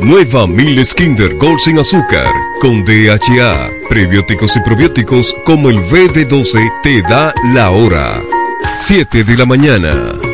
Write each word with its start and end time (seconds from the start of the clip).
Nueva 0.00 0.46
Miles 0.46 0.94
Kinder 0.94 1.34
Gold 1.38 1.58
sin 1.60 1.78
azúcar, 1.78 2.26
con 2.60 2.84
DHA, 2.84 3.70
prebióticos 3.88 4.56
y 4.56 4.60
probióticos 4.60 5.34
como 5.46 5.70
el 5.70 5.78
BB12 5.78 6.82
te 6.82 7.02
da 7.02 7.32
la 7.54 7.70
hora. 7.70 8.22
7 8.82 9.24
de 9.24 9.36
la 9.36 9.46
mañana. 9.46 10.33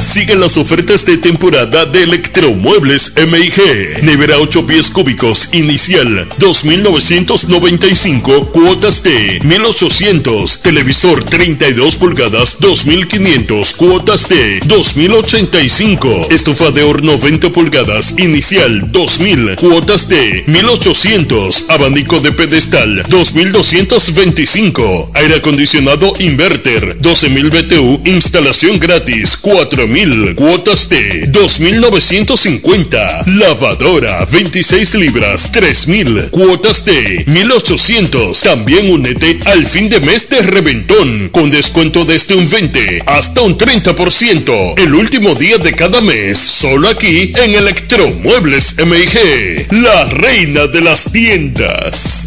Siguen 0.00 0.40
las 0.40 0.56
ofertas 0.58 1.06
de 1.06 1.16
temporada 1.16 1.86
de 1.86 2.02
Electromuebles 2.02 3.14
MIG. 3.16 4.02
Nevera 4.02 4.38
8 4.38 4.66
pies 4.66 4.90
cúbicos 4.90 5.48
inicial 5.52 6.28
2.995 6.38 8.50
cuotas 8.50 9.02
de 9.02 9.40
1.800. 9.40 10.60
Televisor 10.60 11.24
32 11.24 11.96
pulgadas 11.96 12.60
2.500 12.60 13.74
cuotas 13.76 14.28
de 14.28 14.60
2.085. 14.60 16.30
Estufa 16.30 16.70
de 16.70 16.82
horno 16.82 17.18
20 17.18 17.48
pulgadas 17.50 18.18
inicial 18.18 18.92
2.000 18.92 19.56
cuotas 19.56 20.06
de 20.08 20.44
1.800. 20.46 21.70
Abanico 21.70 22.20
de 22.20 22.32
pedestal 22.32 23.02
2.225. 23.04 25.12
Aire 25.14 25.36
acondicionado 25.36 26.12
inverter 26.18 26.98
12.000 27.00 27.50
BTU 27.50 28.02
instalación 28.04 28.65
gratis 28.74 29.38
4.000 29.40 30.34
cuotas 30.34 30.88
de 30.88 31.30
2.950 31.30 33.24
lavadora 33.26 34.26
26 34.26 34.94
libras 34.96 35.52
3.000 35.52 36.30
cuotas 36.30 36.84
de 36.84 37.24
1.800 37.26 38.42
también 38.42 38.90
únete 38.90 39.38
al 39.46 39.64
fin 39.64 39.88
de 39.88 40.00
mes 40.00 40.28
de 40.28 40.42
reventón 40.42 41.28
con 41.28 41.48
descuento 41.50 42.04
desde 42.04 42.34
un 42.34 42.50
20 42.50 43.04
hasta 43.06 43.40
un 43.42 43.56
30% 43.56 44.74
el 44.78 44.94
último 44.94 45.36
día 45.36 45.58
de 45.58 45.72
cada 45.72 46.00
mes 46.00 46.36
solo 46.36 46.88
aquí 46.88 47.32
en 47.36 47.54
Electromuebles 47.54 48.76
MIG 48.84 49.68
la 49.70 50.06
reina 50.06 50.66
de 50.66 50.80
las 50.80 51.12
tiendas 51.12 52.26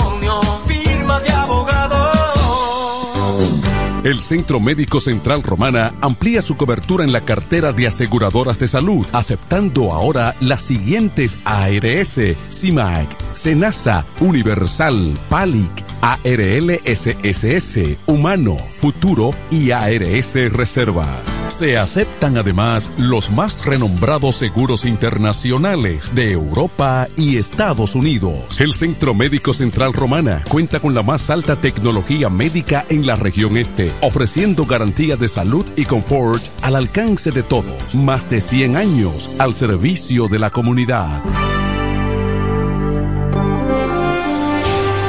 El 4.04 4.20
Centro 4.20 4.60
Médico 4.60 5.00
Central 5.00 5.42
Romana 5.44 5.94
amplía 6.02 6.42
su 6.42 6.58
cobertura 6.58 7.06
en 7.06 7.14
la 7.14 7.22
cartera 7.22 7.72
de 7.72 7.88
aseguradoras 7.88 8.60
de 8.60 8.68
salud, 8.68 9.08
aceptando 9.14 9.94
ahora 9.94 10.36
las 10.42 10.62
siguientes 10.62 11.38
ARS, 11.46 12.20
CIMAC, 12.52 13.08
SENASA, 13.34 14.06
Universal, 14.20 15.18
PALIC, 15.30 15.72
ARLSSS, 16.04 17.98
Humano, 18.06 18.58
Futuro 18.80 19.34
y 19.50 19.72
ARS 19.72 20.52
Reservas. 20.52 21.46
Se 21.48 21.78
aceptan 21.78 22.38
además 22.38 22.92
los 22.98 23.32
más 23.32 23.66
renombrados 23.66 24.36
seguros 24.36 24.84
internacionales 24.84 26.12
de 26.14 26.34
Europa 26.34 27.08
y 27.16 27.38
Estados 27.38 27.96
Unidos. 27.96 28.60
El 28.60 28.74
Centro 28.74 29.14
Médico 29.14 29.54
Central 29.54 29.94
Romana 29.94 30.44
cuenta 30.50 30.82
con 30.82 30.94
la 30.94 31.04
más 31.04 31.30
alta 31.30 31.56
tecnología 31.56 32.30
médica 32.30 32.86
en 32.90 33.08
la 33.08 33.16
región 33.16 33.56
este, 33.56 33.93
ofreciendo 34.02 34.66
garantía 34.66 35.16
de 35.16 35.28
salud 35.28 35.66
y 35.76 35.86
confort 35.86 36.44
al 36.62 36.76
alcance 36.76 37.32
de 37.32 37.44
todos. 37.44 37.96
Más 37.96 38.30
de 38.30 38.42
100 38.42 38.78
años 38.78 39.36
al 39.40 39.54
servicio 39.56 40.28
de 40.28 40.40
la 40.40 40.50
comunidad. 40.50 41.24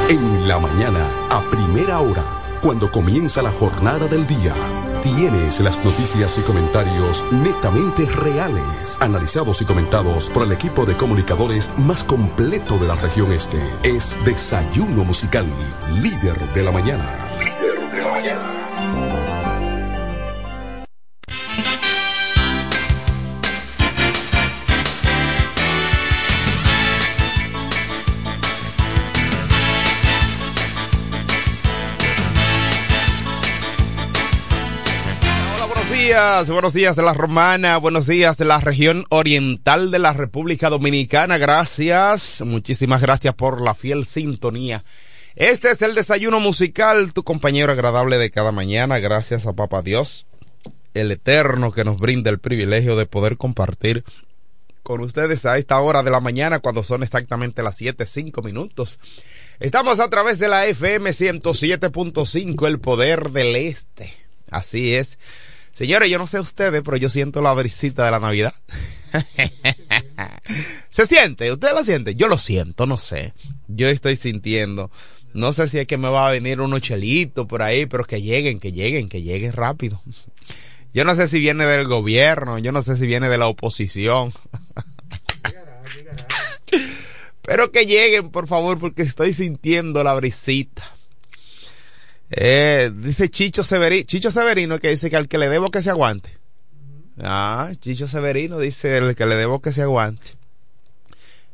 En 0.09 0.47
la 0.47 0.59
mañana, 0.59 1.00
a 1.31 1.43
primera 1.50 1.99
hora, 2.00 2.23
cuando 2.61 2.91
comienza 2.91 3.43
la 3.43 3.50
jornada 3.50 4.06
del 4.06 4.26
día, 4.26 4.55
tienes 5.03 5.61
las 5.61 5.85
noticias 5.85 6.38
y 6.38 6.43
comentarios 6.43 7.25
netamente 7.31 8.06
reales, 8.06 8.97
analizados 9.00 9.61
y 9.62 9.64
comentados 9.64 10.31
por 10.31 10.44
el 10.44 10.53
equipo 10.53 10.87
de 10.87 10.94
comunicadores 10.94 11.70
más 11.79 12.05
completo 12.05 12.79
de 12.79 12.87
la 12.87 12.94
región 12.94 13.32
este. 13.32 13.59
Es 13.82 14.19
Desayuno 14.25 15.05
Musical, 15.05 15.47
líder 16.03 16.53
de 16.53 16.62
la 16.62 16.70
mañana. 16.70 17.06
Líder 17.38 17.91
de 17.91 18.03
la 18.03 18.11
mañana. 18.11 18.63
Buenos 36.14 36.72
días 36.72 36.94
de 36.94 37.02
la 37.02 37.12
Romana, 37.12 37.76
buenos 37.78 38.06
días 38.06 38.38
de 38.38 38.44
la 38.44 38.58
región 38.58 39.05
oriental 39.08 39.90
de 39.90 39.99
la 39.99 40.12
República 40.12 40.70
Dominicana. 40.70 41.38
Gracias, 41.38 42.40
muchísimas 42.40 43.00
gracias 43.00 43.34
por 43.34 43.61
la 43.61 43.75
fiel 43.75 44.06
sintonía 44.06 44.84
Este 45.34 45.70
es 45.70 45.82
el 45.82 45.96
desayuno 45.96 46.38
musical, 46.38 47.12
tu 47.12 47.25
compañero 47.25 47.72
agradable 47.72 48.16
de 48.16 48.31
cada 48.31 48.52
mañana, 48.52 49.00
gracias 49.00 49.44
a 49.44 49.55
Papa 49.55 49.82
Dios, 49.82 50.26
el 50.94 51.11
Eterno 51.11 51.72
que 51.72 51.82
nos 51.82 51.99
brinda 51.99 52.31
el 52.31 52.38
privilegio 52.38 52.94
de 52.94 53.06
poder 53.06 53.37
compartir 53.37 54.05
con 54.84 55.00
ustedes 55.00 55.44
a 55.46 55.58
esta 55.58 55.81
hora 55.81 56.05
de 56.05 56.12
la 56.12 56.20
mañana 56.20 56.61
cuando 56.61 56.84
son 56.84 57.02
exactamente 57.02 57.64
las 57.64 57.76
7, 57.76 58.06
5 58.06 58.40
minutos. 58.43 59.00
Estamos 59.58 59.99
a 59.99 60.08
través 60.11 60.38
de 60.38 60.46
la 60.46 60.64
FM 60.66 61.11
107.5, 61.11 62.69
el 62.69 62.78
poder 62.78 63.31
del 63.31 63.56
este. 63.56 64.14
Así 64.49 64.94
es. 64.94 65.19
Señores, 65.75 66.09
yo 66.09 66.19
no 66.19 66.26
sé 66.26 66.41
ustedes, 66.41 66.82
pero 66.82 66.97
yo 66.97 67.11
siento 67.11 67.43
la 67.43 67.53
brisita 67.53 68.05
de 68.05 68.11
la 68.12 68.21
Navidad. 68.21 68.55
¿Se 70.88 71.05
siente? 71.06 71.53
¿Ustedes 71.53 71.75
lo 71.75 71.85
sienten? 71.85 72.17
Yo 72.17 72.29
lo 72.29 72.38
siento, 72.38 72.87
no 72.87 72.97
sé. 72.97 73.35
Yo 73.69 73.88
estoy 73.88 74.17
sintiendo. 74.17 74.91
No 75.35 75.53
sé 75.53 75.69
si 75.69 75.81
es 75.81 75.87
que 75.88 75.99
me 75.99 76.09
va 76.09 76.29
a 76.29 76.31
venir 76.31 76.61
unos 76.61 76.81
chelitos 76.81 77.47
por 77.47 77.61
ahí, 77.61 77.87
pero 77.87 78.05
que 78.05 78.23
lleguen, 78.23 78.61
que 78.61 78.71
lleguen, 78.71 79.09
que 79.09 79.23
lleguen 79.23 79.53
rápido. 79.53 80.00
Yo 80.94 81.05
no 81.05 81.17
sé 81.17 81.26
si 81.26 81.41
viene 81.41 81.67
del 81.67 81.88
gobierno, 81.88 82.59
yo 82.59 82.71
no 82.71 82.81
sé 82.82 82.97
si 82.97 83.09
viene 83.09 83.29
de 83.29 83.37
la 83.37 83.49
oposición. 83.49 84.32
Pero 87.43 87.71
que 87.73 87.85
lleguen, 87.85 88.31
por 88.31 88.47
favor, 88.47 88.79
porque 88.79 89.03
estoy 89.03 89.32
sintiendo 89.32 90.03
la 90.03 90.15
brisita. 90.15 90.94
Eh, 92.31 92.91
dice 92.94 93.29
Chicho 93.29 93.62
Severino, 93.62 94.05
Chicho 94.06 94.31
Severino 94.31 94.79
que 94.79 94.91
dice 94.91 95.11
que 95.11 95.17
al 95.17 95.29
que 95.29 95.38
le 95.38 95.49
debo 95.49 95.71
que 95.71 95.82
se 95.82 95.91
aguante. 95.91 96.31
Ah, 97.19 97.71
Chicho 97.79 98.09
Severino 98.09 98.59
dice 98.59 98.97
el 98.99 99.15
que 99.15 99.26
le 99.26 99.37
debo 99.37 99.61
que 99.61 99.73
se 99.73 99.82
aguante. 99.82 100.37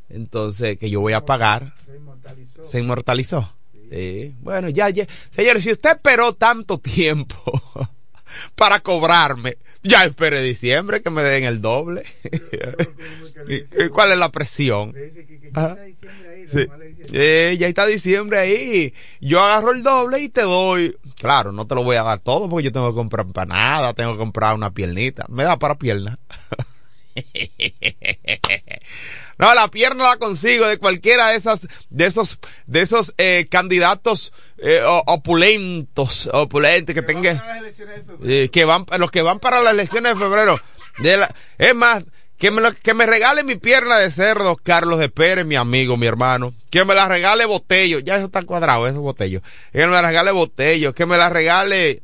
Entonces, 0.08 0.78
que 0.78 0.90
yo 0.90 1.00
voy 1.00 1.12
a 1.12 1.24
pagar. 1.24 1.74
Se 1.86 1.96
inmortalizó. 1.96 2.64
Se 2.64 2.80
inmortalizó. 2.80 3.54
Sí. 3.90 4.34
Bueno, 4.40 4.68
ya, 4.68 4.88
ya. 4.90 5.06
Señores, 5.30 5.62
si 5.62 5.72
usted 5.72 5.90
esperó 5.90 6.32
tanto 6.32 6.78
tiempo 6.78 7.36
para 8.54 8.80
cobrarme. 8.80 9.58
Ya 9.82 10.04
espere 10.04 10.42
diciembre 10.42 11.00
que 11.00 11.10
me 11.10 11.22
den 11.22 11.44
el 11.44 11.60
doble. 11.60 12.04
¿Cuál 13.90 14.12
es 14.12 14.18
la 14.18 14.30
presión? 14.30 14.94
ya 16.52 17.66
está 17.66 17.86
diciembre 17.86 18.38
ahí. 18.38 18.94
Yo 19.20 19.40
agarro 19.40 19.72
el 19.72 19.82
doble 19.82 20.20
y 20.20 20.28
te 20.28 20.42
doy. 20.42 20.96
Claro, 21.18 21.52
no 21.52 21.66
te 21.66 21.74
lo 21.74 21.82
voy 21.82 21.96
a 21.96 22.02
dar 22.02 22.18
todo 22.18 22.48
porque 22.48 22.64
yo 22.64 22.72
tengo 22.72 22.90
que 22.90 22.96
comprar 22.96 23.26
empanada, 23.26 23.94
tengo 23.94 24.12
que 24.12 24.18
comprar 24.18 24.54
una 24.54 24.72
piernita. 24.72 25.24
Me 25.28 25.44
da 25.44 25.58
para 25.58 25.76
pierna. 25.76 26.18
No, 29.40 29.54
la 29.54 29.68
pierna 29.68 30.04
la 30.04 30.16
consigo 30.18 30.68
de 30.68 30.76
cualquiera 30.76 31.28
de 31.28 31.36
esas, 31.36 31.66
de 31.88 32.04
esos, 32.04 32.38
de 32.66 32.82
esos 32.82 33.14
eh, 33.16 33.46
candidatos 33.50 34.34
eh, 34.58 34.82
opulentos, 35.06 36.28
opulentos 36.30 36.94
que, 36.94 37.00
tengan, 37.00 37.42
eh, 38.22 38.50
que 38.52 38.66
van, 38.66 38.84
los 38.98 39.10
que 39.10 39.22
van 39.22 39.38
para 39.38 39.62
las 39.62 39.72
elecciones 39.72 40.12
de 40.12 40.20
febrero. 40.20 40.60
De 40.98 41.16
la, 41.16 41.34
es 41.56 41.74
más, 41.74 42.04
que 42.36 42.50
me, 42.50 42.60
que 42.82 42.92
me 42.92 43.06
regale 43.06 43.42
mi 43.42 43.56
pierna 43.56 43.96
de 43.96 44.10
cerdo, 44.10 44.56
Carlos 44.56 44.98
de 44.98 45.08
Pérez, 45.08 45.46
mi 45.46 45.56
amigo, 45.56 45.96
mi 45.96 46.06
hermano. 46.06 46.52
Que 46.70 46.84
me 46.84 46.94
la 46.94 47.08
regale 47.08 47.46
Botello. 47.46 47.98
Ya 48.00 48.16
eso 48.16 48.26
está 48.26 48.42
cuadrado, 48.42 48.86
eso 48.88 49.00
Botello. 49.00 49.40
Que 49.72 49.86
me 49.86 49.92
la 49.92 50.02
regale 50.02 50.32
Botello. 50.32 50.94
Que 50.94 51.06
me 51.06 51.16
la 51.16 51.30
regale. 51.30 52.02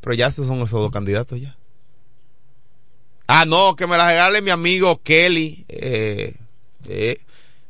Pero 0.00 0.14
ya 0.14 0.28
esos 0.28 0.46
son 0.46 0.58
esos 0.58 0.80
dos 0.80 0.90
candidatos 0.90 1.40
ya. 1.40 1.56
Ah, 3.26 3.44
no, 3.46 3.74
que 3.76 3.86
me 3.86 3.96
la 3.96 4.08
regale 4.08 4.42
mi 4.42 4.50
amigo 4.50 5.02
Kelly. 5.02 5.64
Eh, 5.68 6.34
eh, 6.88 7.20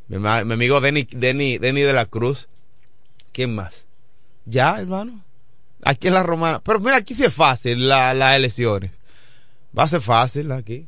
mi, 0.08 0.18
mi, 0.18 0.28
amigo 0.28 0.80
Denny, 0.80 1.06
Denny, 1.10 1.58
Denny 1.58 1.82
de 1.82 1.92
la 1.92 2.06
Cruz. 2.06 2.48
¿Quién 3.32 3.54
más? 3.54 3.86
Ya, 4.44 4.78
hermano. 4.78 5.24
Aquí 5.82 6.08
en 6.08 6.14
la 6.14 6.22
romana. 6.22 6.60
Pero 6.60 6.80
mira, 6.80 6.96
aquí 6.96 7.14
sí 7.14 7.24
es 7.24 7.34
fácil 7.34 7.88
las 7.88 8.16
la 8.16 8.36
elecciones. 8.36 8.90
Va 9.76 9.84
a 9.84 9.88
ser 9.88 10.00
fácil 10.00 10.50
aquí. 10.52 10.86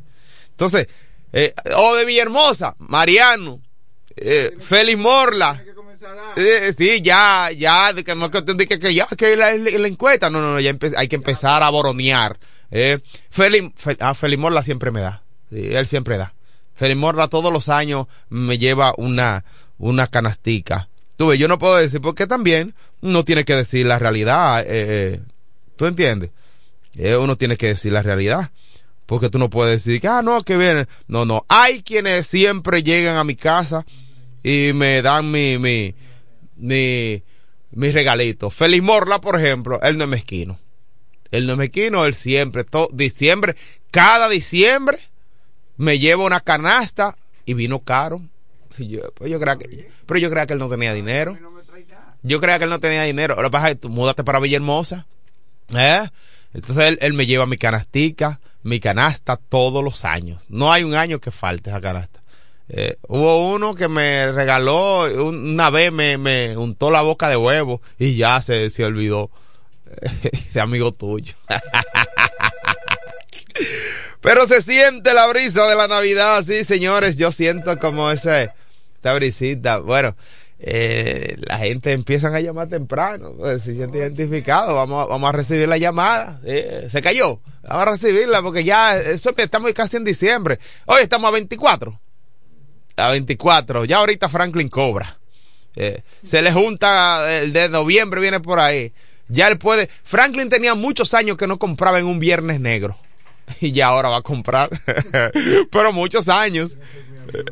Entonces, 0.50 0.88
eh, 1.32 1.54
o 1.76 1.94
de 1.96 2.04
Villahermosa, 2.04 2.76
Mariano, 2.78 3.60
eh, 4.16 4.56
Félix 4.60 4.98
Morla. 4.98 5.62
Eh, 6.36 6.74
sí, 6.76 7.00
ya, 7.02 7.50
ya, 7.50 7.92
de 7.92 8.04
que 8.04 8.14
no 8.14 8.30
que, 8.30 8.44
que, 8.44 8.78
que 8.78 8.94
ya, 8.94 9.06
que 9.06 9.36
la, 9.36 9.54
la, 9.54 9.88
encuesta, 9.88 10.30
no, 10.30 10.40
no, 10.40 10.52
no, 10.52 10.60
ya 10.60 10.76
hay 10.96 11.08
que 11.08 11.16
empezar 11.16 11.62
a 11.62 11.70
boronear. 11.70 12.38
Eh, 12.70 12.98
Félix 13.30 14.38
Morla 14.38 14.62
siempre 14.62 14.90
me 14.90 15.00
da, 15.00 15.22
él 15.50 15.86
siempre 15.86 16.18
da. 16.18 16.34
Félix 16.74 16.98
Morla 16.98 17.28
todos 17.28 17.52
los 17.52 17.68
años 17.68 18.06
me 18.28 18.58
lleva 18.58 18.94
una, 18.96 19.44
una 19.78 20.06
canastica. 20.06 20.88
Tú 21.16 21.28
ves, 21.28 21.38
yo 21.38 21.48
no 21.48 21.58
puedo 21.58 21.76
decir, 21.76 22.00
porque 22.00 22.26
también 22.26 22.74
uno 23.00 23.24
tiene 23.24 23.44
que 23.44 23.54
decir 23.54 23.86
la 23.86 23.98
realidad, 23.98 24.64
eh, 24.66 25.20
¿tú 25.76 25.86
entiendes? 25.86 26.30
Eh, 26.96 27.16
uno 27.16 27.36
tiene 27.36 27.56
que 27.56 27.68
decir 27.68 27.92
la 27.92 28.02
realidad. 28.02 28.50
Porque 29.06 29.30
tú 29.30 29.38
no 29.38 29.48
puedes 29.48 29.84
decir 29.84 30.00
que, 30.00 30.08
ah, 30.08 30.20
no, 30.22 30.42
que 30.42 30.56
viene. 30.56 30.86
No, 31.06 31.24
no. 31.24 31.46
Hay 31.48 31.82
quienes 31.82 32.26
siempre 32.26 32.82
llegan 32.82 33.16
a 33.16 33.24
mi 33.24 33.36
casa 33.36 33.86
y 34.42 34.72
me 34.74 35.00
dan 35.00 35.30
mi, 35.30 35.58
mi, 35.58 35.94
mi, 36.56 37.22
mi 37.70 37.90
regalito. 37.92 38.50
Feliz 38.50 38.82
Morla, 38.82 39.20
por 39.20 39.38
ejemplo, 39.38 39.80
él 39.82 39.96
no 39.96 40.04
es 40.04 40.10
mezquino. 40.10 40.58
Él 41.30 41.46
no 41.46 41.52
es 41.52 41.58
mezquino, 41.58 42.04
él 42.04 42.14
siempre, 42.14 42.64
todo, 42.64 42.88
diciembre, 42.92 43.56
cada 43.90 44.28
diciembre 44.28 44.98
me 45.76 45.98
lleva 45.98 46.24
una 46.24 46.40
canasta 46.40 47.16
y 47.44 47.54
vino 47.54 47.80
caro. 47.80 48.22
Yo, 48.78 49.10
pues 49.12 49.30
yo 49.30 49.40
creo 49.40 49.58
que, 49.58 49.90
pero 50.06 50.20
yo 50.20 50.28
creía 50.28 50.46
que 50.46 50.52
él 50.52 50.58
no 50.58 50.68
tenía 50.68 50.92
dinero. 50.92 51.38
Yo 52.22 52.40
creía 52.40 52.58
que 52.58 52.64
él 52.64 52.70
no 52.70 52.80
tenía 52.80 53.04
dinero. 53.04 53.36
Que 53.36 53.50
pasa 53.50 53.68
que 53.68 53.76
tú 53.76 53.88
múdate 53.88 54.24
para 54.24 54.40
Villahermosa. 54.40 55.06
¿Eh? 55.74 56.08
Entonces 56.52 56.84
él, 56.84 56.98
él 57.00 57.12
me 57.14 57.26
lleva 57.26 57.46
mi 57.46 57.56
canastica 57.56 58.40
mi 58.66 58.80
canasta 58.80 59.36
todos 59.36 59.82
los 59.82 60.04
años. 60.04 60.44
No 60.48 60.72
hay 60.72 60.82
un 60.82 60.94
año 60.94 61.20
que 61.20 61.30
falte 61.30 61.70
esa 61.70 61.80
canasta. 61.80 62.20
Eh, 62.68 62.96
hubo 63.06 63.52
uno 63.54 63.76
que 63.76 63.86
me 63.86 64.32
regaló, 64.32 65.04
una 65.24 65.70
vez 65.70 65.92
me, 65.92 66.18
me 66.18 66.56
untó 66.56 66.90
la 66.90 67.00
boca 67.00 67.28
de 67.28 67.36
huevo 67.36 67.80
y 67.96 68.16
ya 68.16 68.42
se, 68.42 68.68
se 68.70 68.84
olvidó. 68.84 69.30
Ese 70.32 70.60
amigo 70.60 70.92
tuyo. 70.92 71.34
Pero 74.20 74.46
se 74.46 74.60
siente 74.60 75.14
la 75.14 75.26
brisa 75.28 75.66
de 75.66 75.76
la 75.76 75.88
Navidad, 75.88 76.44
sí, 76.46 76.64
señores. 76.64 77.16
Yo 77.16 77.32
siento 77.32 77.78
como 77.78 78.10
ese, 78.10 78.50
esta 78.96 79.14
brisita. 79.14 79.78
Bueno, 79.78 80.16
eh, 80.58 81.36
la 81.46 81.58
gente 81.58 81.92
empiezan 81.92 82.34
a 82.34 82.40
llamar 82.40 82.68
temprano, 82.68 83.34
pues, 83.36 83.62
se 83.62 83.74
siente 83.74 83.98
identificado, 83.98 84.74
vamos 84.74 85.06
vamos 85.06 85.28
a 85.28 85.32
recibir 85.32 85.68
la 85.68 85.76
llamada, 85.76 86.40
eh, 86.44 86.88
se 86.90 87.02
cayó, 87.02 87.40
vamos 87.62 87.82
a 87.82 87.90
recibirla 87.90 88.40
porque 88.40 88.64
ya 88.64 88.98
eso 88.98 89.34
estamos 89.36 89.70
casi 89.74 89.98
en 89.98 90.04
diciembre, 90.04 90.58
hoy 90.86 91.02
estamos 91.02 91.28
a 91.28 91.32
24, 91.32 92.00
a 92.96 93.10
24, 93.10 93.84
ya 93.84 93.98
ahorita 93.98 94.30
Franklin 94.30 94.70
cobra, 94.70 95.18
eh, 95.74 96.02
se 96.22 96.40
le 96.40 96.50
junta 96.52 97.38
el 97.38 97.52
de 97.52 97.68
noviembre 97.68 98.22
viene 98.22 98.40
por 98.40 98.58
ahí, 98.58 98.94
ya 99.28 99.48
él 99.48 99.58
puede, 99.58 99.88
Franklin 100.04 100.48
tenía 100.48 100.74
muchos 100.74 101.14
años 101.14 101.36
que 101.36 101.46
no 101.46 101.58
compraba 101.58 101.98
en 101.98 102.06
un 102.06 102.18
viernes 102.18 102.60
negro 102.60 102.98
y 103.60 103.72
ya 103.72 103.88
ahora 103.88 104.08
va 104.08 104.18
a 104.18 104.22
comprar, 104.22 104.70
pero 105.70 105.92
muchos 105.92 106.28
años. 106.28 106.76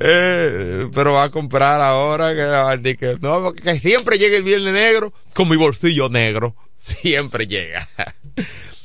Eh, 0.00 0.88
pero 0.95 1.14
va 1.14 1.25
a 1.25 1.31
comprar 1.31 1.81
ahora 1.81 2.33
que, 2.81 3.19
no, 3.21 3.52
que 3.52 3.78
siempre 3.81 4.19
llega 4.19 4.37
el 4.37 4.45
viernes 4.45 4.73
negro 4.73 5.12
con 5.33 5.49
mi 5.49 5.57
bolsillo 5.57 6.09
negro. 6.09 6.54
Siempre 6.78 7.47
llega. 7.47 7.88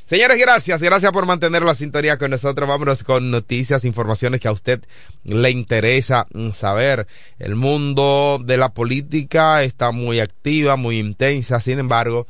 Señores, 0.10 0.40
gracias, 0.40 0.82
gracias 0.82 1.12
por 1.12 1.28
mantener 1.28 1.62
la 1.62 1.76
sintonía 1.76 2.18
con 2.18 2.32
nosotros. 2.32 2.68
Vámonos 2.68 3.04
con 3.04 3.30
noticias, 3.30 3.86
informaciones 3.86 4.40
que 4.40 4.48
a 4.48 4.52
usted 4.52 4.82
le 5.24 5.52
interesa 5.52 6.26
saber. 6.54 7.06
El 7.38 7.56
mundo 7.56 8.42
de 8.44 8.58
la 8.58 8.70
política 8.70 9.62
está 9.62 9.92
muy 9.92 10.20
activa, 10.20 10.78
muy 10.78 10.98
intensa. 10.98 11.60
Sin 11.60 11.78
embargo, 11.78 12.26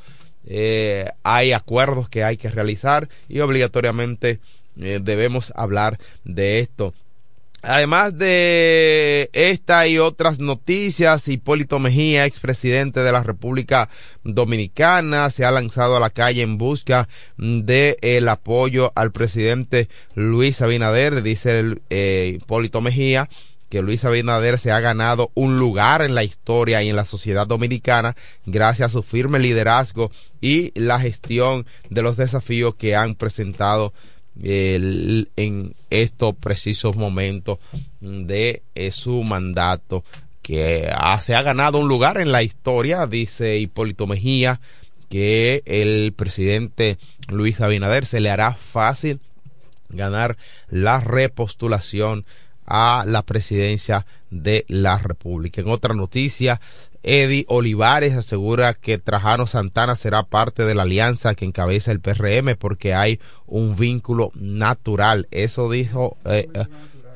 eh, 0.45 1.09
hay 1.23 1.51
acuerdos 1.51 2.09
que 2.09 2.23
hay 2.23 2.37
que 2.37 2.49
realizar 2.49 3.09
y 3.27 3.39
obligatoriamente 3.39 4.39
eh, 4.79 4.99
debemos 5.01 5.51
hablar 5.55 5.97
de 6.23 6.59
esto. 6.59 6.93
Además 7.61 8.17
de 8.17 9.29
esta 9.33 9.85
y 9.85 9.97
otras 9.97 10.39
noticias, 10.39 11.27
Hipólito 11.27 11.77
Mejía, 11.77 12.25
expresidente 12.25 13.01
de 13.01 13.11
la 13.11 13.21
República 13.21 13.89
Dominicana, 14.23 15.29
se 15.29 15.43
ha 15.43 15.51
lanzado 15.51 15.97
a 15.97 15.99
la 15.99 16.09
calle 16.09 16.41
en 16.41 16.57
busca 16.57 17.09
de 17.37 17.97
el 18.01 18.29
apoyo 18.29 18.93
al 18.95 19.11
presidente 19.11 19.89
Luis 20.15 20.61
Abinader, 20.61 21.21
dice 21.21 21.59
el, 21.59 21.81
eh, 21.89 22.37
Hipólito 22.37 22.79
Mejía 22.79 23.27
que 23.69 23.81
Luis 23.81 24.03
Abinader 24.03 24.57
se 24.57 24.71
ha 24.71 24.79
ganado 24.79 25.31
un 25.35 25.57
lugar 25.57 26.01
en 26.01 26.15
la 26.15 26.23
historia 26.23 26.81
y 26.81 26.89
en 26.89 26.95
la 26.95 27.05
sociedad 27.05 27.47
dominicana 27.47 28.15
gracias 28.45 28.89
a 28.89 28.93
su 28.93 29.03
firme 29.03 29.39
liderazgo 29.39 30.11
y 30.41 30.77
la 30.79 30.99
gestión 30.99 31.65
de 31.89 32.01
los 32.01 32.17
desafíos 32.17 32.75
que 32.75 32.95
han 32.95 33.15
presentado 33.15 33.93
en 34.41 35.75
estos 35.89 36.35
precisos 36.35 36.95
momentos 36.95 37.59
de 37.99 38.63
eh, 38.75 38.91
su 38.91 39.23
mandato 39.23 40.03
que 40.41 40.89
se 41.21 41.35
ha 41.35 41.41
ganado 41.43 41.77
un 41.77 41.87
lugar 41.87 42.19
en 42.19 42.31
la 42.31 42.41
historia, 42.41 43.05
dice 43.05 43.59
Hipólito 43.59 44.07
Mejía, 44.07 44.59
que 45.09 45.61
el 45.65 46.13
presidente 46.13 46.97
Luis 47.27 47.61
Abinader 47.61 48.05
se 48.05 48.19
le 48.19 48.31
hará 48.31 48.53
fácil 48.53 49.19
ganar 49.89 50.37
la 50.69 51.01
repostulación 51.01 52.25
a 52.69 53.03
la 53.05 53.23
presidencia 53.23 54.05
de 54.29 54.63
la 54.67 54.97
República. 54.99 55.59
En 55.59 55.69
otra 55.69 55.93
noticia, 55.95 56.61
Eddie 57.01 57.45
Olivares 57.47 58.13
asegura 58.13 58.75
que 58.75 58.99
Trajano 58.99 59.47
Santana 59.47 59.95
será 59.95 60.23
parte 60.23 60.63
de 60.63 60.75
la 60.75 60.83
alianza 60.83 61.33
que 61.33 61.45
encabeza 61.45 61.91
el 61.91 61.99
PRM 61.99 62.55
porque 62.57 62.93
hay 62.93 63.19
un 63.47 63.75
vínculo 63.75 64.31
natural. 64.35 65.27
Eso 65.31 65.69
dijo, 65.69 66.17
eh, 66.25 66.47
eh, 66.53 66.65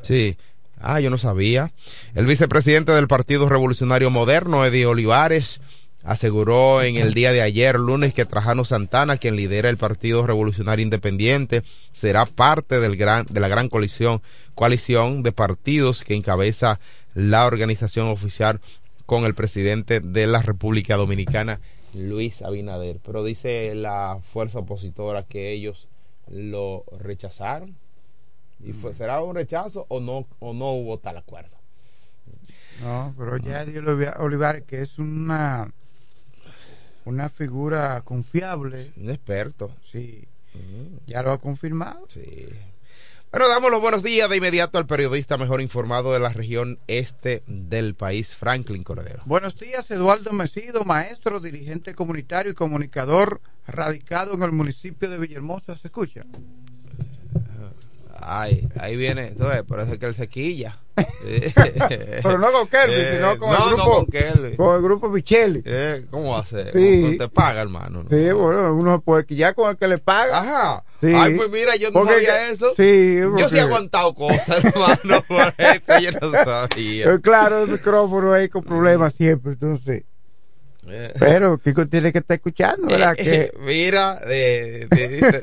sí. 0.02 0.38
Ah, 0.86 1.00
yo 1.00 1.10
no 1.10 1.18
sabía. 1.18 1.72
El 2.14 2.26
vicepresidente 2.26 2.92
del 2.92 3.08
Partido 3.08 3.48
Revolucionario 3.48 4.10
Moderno, 4.10 4.66
Eddie 4.66 4.86
Olivares, 4.86 5.62
aseguró 6.04 6.82
en 6.84 6.98
el 6.98 7.14
día 7.14 7.32
de 7.32 7.42
ayer, 7.42 7.80
lunes, 7.80 8.14
que 8.14 8.26
Trajano 8.26 8.66
Santana, 8.66 9.18
quien 9.18 9.36
lidera 9.36 9.70
el 9.70 9.78
Partido 9.78 10.26
Revolucionario 10.28 10.84
Independiente, 10.84 11.64
será 11.92 12.26
parte 12.26 12.80
del 12.80 12.98
gran, 12.98 13.26
de 13.30 13.40
la 13.40 13.48
gran 13.48 13.70
coalición, 13.70 14.22
coalición 14.54 15.24
de 15.24 15.32
partidos 15.32 16.04
que 16.04 16.16
encabeza 16.16 16.80
la 17.14 17.46
organización 17.46 18.08
oficial 18.08 18.60
con 19.06 19.26
el 19.26 19.34
presidente 19.34 20.00
de 20.00 20.28
la 20.28 20.42
República 20.42 20.96
Dominicana, 20.96 21.60
Luis 21.94 22.42
Abinader. 22.42 23.00
Pero 23.04 23.24
dice 23.24 23.74
la 23.76 24.20
fuerza 24.32 24.60
opositora 24.60 25.24
que 25.24 25.52
ellos 25.52 25.88
lo 26.30 26.84
rechazaron. 27.00 27.76
¿Y 28.64 28.72
fue, 28.72 28.94
será 28.94 29.22
un 29.22 29.36
rechazo 29.36 29.86
o 29.90 30.00
no, 30.00 30.26
o 30.40 30.54
no 30.54 30.72
hubo 30.72 30.98
tal 30.98 31.18
acuerdo? 31.18 31.58
No, 32.82 33.14
pero 33.18 33.38
ya 33.38 33.66
Dios 33.66 33.84
Olivares, 34.18 34.64
que 34.64 34.82
es 34.82 34.98
una 34.98 35.70
una 37.06 37.30
figura 37.30 38.02
confiable. 38.02 38.92
Un 38.98 39.10
experto. 39.10 39.76
Sí. 39.82 40.28
Ya 41.08 41.24
lo 41.24 41.32
ha 41.32 41.40
confirmado. 41.40 42.06
Sí. 42.10 42.48
Bueno, 43.32 43.50
damos 43.50 43.72
los 43.72 43.82
buenos 43.82 44.04
días 44.04 44.30
de 44.30 44.38
inmediato 44.38 44.78
al 44.78 44.86
periodista 44.86 45.38
mejor 45.38 45.60
informado 45.60 46.14
de 46.14 46.20
la 46.20 46.30
región 46.30 46.78
este 46.86 47.42
del 47.48 47.96
país, 47.96 48.36
Franklin 48.36 48.84
Cordero. 48.84 49.24
Buenos 49.26 49.58
días, 49.58 49.90
Eduardo 49.90 50.32
Mesido, 50.34 50.86
maestro, 50.86 51.40
dirigente 51.40 51.96
comunitario 51.96 52.52
y 52.52 52.56
comunicador 52.56 53.42
radicado 53.66 54.36
en 54.36 54.44
el 54.44 54.52
municipio 54.52 55.10
de 55.10 55.18
Villahermosa. 55.18 55.76
¿Se 55.78 55.88
escucha? 55.88 56.26
Ay, 58.26 58.68
ahí 58.80 58.96
viene, 58.96 59.28
entonces, 59.28 59.64
por 59.64 59.80
eso 59.80 59.94
es 59.94 60.00
que 60.00 60.06
él 60.06 60.14
se 60.14 60.28
quilla. 60.28 60.78
Pero 62.24 62.38
no 62.38 62.52
con 62.52 62.68
Kelvin, 62.68 63.00
eh, 63.00 63.14
sino 63.16 63.40
con 63.40 63.50
el 63.50 63.58
grupo. 63.58 63.78
No 63.78 63.86
con, 63.86 64.06
Kelvin. 64.06 64.56
con 64.56 64.76
el 64.76 64.82
grupo 64.82 65.10
Micheli. 65.10 65.64
Eh, 65.66 66.06
¿Cómo 66.12 66.38
hace? 66.38 66.72
Sí. 66.72 67.18
te 67.18 67.30
paga, 67.30 67.62
hermano? 67.62 68.06
Sí, 68.10 68.32
bueno, 68.32 68.76
uno 68.76 69.02
puede 69.02 69.26
quillar 69.26 69.56
con 69.56 69.72
el 69.72 69.78
que 69.78 69.88
le 69.88 69.98
paga. 69.98 70.40
Ajá. 70.40 70.84
Sí. 71.02 71.12
Ay, 71.16 71.36
pues 71.36 71.50
mira, 71.50 71.76
yo 71.76 71.90
no 71.92 72.06
sabía 72.06 72.50
eso. 72.50 72.74
Sí, 72.76 73.18
Yo 73.38 73.50
sí 73.50 73.58
he 73.58 73.62
aguantado 73.62 74.14
cosas, 74.14 74.64
hermano, 74.64 75.22
por 75.28 75.54
eso 75.58 76.00
yo 76.00 76.12
no 76.22 76.32
sabía. 76.32 77.12
Eh, 77.12 77.22
claro, 77.22 77.64
el 77.64 77.72
micrófono 77.72 78.34
ahí 78.34 78.48
con 78.50 78.64
problemas 78.64 79.14
siempre, 79.16 79.54
entonces. 79.54 80.04
Eh. 80.88 81.14
Pero 81.18 81.58
Kiko 81.58 81.88
tiene 81.88 82.12
que 82.12 82.20
estar 82.20 82.36
escuchando, 82.36 82.88
¿verdad? 82.88 83.16
que... 83.16 83.52
Mira, 83.62 84.20
dice, 84.26 85.42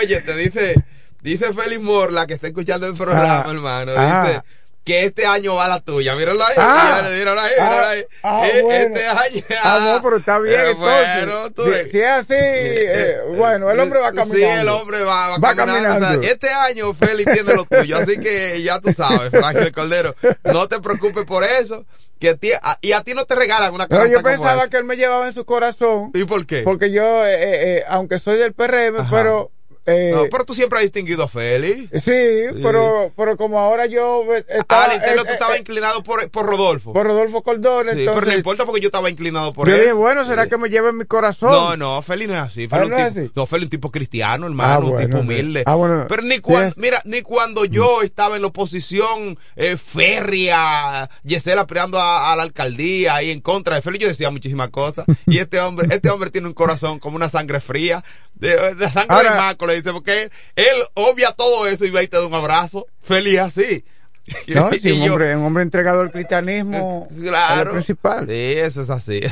oye, 0.00 0.20
te 0.22 0.36
dice 0.36 0.74
Dice 1.22 1.52
Félix 1.54 1.80
Morla, 1.80 2.26
que 2.26 2.34
está 2.34 2.48
escuchando 2.48 2.86
el 2.86 2.94
programa, 2.94 3.44
ah, 3.46 3.50
hermano. 3.50 3.92
Ah. 3.96 4.24
Dice 4.26 4.42
que 4.84 5.04
este 5.04 5.24
año 5.24 5.54
va 5.54 5.68
la 5.68 5.80
tuya. 5.80 6.16
Míralo 6.16 6.44
ahí, 6.44 6.54
ah, 6.56 7.02
míralo 7.16 7.40
ahí, 7.40 7.50
míralo 7.56 7.86
ahí. 7.86 8.04
Ah, 8.24 8.42
eh, 8.46 8.84
Este 8.86 9.06
año. 9.06 9.44
Ah, 9.62 9.94
no, 9.94 10.02
pero 10.02 10.16
está 10.16 10.38
bien. 10.40 10.60
Eh, 10.60 10.74
bueno, 10.74 11.50
tú 11.52 11.62
si, 11.62 11.90
si, 11.90 12.00
es 12.00 12.10
así, 12.10 12.34
eh, 12.34 13.18
bueno, 13.36 13.70
el 13.70 13.78
hombre 13.78 14.00
va 14.00 14.10
caminando. 14.12 14.34
Sí, 14.34 14.42
el 14.42 14.68
hombre 14.68 15.02
va, 15.02 15.38
va, 15.38 15.54
caminando. 15.54 16.20
este 16.22 16.48
año 16.50 16.92
Félix 16.94 17.32
tiene 17.32 17.54
lo 17.54 17.64
tuyo. 17.64 17.98
Así 17.98 18.18
que 18.18 18.60
ya 18.62 18.80
tú 18.80 18.90
sabes, 18.90 19.30
Frank 19.30 19.70
Cordero. 19.72 20.16
No 20.42 20.66
te 20.66 20.80
preocupes 20.80 21.24
por 21.24 21.44
eso. 21.44 21.86
Que 22.18 22.36
y 22.80 22.92
a 22.92 23.00
ti 23.02 23.14
no 23.14 23.24
te 23.24 23.34
regalan 23.34 23.74
una 23.74 23.86
carta. 23.88 24.08
yo 24.08 24.22
pensaba 24.22 24.68
que 24.68 24.76
él 24.76 24.84
me 24.84 24.96
llevaba 24.96 25.28
en 25.28 25.34
su 25.34 25.44
corazón. 25.44 26.10
¿Y 26.14 26.24
por 26.24 26.46
qué? 26.46 26.62
Porque 26.62 26.90
yo, 26.90 27.22
aunque 27.88 28.18
soy 28.18 28.38
del 28.38 28.52
PRM, 28.52 29.08
pero 29.08 29.52
eh, 29.84 30.12
no, 30.14 30.24
pero 30.30 30.44
tú 30.44 30.54
siempre 30.54 30.78
has 30.78 30.84
distinguido 30.84 31.24
a 31.24 31.28
Félix. 31.28 32.02
Sí, 32.04 32.44
Pero, 32.62 33.12
pero 33.16 33.36
como 33.36 33.58
ahora 33.58 33.86
yo 33.86 34.24
estaba... 34.34 34.84
Ah, 34.84 35.24
tú 35.26 35.32
estabas 35.32 35.58
inclinado 35.58 36.02
por, 36.02 36.30
por 36.30 36.46
Rodolfo. 36.46 36.92
Por 36.92 37.06
Rodolfo 37.06 37.42
Cordón, 37.42 37.86
sí, 37.86 38.04
pero 38.06 38.20
no 38.20 38.32
importa 38.32 38.64
porque 38.64 38.80
yo 38.80 38.88
estaba 38.88 39.10
inclinado 39.10 39.52
por 39.52 39.68
él. 39.68 39.74
Yo 39.74 39.80
dije, 39.80 39.92
bueno, 39.92 40.24
¿será 40.24 40.46
que 40.46 40.56
me 40.56 40.68
lleva 40.68 40.90
en 40.90 40.98
mi 40.98 41.04
corazón? 41.04 41.50
No, 41.50 41.76
no, 41.76 42.02
Félix 42.02 42.30
no 42.30 42.36
es 42.36 42.42
así. 42.42 42.68
Félix 42.68 42.90
no, 42.90 42.98
es 42.98 43.14
tipo, 43.14 43.32
no, 43.34 43.46
Félix 43.46 43.66
un 43.66 43.70
tipo 43.70 43.90
cristiano, 43.90 44.46
hermano, 44.46 44.86
ah, 44.86 44.90
un 44.90 44.98
tipo 44.98 45.18
humilde. 45.18 45.64
Ah, 45.66 45.74
bueno, 45.74 46.06
pero 46.08 46.22
ni 46.22 46.38
cuando, 46.38 46.74
mira, 46.76 47.02
ni 47.04 47.22
cuando 47.22 47.64
yo 47.64 48.02
estaba 48.02 48.36
en 48.36 48.42
la 48.42 48.48
oposición 48.48 49.38
eh, 49.56 49.76
férrea, 49.76 51.10
Yesela 51.24 51.66
peleando 51.66 52.00
a, 52.00 52.34
la 52.36 52.42
alcaldía 52.42 53.22
y 53.22 53.30
en 53.30 53.40
contra 53.40 53.76
de 53.76 53.82
Félix, 53.82 54.02
yo 54.02 54.08
decía 54.08 54.30
muchísimas 54.30 54.68
cosas. 54.70 55.06
y 55.26 55.38
este 55.38 55.60
hombre, 55.60 55.88
este 55.90 56.10
hombre 56.10 56.30
tiene 56.30 56.46
un 56.46 56.54
corazón 56.54 56.98
como 56.98 57.16
una 57.16 57.28
sangre 57.28 57.60
fría, 57.60 58.02
de, 58.34 58.56
sangre 58.88 59.16
de 59.22 59.30
dice, 59.74 59.92
porque 59.92 60.30
él 60.56 60.82
obvia 60.94 61.32
todo 61.32 61.66
eso 61.66 61.84
y 61.84 61.90
va 61.90 62.02
y 62.02 62.08
te 62.08 62.16
da 62.16 62.26
un 62.26 62.34
abrazo, 62.34 62.86
feliz 63.02 63.40
así. 63.40 63.84
No, 64.48 64.66
un, 64.94 65.10
hombre, 65.10 65.36
un 65.36 65.44
hombre 65.44 65.62
entregado 65.64 66.00
al 66.00 66.12
cristianismo 66.12 67.08
claro, 67.20 67.64
lo 67.64 67.72
principal. 67.72 68.26
Sí, 68.26 68.54
eso 68.56 68.82
es 68.82 68.90
así. 68.90 69.20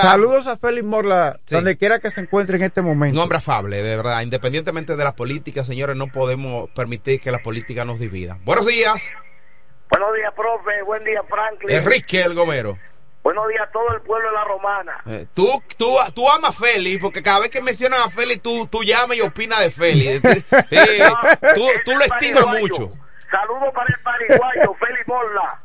saludos 0.00 0.46
a 0.46 0.58
Félix 0.58 0.84
Morla, 0.84 1.40
donde 1.50 1.78
quiera 1.78 2.00
que 2.00 2.10
se 2.10 2.20
encuentre 2.20 2.56
en 2.56 2.64
este 2.64 2.82
momento. 2.82 3.16
Un 3.18 3.22
hombre 3.22 3.38
afable, 3.38 3.82
de 3.82 3.96
verdad. 3.96 4.20
Independientemente 4.20 4.94
de 4.96 5.04
la 5.04 5.16
política, 5.16 5.64
señores, 5.64 5.96
no 5.96 6.08
podemos 6.08 6.68
permitir 6.70 7.20
que 7.20 7.30
la 7.32 7.42
política 7.42 7.86
nos 7.86 7.98
divida. 7.98 8.38
Buenos 8.44 8.66
días. 8.66 9.02
Buenos 9.88 10.14
días, 10.14 10.32
profe. 10.34 10.82
Buen 10.84 11.02
día, 11.04 11.22
Franklin. 11.28 11.70
Enrique 11.70 12.20
El 12.20 12.34
Gomero. 12.34 12.78
Buenos 13.24 13.48
días 13.48 13.62
a 13.66 13.72
todo 13.72 13.90
el 13.94 14.02
pueblo 14.02 14.28
de 14.28 14.34
la 14.34 14.44
Romana. 14.44 15.02
Eh, 15.06 15.26
tú, 15.32 15.48
tú, 15.78 15.96
tú 16.14 16.28
amas 16.28 16.50
a 16.50 16.52
Félix, 16.52 17.00
porque 17.00 17.22
cada 17.22 17.40
vez 17.40 17.48
que 17.48 17.62
mencionas 17.62 18.00
a 18.04 18.10
Félix, 18.10 18.42
tú, 18.42 18.66
tú 18.66 18.84
llamas 18.84 19.16
y 19.16 19.22
opinas 19.22 19.60
de 19.60 19.70
Félix. 19.70 20.20
Sí, 20.68 21.00
tú, 21.54 21.66
tú 21.86 21.92
lo 21.96 22.04
estimas 22.04 22.46
mucho. 22.46 22.90
Saludos 23.30 23.72
para 23.74 23.86
el 23.88 24.02
pariguayo, 24.02 24.74
Félix 24.74 25.06
Borla. 25.06 25.62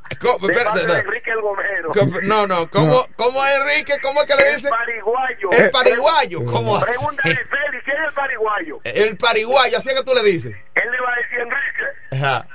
De 0.86 1.00
Enrique 1.00 1.32
el 1.32 1.42
Gomero. 1.42 1.92
No, 2.24 2.48
no, 2.48 2.70
¿cómo, 2.70 3.06
¿cómo 3.18 3.46
es 3.46 3.60
Enrique? 3.60 3.96
¿Cómo 4.02 4.22
es 4.22 4.28
que 4.28 4.36
le 4.36 4.56
dice? 4.56 4.70
El 4.70 4.74
pariguayo. 4.74 5.52
El 5.52 5.72
pariguayo, 5.72 6.46
¿cómo 6.46 6.80
Pregúntale, 6.80 7.36
Félix, 7.36 7.84
¿quién 7.84 7.98
es 7.98 8.08
el 8.08 8.14
pariguayo? 8.14 8.80
El 8.86 9.18
pariguayo, 9.18 9.78
así 9.78 9.90
es 9.90 9.96
que 9.96 10.04
tú 10.06 10.14
le 10.14 10.24
dices. 10.24 10.56
Él 10.76 10.92
le 10.92 11.02
va 11.02 11.12
a 11.12 11.16
decir 11.18 11.40
Enrique. 11.40 12.26
Ajá. 12.26 12.48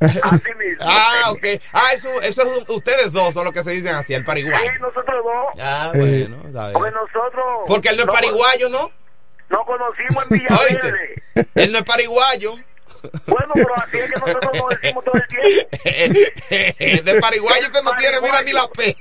Así 0.00 0.54
mismo. 0.58 0.76
Ah, 0.80 1.30
ok. 1.30 1.44
Ah, 1.72 1.88
eso, 1.94 2.10
eso 2.22 2.42
es 2.42 2.68
ustedes 2.68 3.12
dos 3.12 3.32
son 3.34 3.44
los 3.44 3.52
que 3.52 3.64
se 3.64 3.70
dicen 3.70 3.94
así, 3.94 4.14
el 4.14 4.24
pariguayo. 4.24 4.58
Sí, 4.58 4.78
nosotros 4.80 5.24
dos. 5.24 5.46
Ah, 5.60 5.90
bueno, 5.94 6.36
Porque 6.72 6.90
nosotros. 6.90 7.44
Porque 7.66 7.88
él 7.88 7.96
no 7.96 8.02
es 8.02 8.08
pariguayo, 8.08 8.68
¿no? 8.68 8.90
Nos 9.48 9.64
conocimos 9.64 10.24
en 10.24 10.38
Villaverde. 10.38 11.22
él 11.54 11.72
no 11.72 11.78
es 11.78 11.84
pariguayo. 11.84 12.54
Bueno, 13.26 13.52
pero 13.54 13.76
así 13.76 13.98
es 13.98 14.12
que 14.12 14.20
nosotros 14.20 14.52
nos 14.54 14.80
decimos 14.80 15.04
todo 15.04 15.14
el 15.14 15.26
tiempo. 15.28 17.04
de 17.12 17.20
pariguayo 17.20 17.66
usted 17.66 17.82
no 17.82 17.92
tiene, 17.98 18.20
mira, 18.20 18.42
ni 18.42 18.52
la 18.52 18.68
P. 18.68 18.96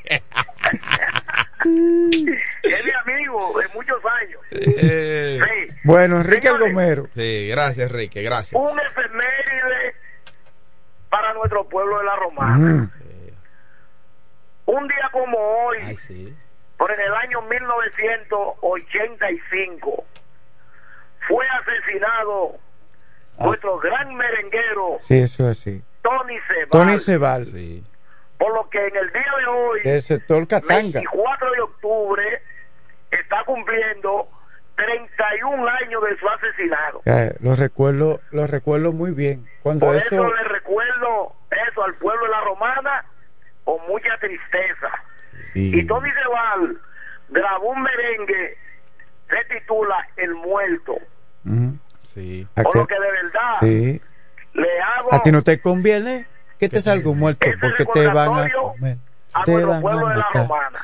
es 2.64 2.86
mi 2.86 2.92
amigo 2.92 3.60
de 3.60 3.68
muchos 3.74 4.00
años. 4.22 4.42
Eh. 4.52 5.40
Sí. 5.44 5.76
Bueno, 5.84 6.18
Enrique 6.18 6.50
Gomero. 6.50 7.08
Sí, 7.16 7.48
gracias, 7.50 7.90
Enrique, 7.90 8.22
gracias. 8.22 8.54
Un 8.54 8.80
efeméride 8.80 9.96
para 11.16 11.34
nuestro 11.34 11.68
pueblo 11.70 12.00
de 12.00 12.04
la 12.04 12.16
Romana. 12.18 12.92
Un 14.66 14.88
día 14.88 15.10
como 15.14 15.38
hoy, 15.38 15.78
por 16.78 16.92
en 16.92 17.00
el 17.00 17.14
año 17.14 17.42
1985, 17.44 20.04
fue 21.26 21.46
asesinado 21.48 22.58
ah. 23.38 23.46
nuestro 23.46 23.80
gran 23.80 24.14
merenguero, 24.14 24.98
sí, 25.00 25.20
eso 25.20 25.48
así. 25.48 25.82
Tony 26.02 26.38
Cebal. 27.00 27.46
Tony. 27.46 27.82
Por 28.38 28.54
lo 28.54 28.70
que 28.70 28.86
en 28.86 28.98
el 28.98 29.10
día 29.14 29.32
de 29.40 29.46
hoy, 29.46 29.80
el 29.86 30.02
sector 30.02 30.46
Catanga. 30.46 31.00
24 31.00 31.52
de 31.52 31.62
octubre, 31.62 32.42
está 33.10 33.42
cumpliendo 33.46 34.28
31 34.76 35.68
años 35.68 36.04
de 36.04 36.18
su 36.18 36.28
asesinato. 36.28 37.02
lo 37.40 37.56
recuerdo, 37.56 38.22
lo 38.32 38.48
recuerdo 38.48 38.92
muy 38.92 39.12
bien. 39.12 39.48
Cuando 39.64 39.88
Por 39.88 39.96
eso... 39.96 40.08
eso 40.08 40.34
le 40.34 40.44
recuerdo 40.44 41.34
eso 41.70 41.84
al 41.84 41.94
pueblo 41.96 42.26
de 42.26 42.32
la 42.32 42.42
Romana 42.42 43.06
con 43.64 43.78
mucha 43.88 44.18
tristeza. 44.20 44.92
Y 45.54 45.86
Tony 45.86 46.10
Cebal 46.12 46.78
grabó 47.30 47.70
un 47.70 47.82
merengue 47.82 48.58
se 49.30 49.56
titula 49.56 50.08
El 50.18 50.36
Muerto. 50.36 50.98
Sí. 52.04 52.48
Por 52.56 52.76
lo 52.76 52.88
que 52.88 52.96
de 52.96 53.12
verdad 53.12 53.62
le 53.62 54.82
hago 54.82 55.14
A 55.14 55.22
ti 55.22 55.32
no 55.32 55.44
te 55.44 55.60
conviene 55.60 56.28
que 56.60 56.70
te 56.70 56.82
salga 56.82 57.10
un 57.10 57.20
muerto 57.20 57.46
porque 57.60 57.86
te 57.86 58.08
van 58.08 58.46
a 58.46 58.50
comer. 58.50 58.98
A 59.34 59.44
Te 59.44 59.52
nuestro 59.52 59.72
van 59.72 59.82
pueblo 59.82 60.08
a 60.08 60.10
de 60.12 60.18
la 60.18 60.30
romana. 60.34 60.80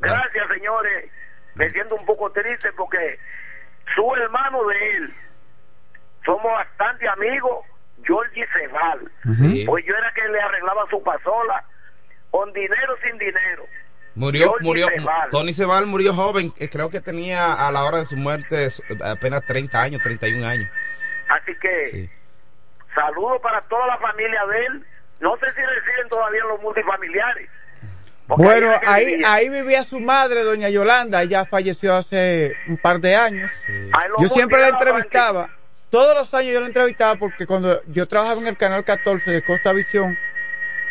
Gracias, 0.00 0.48
señores. 0.54 1.10
Me 1.54 1.68
siento 1.70 1.94
un 1.94 2.06
poco 2.06 2.30
triste 2.30 2.72
porque 2.72 3.18
su 3.94 4.14
hermano 4.16 4.66
de 4.66 4.96
él, 4.96 5.14
somos 6.24 6.44
bastante 6.44 7.08
amigos, 7.08 7.66
Georgie 8.04 8.46
Cebal. 8.52 9.10
Sí. 9.34 9.64
Pues 9.66 9.84
yo 9.84 9.94
era 9.94 10.12
que 10.12 10.28
le 10.28 10.40
arreglaba 10.40 10.86
su 10.88 11.02
pasola 11.02 11.64
con 12.30 12.52
dinero 12.52 12.94
sin 13.04 13.18
dinero. 13.18 13.64
Murió, 14.14 14.50
Georgie 14.50 14.64
murió, 14.64 14.88
Cebal. 14.88 15.30
Tony 15.30 15.52
Sebal 15.52 15.86
murió 15.86 16.12
joven, 16.12 16.52
eh, 16.58 16.68
creo 16.68 16.90
que 16.90 17.00
tenía 17.00 17.52
a 17.52 17.72
la 17.72 17.84
hora 17.84 17.98
de 17.98 18.04
su 18.04 18.16
muerte 18.16 18.68
apenas 19.04 19.44
30 19.46 19.80
años, 19.80 20.02
31 20.02 20.46
años. 20.46 20.70
Así 21.28 21.54
que 21.56 22.10
saludos 22.94 23.40
para 23.42 23.60
toda 23.62 23.86
la 23.86 23.98
familia 23.98 24.44
de 24.46 24.66
él. 24.66 24.86
No 25.20 25.36
sé 25.36 25.48
si 25.50 25.60
residen 25.60 26.08
todavía 26.08 26.44
los 26.44 26.60
multifamiliares. 26.60 27.48
Porque 28.36 28.44
Bueno, 28.44 28.72
ahí, 28.86 29.06
vivía. 29.06 29.32
ahí 29.34 29.48
vivía 29.48 29.84
su 29.84 30.00
madre, 30.00 30.42
doña 30.44 30.68
Yolanda. 30.68 31.22
Ella 31.22 31.44
falleció 31.44 31.94
hace 31.94 32.54
un 32.68 32.76
par 32.76 33.00
de 33.00 33.14
años. 33.16 33.50
Yo 34.20 34.28
siempre 34.28 34.60
la 34.60 34.68
entrevistaba. 34.68 35.50
Todos 35.90 36.14
los 36.16 36.32
años 36.32 36.54
yo 36.54 36.60
la 36.60 36.66
entrevistaba 36.66 37.16
porque 37.16 37.46
cuando 37.46 37.82
yo 37.88 38.08
trabajaba 38.08 38.40
en 38.40 38.46
el 38.46 38.56
canal 38.56 38.82
14 38.84 39.30
de 39.30 39.42
Costa 39.44 39.72
Visión, 39.74 40.16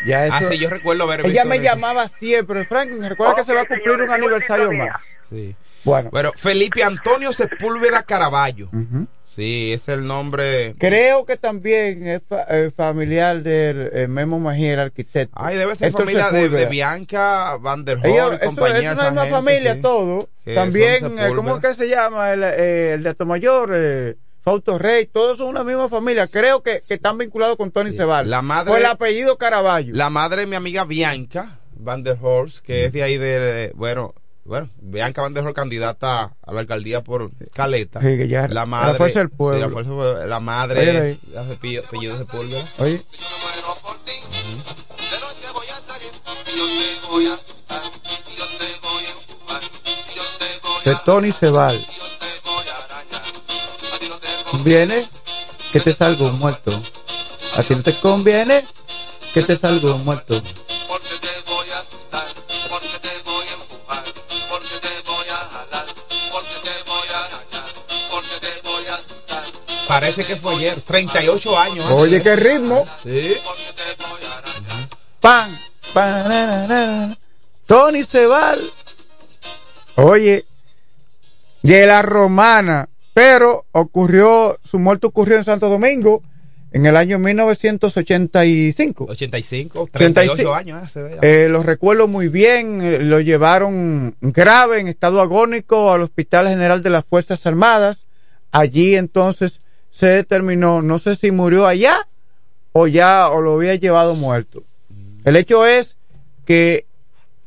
ya 0.06 0.26
eso. 0.26 0.36
Ah, 0.40 0.44
sí, 0.48 0.60
yo 0.60 0.70
recuerdo 0.70 1.04
haber 1.04 1.26
Ella 1.26 1.44
me 1.46 1.56
eso. 1.56 1.64
llamaba 1.64 2.08
siempre. 2.08 2.66
Franklin, 2.66 3.04
recuerda 3.10 3.36
que 3.36 3.44
se 3.44 3.54
va 3.54 3.62
a 3.62 3.66
cumplir 3.66 4.00
un 4.02 4.12
aniversario 4.12 4.72
más. 4.72 5.02
Sí. 5.30 5.56
Bueno. 5.84 6.10
Bueno, 6.12 6.32
Felipe 6.36 6.84
Antonio 6.84 7.32
Sepúlveda 7.34 8.04
Caraballo. 8.04 8.70
Sí, 9.34 9.72
es 9.72 9.88
el 9.88 10.06
nombre. 10.06 10.76
Creo 10.78 11.26
que 11.26 11.38
también 11.38 12.06
es 12.06 12.22
fa- 12.28 12.46
eh, 12.50 12.70
familiar 12.76 13.42
del 13.42 13.90
eh, 13.94 14.08
Memo 14.10 14.40
Magía, 14.40 14.74
el 14.74 14.80
arquitecto. 14.82 15.34
Ay, 15.42 15.56
debe 15.56 15.76
ser 15.76 15.92
familia 15.94 16.32
de. 16.32 16.66
Bianca 16.66 17.56
Van 17.58 17.86
der 17.86 18.00
compañía. 18.00 18.92
es 18.92 18.98
una 18.98 19.12
misma 19.12 19.26
familia, 19.28 19.76
sí. 19.76 19.82
todo. 19.82 20.30
También, 20.54 21.18
eh, 21.18 21.32
¿cómo 21.36 21.56
es 21.56 21.62
que 21.62 21.76
se 21.76 21.88
llama? 21.88 22.34
El, 22.34 22.44
eh, 22.44 22.92
el 22.94 23.04
de 23.04 23.10
Atomayor, 23.10 23.72
eh, 23.74 24.16
Fausto 24.44 24.78
Rey, 24.78 25.06
todos 25.06 25.38
son 25.38 25.48
una 25.48 25.64
misma 25.64 25.88
familia. 25.88 26.28
Creo 26.28 26.62
que, 26.62 26.82
que 26.86 26.96
están 26.96 27.18
vinculados 27.18 27.56
con 27.58 27.72
Tony 27.72 27.92
Cebal. 27.92 28.30
La 28.30 28.42
madre- 28.42 28.78
el 28.80 28.86
apellido 28.86 29.38
Caraballo. 29.38 29.94
La 29.96 30.10
madre 30.10 30.42
de 30.42 30.48
mi 30.48 30.56
amiga 30.58 30.84
Bianca 30.84 31.60
Van 31.74 32.04
der 32.04 32.18
Horst, 32.22 32.60
que 32.66 32.86
es 32.86 32.92
de 32.92 33.02
ahí 33.04 33.18
de, 33.18 33.72
bueno, 33.76 34.14
bueno, 34.44 34.70
Bianca 34.82 35.22
Van 35.22 35.34
der 35.34 35.44
Horst 35.46 35.56
candidata 35.56 36.36
a 36.42 36.54
la 36.54 36.60
alcaldía 36.62 37.02
por 37.04 37.32
Caleta. 37.54 38.00
Sí, 38.02 38.18
que 38.18 38.28
ya- 38.28 38.48
la 38.48 38.54
la 38.54 38.66
madre, 38.66 38.98
fuerza 38.98 39.20
del 39.20 39.30
pueblo. 39.30 39.58
sí, 39.58 39.62
la, 39.62 39.70
fuerza 39.72 39.90
del 39.92 40.00
pueblo. 40.00 40.26
La 40.28 40.40
madre 40.40 40.86
de 40.86 41.18
apellido, 41.38 41.84
apellido 41.86 42.18
Sepúlveda. 42.18 42.66
Oye. 42.80 43.00
De 50.86 50.96
Tony 51.06 51.32
Cebal. 51.32 51.84
Conviene 54.50 55.06
que 55.72 55.80
te 55.80 55.94
salga 55.94 56.26
un 56.26 56.40
muerto. 56.40 56.72
A 57.56 57.64
ti 57.64 57.76
no 57.76 57.84
te 57.84 57.96
conviene 58.00 58.64
que 59.34 59.44
te 59.44 59.56
salga 59.56 59.94
un 59.94 60.04
muerto. 60.04 60.42
Parece 70.02 70.26
que 70.26 70.36
fue 70.36 70.56
ayer, 70.56 70.82
38 70.82 71.60
años. 71.60 71.92
¿eh? 71.92 71.94
Oye, 71.94 72.24
qué 72.24 72.36
ritmo. 72.36 72.84
Sí. 73.04 73.36
Pan, 75.20 75.48
pan, 75.94 76.28
na, 76.28 76.48
na, 76.48 76.68
na. 76.68 77.18
Tony 77.68 78.02
Cebal. 78.02 78.60
Oye, 79.98 80.46
de 81.62 81.86
la 81.86 82.02
romana, 82.02 82.90
pero 83.14 83.66
ocurrió, 83.74 84.58
su 84.66 84.80
muerte 84.80 85.06
ocurrió 85.06 85.38
en 85.38 85.46
Santo 85.46 85.70
Domingo 85.70 86.24
en 86.72 86.88
el 86.88 86.98
año 86.98 87.20
1985. 87.20 89.06
85, 89.08 89.88
38 89.92 90.32
85. 90.32 90.56
años. 90.56 90.92
ya. 90.96 91.20
Eh, 91.22 91.48
lo 91.48 91.62
recuerdo 91.62 92.08
muy 92.08 92.28
bien, 92.28 92.82
eh, 92.82 92.98
lo 93.04 93.20
llevaron 93.20 94.16
grave, 94.20 94.80
en 94.80 94.88
estado 94.88 95.22
agónico, 95.22 95.92
al 95.92 96.02
Hospital 96.02 96.48
General 96.48 96.82
de 96.82 96.90
las 96.90 97.06
Fuerzas 97.06 97.46
Armadas. 97.46 98.08
Allí 98.52 98.96
entonces 98.96 99.61
se 99.92 100.08
determinó, 100.08 100.82
no 100.82 100.98
sé 101.00 101.16
si 101.16 101.32
murió 101.32 101.68
allá 101.68 102.08
o 102.72 102.88
ya 102.88 103.30
o 103.30 103.42
lo 103.42 103.54
había 103.56 103.76
llevado 103.76 104.16
muerto. 104.16 104.64
El 105.26 105.36
hecho 105.36 105.66
es 105.66 105.98
que 106.46 106.86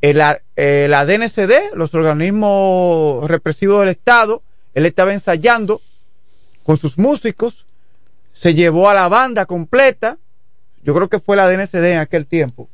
el, 0.01 0.21
A- 0.21 0.41
el 0.57 0.93
ADNCD, 0.95 1.75
los 1.75 1.95
organismos 1.95 3.29
represivos 3.29 3.81
del 3.81 3.89
Estado, 3.89 4.43
él 4.75 4.87
estaba 4.87 5.13
ensayando 5.13 5.81
con 6.63 6.77
sus 6.77 6.99
músicos, 6.99 7.67
se 8.33 8.55
llevó 8.55 8.89
a 8.91 8.95
la 8.95 9.09
banda 9.09 9.47
completa, 9.47 10.19
yo 10.83 10.95
creo 10.95 11.09
que 11.09 11.21
fue 11.21 11.37
la 11.37 11.49
DNCD 11.49 11.93
en 11.93 11.99
aquel 12.01 12.27
tiempo. 12.27 12.69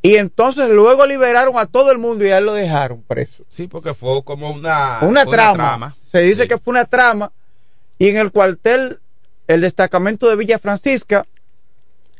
Y 0.00 0.14
entonces 0.16 0.70
luego 0.70 1.04
liberaron 1.06 1.58
a 1.58 1.66
todo 1.66 1.90
el 1.90 1.98
mundo 1.98 2.24
y 2.24 2.28
a 2.30 2.38
él 2.38 2.46
lo 2.46 2.54
dejaron 2.54 3.02
preso. 3.02 3.44
Sí, 3.48 3.66
porque 3.66 3.94
fue 3.94 4.22
como 4.24 4.50
una, 4.50 5.00
una, 5.02 5.24
fue 5.24 5.32
trama. 5.34 5.96
Se 6.10 6.20
dice 6.20 6.46
que 6.48 6.56
fue 6.58 6.70
una 6.70 6.84
trama. 6.84 7.32
Y 7.98 8.08
en 8.08 8.16
el 8.16 8.30
cuartel, 8.30 9.00
el 9.46 9.60
destacamento 9.60 10.28
de 10.28 10.36
Villa 10.36 10.58
Francisca, 10.58 11.24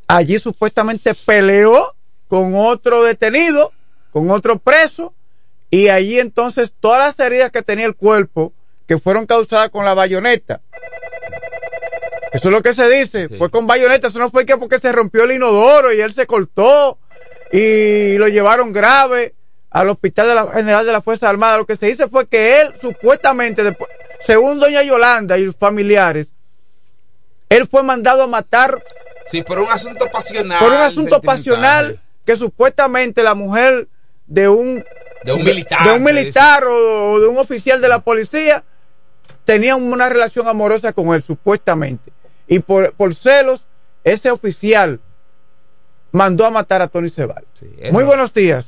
allí 0.07 0.39
supuestamente 0.39 1.15
peleó 1.15 1.95
con 2.27 2.55
otro 2.57 3.05
detenido, 3.05 3.73
con 4.13 4.31
otro 4.31 4.59
preso, 4.59 5.15
y 5.71 5.89
allí 5.89 6.19
entonces 6.19 6.73
todas 6.79 7.17
las 7.17 7.27
heridas 7.27 7.51
que 7.51 7.63
tenía 7.63 7.87
el 7.87 7.95
cuerpo, 7.95 8.53
que 8.87 8.99
fueron 8.99 9.27
causadas 9.27 9.71
con 9.71 9.85
la 9.85 9.95
bayoneta. 9.95 10.61
Eso 12.33 12.49
es 12.49 12.53
lo 12.53 12.63
que 12.63 12.75
se 12.75 12.89
dice, 12.91 13.29
fue 13.39 13.51
con 13.51 13.67
bayoneta, 13.67 14.09
eso 14.09 14.19
no 14.19 14.31
fue 14.31 14.45
que 14.45 14.57
porque 14.57 14.79
se 14.79 14.93
rompió 14.93 15.25
el 15.25 15.33
inodoro 15.33 15.93
y 15.93 16.01
él 16.01 16.13
se 16.13 16.27
cortó 16.27 16.99
y 17.53 18.19
lo 18.19 18.29
llevaron 18.29 18.73
grave 18.73 19.35
al 19.71 19.89
hospital 19.91 20.29
de 20.29 20.35
la 20.35 20.47
general 20.49 20.87
de 20.87 20.93
la 20.93 21.01
Fuerza 21.03 21.29
Armada. 21.29 21.59
Lo 21.59 21.67
que 21.67 21.77
se 21.77 21.87
dice 21.87 22.09
fue 22.09 22.27
que 22.27 22.61
él 22.63 22.73
supuestamente, 22.81 23.63
después, 23.63 23.91
según 24.25 24.59
doña 24.59 24.83
Yolanda 24.83 25.37
y 25.39 25.45
los 25.45 25.57
familiares, 25.57 26.33
él 27.49 27.67
fue 27.67 27.83
mandado 27.83 28.23
a 28.23 28.27
matar 28.27 28.83
Sí, 29.31 29.43
por 29.43 29.59
un 29.59 29.69
asunto 29.69 30.07
pasional. 30.11 30.59
por 30.59 30.69
un 30.73 30.79
asunto 30.79 31.21
pasional 31.21 32.01
que 32.25 32.37
supuestamente 32.37 33.23
la 33.23 33.35
mujer 33.35 33.89
de 34.27 34.49
un 34.49 34.85
De 35.25 35.33
un 35.33 35.45
militar, 35.45 35.85
de 35.87 35.93
un 35.97 36.03
militar 36.03 36.65
o, 36.65 37.13
o 37.13 37.21
de 37.21 37.27
un 37.27 37.37
oficial 37.39 37.81
de 37.81 37.89
la 37.89 37.99
policía 38.01 38.65
tenía 39.45 39.77
una 39.77 40.09
relación 40.09 40.47
amorosa 40.49 40.93
con 40.93 41.15
él 41.15 41.23
supuestamente 41.23 42.13
y 42.47 42.59
por, 42.61 42.93
por 42.95 43.15
celos 43.15 43.63
ese 44.05 44.31
oficial 44.31 45.01
mandó 46.13 46.47
a 46.47 46.51
matar 46.51 46.81
a 46.81 46.89
Tony 46.89 47.11
Cebal. 47.11 47.45
eso- 47.55 47.93
Muy 47.93 48.05
buenos 48.05 48.33
días. 48.33 48.65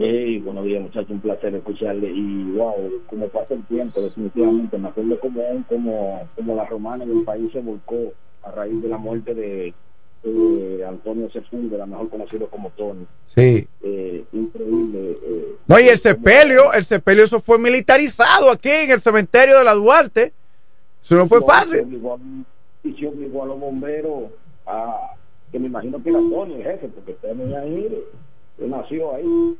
Hey, 0.00 0.38
buenos 0.38 0.64
días, 0.64 0.80
muchachos, 0.80 1.10
un 1.10 1.20
placer 1.20 1.52
escucharle. 1.56 2.08
Y 2.12 2.52
wow, 2.52 2.74
como 3.08 3.26
pasa 3.28 3.54
el 3.54 3.64
tiempo, 3.66 4.00
definitivamente, 4.00 4.78
me 4.78 4.88
acuerdo 4.88 5.18
como, 5.18 5.42
como, 5.68 6.28
como 6.36 6.54
la 6.54 6.64
romana 6.66 7.02
en 7.02 7.18
el 7.18 7.24
país 7.24 7.50
se 7.52 7.58
volcó 7.60 8.12
a 8.44 8.52
raíz 8.52 8.80
de 8.80 8.88
la 8.88 8.98
muerte 8.98 9.34
de 9.34 9.74
eh, 10.22 10.84
Antonio 10.88 11.28
Sepúlveda, 11.30 11.84
mejor 11.86 12.10
conocido 12.10 12.46
como 12.48 12.70
Tony. 12.70 13.06
Sí. 13.26 13.66
Eh, 13.82 14.24
increíble. 14.32 15.18
eh, 15.20 15.56
No, 15.66 15.80
y 15.80 15.88
el 15.88 15.98
sepelio, 15.98 16.72
el 16.72 16.84
sepelio 16.84 17.24
eso 17.24 17.40
fue 17.40 17.58
militarizado 17.58 18.50
aquí 18.52 18.70
en 18.70 18.92
el 18.92 19.00
cementerio 19.00 19.58
de 19.58 19.64
la 19.64 19.74
Duarte. 19.74 20.32
Eso 21.02 21.16
no 21.16 21.26
fue 21.26 21.40
se 21.40 21.46
fácil. 21.46 21.80
a- 21.80 22.18
y 22.86 22.92
se 22.94 23.06
obligó 23.08 23.42
a 23.42 23.46
los 23.46 23.58
bomberos 23.58 24.30
a, 24.64 25.10
que 25.50 25.58
me 25.58 25.66
imagino 25.66 26.00
que 26.00 26.10
era 26.10 26.20
Tony 26.20 26.54
el 26.54 26.62
jefe, 26.62 26.86
porque 26.88 27.14
Tony 27.14 27.52
ahí, 27.56 28.04
él 28.60 28.70
nació 28.70 29.14
ahí, 29.16 29.56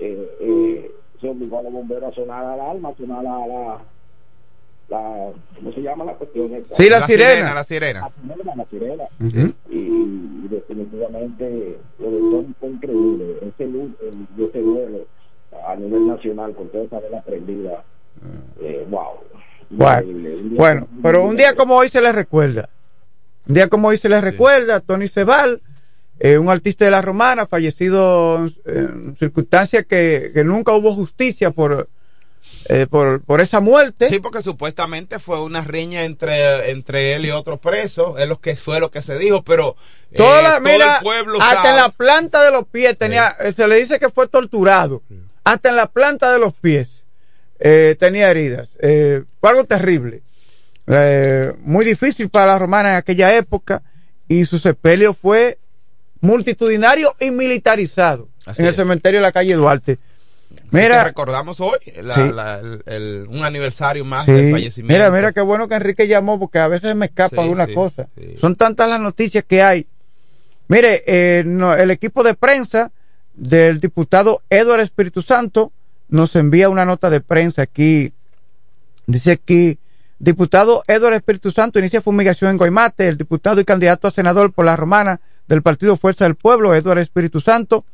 eh, 0.00 0.36
eh, 0.40 0.90
se 1.20 1.28
obligó 1.28 1.58
a 1.58 1.62
los 1.62 1.72
bomberos 1.72 2.12
a 2.12 2.14
sonar 2.14 2.44
la 2.44 2.54
alarma, 2.54 2.88
a 2.90 2.96
sonar 2.96 3.22
la, 3.22 3.46
la, 3.46 3.78
la- 4.88 5.32
¿cómo 5.56 5.72
se 5.72 5.80
llama 5.82 6.04
la 6.04 6.14
cuestión? 6.14 6.52
esta? 6.54 6.74
Sí, 6.74 6.88
la 6.90 7.00
La 7.00 7.06
sirena. 7.06 7.30
sirena, 7.30 7.54
la 7.54 7.64
sirena. 7.64 8.00
La 8.00 8.34
sirena, 8.34 8.54
la 8.56 8.66
sirena. 9.18 9.54
Y, 9.70 9.76
y 9.78 10.46
definitivamente 10.50 11.78
lo 11.98 12.10
de 12.10 12.18
Tony 12.18 12.54
fue 12.58 12.68
increíble, 12.70 13.36
ese, 13.42 13.66
lu- 13.66 13.94
el, 14.02 14.44
ese 14.48 14.60
duelo 14.60 15.06
a 15.66 15.76
nivel 15.76 16.06
nacional 16.08 16.54
con 16.54 16.68
toda 16.68 16.84
esa 16.84 16.98
vela 17.00 17.22
prendida, 17.22 17.84
eh, 18.60 18.86
wow. 18.90 19.18
Bueno. 19.70 20.06
Un 20.08 20.22
día 20.50 20.58
bueno, 20.58 20.86
como- 20.86 21.02
pero 21.02 21.24
un 21.24 21.36
día 21.36 21.54
como 21.54 21.76
hoy 21.76 21.88
se 21.88 22.00
le 22.00 22.12
recuerda. 22.12 22.68
Un 23.48 23.54
día 23.54 23.68
como 23.68 23.88
hoy 23.88 23.98
se 23.98 24.08
le 24.08 24.20
recuerda 24.20 24.76
a 24.76 24.80
Tony 24.80 25.08
Cebal, 25.08 25.60
eh, 26.24 26.38
un 26.38 26.48
artista 26.48 26.84
de 26.84 26.92
la 26.92 27.02
romana, 27.02 27.46
fallecido 27.46 28.46
en 28.64 29.16
circunstancias 29.18 29.84
que, 29.88 30.30
que 30.32 30.44
nunca 30.44 30.72
hubo 30.72 30.94
justicia 30.94 31.50
por, 31.50 31.88
eh, 32.68 32.86
por, 32.88 33.22
por 33.22 33.40
esa 33.40 33.58
muerte. 33.60 34.08
Sí, 34.08 34.20
porque 34.20 34.40
supuestamente 34.40 35.18
fue 35.18 35.42
una 35.42 35.62
riña 35.62 36.04
entre, 36.04 36.70
entre 36.70 37.14
él 37.14 37.26
y 37.26 37.32
otro 37.32 37.56
preso, 37.58 38.18
es 38.18 38.28
lo 38.28 38.40
que 38.40 38.54
fue 38.54 38.78
lo 38.78 38.92
que 38.92 39.02
se 39.02 39.18
dijo, 39.18 39.42
pero 39.42 39.74
eh, 40.12 40.16
Toda 40.16 40.42
la, 40.42 40.50
todo 40.52 40.60
mira, 40.60 40.96
el 40.98 41.02
pueblo 41.02 41.42
hasta 41.42 41.56
sabe. 41.56 41.68
en 41.70 41.76
la 41.76 41.88
planta 41.88 42.44
de 42.44 42.52
los 42.52 42.66
pies 42.68 42.96
tenía, 42.96 43.36
eh, 43.40 43.52
se 43.52 43.66
le 43.66 43.76
dice 43.76 43.98
que 43.98 44.08
fue 44.10 44.28
torturado. 44.28 45.02
Hasta 45.42 45.70
en 45.70 45.76
la 45.76 45.86
planta 45.86 46.32
de 46.32 46.38
los 46.38 46.54
pies 46.54 47.02
eh, 47.58 47.96
tenía 47.98 48.30
heridas. 48.30 48.68
Eh, 48.78 49.24
fue 49.40 49.50
algo 49.50 49.64
terrible. 49.64 50.22
Eh, 50.86 51.52
muy 51.62 51.84
difícil 51.84 52.28
para 52.28 52.46
la 52.46 52.58
romana 52.60 52.90
en 52.92 52.96
aquella 52.96 53.36
época 53.36 53.82
y 54.28 54.44
su 54.44 54.58
sepelio 54.60 55.14
fue 55.14 55.58
multitudinario 56.22 57.14
y 57.20 57.30
militarizado 57.30 58.28
Así 58.46 58.62
en 58.62 58.68
el 58.68 58.74
cementerio 58.74 59.20
de 59.20 59.22
la 59.22 59.32
calle 59.32 59.54
Duarte. 59.54 59.98
Mira, 60.70 61.04
recordamos 61.04 61.60
hoy 61.60 61.76
la- 62.02 62.14
Sí. 62.14 62.20
la- 62.34 62.58
el- 62.60 62.82
el- 62.86 63.26
un 63.28 63.44
aniversario 63.44 64.04
más 64.04 64.24
Sí. 64.24 64.32
del 64.32 64.52
fallecimiento. 64.52 64.92
Mira, 64.94 65.10
mira 65.10 65.32
qué 65.32 65.40
bueno 65.42 65.68
que 65.68 65.74
Enrique 65.74 66.08
llamó 66.08 66.38
porque 66.38 66.58
a 66.58 66.68
veces 66.68 66.94
me 66.96 67.06
escapa 67.06 67.36
Sí, 67.36 67.42
alguna 67.42 67.66
cosa. 67.74 68.08
Son 68.38 68.56
tantas 68.56 68.88
las 68.88 69.00
noticias 69.00 69.44
que 69.46 69.62
hay. 69.62 69.86
Mire, 70.68 71.02
eh, 71.06 71.42
no- 71.44 71.74
el 71.74 71.90
equipo 71.90 72.22
de 72.22 72.34
prensa 72.34 72.90
del 73.34 73.80
diputado 73.80 74.42
Eduardo 74.48 74.82
Espíritu 74.82 75.20
Santo 75.22 75.72
nos 76.08 76.34
envía 76.36 76.68
una 76.68 76.84
nota 76.84 77.10
de 77.10 77.20
prensa 77.20 77.62
aquí. 77.62 78.12
Dice 79.06 79.32
aquí, 79.32 79.78
diputado 80.18 80.84
Eduardo 80.86 81.16
Espíritu 81.16 81.50
Santo 81.50 81.78
inicia 81.78 82.00
fumigación 82.00 82.50
en 82.50 82.58
Guaymate. 82.58 83.08
El 83.08 83.16
diputado 83.16 83.60
y 83.60 83.64
candidato 83.64 84.06
a 84.08 84.10
senador 84.10 84.52
por 84.52 84.64
la 84.64 84.76
romana 84.76 85.20
del 85.48 85.62
Partido 85.62 85.96
Fuerza 85.96 86.24
del 86.24 86.34
Pueblo, 86.36 86.74
Eduardo 86.74 87.02
Espíritu 87.02 87.40
Santo, 87.40 87.84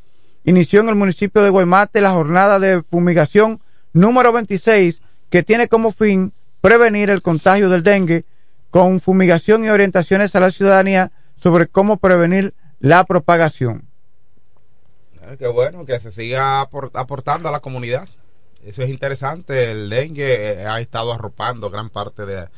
inició 0.44 0.80
en 0.80 0.88
el 0.88 0.94
municipio 0.94 1.42
de 1.42 1.50
Guaymate 1.50 2.00
la 2.00 2.12
jornada 2.12 2.58
de 2.58 2.82
fumigación 2.82 3.60
número 3.92 4.32
26 4.32 5.02
que 5.30 5.42
tiene 5.42 5.68
como 5.68 5.90
fin 5.92 6.32
prevenir 6.60 7.10
el 7.10 7.22
contagio 7.22 7.68
del 7.68 7.82
dengue 7.82 8.24
con 8.70 9.00
fumigación 9.00 9.64
y 9.64 9.70
orientaciones 9.70 10.34
a 10.34 10.40
la 10.40 10.50
ciudadanía 10.50 11.10
sobre 11.36 11.66
cómo 11.66 11.96
prevenir 11.96 12.54
la 12.80 13.04
propagación. 13.04 13.88
Ah, 15.22 15.36
Qué 15.38 15.48
bueno 15.48 15.84
que 15.84 15.98
se 16.00 16.12
siga 16.12 16.62
apor- 16.62 16.90
aportando 16.94 17.48
a 17.48 17.52
la 17.52 17.60
comunidad. 17.60 18.08
Eso 18.64 18.82
es 18.82 18.90
interesante. 18.90 19.70
El 19.70 19.88
dengue 19.88 20.52
eh, 20.62 20.66
ha 20.66 20.80
estado 20.80 21.12
arropando 21.12 21.70
gran 21.70 21.90
parte 21.90 22.26
de, 22.26 22.48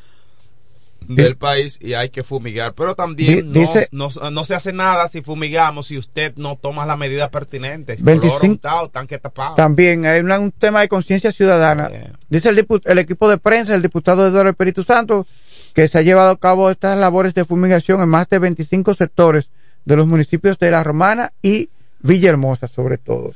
del 1.07 1.35
país 1.35 1.77
y 1.81 1.93
hay 1.93 2.09
que 2.09 2.23
fumigar. 2.23 2.73
Pero 2.73 2.95
también 2.95 3.51
no, 3.51 3.61
no, 3.91 4.31
no 4.31 4.43
se 4.45 4.55
hace 4.55 4.71
nada 4.71 5.07
si 5.07 5.21
fumigamos 5.21 5.87
si 5.87 5.97
usted 5.97 6.33
no 6.37 6.55
toma 6.55 6.85
las 6.85 6.97
medidas 6.97 7.29
pertinentes. 7.29 8.01
25 8.01 8.37
Color 8.39 8.51
untado, 8.51 8.89
tanque 8.89 9.17
tapado. 9.17 9.55
También 9.55 10.05
hay 10.05 10.21
una- 10.21 10.39
un 10.39 10.51
tema 10.51 10.81
de 10.81 10.87
conciencia 10.87 11.31
ciudadana. 11.31 11.89
Dice 12.29 12.49
el, 12.49 12.65
el 12.85 12.97
equipo 12.99 13.29
de 13.29 13.37
prensa, 13.37 13.75
el 13.75 13.81
diputado 13.81 14.27
Eduardo 14.27 14.49
Espíritu 14.51 14.83
Santo, 14.83 15.25
que 15.73 15.87
se 15.87 15.97
ha 15.97 16.01
llevado 16.01 16.31
a 16.31 16.37
cabo 16.37 16.69
estas 16.69 16.97
labores 16.97 17.33
de 17.33 17.45
fumigación 17.45 18.01
en 18.01 18.09
más 18.09 18.29
de 18.29 18.39
25 18.39 18.93
sectores 18.93 19.49
de 19.85 19.95
los 19.95 20.05
municipios 20.07 20.59
de 20.59 20.71
La 20.71 20.83
Romana 20.83 21.33
y 21.41 21.69
Villahermosa, 22.01 22.67
sobre 22.67 22.97
todo. 22.97 23.33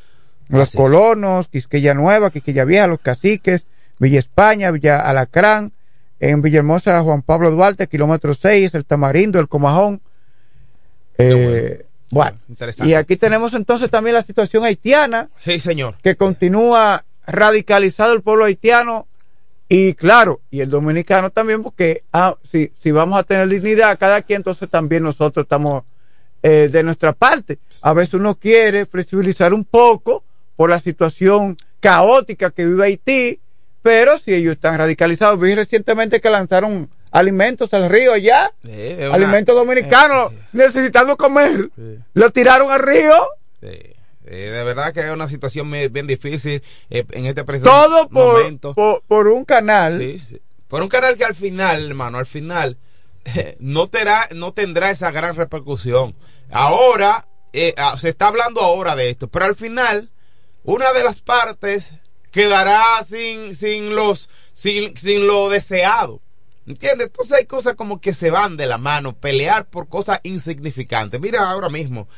Los 0.47 0.69
Así 0.69 0.78
colonos, 0.78 1.47
Quisqueya 1.47 1.93
Nueva, 1.93 2.30
Quisqueya 2.30 2.65
Vieja, 2.65 2.88
Los 2.88 2.99
Caciques, 2.99 3.63
Villa 3.99 4.19
España, 4.19 4.69
Villa 4.71 4.99
Alacrán, 4.99 5.71
en 6.19 6.41
Villahermosa 6.41 7.01
Juan 7.01 7.21
Pablo 7.21 7.51
Duarte, 7.51 7.88
kilómetro 7.88 8.34
6, 8.34 8.73
el 8.75 8.86
Tamarindo, 8.86 9.39
el 9.39 9.47
Comajón. 9.47 10.01
Eh, 11.17 11.86
bueno, 12.12 12.38
Interesante. 12.49 12.91
y 12.91 12.93
aquí 12.95 13.15
tenemos 13.17 13.54
entonces 13.54 13.89
también 13.89 14.13
la 14.15 14.23
situación 14.23 14.63
haitiana, 14.63 15.30
Sí, 15.38 15.60
señor. 15.60 15.95
que 16.04 16.15
continúa 16.15 17.04
radicalizado 17.25 18.13
el 18.13 18.21
pueblo 18.21 18.45
haitiano 18.45 19.08
y 19.67 19.93
claro, 19.95 20.41
y 20.51 20.60
el 20.62 20.69
dominicano 20.69 21.32
también, 21.32 21.63
porque 21.63 22.04
ah, 22.13 22.36
si, 22.43 22.71
si 22.78 22.91
vamos 22.91 23.17
a 23.19 23.23
tener 23.23 23.47
dignidad 23.47 23.97
cada 23.97 24.21
quien, 24.21 24.38
entonces 24.38 24.69
también 24.69 25.01
nosotros 25.04 25.45
estamos 25.45 25.84
eh, 26.43 26.69
de 26.71 26.84
nuestra 26.84 27.13
parte. 27.13 27.58
A 27.82 27.93
veces 27.93 28.13
uno 28.13 28.36
quiere 28.36 28.86
flexibilizar 28.86 29.54
un 29.56 29.65
poco 29.65 30.23
por 30.56 30.69
la 30.69 30.80
situación 30.80 31.58
caótica 31.80 32.51
que 32.51 32.65
vive 32.65 32.86
Haití, 32.86 33.39
pero 33.86 34.17
si 34.17 34.34
ellos 34.34 34.54
están 34.54 34.80
radicalizados, 34.80 35.39
vi 35.39 35.54
recientemente 35.54 36.19
que 36.19 36.32
lanzaron 36.32 36.89
alimentos 37.12 37.71
al 37.76 37.88
río 37.88 38.13
allá, 38.13 38.52
Sí, 38.65 38.71
es 38.74 39.06
una- 39.06 39.13
alimentos 39.13 39.54
dominicanos, 39.56 40.34
necesitando 40.54 41.15
comer, 41.17 41.69
lo 42.15 42.30
tiraron 42.32 42.71
al 42.71 42.80
río. 42.80 43.13
Sí. 43.62 43.67
Eh, 44.28 44.50
de 44.50 44.63
verdad 44.63 44.91
que 44.91 45.02
es 45.02 45.12
una 45.12 45.30
situación 45.30 45.69
bien 45.69 46.08
difícil 46.08 46.63
eh, 46.89 47.06
en 47.12 47.28
este 47.28 47.43
preciso 47.43 47.69
Todo 47.69 48.10
por, 48.10 48.39
momento. 48.39 48.74
por, 48.74 49.04
por 49.08 49.28
un 49.28 49.45
canal. 49.45 50.00
Sí, 50.00 50.19
sí. 50.30 50.41
Por 50.67 50.82
un 50.82 50.89
canal 50.89 51.15
que 51.15 51.26
al 51.26 51.36
final, 51.36 51.86
hermano, 51.88 52.17
al 52.17 52.26
final 52.26 52.78
no, 53.60 53.86
terá, 53.86 54.28
no 54.34 54.52
tendrá 54.52 54.89
esa 54.89 55.12
gran 55.12 55.36
repercusión. 55.36 56.15
Ahora, 56.50 57.28
eh, 57.54 57.76
ah, 57.78 57.98
se 58.00 58.10
está 58.10 58.30
hablando 58.30 58.62
ahora 58.62 58.95
de 58.95 59.12
esto, 59.12 59.28
pero 59.28 59.45
al 59.45 59.56
final, 59.56 60.10
una 60.63 60.91
de 60.91 61.04
las 61.04 61.21
partes 61.21 61.93
quedará 62.36 63.02
sin, 63.02 63.56
sin 63.56 63.95
los, 63.95 64.30
sin, 64.52 64.98
sin 64.98 65.26
lo 65.26 65.48
deseado. 65.48 66.21
¿Entiendes? 66.67 67.08
Entonces 67.08 67.38
hay 67.38 67.45
cosas 67.45 67.76
como 67.76 68.02
que 68.02 68.13
se 68.13 68.30
van 68.30 68.58
de 68.58 68.65
la 68.65 68.78
mano, 68.78 69.15
pelear 69.15 69.69
por 69.69 69.88
cosas 69.88 70.19
insignificantes. 70.24 71.21
Mira 71.21 71.50
ahora 71.50 71.69
mismo, 71.69 72.10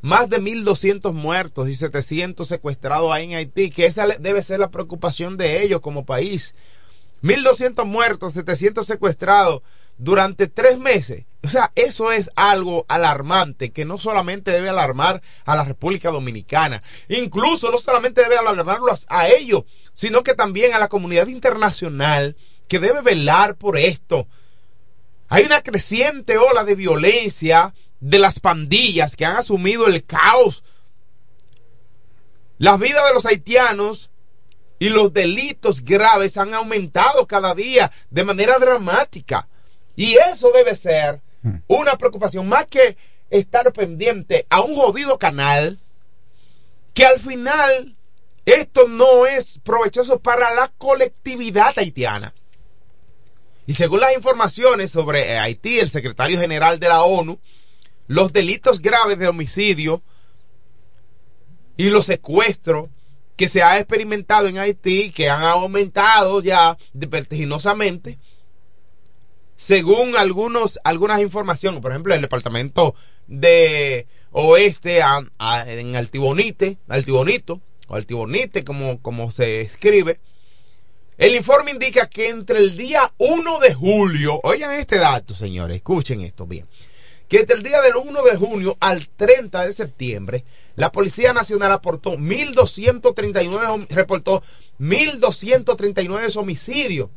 más 0.00 0.30
de 0.30 0.40
1.200 0.40 1.12
muertos 1.12 1.68
y 1.68 1.74
700 1.74 2.48
secuestrados 2.48 3.12
ahí 3.12 3.24
en 3.24 3.34
Haití, 3.34 3.68
que 3.68 3.84
esa 3.84 4.06
debe 4.06 4.42
ser 4.42 4.60
la 4.60 4.70
preocupación 4.70 5.36
de 5.36 5.62
ellos 5.62 5.82
como 5.82 6.06
país. 6.06 6.54
1.200 7.22 7.84
muertos, 7.84 8.32
700 8.32 8.86
secuestrados 8.86 9.60
durante 9.98 10.46
tres 10.46 10.78
meses. 10.78 11.26
O 11.42 11.48
sea, 11.48 11.72
eso 11.74 12.12
es 12.12 12.30
algo 12.36 12.84
alarmante 12.88 13.72
que 13.72 13.86
no 13.86 13.98
solamente 13.98 14.50
debe 14.50 14.68
alarmar 14.68 15.22
a 15.46 15.56
la 15.56 15.64
República 15.64 16.10
Dominicana, 16.10 16.82
incluso 17.08 17.70
no 17.70 17.78
solamente 17.78 18.22
debe 18.22 18.36
alarmarlos 18.36 19.06
a 19.08 19.28
ellos, 19.28 19.64
sino 19.94 20.22
que 20.22 20.34
también 20.34 20.74
a 20.74 20.78
la 20.78 20.88
comunidad 20.88 21.28
internacional 21.28 22.36
que 22.68 22.78
debe 22.78 23.00
velar 23.00 23.56
por 23.56 23.78
esto. 23.78 24.28
Hay 25.28 25.44
una 25.44 25.62
creciente 25.62 26.36
ola 26.36 26.64
de 26.64 26.74
violencia 26.74 27.74
de 28.00 28.18
las 28.18 28.38
pandillas 28.38 29.16
que 29.16 29.24
han 29.24 29.36
asumido 29.36 29.86
el 29.86 30.04
caos. 30.04 30.62
Las 32.58 32.78
vidas 32.78 33.06
de 33.06 33.14
los 33.14 33.24
haitianos 33.24 34.10
y 34.78 34.90
los 34.90 35.12
delitos 35.12 35.84
graves 35.84 36.36
han 36.36 36.52
aumentado 36.52 37.26
cada 37.26 37.54
día 37.54 37.90
de 38.10 38.24
manera 38.24 38.58
dramática. 38.58 39.48
Y 39.96 40.16
eso 40.16 40.50
debe 40.52 40.76
ser 40.76 41.22
una 41.66 41.96
preocupación, 41.96 42.48
más 42.48 42.66
que 42.66 42.96
estar 43.30 43.72
pendiente 43.72 44.46
a 44.50 44.60
un 44.60 44.74
jodido 44.74 45.18
canal, 45.18 45.78
que 46.94 47.06
al 47.06 47.18
final 47.20 47.96
esto 48.44 48.88
no 48.88 49.26
es 49.26 49.58
provechoso 49.62 50.20
para 50.20 50.52
la 50.54 50.68
colectividad 50.78 51.78
haitiana. 51.78 52.34
Y 53.66 53.74
según 53.74 54.00
las 54.00 54.14
informaciones 54.14 54.90
sobre 54.90 55.32
eh, 55.32 55.38
Haití, 55.38 55.78
el 55.78 55.88
secretario 55.88 56.40
general 56.40 56.80
de 56.80 56.88
la 56.88 57.04
ONU, 57.04 57.38
los 58.08 58.32
delitos 58.32 58.80
graves 58.82 59.18
de 59.18 59.28
homicidio 59.28 60.02
y 61.76 61.90
los 61.90 62.06
secuestros 62.06 62.88
que 63.36 63.46
se 63.46 63.62
ha 63.62 63.78
experimentado 63.78 64.48
en 64.48 64.58
Haití, 64.58 65.12
que 65.12 65.30
han 65.30 65.42
aumentado 65.42 66.42
ya 66.42 66.76
vertiginosamente, 66.92 68.18
según 69.60 70.16
algunos, 70.16 70.80
algunas 70.84 71.20
informaciones, 71.20 71.82
por 71.82 71.90
ejemplo, 71.92 72.14
el 72.14 72.22
departamento 72.22 72.94
de 73.26 74.06
oeste 74.30 75.00
en 75.00 75.96
Altibonite, 75.96 76.78
Altibonito, 76.88 77.60
o 77.86 77.94
Altibonite, 77.94 78.64
como, 78.64 79.02
como 79.02 79.30
se 79.30 79.60
escribe, 79.60 80.18
el 81.18 81.34
informe 81.34 81.72
indica 81.72 82.06
que 82.08 82.30
entre 82.30 82.56
el 82.58 82.78
día 82.78 83.12
1 83.18 83.58
de 83.58 83.74
julio, 83.74 84.40
oigan 84.44 84.72
este 84.72 84.96
dato, 84.96 85.34
señores, 85.34 85.76
escuchen 85.76 86.22
esto 86.22 86.46
bien, 86.46 86.66
que 87.28 87.40
entre 87.40 87.56
el 87.56 87.62
día 87.62 87.82
del 87.82 87.96
1 87.96 88.22
de 88.22 88.36
junio 88.38 88.78
al 88.80 89.08
30 89.08 89.66
de 89.66 89.72
septiembre, 89.74 90.44
la 90.76 90.90
Policía 90.90 91.34
Nacional 91.34 91.70
aportó 91.72 92.14
1.239, 92.16 93.50
hom- 93.66 93.86
reportó 93.90 94.42
1.239 94.80 96.34
homicidios, 96.36 97.10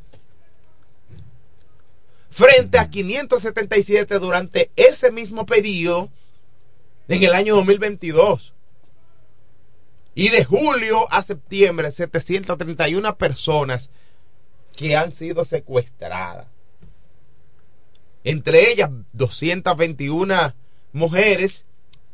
frente 2.33 2.77
a 2.79 2.89
577 2.89 4.19
durante 4.19 4.71
ese 4.75 5.11
mismo 5.11 5.45
periodo 5.45 6.09
en 7.07 7.23
el 7.23 7.33
año 7.33 7.55
2022. 7.55 8.53
Y 10.15 10.29
de 10.29 10.43
julio 10.45 11.11
a 11.11 11.21
septiembre, 11.21 11.91
731 11.91 13.17
personas 13.17 13.89
que 14.75 14.95
han 14.95 15.11
sido 15.11 15.45
secuestradas. 15.45 16.47
Entre 18.23 18.71
ellas, 18.71 18.89
221 19.13 20.53
mujeres, 20.93 21.65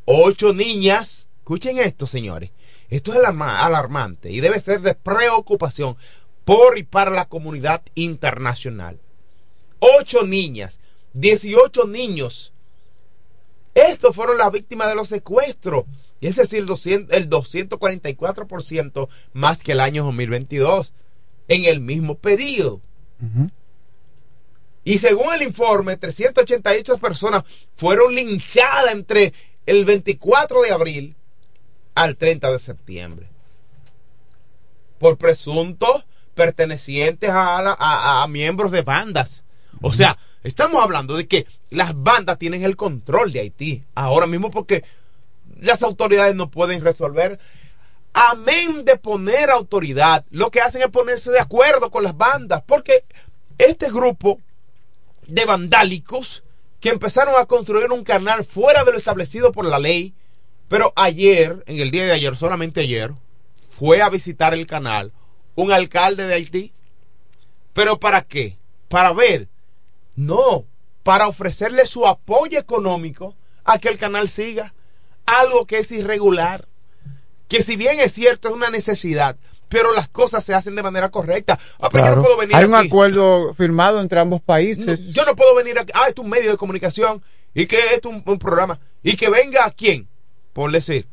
8 0.05 0.53
niñas. 0.53 1.27
Escuchen 1.39 1.77
esto, 1.77 2.07
señores. 2.07 2.51
Esto 2.89 3.11
es 3.11 3.17
alarma- 3.19 3.59
alarmante 3.65 4.31
y 4.31 4.39
debe 4.39 4.59
ser 4.59 4.81
de 4.81 4.95
preocupación. 4.95 5.97
por 6.45 6.79
y 6.79 6.83
para 6.83 7.11
la 7.11 7.25
comunidad 7.29 7.83
internacional. 7.93 8.99
Ocho 9.79 10.25
niñas, 10.25 10.79
18 11.13 11.87
niños. 11.87 12.53
Estos 13.73 14.15
fueron 14.15 14.37
las 14.37 14.51
víctimas 14.51 14.89
de 14.89 14.95
los 14.95 15.07
secuestros. 15.09 15.85
Es 16.21 16.35
decir, 16.35 16.65
el 17.09 17.29
244% 17.29 19.07
más 19.33 19.63
que 19.63 19.71
el 19.71 19.79
año 19.79 20.03
2022 20.03 20.93
en 21.47 21.65
el 21.65 21.79
mismo 21.79 22.15
periodo. 22.15 22.81
Y 24.83 24.97
según 24.97 25.33
el 25.33 25.43
informe, 25.43 25.97
388 25.97 26.97
personas 26.97 27.43
fueron 27.75 28.13
linchadas 28.15 28.91
entre 28.91 29.33
el 29.65 29.85
24 29.85 30.61
de 30.61 30.71
abril 30.71 31.15
al 31.95 32.17
30 32.17 32.51
de 32.51 32.59
septiembre 32.59 33.29
por 34.99 35.17
presuntos 35.17 36.05
pertenecientes 36.35 37.31
a, 37.33 38.25
miembros 38.29 38.71
de 38.71 38.83
bandas. 38.83 39.43
O 39.81 39.93
sea, 39.93 40.17
estamos 40.43 40.81
hablando 40.83 41.15
de 41.15 41.27
que 41.27 41.47
las 41.69 42.01
bandas 42.01 42.37
tienen 42.37 42.63
el 42.63 42.75
control 42.75 43.31
de 43.31 43.41
Haití 43.41 43.83
ahora 43.95 44.27
mismo 44.27 44.51
porque 44.51 44.83
las 45.59 45.83
autoridades 45.83 46.35
no 46.35 46.49
pueden 46.49 46.83
resolver. 46.83 47.39
Amén 48.13 48.85
de 48.85 48.97
poner 48.97 49.49
autoridad, 49.49 50.25
lo 50.31 50.49
que 50.49 50.61
hacen 50.61 50.81
es 50.81 50.89
ponerse 50.89 51.31
de 51.31 51.39
acuerdo 51.39 51.91
con 51.91 52.03
las 52.03 52.17
bandas, 52.17 52.63
porque 52.65 53.05
este 53.57 53.91
grupo 53.91 54.39
de 55.27 55.45
vandálicos 55.45 56.43
que 56.79 56.89
empezaron 56.89 57.35
a 57.39 57.45
construir 57.45 57.91
un 57.91 58.03
canal 58.03 58.43
fuera 58.45 58.83
de 58.83 58.93
lo 58.93 58.97
establecido 58.97 59.51
por 59.51 59.65
la 59.65 59.77
ley, 59.77 60.13
pero 60.67 60.91
ayer, 60.95 61.63
en 61.67 61.79
el 61.79 61.91
día 61.91 62.05
de 62.05 62.11
ayer, 62.11 62.35
solamente 62.35 62.81
ayer, 62.81 63.11
fue 63.69 64.01
a 64.01 64.09
visitar 64.09 64.53
el 64.53 64.65
canal 64.65 65.13
un 65.55 65.71
alcalde 65.71 66.25
de 66.25 66.35
Haití. 66.35 66.73
¿Pero 67.73 67.99
para 67.99 68.21
qué? 68.21 68.57
Para 68.87 69.13
ver. 69.13 69.47
No, 70.19 70.65
para 71.03 71.29
ofrecerle 71.29 71.85
su 71.85 72.05
apoyo 72.05 72.59
económico 72.59 73.37
a 73.63 73.79
que 73.79 73.87
el 73.87 73.97
canal 73.97 74.27
siga. 74.27 74.73
Algo 75.25 75.65
que 75.65 75.77
es 75.77 75.89
irregular. 75.93 76.67
Que 77.47 77.63
si 77.63 77.77
bien 77.77 78.01
es 78.01 78.11
cierto, 78.11 78.49
es 78.49 78.53
una 78.53 78.69
necesidad, 78.69 79.37
pero 79.69 79.93
las 79.93 80.09
cosas 80.09 80.43
se 80.43 80.53
hacen 80.53 80.75
de 80.75 80.83
manera 80.83 81.09
correcta. 81.09 81.57
Ah, 81.79 81.87
yo 81.93 82.15
no 82.17 82.21
puedo 82.21 82.37
venir 82.37 82.53
Hay 82.53 82.65
un 82.65 82.75
acuerdo 82.75 83.53
firmado 83.53 84.01
entre 84.01 84.19
ambos 84.19 84.41
países. 84.41 85.07
yo 85.13 85.23
no 85.23 85.37
puedo 85.37 85.55
venir 85.55 85.79
aquí. 85.79 85.93
Ah, 85.95 86.09
esto 86.09 86.21
es 86.21 86.25
un 86.25 86.31
medio 86.31 86.51
de 86.51 86.57
comunicación 86.57 87.23
y 87.53 87.65
que 87.65 87.77
esto 87.95 88.09
es 88.09 88.21
un, 88.25 88.39
programa. 88.39 88.77
Y 89.01 89.15
que 89.15 89.29
venga 89.29 89.71
quién, 89.71 90.09
por 90.51 90.69
decir, 90.69 91.07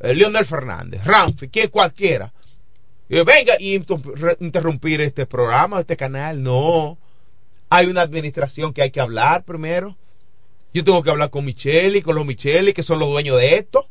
el 0.00 0.12
eh, 0.12 0.14
Leonel 0.14 0.46
Fernández, 0.46 1.04
Ramfi, 1.04 1.48
quien 1.50 1.68
cualquiera. 1.68 2.32
Y 3.10 3.22
venga 3.22 3.56
y 3.58 3.74
interrumpir 4.40 5.02
este 5.02 5.26
programa, 5.26 5.80
este 5.80 5.98
canal. 5.98 6.42
No. 6.42 6.96
Hay 7.68 7.86
una 7.86 8.02
administración 8.02 8.72
que 8.72 8.82
hay 8.82 8.90
que 8.90 9.00
hablar 9.00 9.44
primero. 9.44 9.96
Yo 10.72 10.84
tengo 10.84 11.02
que 11.02 11.10
hablar 11.10 11.30
con 11.30 11.44
Micheli, 11.44 12.02
con 12.02 12.14
los 12.14 12.26
Micheli, 12.26 12.72
que 12.72 12.82
son 12.82 12.98
los 12.98 13.08
dueños 13.08 13.38
de 13.38 13.56
esto. 13.56 13.80
O 13.80 13.88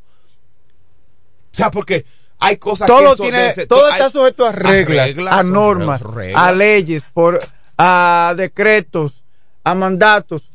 sea, 1.58 1.72
porque 1.72 2.06
hay 2.38 2.58
cosas 2.58 2.88
todo 2.88 3.16
que 3.16 3.24
tiene, 3.24 3.54
todo 3.66 3.90
está 3.90 4.10
sujeto 4.10 4.46
a 4.46 4.52
reglas, 4.52 5.18
a, 5.28 5.42
normas, 5.44 6.02
a 6.36 6.52
leyes, 6.52 7.04
por, 7.14 7.40
a 7.78 8.34
decretos, 8.38 9.24
a 9.64 9.74
mandatos. 9.74 10.52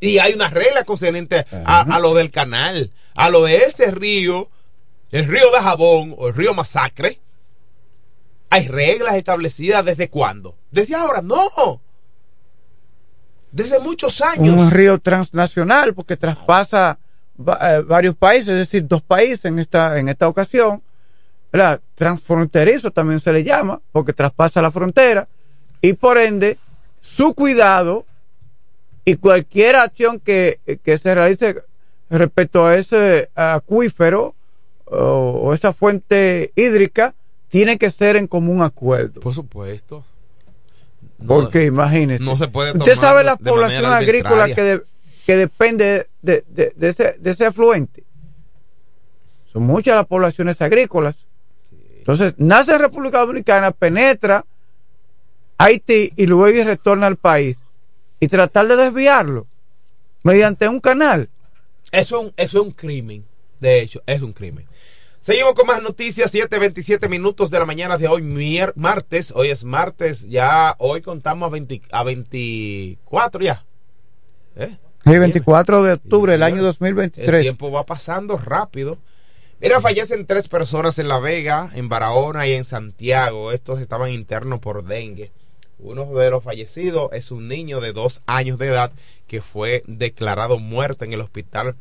Y 0.00 0.18
hay 0.18 0.34
una 0.34 0.48
regla 0.48 0.84
concerniente 0.84 1.46
a, 1.64 1.80
a, 1.80 1.98
lo 1.98 2.14
del 2.14 2.30
canal, 2.30 2.90
a 3.14 3.30
lo 3.30 3.44
de 3.44 3.56
ese 3.56 3.90
río, 3.90 4.50
el 5.10 5.26
río 5.26 5.50
de 5.50 5.60
Jabón 5.60 6.14
o 6.18 6.28
el 6.28 6.34
río 6.34 6.52
Masacre, 6.54 7.20
hay 8.50 8.68
reglas 8.68 9.14
establecidas 9.14 9.84
desde 9.84 10.08
cuándo? 10.08 10.56
Desde 10.70 10.94
ahora, 10.94 11.22
no. 11.22 11.80
Desde 13.50 13.80
muchos 13.80 14.20
años. 14.20 14.54
Un 14.54 14.70
río 14.70 14.98
transnacional 14.98 15.94
porque 15.94 16.16
traspasa 16.16 16.98
eh, 17.38 17.82
varios 17.86 18.14
países, 18.16 18.48
es 18.48 18.58
decir, 18.58 18.86
dos 18.86 19.02
países 19.02 19.44
en 19.46 19.58
esta, 19.58 19.98
en 19.98 20.08
esta 20.08 20.28
ocasión. 20.28 20.82
Transfronterizo 21.94 22.90
también 22.90 23.20
se 23.20 23.32
le 23.32 23.42
llama 23.42 23.80
porque 23.90 24.12
traspasa 24.12 24.60
la 24.60 24.70
frontera 24.70 25.28
y 25.80 25.94
por 25.94 26.18
ende 26.18 26.58
su 27.00 27.32
cuidado 27.32 28.04
y 29.04 29.16
cualquier 29.16 29.76
acción 29.76 30.20
que, 30.20 30.60
se 30.84 31.14
realice 31.14 31.62
respecto 32.10 32.66
a 32.66 32.76
ese 32.76 33.30
acuífero 33.34 34.34
o 34.84 35.54
esa 35.54 35.72
fuente 35.72 36.52
hídrica 36.54 37.14
tiene 37.48 37.78
que 37.78 37.90
ser 37.90 38.16
en 38.16 38.26
común 38.26 38.62
acuerdo. 38.62 39.20
Por 39.20 39.32
supuesto. 39.32 40.04
Porque 41.26 41.64
imagínese. 41.64 42.22
No 42.22 42.36
se 42.36 42.48
puede 42.48 42.72
Usted 42.72 42.96
sabe 42.96 43.24
la 43.24 43.36
población 43.36 43.86
agrícola 43.86 44.46
que, 44.46 44.82
que 45.26 45.36
depende 45.36 46.08
de, 46.22 46.44
de, 46.48 46.88
ese, 46.88 47.16
de 47.18 47.30
ese 47.30 47.46
afluente. 47.46 48.04
Son 49.52 49.62
muchas 49.62 49.96
las 49.96 50.06
poblaciones 50.06 50.60
agrícolas. 50.60 51.26
Entonces, 51.98 52.34
nace 52.38 52.72
en 52.72 52.78
República 52.78 53.18
Dominicana, 53.20 53.70
penetra 53.70 54.44
Haití 55.58 56.12
y 56.16 56.26
luego 56.26 56.64
retorna 56.64 57.06
al 57.06 57.16
país. 57.16 57.56
Y 58.20 58.28
tratar 58.28 58.66
de 58.68 58.76
desviarlo 58.76 59.46
mediante 60.22 60.68
un 60.68 60.80
canal. 60.80 61.28
Eso 61.92 62.32
eso 62.36 62.58
es 62.60 62.64
un 62.64 62.72
crimen. 62.72 63.24
De 63.60 63.80
hecho, 63.80 64.02
es 64.06 64.22
un 64.22 64.32
crimen. 64.32 64.66
Seguimos 65.20 65.54
con 65.54 65.66
más 65.66 65.82
noticias, 65.82 66.32
7.27 66.32 67.08
minutos 67.08 67.50
de 67.50 67.58
la 67.58 67.66
mañana 67.66 67.98
de 67.98 68.08
hoy, 68.08 68.22
martes. 68.76 69.32
Hoy 69.34 69.50
es 69.50 69.64
martes, 69.64 70.28
ya 70.28 70.74
hoy 70.78 71.02
contamos 71.02 71.48
a, 71.48 71.50
20, 71.50 71.82
a 71.90 72.04
24 72.04 73.44
ya. 73.44 73.64
¿Eh? 74.56 74.76
Sí, 75.04 75.18
24 75.18 75.82
de 75.82 75.92
octubre 75.94 76.32
del 76.32 76.42
año 76.42 76.62
2023. 76.62 77.28
El 77.28 77.42
tiempo 77.42 77.70
va 77.70 77.84
pasando 77.84 78.38
rápido. 78.38 78.98
Mira, 79.60 79.80
fallecen 79.80 80.24
tres 80.24 80.46
personas 80.46 80.98
en 81.00 81.08
La 81.08 81.18
Vega, 81.18 81.70
en 81.74 81.88
Barahona 81.88 82.46
y 82.46 82.52
en 82.52 82.64
Santiago. 82.64 83.50
Estos 83.50 83.80
estaban 83.80 84.12
internos 84.12 84.60
por 84.60 84.84
dengue. 84.84 85.32
Uno 85.80 86.06
de 86.06 86.30
los 86.30 86.44
fallecidos 86.44 87.10
es 87.12 87.30
un 87.30 87.48
niño 87.48 87.80
de 87.80 87.92
dos 87.92 88.20
años 88.26 88.56
de 88.58 88.68
edad 88.68 88.92
que 89.26 89.42
fue 89.42 89.82
declarado 89.86 90.58
muerto 90.58 91.04
en 91.04 91.12
el 91.12 91.20
hospital 91.20 91.76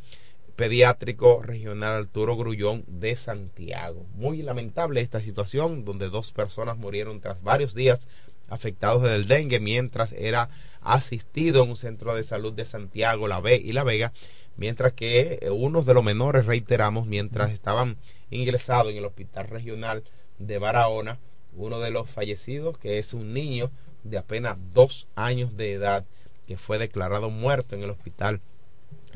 pediátrico 0.57 1.43
regional 1.43 1.95
Arturo 1.95 2.35
Grullón 2.35 2.83
de 2.87 3.15
Santiago. 3.15 4.07
Muy 4.15 4.41
lamentable 4.41 5.01
esta 5.01 5.21
situación 5.21 5.85
donde 5.85 6.09
dos 6.09 6.31
personas 6.31 6.77
murieron 6.77 7.21
tras 7.21 7.41
varios 7.43 7.75
días 7.75 8.07
afectados 8.49 9.03
del 9.03 9.27
dengue 9.27 9.59
mientras 9.59 10.13
era 10.13 10.49
asistido 10.81 11.63
en 11.63 11.69
un 11.69 11.77
centro 11.77 12.15
de 12.15 12.23
salud 12.23 12.53
de 12.53 12.65
Santiago, 12.65 13.27
La 13.27 13.39
B 13.39 13.61
y 13.63 13.71
La 13.71 13.83
Vega, 13.83 14.13
mientras 14.55 14.93
que 14.93 15.37
eh, 15.41 15.51
unos 15.51 15.85
de 15.85 15.93
los 15.93 16.03
menores, 16.03 16.47
reiteramos, 16.47 17.05
mientras 17.05 17.51
estaban 17.51 17.97
ingresados 18.31 18.91
en 18.91 18.97
el 18.97 19.05
hospital 19.05 19.47
regional 19.49 20.03
de 20.39 20.57
Barahona, 20.57 21.19
uno 21.55 21.79
de 21.79 21.91
los 21.91 22.09
fallecidos, 22.09 22.79
que 22.79 22.97
es 22.97 23.13
un 23.13 23.31
niño 23.31 23.69
de 24.03 24.17
apenas 24.17 24.57
dos 24.73 25.07
años 25.15 25.55
de 25.55 25.73
edad, 25.73 26.03
que 26.47 26.57
fue 26.57 26.79
declarado 26.79 27.29
muerto 27.29 27.75
en 27.75 27.83
el 27.83 27.91
hospital 27.91 28.41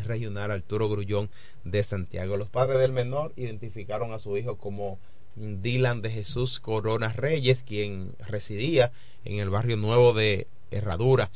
regional 0.06 0.52
Arturo 0.52 0.90
Grullón 0.90 1.30
de 1.64 1.84
Santiago. 1.84 2.38
Los 2.38 2.50
padres 2.50 2.80
del 2.80 2.92
menor 2.92 3.34
identificaron 3.36 4.14
a 4.14 4.20
su 4.20 4.38
hijo 4.38 4.58
como 4.58 5.00
Dylan 5.36 6.02
de 6.02 6.10
Jesús 6.10 6.60
Corona 6.60 7.10
Reyes, 7.10 7.64
quien 7.64 8.14
residía 8.28 8.92
en 9.24 9.40
el 9.40 9.50
barrio 9.50 9.78
nuevo 9.78 10.14
de 10.14 10.48
Herradura, 10.72 11.30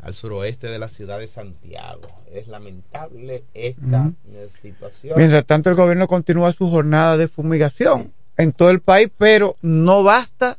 al 0.00 0.14
suroeste 0.14 0.68
de 0.68 0.78
la 0.78 0.88
ciudad 0.88 1.18
de 1.18 1.26
Santiago. 1.26 2.08
Es 2.32 2.48
lamentable 2.48 3.44
esta 3.54 4.10
situación. 4.58 5.14
Mientras 5.16 5.44
tanto, 5.44 5.70
el 5.70 5.76
gobierno 5.76 6.06
continúa 6.06 6.52
su 6.52 6.70
jornada 6.70 7.16
de 7.16 7.28
fumigación 7.28 8.12
en 8.36 8.52
todo 8.52 8.70
el 8.70 8.80
país, 8.80 9.10
pero 9.18 9.56
no 9.60 10.02
basta, 10.02 10.56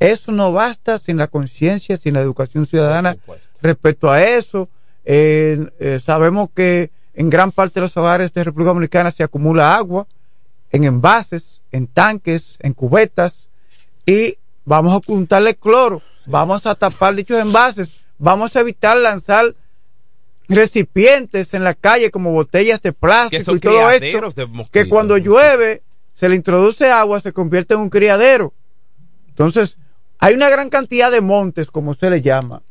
eso 0.00 0.32
no 0.32 0.52
basta 0.52 0.98
sin 0.98 1.16
la 1.16 1.28
conciencia, 1.28 1.96
sin 1.96 2.14
la 2.14 2.20
educación 2.20 2.66
ciudadana 2.66 3.16
respecto 3.62 4.10
a 4.10 4.22
eso 4.22 4.68
eh, 5.04 5.58
eh, 5.78 6.00
sabemos 6.04 6.48
que 6.54 6.90
en 7.14 7.30
gran 7.30 7.52
parte 7.52 7.74
de 7.74 7.82
los 7.82 7.96
hogares 7.96 8.32
de 8.32 8.44
República 8.44 8.70
Dominicana 8.70 9.10
se 9.10 9.22
acumula 9.22 9.74
agua 9.74 10.06
en 10.70 10.84
envases, 10.84 11.62
en 11.70 11.86
tanques, 11.86 12.56
en 12.60 12.72
cubetas 12.72 13.48
y 14.06 14.38
vamos 14.64 14.92
a 14.92 14.96
ocultarle 14.96 15.54
cloro, 15.54 16.02
vamos 16.26 16.66
a 16.66 16.74
tapar 16.74 17.14
dichos 17.14 17.40
envases, 17.40 17.90
vamos 18.18 18.56
a 18.56 18.60
evitar 18.60 18.96
lanzar 18.96 19.54
recipientes 20.48 21.54
en 21.54 21.64
la 21.64 21.74
calle 21.74 22.10
como 22.10 22.32
botellas 22.32 22.82
de 22.82 22.92
plástico 22.92 23.56
y 23.56 23.60
todo 23.60 23.90
esto, 23.90 24.28
que 24.70 24.88
cuando 24.88 25.16
llueve 25.16 25.82
se 26.12 26.28
le 26.28 26.36
introduce 26.36 26.90
agua, 26.90 27.20
se 27.20 27.32
convierte 27.32 27.74
en 27.74 27.80
un 27.80 27.90
criadero. 27.90 28.52
Entonces, 29.28 29.78
hay 30.18 30.34
una 30.34 30.48
gran 30.48 30.70
cantidad 30.70 31.10
de 31.10 31.20
montes, 31.20 31.70
como 31.70 31.94
se 31.94 32.08
le 32.08 32.20
llama. 32.20 32.62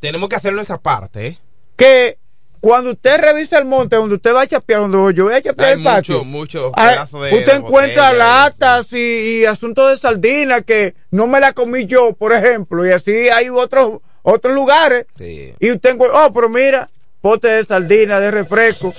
Tenemos 0.00 0.28
que 0.28 0.36
hacer 0.36 0.52
nuestra 0.52 0.78
parte, 0.78 1.26
¿eh? 1.26 1.38
Que 1.76 2.18
cuando 2.60 2.90
usted 2.92 3.18
revisa 3.20 3.58
el 3.58 3.64
monte, 3.64 3.96
donde 3.96 4.14
usted 4.14 4.32
va 4.32 4.42
a 4.42 4.46
chapear, 4.46 4.80
donde 4.82 5.14
yo 5.14 5.24
voy 5.24 5.34
a 5.34 5.42
chapear 5.42 5.70
Hay 5.70 5.78
el 5.78 5.82
patio, 5.84 6.24
mucho, 6.24 6.68
mucho 6.68 6.72
hay- 6.76 6.90
pedazo 6.94 7.22
de. 7.22 7.34
usted 7.34 7.56
encuentra 7.56 8.04
botella, 8.10 8.12
latas 8.12 8.92
y, 8.92 9.40
y 9.40 9.44
asuntos 9.46 9.90
de 9.90 9.96
sardina 9.98 10.60
que 10.62 10.94
no 11.10 11.26
me 11.26 11.40
la 11.40 11.52
comí 11.52 11.86
yo, 11.86 12.12
por 12.12 12.32
ejemplo, 12.32 12.86
y 12.86 12.92
así 12.92 13.10
hay 13.30 13.48
otros 13.48 13.98
otros 14.22 14.54
lugares. 14.54 15.06
Sí. 15.18 15.52
Y 15.58 15.72
usted 15.72 15.90
encuentra, 15.94 16.26
oh, 16.26 16.32
pero 16.32 16.48
mira, 16.48 16.88
pote 17.20 17.48
de 17.48 17.64
sardina, 17.64 18.20
de 18.20 18.30
refresco, 18.30 18.94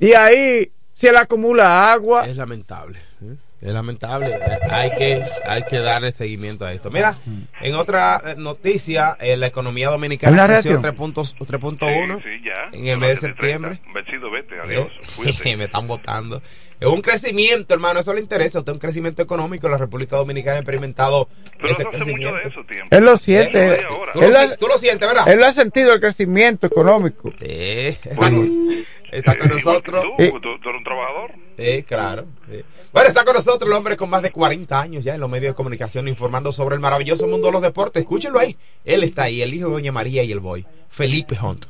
y 0.00 0.14
ahí 0.14 0.72
se 0.94 1.12
le 1.12 1.18
acumula 1.18 1.92
agua. 1.92 2.26
Es 2.28 2.36
lamentable. 2.36 2.98
¿Eh? 3.64 3.68
Es 3.68 3.72
lamentable. 3.72 4.26
Eh, 4.28 4.40
Hay 4.70 4.90
que, 4.96 5.22
hay 5.46 5.62
que 5.64 5.78
darle 5.78 6.12
seguimiento 6.12 6.64
a 6.66 6.72
esto. 6.72 6.90
Mira, 6.90 7.14
en 7.60 7.74
otra 7.74 8.20
eh, 8.24 8.34
noticia, 8.36 9.16
eh, 9.20 9.36
la 9.36 9.46
economía 9.46 9.88
¿Hay 9.88 9.92
dominicana 9.94 10.32
una 10.32 10.46
creció 10.46 10.72
reacción? 10.72 10.82
3 10.82 10.94
puntos- 10.94 11.34
3.1 11.38 12.18
Sí, 12.22 12.24
ya. 12.44 12.68
en 12.76 12.86
el 12.88 12.98
mes 12.98 13.08
de 13.08 13.16
Son 13.16 13.30
las 13.30 13.38
7:30. 13.38 13.68
septiembre. 13.70 13.80
Vencido, 13.94 14.30
vete, 14.30 14.60
adiós. 14.60 14.88
Eh, 15.44 15.56
me 15.56 15.64
están 15.64 15.86
votando. 15.88 16.42
Es 16.80 16.88
un 16.88 17.00
crecimiento, 17.00 17.72
hermano. 17.72 18.00
Eso 18.00 18.12
le 18.12 18.20
interesa. 18.20 18.58
a 18.58 18.60
Usted 18.60 18.72
un 18.72 18.78
crecimiento 18.78 19.22
económico. 19.22 19.68
La 19.68 19.78
República 19.78 20.16
Dominicana 20.16 20.56
ha 20.56 20.60
experimentado 20.60 21.28
Pero 21.56 21.72
ese 21.72 21.82
eso 21.82 21.88
hace 21.88 21.98
mucho 21.98 22.04
crecimiento. 22.04 22.36
de 22.36 22.48
eso, 22.48 22.64
tiempo. 22.66 22.88
Él 22.96 23.04
lo 23.04 23.16
siente. 23.16 23.80
Tú 24.12 24.20
lo 24.20 24.26
Él 24.26 24.32
lo, 24.32 24.48
si- 24.48 24.56
tú 24.58 24.66
lo 24.68 24.78
sientes, 24.78 25.08
¿verdad? 25.08 25.28
él 25.28 25.38
lo 25.38 25.46
ha 25.46 25.52
sentido 25.52 25.92
el 25.94 26.00
crecimiento 26.00 26.66
económico. 26.66 27.30
Sí, 27.40 27.96
está, 29.18 29.36
con, 29.38 29.48
nosotros. 29.50 30.02
Tú, 30.02 30.14
Eh. 30.22 30.30
tú, 30.32 30.58
tú 30.58 30.68
eres 30.68 30.78
un 30.78 30.84
trabajador. 30.84 31.32
Sí, 31.58 31.82
claro. 31.84 32.26
sí. 32.50 32.62
Bueno, 32.92 33.08
está 33.08 33.24
con 33.24 33.34
nosotros 33.34 33.68
el 33.68 33.76
hombre 33.76 33.96
con 33.96 34.08
más 34.08 34.22
de 34.22 34.30
40 34.30 34.80
años 34.80 35.04
ya 35.04 35.14
en 35.14 35.20
los 35.20 35.28
medios 35.28 35.52
de 35.52 35.56
comunicación 35.56 36.06
informando 36.06 36.52
sobre 36.52 36.76
el 36.76 36.80
maravilloso 36.80 37.26
mundo 37.26 37.48
de 37.48 37.52
los 37.52 37.62
deportes. 37.62 38.02
Escúchenlo 38.02 38.38
ahí. 38.38 38.56
Él 38.84 39.02
está 39.02 39.24
ahí, 39.24 39.42
el 39.42 39.52
hijo 39.52 39.66
de 39.68 39.74
Doña 39.74 39.92
María 39.92 40.22
y 40.22 40.30
el 40.30 40.40
boy. 40.40 40.64
Felipe 40.90 41.36
Hunt. 41.42 41.66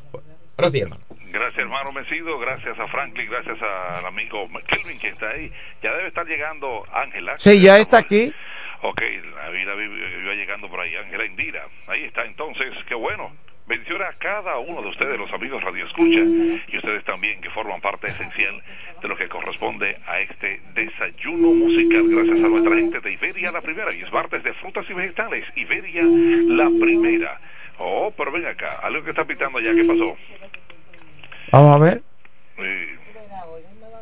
Buenos 0.57 0.73
días, 0.73 0.85
hermano. 0.85 1.03
Gracias, 1.33 1.59
hermano 1.59 1.93
Mencido. 1.93 2.39
Gracias 2.39 2.79
a 2.79 2.87
Franklin. 2.89 3.29
Gracias 3.31 3.57
al 3.61 4.05
amigo 4.07 4.47
Kelvin 4.69 4.99
que 4.99 5.09
está 5.09 5.29
ahí. 5.31 5.51
Ya 5.83 5.93
debe 5.95 6.09
estar 6.09 6.27
llegando 6.27 6.85
Ángela. 6.93 7.35
Sí, 7.39 7.61
ya 7.61 7.79
está 7.79 7.99
aquí. 7.99 8.33
Ok, 8.83 9.01
la 9.35 9.49
vida 9.49 9.73
iba 10.23 10.35
llegando 10.35 10.69
por 10.69 10.79
ahí. 10.81 10.95
Ángela 10.95 11.25
Indira. 11.25 11.67
Ahí 11.89 12.05
está. 12.05 12.25
Entonces, 12.27 12.67
qué 12.87 12.95
bueno. 12.95 13.33
Bendiciones 13.67 14.07
a 14.09 14.13
cada 14.19 14.59
uno 14.59 14.83
de 14.83 14.89
ustedes, 14.89 15.19
los 15.19 15.33
amigos 15.33 15.63
Radio 15.65 15.87
Escucha, 15.87 16.21
y 16.69 16.77
ustedes 16.77 17.03
también 17.05 17.41
que 17.41 17.49
forman 17.51 17.81
parte 17.81 18.09
esencial 18.09 18.63
de 19.01 19.09
lo 19.09 19.17
que 19.17 19.27
corresponde 19.29 19.97
a 20.07 20.21
este 20.21 20.61
desayuno 20.75 21.49
musical. 21.55 22.03
Gracias 22.09 22.45
a 22.45 22.49
nuestra 22.49 22.75
gente 22.77 23.01
de 23.01 23.13
Iberia 23.13 23.53
la 23.53 23.63
primera, 23.63 23.95
y 23.95 24.03
es 24.03 24.13
martes 24.13 24.43
de 24.43 24.53
frutas 24.55 24.85
y 24.91 24.93
vegetales. 24.93 25.47
Iberia 25.57 26.03
la 26.03 26.69
primera. 26.79 27.41
Oh, 27.79 28.13
pero 28.15 28.33
ven 28.33 28.47
acá, 28.47 28.81
algo 28.83 29.03
que 29.03 29.11
está 29.11 29.25
pitando 29.25 29.59
ya, 29.61 29.73
¿qué 29.75 29.81
pasó? 29.85 30.17
Vamos 31.51 31.81
a 31.81 31.85
ver. 31.85 32.03
Eh, 32.59 32.99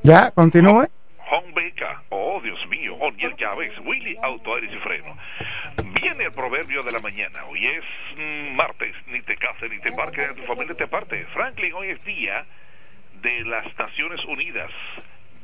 Ya, 0.03 0.31
continúe. 0.33 0.89
Home 1.31 1.53
Beca. 1.55 2.03
Oh, 2.11 2.41
Dios 2.43 2.59
mío. 2.69 2.95
Oniel 2.97 3.35
Chávez. 3.37 3.73
Willy 3.87 4.17
Auto 4.23 4.55
Aires 4.57 4.71
y 4.75 4.79
Freno. 4.81 5.17
Viene 6.03 6.25
el 6.25 6.33
proverbio 6.33 6.83
de 6.83 6.91
la 6.91 6.99
mañana. 6.99 7.45
Hoy 7.45 7.65
es 7.65 7.85
mm, 8.17 8.57
martes. 8.57 8.93
Ni 9.07 9.23
te 9.23 9.37
cases 9.37 9.71
ni 9.71 9.79
te 9.79 9.91
embarques 9.91 10.31
en 10.31 10.35
tu 10.35 10.43
familia 10.43 10.75
te 10.75 10.89
parte. 10.89 11.25
Franklin, 11.27 11.73
hoy 11.75 11.91
es 11.91 12.05
día 12.05 12.45
de 13.23 13.45
las 13.45 13.67
Naciones 13.79 14.23
Unidas. 14.25 14.73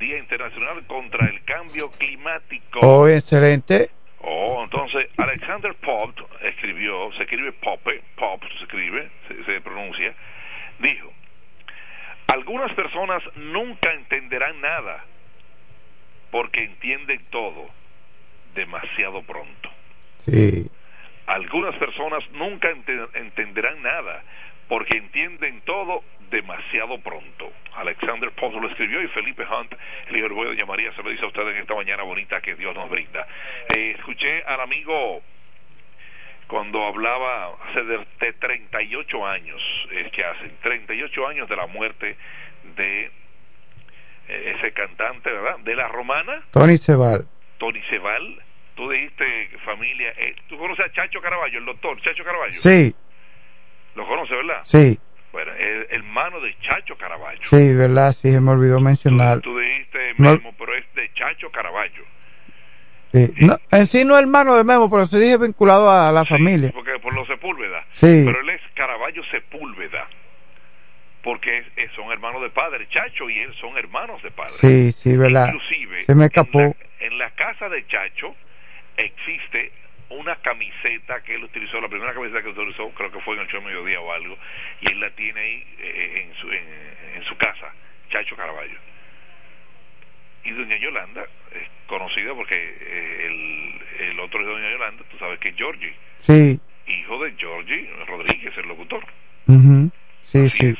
Día 0.00 0.18
Internacional 0.18 0.84
contra 0.88 1.28
el 1.28 1.44
Cambio 1.44 1.90
Climático. 1.92 2.80
Oh, 2.80 3.06
excelente. 3.06 3.90
Oh, 4.20 4.64
entonces 4.64 5.08
Alexander 5.16 5.74
Pope 5.74 6.24
escribió, 6.42 7.12
se 7.12 7.22
escribe 7.22 7.52
Pope, 7.52 8.02
Pop 8.16 8.42
se 8.58 8.64
escribe, 8.64 9.10
se, 9.28 9.44
se 9.44 9.60
pronuncia, 9.60 10.12
dijo, 10.80 11.12
algunas 12.26 12.72
personas 12.72 13.22
nunca 13.36 13.92
entenderán 13.92 14.60
nada 14.60 15.04
porque 16.32 16.64
entienden 16.64 17.24
todo 17.30 17.70
demasiado 18.54 19.22
pronto. 19.22 19.77
Sí. 20.18 20.66
Algunas 21.26 21.74
personas 21.76 22.22
nunca 22.32 22.70
ente- 22.70 23.08
entenderán 23.14 23.82
nada 23.82 24.22
porque 24.68 24.96
entienden 24.98 25.60
todo 25.62 26.02
demasiado 26.30 26.98
pronto. 27.00 27.52
Alexander 27.74 28.30
Pope 28.32 28.60
lo 28.60 28.68
escribió 28.68 29.02
y 29.02 29.08
Felipe 29.08 29.44
Hunt, 29.44 29.72
el 30.08 30.16
hijo 30.16 30.28
de 30.28 30.34
Doña 30.34 30.66
María, 30.66 30.92
se 30.94 31.02
lo 31.02 31.10
dice 31.10 31.24
a 31.24 31.28
ustedes 31.28 31.54
en 31.54 31.62
esta 31.62 31.74
mañana 31.74 32.02
bonita 32.02 32.40
que 32.40 32.54
Dios 32.54 32.74
nos 32.74 32.88
brinda. 32.90 33.26
Eh, 33.74 33.94
escuché 33.96 34.42
al 34.44 34.60
amigo 34.60 35.22
cuando 36.48 36.84
hablaba 36.86 37.54
hace 37.68 37.82
de, 37.84 38.06
de 38.20 38.32
38 38.34 39.26
años, 39.26 39.62
es 39.92 40.10
que 40.12 40.24
hacen 40.24 40.52
38 40.62 41.26
años 41.28 41.48
de 41.48 41.56
la 41.56 41.66
muerte 41.66 42.16
de 42.76 43.10
eh, 44.28 44.54
ese 44.56 44.72
cantante, 44.72 45.30
¿verdad? 45.30 45.58
De 45.60 45.74
la 45.76 45.88
romana, 45.88 46.42
Tony 46.52 46.78
Ceval. 46.78 47.26
Tony 47.58 47.80
Ceval. 47.90 48.42
Tú 48.78 48.88
dijiste 48.90 49.24
familia, 49.64 50.10
eh, 50.16 50.36
tú 50.48 50.56
conoces 50.56 50.86
a 50.86 50.92
Chacho 50.92 51.20
Caraballo, 51.20 51.58
el 51.58 51.64
doctor 51.64 52.00
Chacho 52.00 52.22
Caraballo. 52.22 52.52
Sí, 52.52 52.94
Lo 53.96 54.06
conoces, 54.06 54.36
¿verdad? 54.36 54.60
sí, 54.62 54.96
Bueno, 55.32 55.50
el 55.58 55.86
hermano 55.90 56.38
de 56.40 56.56
Chacho 56.60 56.96
Caraballo. 56.96 57.40
sí, 57.42 57.74
¿verdad? 57.74 58.12
Sí, 58.12 58.30
se 58.30 58.40
me 58.40 58.52
olvidó 58.52 58.78
mencionar. 58.78 59.40
Tú 59.40 59.58
dijiste 59.58 60.14
No- 60.18 60.30
Memo, 60.36 60.54
pero 60.56 60.76
es 60.76 60.84
de 60.94 61.12
Chacho 61.14 61.50
Caraballo. 61.50 62.04
Sí. 63.12 63.32
No, 63.40 63.56
en 63.72 63.86
sí 63.88 64.04
no 64.04 64.14
es 64.14 64.20
hermano 64.22 64.54
de 64.54 64.62
Memo, 64.62 64.88
pero 64.88 65.06
se 65.06 65.18
dije 65.18 65.38
vinculado 65.38 65.90
a 65.90 66.12
la 66.12 66.24
familia. 66.24 66.70
Porque 66.72 67.00
por 67.02 67.12
los 67.16 67.26
Sepúlveda. 67.26 67.84
Sí. 67.94 68.22
Pero 68.26 68.40
él 68.42 68.50
es 68.50 68.60
Caraballo 68.74 69.24
Sepúlveda. 69.32 70.06
Porque 71.24 71.58
es- 71.58 71.66
es- 71.76 71.90
son 71.96 72.12
hermanos 72.12 72.42
de 72.42 72.50
padre. 72.50 72.86
Chacho 72.90 73.28
y 73.28 73.38
él 73.40 73.52
son 73.60 73.76
hermanos 73.76 74.22
de 74.22 74.30
padre. 74.30 74.52
Sí, 74.52 74.92
sí, 74.92 75.16
¿verdad? 75.16 75.48
Inclusive, 75.48 76.04
Se 76.04 76.14
me 76.14 76.26
escapó. 76.26 76.60
En 76.60 76.68
la, 76.68 77.06
en 77.06 77.18
la 77.18 77.30
casa 77.32 77.68
de 77.68 77.84
Chacho 77.88 78.36
existe 78.98 79.72
una 80.10 80.36
camiseta 80.36 81.22
que 81.22 81.34
él 81.34 81.44
utilizó, 81.44 81.80
la 81.80 81.88
primera 81.88 82.14
camiseta 82.14 82.42
que 82.42 82.48
utilizó, 82.48 82.88
creo 82.90 83.10
que 83.12 83.20
fue 83.20 83.34
en 83.36 83.42
el 83.42 83.48
show 83.48 83.60
mediodía 83.62 84.00
o 84.00 84.12
algo, 84.12 84.38
y 84.80 84.90
él 84.90 85.00
la 85.00 85.10
tiene 85.10 85.40
ahí 85.40 85.64
eh, 85.80 86.22
en, 86.26 86.34
su, 86.40 86.50
en, 86.50 86.64
en 87.16 87.22
su 87.24 87.36
casa, 87.36 87.72
Chacho 88.10 88.34
Caraballo. 88.36 88.78
Y 90.44 90.50
doña 90.52 90.76
Yolanda 90.78 91.24
es 91.52 91.68
conocida 91.86 92.32
porque 92.34 92.54
eh, 92.56 93.26
el, 93.26 94.08
el 94.10 94.20
otro 94.20 94.40
de 94.44 94.50
doña 94.50 94.70
Yolanda, 94.70 95.04
tú 95.10 95.18
sabes 95.18 95.38
que 95.40 95.48
es 95.50 95.56
Georgie, 95.56 95.92
Sí. 96.20 96.58
hijo 96.86 97.22
de 97.22 97.32
Georgie 97.36 97.90
Rodríguez, 98.06 98.56
el 98.56 98.66
locutor. 98.68 99.04
Sí, 100.22 100.48
sí. 100.48 100.74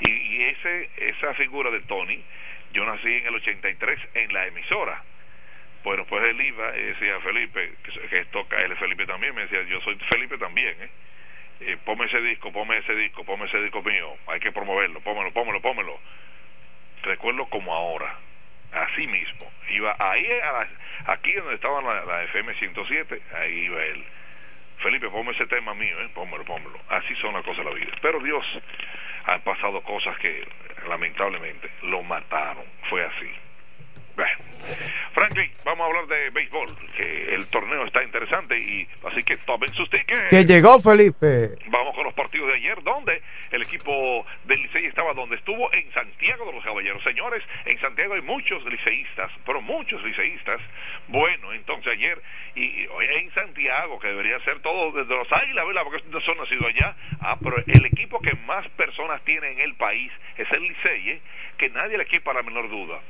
Y, 0.00 0.10
y 0.12 0.42
ese, 0.44 0.90
esa 0.96 1.34
figura 1.34 1.70
de 1.70 1.80
Tony, 1.80 2.22
yo 2.72 2.84
nací 2.84 3.08
en 3.08 3.26
el 3.26 3.34
83 3.36 3.98
en 4.14 4.32
la 4.32 4.46
emisora. 4.46 5.02
Bueno, 5.88 6.04
pues 6.04 6.22
él 6.22 6.38
iba 6.38 6.76
y 6.76 6.82
decía, 6.82 7.18
Felipe, 7.20 7.72
que, 7.82 8.08
que 8.08 8.24
toca 8.26 8.58
él 8.58 8.76
Felipe 8.76 9.06
también, 9.06 9.34
me 9.34 9.40
decía, 9.46 9.62
yo 9.62 9.80
soy 9.80 9.96
Felipe 10.10 10.36
también, 10.36 10.76
¿eh? 10.82 10.90
Eh, 11.60 11.78
ponme 11.82 12.04
ese 12.04 12.20
disco, 12.20 12.52
ponme 12.52 12.76
ese 12.76 12.94
disco, 12.94 13.24
ponme 13.24 13.46
ese 13.46 13.58
disco 13.62 13.80
mío, 13.82 14.14
hay 14.26 14.38
que 14.38 14.52
promoverlo, 14.52 15.00
pómelo, 15.00 15.32
pómelo, 15.32 15.62
pómelo. 15.62 15.98
Recuerdo 17.04 17.46
como 17.46 17.72
ahora, 17.74 18.14
así 18.70 19.06
mismo. 19.06 19.50
Iba 19.70 19.96
ahí, 19.98 20.26
a 20.42 20.52
la- 20.52 20.68
aquí 21.14 21.32
donde 21.32 21.54
estaba 21.54 21.80
la, 21.80 22.04
la 22.04 22.22
FM 22.24 22.52
107, 22.56 23.22
ahí 23.40 23.52
iba 23.64 23.82
él. 23.82 24.04
Felipe, 24.80 25.08
ponme 25.08 25.32
ese 25.32 25.46
tema 25.46 25.72
mío, 25.72 25.98
¿eh? 26.02 26.10
pómelo, 26.12 26.44
pómelo. 26.44 26.78
Así 26.90 27.14
son 27.14 27.32
las 27.32 27.42
cosas 27.46 27.64
de 27.64 27.70
la 27.70 27.74
vida. 27.74 27.92
Pero 28.02 28.20
Dios, 28.20 28.44
han 29.24 29.40
pasado 29.40 29.80
cosas 29.84 30.18
que 30.18 30.46
lamentablemente 30.86 31.70
lo 31.84 32.02
mataron. 32.02 32.64
Fue 32.90 33.02
así. 33.06 33.30
Franklin, 35.14 35.50
vamos 35.64 35.84
a 35.84 35.86
hablar 35.86 36.06
de 36.06 36.30
béisbol, 36.30 36.68
que 36.96 37.34
el 37.34 37.46
torneo 37.48 37.84
está 37.86 38.02
interesante 38.02 38.58
y 38.58 38.86
así 39.04 39.22
que 39.22 39.36
tomen 39.38 39.72
sus 39.74 39.88
tickets. 39.90 40.28
Que 40.30 40.44
llegó 40.44 40.80
Felipe. 40.80 41.56
Vamos 41.66 41.94
con 41.94 42.04
los 42.04 42.14
partidos 42.14 42.48
de 42.48 42.54
ayer, 42.54 42.82
donde 42.82 43.22
el 43.50 43.62
equipo 43.62 44.24
del 44.44 44.62
Licey 44.62 44.86
estaba 44.86 45.14
donde 45.14 45.36
estuvo, 45.36 45.72
en 45.72 45.90
Santiago 45.92 46.46
de 46.46 46.52
los 46.52 46.64
Caballeros. 46.64 47.02
Señores, 47.02 47.42
en 47.64 47.80
Santiago 47.80 48.14
hay 48.14 48.22
muchos 48.22 48.64
liceístas, 48.64 49.30
pero 49.44 49.60
muchos 49.60 50.02
liceístas. 50.04 50.60
Bueno, 51.08 51.52
entonces 51.52 51.92
ayer, 51.92 52.20
y, 52.54 52.86
hoy 52.86 53.06
en 53.06 53.32
Santiago, 53.32 53.98
que 53.98 54.08
debería 54.08 54.38
ser 54.40 54.60
todo 54.60 54.92
desde 54.92 55.14
los 55.14 55.30
Águilas, 55.32 55.66
¿verdad? 55.66 55.82
Porque 55.84 56.02
no 56.10 56.20
son 56.20 56.38
nacidos 56.38 56.66
allá. 56.66 56.94
Ah, 57.20 57.36
pero 57.42 57.56
el 57.66 57.86
equipo 57.86 58.20
que 58.20 58.36
más 58.46 58.68
personas 58.70 59.22
tiene 59.24 59.52
en 59.52 59.60
el 59.60 59.74
país 59.74 60.12
es 60.36 60.50
el 60.52 60.62
Licey, 60.62 61.10
¿eh? 61.10 61.20
que 61.56 61.70
nadie 61.70 61.98
le 61.98 62.06
quepa 62.06 62.32
la 62.32 62.42
menor 62.42 62.68
duda. 62.68 63.00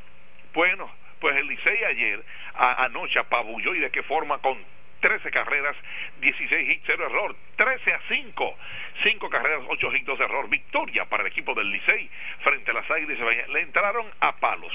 Bueno, 0.55 0.91
pues 1.21 1.37
el 1.37 1.47
Licey 1.47 1.85
ayer, 1.85 2.23
a- 2.55 2.85
anoche, 2.85 3.19
apabulló 3.19 3.75
y 3.75 3.81
de 3.81 3.91
qué 3.91 4.03
forma 4.03 4.39
con 4.39 4.59
13 5.01 5.31
carreras, 5.31 5.77
16 6.21 6.71
hits, 6.71 6.83
0 6.87 7.07
error, 7.07 7.37
13 7.57 7.93
a 7.93 8.01
5, 8.09 8.57
5 9.05 9.31
carreras, 9.31 9.61
8 9.69 9.95
hits, 9.95 10.07
2 10.07 10.21
error, 10.21 10.49
victoria 10.49 11.05
para 11.05 11.23
el 11.23 11.29
equipo 11.29 11.55
del 11.55 11.71
Licey 11.71 12.11
frente 12.43 12.71
a 12.71 12.75
las 12.75 12.91
Águilas. 12.91 13.19
Le 13.49 13.61
entraron 13.61 14.07
a 14.21 14.33
palos. 14.37 14.73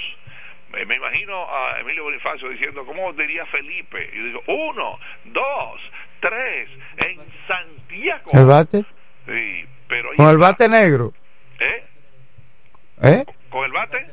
Me, 0.71 0.82
imagino 0.95 1.45
a 1.53 1.80
Emilio 1.82 2.03
Bonifacio 2.03 2.49
diciendo, 2.49 2.84
¿cómo 2.86 3.13
diría 3.13 3.45
Felipe? 3.47 4.09
Y 4.11 4.17
digo, 4.17 4.41
uno, 4.47 4.97
dos, 5.26 5.82
tres, 6.19 6.69
en 6.97 7.19
Santiago. 7.47 8.32
¿El 8.34 8.45
bate? 8.45 8.84
Sí, 9.28 9.65
pero 9.88 10.09
Con 10.15 10.30
el 10.30 10.38
bate 10.38 10.67
negro. 10.69 11.13
¿Eh? 11.59 11.84
¿Eh? 13.03 13.26
¿Con 13.49 13.65
el 13.65 13.71
bate? 13.71 14.07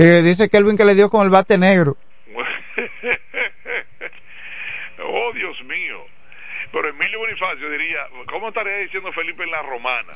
Eh, 0.00 0.22
dice 0.22 0.48
Kelvin 0.48 0.76
que 0.76 0.84
le 0.84 0.94
dio 0.94 1.10
con 1.10 1.24
el 1.24 1.30
bate 1.30 1.58
negro. 1.58 1.96
oh, 5.02 5.32
Dios 5.32 5.60
mío. 5.64 6.06
Pero 6.70 6.90
Emilio 6.90 7.18
Bonifacio 7.18 7.68
diría, 7.68 8.06
¿cómo 8.28 8.50
estaría 8.50 8.76
diciendo 8.76 9.12
Felipe 9.12 9.42
en 9.42 9.50
la 9.50 9.62
romana? 9.62 10.12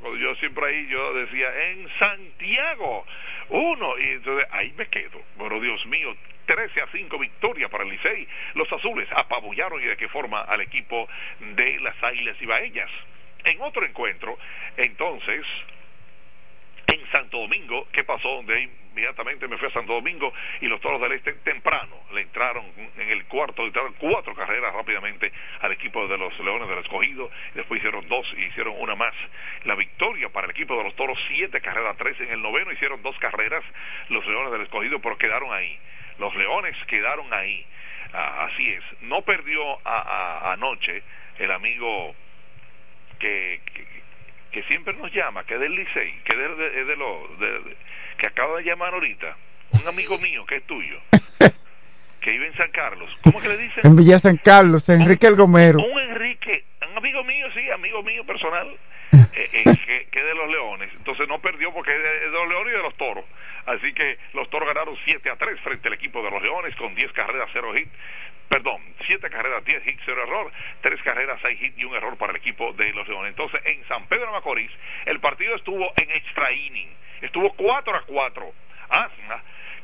Cuando 0.00 0.18
yo 0.18 0.34
siempre 0.36 0.66
ahí 0.66 0.88
yo 0.88 1.12
decía, 1.12 1.48
en 1.68 1.86
Santiago, 1.98 3.04
uno, 3.50 3.98
y 3.98 4.12
entonces 4.12 4.48
ahí 4.52 4.72
me 4.74 4.86
quedo. 4.86 5.20
Pero 5.36 5.60
Dios 5.60 5.84
mío, 5.84 6.16
13 6.46 6.80
a 6.80 6.86
5 6.90 7.18
victoria 7.18 7.68
para 7.68 7.84
el 7.84 7.90
Licey. 7.90 8.26
Los 8.54 8.72
azules 8.72 9.06
apabullaron 9.14 9.82
y 9.82 9.84
de 9.84 9.98
qué 9.98 10.08
forma 10.08 10.40
al 10.40 10.62
equipo 10.62 11.06
de 11.40 11.78
las 11.80 12.02
Águilas 12.02 12.40
Ibaeñas. 12.40 12.90
En 13.44 13.60
otro 13.60 13.84
encuentro, 13.84 14.38
entonces, 14.78 15.44
en 16.96 17.10
Santo 17.10 17.38
Domingo, 17.38 17.86
¿qué 17.92 18.04
pasó? 18.04 18.28
Donde 18.28 18.68
inmediatamente 18.92 19.46
me 19.46 19.58
fui 19.58 19.68
a 19.68 19.72
Santo 19.72 19.92
Domingo 19.92 20.32
y 20.60 20.66
los 20.66 20.80
Toros 20.80 21.00
del 21.00 21.12
Este 21.12 21.32
temprano 21.34 21.96
le 22.12 22.22
entraron 22.22 22.64
en 22.96 23.10
el 23.10 23.24
cuarto, 23.26 23.62
le 23.62 23.68
entraron 23.68 23.94
cuatro 23.98 24.34
carreras 24.34 24.72
rápidamente 24.74 25.30
al 25.60 25.72
equipo 25.72 26.06
de 26.08 26.16
los 26.16 26.38
Leones 26.40 26.68
del 26.68 26.78
Escogido, 26.78 27.30
después 27.54 27.78
hicieron 27.78 28.08
dos 28.08 28.26
y 28.36 28.44
hicieron 28.44 28.74
una 28.78 28.94
más. 28.94 29.14
La 29.64 29.74
victoria 29.74 30.28
para 30.30 30.46
el 30.46 30.52
equipo 30.52 30.76
de 30.76 30.84
los 30.84 30.96
Toros, 30.96 31.18
siete 31.28 31.60
carreras, 31.60 31.96
tres 31.96 32.18
en 32.20 32.30
el 32.30 32.40
noveno, 32.40 32.72
hicieron 32.72 33.02
dos 33.02 33.16
carreras 33.18 33.64
los 34.08 34.26
Leones 34.26 34.52
del 34.52 34.62
Escogido, 34.62 34.98
pero 35.00 35.18
quedaron 35.18 35.52
ahí. 35.52 35.78
Los 36.18 36.34
Leones 36.34 36.76
quedaron 36.86 37.32
ahí. 37.32 37.66
Ah, 38.12 38.48
así 38.50 38.72
es. 38.72 38.84
No 39.02 39.22
perdió 39.22 39.78
anoche 39.84 41.02
el 41.38 41.50
amigo 41.50 42.14
que, 43.18 43.60
siempre 44.68 44.94
nos 44.94 45.12
llama, 45.12 45.44
que 45.44 45.54
es 45.54 45.60
del 45.60 45.74
Licey, 45.74 46.20
que 46.24 46.32
es 46.32 46.58
de, 46.58 46.84
de, 46.84 46.96
lo, 46.96 47.28
que 48.18 48.26
acaba 48.26 48.58
de 48.58 48.64
llamar 48.64 48.94
ahorita, 48.94 49.36
un 49.72 49.88
amigo 49.88 50.18
mío 50.18 50.44
que 50.46 50.56
es 50.56 50.62
tuyo, 50.64 50.98
que 52.20 52.30
vive 52.30 52.46
en 52.46 52.56
San 52.56 52.70
Carlos. 52.70 53.16
¿Cómo 53.22 53.40
que 53.40 53.48
le 53.48 53.58
dicen? 53.58 53.86
En 53.86 53.96
Villa 53.96 54.18
San 54.18 54.36
Carlos, 54.36 54.88
Enrique 54.88 55.26
El 55.26 55.36
Gomero. 55.36 55.80
Un 55.80 55.98
Enrique, 55.98 56.64
un 56.90 56.96
amigo 56.96 57.22
mío, 57.24 57.46
sí, 57.54 57.70
amigo 57.70 58.02
mío 58.02 58.24
personal, 58.24 58.68
eh, 59.12 59.48
eh, 59.52 59.64
que, 59.64 60.06
que, 60.10 60.22
de 60.22 60.34
los 60.34 60.48
Leones. 60.48 60.90
Entonces 60.96 61.28
no 61.28 61.38
perdió 61.40 61.72
porque 61.72 61.94
es 61.94 62.02
de, 62.02 62.30
los 62.30 62.48
Leones 62.48 62.72
y 62.72 62.76
de 62.76 62.82
los 62.82 62.94
Toros. 62.96 63.24
Así 63.66 63.92
que 63.92 64.18
los 64.32 64.48
Toros 64.50 64.68
ganaron 64.68 64.96
7 65.04 65.30
a 65.30 65.36
3 65.36 65.60
frente 65.60 65.88
al 65.88 65.94
equipo 65.94 66.22
de 66.22 66.30
los 66.30 66.42
Leones 66.42 66.74
con 66.76 66.94
10 66.94 67.12
carreras, 67.12 67.48
0 67.52 67.74
hit. 67.74 67.88
Perdón, 68.48 68.80
7 69.06 69.28
carreras, 69.28 69.64
10 69.64 69.86
hits, 69.86 70.02
0 70.04 70.22
error, 70.22 70.52
3 70.80 71.02
carreras, 71.02 71.38
6 71.42 71.62
hits 71.62 71.78
y 71.78 71.84
un 71.84 71.94
error 71.94 72.16
para 72.16 72.32
el 72.32 72.38
equipo 72.38 72.72
de 72.74 72.92
los 72.92 73.06
Leones. 73.08 73.30
Entonces 73.30 73.60
en 73.64 73.86
San 73.88 74.06
Pedro 74.06 74.26
de 74.26 74.32
Macorís 74.32 74.70
el 75.04 75.20
partido 75.20 75.56
estuvo 75.56 75.92
en 75.96 76.10
extra 76.10 76.52
inning. 76.52 76.88
Estuvo 77.20 77.52
4 77.54 77.96
a 77.96 78.02
4. 78.02 78.52
Ah, 78.90 79.08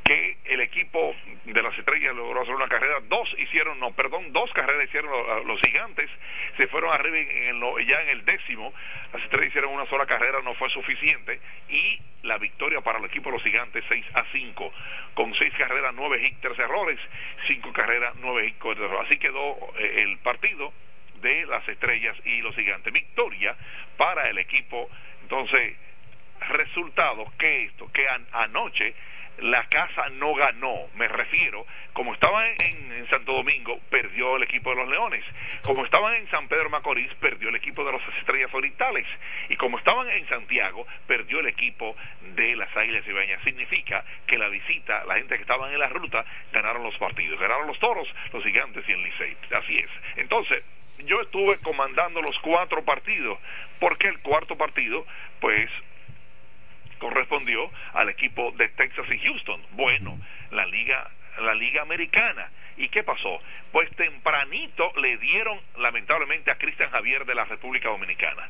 que 0.05 0.37
el 0.45 0.61
equipo 0.61 1.15
de 1.45 1.63
las 1.63 1.77
estrellas 1.79 2.15
logró 2.15 2.43
hacer 2.43 2.55
una 2.55 2.69
carrera, 2.69 3.01
dos 3.09 3.29
hicieron, 3.39 3.79
no, 3.79 3.93
perdón, 3.93 4.33
dos 4.33 4.53
carreras 4.53 4.89
hicieron 4.89 5.47
los, 5.47 5.61
gigantes, 5.61 6.11
se 6.57 6.67
fueron 6.69 6.93
arriba 6.93 7.19
en 7.19 7.61
ya 7.87 8.03
en 8.03 8.09
el 8.09 8.25
décimo, 8.25 8.73
las 9.13 9.23
estrellas 9.23 9.49
hicieron 9.49 9.73
una 9.73 9.87
sola 9.87 10.07
carrera, 10.07 10.41
no 10.43 10.55
fue 10.55 10.69
suficiente, 10.71 11.41
y 11.69 12.01
la 12.23 12.39
victoria 12.39 12.81
para 12.81 12.99
el 12.99 13.05
equipo 13.05 13.31
de 13.31 13.37
los 13.37 13.43
gigantes 13.43 13.85
6 13.89 14.05
a 14.15 14.25
5, 14.33 14.73
con 15.15 15.35
seis 15.35 15.53
carreras, 15.57 15.93
nueve 15.95 16.27
hits, 16.27 16.41
tres 16.41 16.59
errores, 16.59 16.99
cinco 17.47 17.73
carreras, 17.73 18.15
nueve 18.21 18.47
hits, 18.47 18.59
cuatro 18.61 18.85
errores. 18.87 19.07
Así 19.07 19.19
quedó 19.19 19.57
eh, 19.79 20.03
el 20.03 20.19
partido 20.19 20.73
de 21.21 21.47
las 21.47 21.67
estrellas 21.69 22.17
y 22.25 22.41
los 22.43 22.55
gigantes. 22.55 22.93
Victoria 22.93 23.57
para 23.97 24.29
el 24.29 24.39
equipo, 24.39 24.89
entonces, 25.23 25.77
resultado 26.49 27.33
que 27.39 27.65
esto, 27.65 27.91
que 27.93 28.07
anoche 28.33 28.95
la 29.43 29.65
casa 29.65 30.09
no 30.11 30.35
ganó, 30.35 30.89
me 30.95 31.09
refiero, 31.09 31.67
como 31.93 32.15
estaban 32.15 32.55
en, 32.61 32.93
Santo 33.11 33.33
Domingo, 33.33 33.81
perdió 33.91 34.37
el 34.37 34.45
equipo 34.45 34.71
de 34.71 34.77
los 34.77 34.89
Leones, 34.89 35.25
como 35.63 35.85
estaban 35.85 36.15
en 36.15 36.31
San 36.31 36.49
Pedro 36.49 36.71
Macorís, 36.71 37.13
perdió 37.15 37.49
el 37.49 37.57
equipo 37.57 37.85
de 37.85 37.93
las 37.93 38.01
Estrellas 38.19 38.55
Orientales, 38.55 39.07
y 39.49 39.57
como 39.57 39.77
estaban 39.79 40.09
en 40.09 40.27
Santiago, 40.29 40.87
perdió 41.07 41.41
el 41.41 41.49
equipo 41.49 41.97
de 42.35 42.57
las 42.57 42.75
Águilas 42.77 43.07
Ibañas. 43.07 43.43
Significa 43.43 44.05
que 44.27 44.39
la 44.39 44.49
visita, 44.49 45.05
la 45.07 45.17
gente 45.17 45.35
que 45.35 45.43
estaban 45.43 45.73
en 45.73 45.81
la 45.81 45.89
ruta, 45.89 46.25
ganaron 46.53 46.85
los 46.85 46.97
partidos, 46.97 47.39
ganaron 47.39 47.67
los 47.67 47.79
toros, 47.81 48.09
los 48.33 48.43
gigantes 48.45 48.89
y 48.89 48.93
el 48.93 49.03
Licey. 49.03 49.37
Así 49.51 49.77
es. 49.77 49.91
Entonces, 50.17 50.65
yo 51.05 51.21
estuve 51.21 51.59
comandando 51.59 52.23
los 52.23 52.39
cuatro 52.39 52.85
partidos, 52.85 53.39
porque 53.81 54.09
el 54.09 54.21
cuarto 54.21 54.57
partido, 54.57 55.05
pues, 55.41 55.69
correspondió 57.03 57.69
al 57.95 58.09
equipo 58.11 58.53
de 58.53 58.69
Texas 58.69 59.05
y 59.11 59.19
Houston. 59.19 59.61
Bueno, 59.73 60.17
la 60.53 60.65
liga, 60.67 61.11
la 61.39 61.53
liga 61.53 61.83
americana. 61.83 62.49
¿Y 62.77 62.89
qué 62.91 63.03
pasó? 63.03 63.43
Pues 63.73 63.91
tempranito 63.97 64.93
le 65.01 65.17
dieron 65.19 65.61
lamentablemente 65.79 66.53
a 66.53 66.59
Cristian 66.59 66.91
Javier 66.91 67.27
de 67.27 67.35
la 67.35 67.45
República 67.45 67.89
Dominicana. 67.89 68.49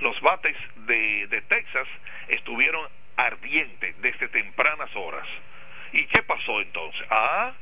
Los 0.00 0.20
bates 0.20 0.54
de, 0.86 1.28
de 1.28 1.40
Texas 1.42 1.88
estuvieron 2.28 2.86
ardientes 3.16 3.98
desde 4.02 4.28
tempranas 4.28 4.94
horas. 4.94 5.26
¿Y 5.94 6.04
qué 6.04 6.22
pasó 6.24 6.60
entonces? 6.60 7.06
Ah, 7.08 7.54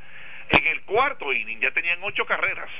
en 0.49 0.67
el 0.67 0.83
cuarto 0.83 1.33
inning 1.33 1.61
ya 1.61 1.71
tenían 1.71 2.01
ocho 2.03 2.27
carreras. 2.27 2.71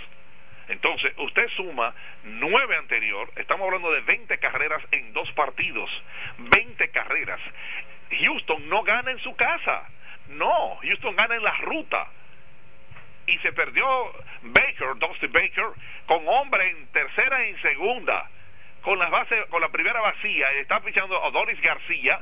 Entonces, 0.69 1.13
usted 1.19 1.49
suma 1.57 1.95
nueve 2.25 2.77
anterior, 2.77 3.31
estamos 3.37 3.67
hablando 3.67 3.91
de 3.91 4.01
20 4.03 4.39
carreras 4.39 4.83
en 4.93 5.13
dos 5.13 5.31
partidos, 5.33 5.91
20 6.39 6.91
carreras. 6.91 7.41
Houston 8.11 8.69
no 8.69 8.83
gana 8.83 9.11
en 9.11 9.19
su 9.21 9.35
casa, 9.35 9.89
no, 10.29 10.77
Houston 10.83 11.17
gana 11.17 11.35
en 11.35 11.43
la 11.43 11.57
ruta. 11.59 12.07
Y 13.27 13.39
se 13.39 13.53
perdió 13.53 13.87
Baker, 14.43 14.97
Dusty 14.97 15.29
Baker, 15.29 15.67
con 16.07 16.27
hombre 16.29 16.71
en 16.71 16.87
tercera 16.89 17.47
y 17.47 17.51
en 17.51 17.63
segunda, 17.63 18.29
con 18.83 18.99
la 18.99 19.09
base, 19.09 19.45
con 19.49 19.61
la 19.61 19.69
primera 19.69 20.01
vacía, 20.01 20.51
está 20.53 20.81
fichando 20.81 21.25
a 21.25 21.31
Doris 21.31 21.61
García, 21.61 22.21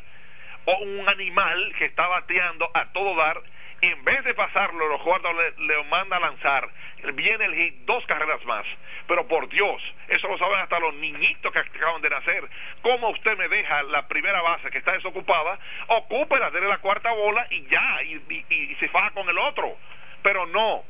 o 0.66 0.76
un 0.78 1.09
animal 1.09 1.74
que 1.78 1.86
está 1.86 2.07
bateando 2.07 2.70
a 2.74 2.86
todo 2.93 3.16
dar 3.16 3.41
en 3.82 4.05
vez 4.05 4.24
de 4.24 4.34
pasarlo, 4.34 4.88
los 4.88 5.01
jugadores 5.01 5.59
le, 5.59 5.84
manda 5.84 6.16
a 6.16 6.20
lanzar, 6.20 6.68
viene 7.14 7.44
el 7.44 7.55
hit, 7.55 7.74
dos 7.84 8.05
carreras 8.07 8.44
más. 8.44 8.64
Pero 9.07 9.26
por 9.26 9.48
Dios, 9.48 9.82
eso 10.09 10.28
lo 10.28 10.38
saben 10.38 10.61
hasta 10.61 10.78
los 10.78 10.94
niñitos 10.94 11.53
que 11.53 11.59
acaban 11.59 12.03
de 12.03 12.11
nacer. 12.11 12.48
¿Cómo 12.82 13.11
usted 13.11 13.36
me 13.36 13.48
deja 13.48 13.82
la 13.84 14.07
primera 14.09 14.40
base 14.42 14.70
que 14.70 14.78
está 14.78 14.92
desocupada? 14.92 15.59
Ocúpela, 15.88 16.51
déle 16.51 16.68
la 16.68 16.78
cuarta 16.78 17.12
bola 17.12 17.46
y 17.51 17.62
ya, 17.66 18.03
y, 18.03 18.76
se 18.78 18.88
faja 18.88 19.11
con 19.11 19.28
el 19.28 19.38
otro. 19.38 19.76
Pero 20.22 20.46
no. 20.46 20.84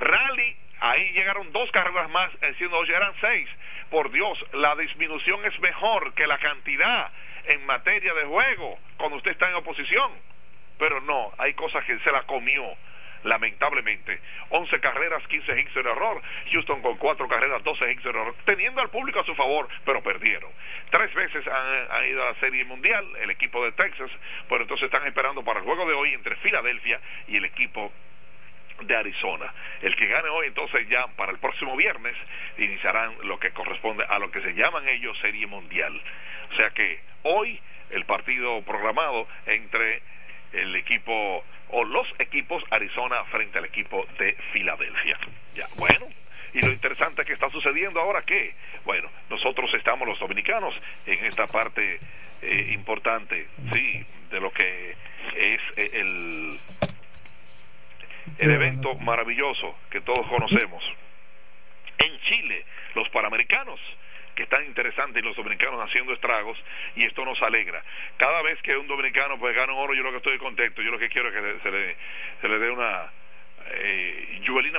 Rally, 0.00 0.56
ahí 0.80 1.12
llegaron 1.12 1.52
dos 1.52 1.70
carreras 1.70 2.10
más, 2.10 2.30
siendo 2.58 2.84
eran 2.84 3.12
seis. 3.20 3.48
Por 3.90 4.10
Dios, 4.10 4.38
la 4.52 4.74
disminución 4.76 5.44
es 5.44 5.58
mejor 5.60 6.14
que 6.14 6.26
la 6.26 6.38
cantidad 6.38 7.10
en 7.46 7.64
materia 7.66 8.12
de 8.14 8.24
juego 8.24 8.78
cuando 8.96 9.16
usted 9.16 9.30
está 9.30 9.48
en 9.48 9.54
oposición 9.54 10.12
pero 10.78 11.00
no, 11.00 11.32
hay 11.38 11.54
cosas 11.54 11.84
que 11.84 11.98
se 12.00 12.12
la 12.12 12.22
comió 12.22 12.64
lamentablemente. 13.26 14.20
11 14.50 14.80
carreras, 14.80 15.26
15 15.28 15.60
hits 15.60 15.76
en 15.76 15.86
error. 15.86 16.22
Houston 16.52 16.80
con 16.80 16.96
4 16.96 17.28
carreras, 17.28 17.62
12 17.62 17.92
hits 17.92 18.04
en 18.04 18.10
error, 18.10 18.34
teniendo 18.44 18.80
al 18.80 18.90
público 18.90 19.20
a 19.20 19.24
su 19.24 19.34
favor, 19.34 19.68
pero 19.84 20.02
perdieron. 20.02 20.50
Tres 20.90 21.12
veces 21.14 21.46
han, 21.46 22.06
ido 22.06 22.22
a 22.22 22.32
la 22.32 22.40
Serie 22.40 22.64
Mundial 22.64 23.04
el 23.20 23.30
equipo 23.30 23.64
de 23.64 23.72
Texas, 23.72 24.10
pero 24.48 24.62
entonces 24.62 24.86
están 24.86 25.06
esperando 25.06 25.44
para 25.44 25.60
el 25.60 25.64
juego 25.64 25.86
de 25.86 25.94
hoy 25.94 26.14
entre 26.14 26.36
Filadelfia 26.36 27.00
y 27.28 27.36
el 27.36 27.44
equipo 27.44 27.92
de 28.80 28.96
Arizona. 28.96 29.52
El 29.80 29.96
que 29.96 30.06
gane 30.06 30.28
hoy 30.28 30.48
entonces 30.48 30.86
ya 30.88 31.06
para 31.16 31.32
el 31.32 31.38
próximo 31.38 31.76
viernes 31.76 32.14
iniciarán 32.58 33.14
lo 33.24 33.38
que 33.38 33.50
corresponde 33.50 34.04
a 34.04 34.18
lo 34.18 34.30
que 34.30 34.42
se 34.42 34.54
llaman 34.54 34.86
ellos 34.88 35.18
Serie 35.18 35.46
Mundial. 35.46 36.00
O 36.52 36.56
sea 36.56 36.70
que 36.70 37.00
hoy 37.22 37.58
el 37.90 38.04
partido 38.04 38.62
programado 38.62 39.26
entre 39.46 40.02
el 40.56 40.74
equipo 40.76 41.44
o 41.70 41.84
los 41.84 42.06
equipos 42.18 42.62
Arizona 42.70 43.24
frente 43.24 43.58
al 43.58 43.64
equipo 43.64 44.06
de 44.18 44.34
Filadelfia. 44.52 45.18
Ya, 45.54 45.66
bueno, 45.76 46.06
y 46.54 46.60
lo 46.60 46.72
interesante 46.72 47.24
que 47.24 47.32
está 47.32 47.50
sucediendo 47.50 48.00
ahora 48.00 48.22
que, 48.22 48.54
bueno, 48.84 49.10
nosotros 49.28 49.72
estamos 49.74 50.06
los 50.08 50.18
dominicanos 50.18 50.74
en 51.06 51.24
esta 51.24 51.46
parte 51.46 52.00
eh, 52.42 52.70
importante, 52.72 53.48
sí, 53.72 54.04
de 54.30 54.40
lo 54.40 54.50
que 54.52 54.96
es 55.36 55.60
eh, 55.76 55.90
el, 55.94 56.58
el 58.38 58.50
evento 58.50 58.94
maravilloso 58.96 59.76
que 59.90 60.00
todos 60.00 60.26
conocemos. 60.28 60.82
En 61.98 62.20
Chile, 62.20 62.64
los 62.94 63.08
Panamericanos 63.10 63.80
que 64.36 64.44
están 64.44 64.64
interesantes 64.66 65.20
y 65.20 65.26
los 65.26 65.34
dominicanos 65.34 65.80
haciendo 65.80 66.12
estragos 66.12 66.56
y 66.94 67.04
esto 67.04 67.24
nos 67.24 67.40
alegra. 67.42 67.82
Cada 68.16 68.42
vez 68.42 68.60
que 68.62 68.76
un 68.76 68.86
dominicano 68.86 69.38
pues 69.38 69.56
gana 69.56 69.72
un 69.72 69.80
oro 69.80 69.94
yo 69.94 70.02
lo 70.02 70.12
que 70.12 70.18
estoy 70.18 70.38
contento, 70.38 70.82
yo 70.82 70.92
lo 70.92 70.98
que 70.98 71.08
quiero 71.08 71.28
es 71.28 71.34
que 71.34 71.60
se 71.62 71.70
le, 71.70 71.96
se 72.40 72.48
dé 72.48 72.70
una... 72.70 73.10
Eh, 73.68 74.22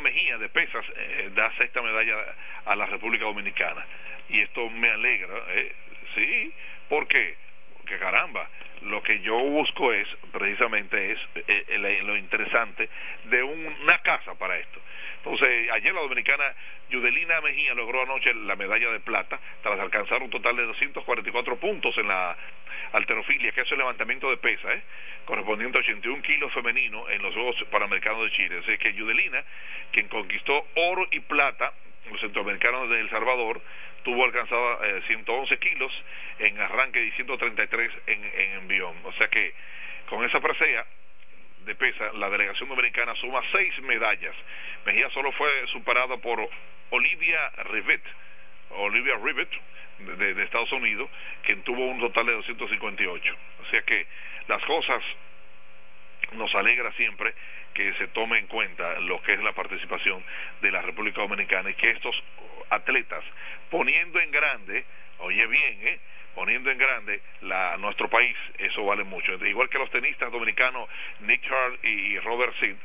Mejía 0.02 0.38
de 0.38 0.48
pesas 0.48 0.86
eh, 0.96 1.32
da 1.34 1.52
sexta 1.58 1.82
medalla 1.82 2.16
a 2.66 2.76
la 2.76 2.86
República 2.86 3.26
Dominicana 3.26 3.84
y 4.30 4.42
esto 4.42 4.70
me 4.70 4.90
alegra, 4.90 5.34
eh, 5.50 5.74
sí. 6.16 6.54
Porque 6.88 7.36
caramba, 7.96 8.50
lo 8.82 9.02
que 9.02 9.22
yo 9.22 9.38
busco 9.38 9.94
es, 9.94 10.10
precisamente, 10.32 11.14
es 11.14 11.20
eh, 11.48 12.02
lo 12.04 12.18
interesante 12.18 12.90
de 13.26 13.44
una 13.44 14.00
casa 14.00 14.36
para 14.36 14.58
esto. 14.58 14.82
Entonces, 15.30 15.70
ayer 15.72 15.94
la 15.94 16.02
dominicana 16.02 16.56
Yudelina 16.90 17.42
Mejía 17.42 17.74
logró 17.74 18.04
anoche 18.04 18.34
la 18.34 18.56
medalla 18.56 18.92
de 18.92 19.02
plata 19.02 19.38
tras 19.62 19.78
alcanzar 19.78 20.24
un 20.24 20.30
total 20.30 20.56
de 20.56 20.66
244 20.66 21.58
puntos 21.58 21.98
en 21.98 22.08
la 22.08 22.36
alterofilia, 22.94 23.52
que 23.52 23.62
es 23.62 23.72
el 23.72 23.80
levantamiento 23.80 24.30
de 24.30 24.38
pesa, 24.38 24.74
¿eh? 24.74 24.82
correspondiente 25.26 25.78
a 25.78 25.82
81 25.82 26.22
kilos 26.22 26.54
femenino 26.54 27.10
en 27.10 27.22
los 27.22 27.34
Juegos 27.34 27.58
Panamericanos 27.70 28.24
de 28.24 28.32
Chile. 28.32 28.60
Así 28.64 28.78
que 28.78 28.94
Yudelina, 28.94 29.44
quien 29.92 30.08
conquistó 30.08 30.66
oro 30.76 31.06
y 31.12 31.20
plata 31.20 31.74
en 32.06 32.14
los 32.14 32.22
centroamericanos 32.22 32.90
de 32.90 33.02
El 33.02 33.10
Salvador, 33.10 33.62
tuvo 34.04 34.24
alcanzado 34.24 34.80
111 35.08 35.54
eh, 35.54 35.58
kilos 35.58 35.92
en 36.40 36.58
arranque 36.62 37.04
y 37.04 37.12
133 37.12 37.92
en, 38.08 38.24
en 38.24 38.52
envión. 38.60 38.96
O 39.04 39.12
sea 39.14 39.28
que 39.28 39.54
con 40.08 40.24
esa 40.24 40.40
presea 40.40 40.86
de 41.68 41.76
pesa, 41.76 42.12
la 42.14 42.30
delegación 42.30 42.70
dominicana 42.70 43.14
suma 43.16 43.42
seis 43.52 43.78
medallas. 43.82 44.36
Mejía 44.86 45.10
solo 45.10 45.32
fue 45.34 45.68
superada 45.68 46.18
por 46.18 46.40
Olivia 46.90 47.50
Rivet, 47.66 48.02
Olivia 48.70 49.16
Rivet, 49.22 49.50
de, 50.00 50.44
Estados 50.44 50.72
Unidos, 50.72 51.10
quien 51.44 51.62
tuvo 51.64 51.86
un 51.86 52.00
total 52.00 52.26
de 52.26 52.34
258. 52.34 53.36
O 53.62 53.66
sea 53.70 53.82
que 53.82 54.08
las 54.48 54.64
cosas 54.64 55.04
nos 56.34 56.54
alegra 56.56 56.92
siempre 56.94 57.34
que 57.74 57.94
se 57.96 58.08
tome 58.08 58.40
en 58.40 58.48
cuenta 58.48 59.00
lo 59.02 59.22
que 59.22 59.34
es 59.34 59.44
la 59.44 59.52
participación 59.52 60.24
de 60.62 60.72
la 60.72 60.82
República 60.82 61.22
Dominicana 61.22 61.70
y 61.70 61.74
que 61.76 61.92
estos 61.92 62.16
atletas, 62.70 63.24
poniendo 63.70 64.20
en 64.20 64.32
grande, 64.32 64.86
oye 65.20 65.46
bien, 65.48 65.88
¿eh? 65.88 66.00
Poniendo 66.38 66.70
en 66.70 66.78
grande 66.78 67.20
la, 67.42 67.78
nuestro 67.78 68.08
país, 68.10 68.38
eso 68.60 68.86
vale 68.86 69.04
mucho. 69.04 69.44
Igual 69.44 69.70
que 69.70 69.80
los 69.80 69.90
tenistas 69.90 70.32
dominicanos 70.32 70.88
Nick 71.22 71.42
Hart 71.52 71.84
y 71.84 72.20
Robert 72.20 72.54
Sid, 72.60 72.76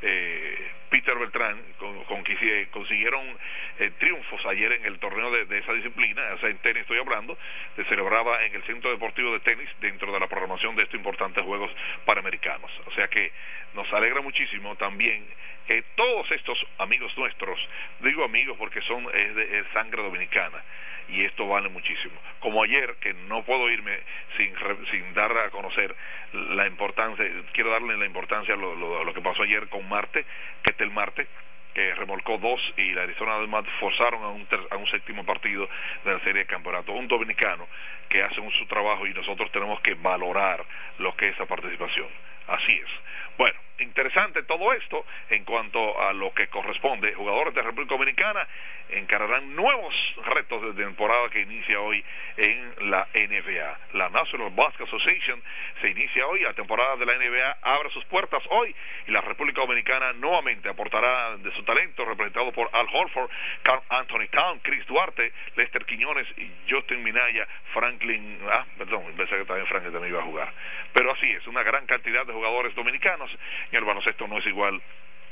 eh, 0.00 0.70
Peter 0.88 1.14
Beltrán 1.18 1.60
con, 1.76 2.04
consiguieron 2.04 3.38
eh, 3.78 3.90
triunfos 3.98 4.40
ayer 4.46 4.72
en 4.72 4.86
el 4.86 4.98
torneo 4.98 5.30
de, 5.30 5.58
esa 5.58 5.74
disciplina, 5.74 6.22
o 6.32 6.38
sea, 6.38 6.48
en 6.48 6.56
tenis 6.58 6.80
estoy 6.80 7.00
hablando, 7.00 7.36
se 7.76 7.84
celebraba 7.84 8.46
en 8.46 8.54
el 8.54 8.62
Centro 8.62 8.90
Deportivo 8.90 9.30
de 9.34 9.40
Tenis 9.40 9.68
dentro 9.82 10.10
de 10.10 10.18
la 10.18 10.26
programación 10.26 10.74
de 10.74 10.84
estos 10.84 10.96
importantes 10.96 11.44
Juegos 11.44 11.70
Panamericanos. 12.06 12.70
O 12.86 12.92
sea 12.92 13.08
que 13.08 13.30
nos 13.74 13.92
alegra 13.92 14.22
muchísimo 14.22 14.74
también 14.76 15.26
que 15.66 15.82
todos 15.96 16.30
estos 16.30 16.58
amigos 16.78 17.12
nuestros, 17.18 17.60
digo 18.00 18.24
amigos 18.24 18.56
porque 18.56 18.80
son 18.80 19.04
de 19.04 19.64
sangre 19.74 20.02
dominicana, 20.02 20.62
y 21.08 21.24
esto 21.24 21.46
vale 21.46 21.68
muchísimo. 21.68 22.14
Como 22.40 22.62
ayer, 22.62 22.96
que 23.00 23.14
no 23.14 23.42
puedo 23.44 23.70
irme 23.70 23.98
sin, 24.36 24.52
sin 24.90 25.14
dar 25.14 25.36
a 25.36 25.50
conocer 25.50 25.94
la 26.32 26.66
importancia, 26.66 27.24
quiero 27.52 27.70
darle 27.70 27.96
la 27.96 28.06
importancia 28.06 28.54
a 28.54 28.56
lo, 28.56 29.14
que 29.14 29.20
pasó 29.20 29.42
ayer 29.42 29.68
con 29.68 29.88
Marte, 29.88 30.24
que 30.62 30.70
es 30.70 30.80
el 30.80 30.90
Marte, 30.90 31.26
que 31.74 31.94
remolcó 31.94 32.38
dos 32.38 32.60
y 32.76 32.92
la 32.92 33.02
Arizona 33.02 33.36
además 33.36 33.64
forzaron 33.80 34.22
a 34.22 34.28
un, 34.28 34.46
a 34.70 34.76
un 34.76 34.86
séptimo 34.90 35.24
partido 35.24 35.68
de 36.04 36.12
la 36.12 36.20
serie 36.20 36.42
de 36.42 36.46
campeonato. 36.46 36.92
Un 36.92 37.08
dominicano 37.08 37.66
que 38.08 38.22
hace 38.22 38.40
un, 38.40 38.50
su 38.52 38.66
trabajo 38.66 39.06
y 39.06 39.14
nosotros 39.14 39.50
tenemos 39.52 39.80
que 39.80 39.94
valorar 39.94 40.64
lo 40.98 41.16
que 41.16 41.26
es 41.26 41.32
esa 41.32 41.46
participación. 41.46 42.08
Así 42.46 42.72
es. 42.72 42.90
Bueno, 43.38 43.58
interesante 43.78 44.42
todo 44.44 44.72
esto 44.72 45.04
en 45.30 45.44
cuanto 45.44 46.00
a 46.00 46.12
lo 46.12 46.32
que 46.32 46.48
corresponde. 46.48 47.14
Jugadores 47.14 47.54
de 47.54 47.62
República 47.62 47.94
Dominicana 47.94 48.46
encararán 48.90 49.54
nuevos 49.56 49.94
retos 50.26 50.62
de 50.62 50.84
temporada 50.84 51.28
que 51.30 51.40
inicia 51.40 51.80
hoy 51.80 52.04
en 52.36 52.90
la 52.90 53.08
NBA. 53.14 53.78
La 53.94 54.08
National 54.10 54.50
Basketball 54.50 54.88
Association 54.88 55.42
se 55.80 55.88
inicia 55.88 56.26
hoy, 56.26 56.40
la 56.40 56.52
temporada 56.52 56.96
de 56.96 57.06
la 57.06 57.16
NBA 57.16 57.56
abre 57.62 57.90
sus 57.90 58.04
puertas 58.06 58.42
hoy 58.50 58.74
y 59.06 59.10
la 59.10 59.20
República 59.20 59.62
Dominicana 59.62 60.12
nuevamente 60.14 60.68
aportará 60.68 61.36
de 61.38 61.52
su 61.52 61.62
talento 61.64 62.04
representado 62.04 62.52
por 62.52 62.68
Al 62.72 62.86
Horford, 62.92 63.30
Carl 63.62 63.82
Anthony 63.88 64.28
Town, 64.30 64.60
Chris 64.62 64.86
Duarte, 64.86 65.32
Lester 65.56 65.84
Quiñones 65.86 66.26
y 66.36 66.50
Justin 66.68 67.02
Minaya, 67.02 67.46
Franklin, 67.72 68.38
ah, 68.50 68.66
perdón, 68.76 69.04
pensé 69.16 69.36
que 69.36 69.44
también 69.44 69.66
Franklin 69.66 69.92
también 69.92 70.12
iba 70.12 70.22
a 70.22 70.26
jugar. 70.26 70.52
Pero 70.92 71.12
así 71.12 71.30
es, 71.30 71.46
una 71.46 71.62
gran 71.62 71.86
cantidad 71.86 72.26
de 72.26 72.32
jugadores 72.32 72.74
dominicanos 72.74 73.21
y 73.70 73.76
el 73.76 73.84
baloncesto 73.84 74.26
no 74.26 74.38
es 74.38 74.46
igual 74.46 74.82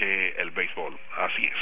que 0.01 0.28
el 0.38 0.51
béisbol. 0.53 0.99
Así 1.18 1.45
es. 1.45 1.57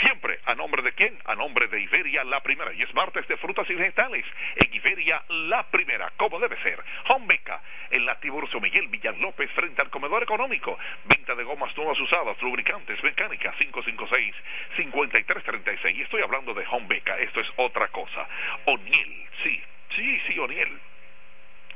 Siempre, 0.00 0.38
¿a 0.46 0.54
nombre 0.54 0.80
de 0.82 0.92
quién? 0.92 1.18
A 1.26 1.34
nombre 1.34 1.68
de 1.68 1.82
Iberia 1.82 2.24
La 2.24 2.40
Primera. 2.40 2.72
Y 2.72 2.80
es 2.80 2.94
martes 2.94 3.28
de 3.28 3.36
frutas 3.36 3.68
y 3.68 3.74
vegetales. 3.74 4.24
En 4.56 4.72
Iberia 4.72 5.22
La 5.28 5.64
Primera, 5.64 6.10
como 6.16 6.40
debe 6.40 6.56
ser. 6.62 6.82
Beca 7.26 7.60
en 7.90 8.06
la 8.06 8.18
Tiburcio 8.18 8.58
Miguel 8.60 8.88
Villar 8.88 9.18
López, 9.18 9.50
frente 9.52 9.82
al 9.82 9.90
comedor 9.90 10.22
económico. 10.22 10.78
Venta 11.04 11.34
de 11.34 11.44
gomas 11.44 11.76
nuevas 11.76 12.00
usadas, 12.00 12.40
lubricantes, 12.40 13.04
mecánicas, 13.04 13.54
556-5336. 13.58 15.94
Y 15.94 16.00
estoy 16.00 16.22
hablando 16.22 16.54
de 16.54 16.64
Beca. 16.88 17.18
Esto 17.18 17.40
es 17.40 17.48
otra 17.56 17.88
cosa. 17.88 18.26
O'Neill, 18.64 19.28
sí, 19.42 19.62
sí, 19.94 20.18
sí, 20.26 20.38
O'Neill 20.38 20.80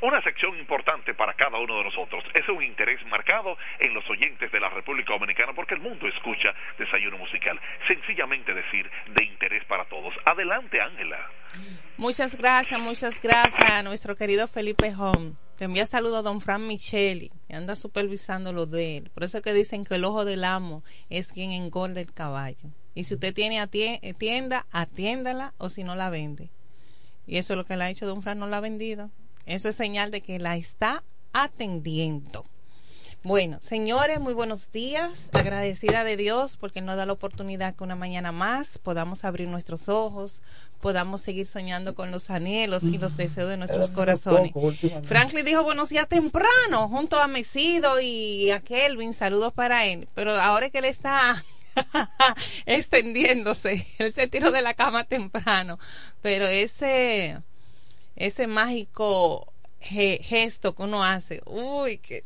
Una 0.00 0.22
sección 0.22 0.56
importante 0.56 1.12
para 1.14 1.34
cada 1.34 1.58
uno 1.58 1.78
de 1.78 1.84
nosotros. 1.84 2.22
Es 2.32 2.48
un 2.48 2.62
interés 2.62 3.04
marcado 3.06 3.58
en 3.80 3.92
los 3.94 4.08
oyentes 4.08 4.52
de 4.52 4.60
la 4.60 4.68
República 4.68 5.12
Dominicana 5.12 5.52
porque 5.54 5.74
el 5.74 5.80
mundo 5.80 6.06
escucha 6.06 6.54
desayuno 6.78 7.18
musical. 7.18 7.58
Sencillamente 7.88 8.54
decir 8.54 8.88
de 9.08 9.24
interés 9.24 9.64
para 9.64 9.84
todos. 9.86 10.14
Adelante, 10.24 10.80
Ángela. 10.80 11.18
Muchas 11.96 12.36
gracias, 12.38 12.78
muchas 12.78 13.20
gracias 13.20 13.70
a 13.70 13.82
nuestro 13.82 14.14
querido 14.14 14.46
Felipe 14.46 14.92
Home. 14.96 15.47
Te 15.58 15.64
envía 15.64 15.86
saludo 15.86 16.18
a 16.18 16.22
don 16.22 16.40
Fran 16.40 16.68
Micheli, 16.68 17.32
que 17.48 17.56
anda 17.56 17.74
supervisando 17.74 18.52
lo 18.52 18.66
de 18.66 18.98
él. 18.98 19.10
Por 19.10 19.24
eso 19.24 19.38
es 19.38 19.42
que 19.42 19.52
dicen 19.52 19.84
que 19.84 19.96
el 19.96 20.04
ojo 20.04 20.24
del 20.24 20.44
amo 20.44 20.84
es 21.10 21.32
quien 21.32 21.50
engorda 21.50 22.00
el 22.00 22.12
caballo. 22.12 22.70
Y 22.94 23.02
si 23.02 23.14
usted 23.14 23.34
tiene 23.34 23.66
tienda, 23.66 24.66
atiéndala 24.70 25.54
o 25.58 25.68
si 25.68 25.82
no 25.82 25.96
la 25.96 26.10
vende. 26.10 26.52
Y 27.26 27.38
eso 27.38 27.54
es 27.54 27.56
lo 27.56 27.64
que 27.64 27.76
le 27.76 27.82
ha 27.82 27.90
hecho 27.90 28.06
don 28.06 28.22
Fran, 28.22 28.38
no 28.38 28.46
la 28.46 28.58
ha 28.58 28.60
vendido. 28.60 29.10
Eso 29.46 29.68
es 29.68 29.74
señal 29.74 30.12
de 30.12 30.20
que 30.20 30.38
la 30.38 30.56
está 30.56 31.02
atendiendo. 31.32 32.44
Bueno, 33.24 33.58
señores, 33.60 34.20
muy 34.20 34.32
buenos 34.32 34.70
días. 34.70 35.28
Agradecida 35.32 36.04
de 36.04 36.16
Dios 36.16 36.56
porque 36.56 36.80
nos 36.80 36.96
da 36.96 37.04
la 37.04 37.12
oportunidad 37.12 37.74
que 37.74 37.82
una 37.82 37.96
mañana 37.96 38.30
más 38.30 38.78
podamos 38.78 39.24
abrir 39.24 39.48
nuestros 39.48 39.88
ojos, 39.88 40.40
podamos 40.80 41.20
seguir 41.20 41.46
soñando 41.46 41.96
con 41.96 42.12
los 42.12 42.30
anhelos 42.30 42.84
y 42.84 42.96
los 42.96 43.16
deseos 43.16 43.50
de 43.50 43.56
nuestros 43.56 43.90
corazones. 43.90 44.52
Franklin 45.02 45.44
dijo 45.44 45.64
buenos 45.64 45.88
días 45.88 46.08
temprano 46.08 46.88
junto 46.88 47.18
a 47.18 47.26
Mesido 47.26 48.00
y 48.00 48.52
a 48.52 48.60
Kelvin. 48.60 49.12
Saludos 49.12 49.52
para 49.52 49.86
él. 49.86 50.08
Pero 50.14 50.40
ahora 50.40 50.70
que 50.70 50.78
él 50.78 50.84
está 50.84 51.44
extendiéndose, 52.66 53.84
él 53.98 54.12
se 54.12 54.28
tiró 54.28 54.52
de 54.52 54.62
la 54.62 54.74
cama 54.74 55.02
temprano. 55.02 55.80
Pero 56.22 56.46
ese, 56.46 57.38
ese 58.14 58.46
mágico 58.46 59.52
gesto 59.80 60.76
que 60.76 60.82
uno 60.82 61.04
hace, 61.04 61.42
uy, 61.46 61.98
que 61.98 62.24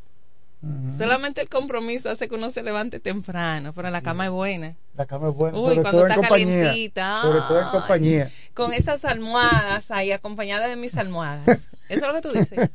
Solamente 0.93 1.41
el 1.41 1.49
compromiso 1.49 2.09
hace 2.09 2.29
que 2.29 2.37
uno 2.37 2.51
se 2.51 2.63
levante 2.63 3.01
temprano, 3.01 3.73
pero 3.73 3.91
la 3.91 4.01
cama 4.01 4.27
es 4.27 4.31
buena. 4.31 4.77
La 4.95 5.07
cama 5.07 5.31
es 5.31 5.35
buena. 5.35 5.59
Uy, 5.59 5.81
cuando 5.81 6.07
está 6.07 6.21
calentita. 6.21 7.23
Sobre 7.23 7.41
todo 7.41 7.61
en 7.63 7.69
compañía. 7.69 8.31
Con 8.55 8.73
esas 8.73 9.05
almohadas 9.05 9.91
ahí, 9.91 10.13
acompañada 10.13 10.69
de 10.69 10.77
mis 10.77 10.97
almohadas. 10.97 11.47
Eso 11.89 12.01
es 12.01 12.07
lo 12.07 12.15
que 12.15 12.21
tú 12.21 12.31
dices. 12.31 12.71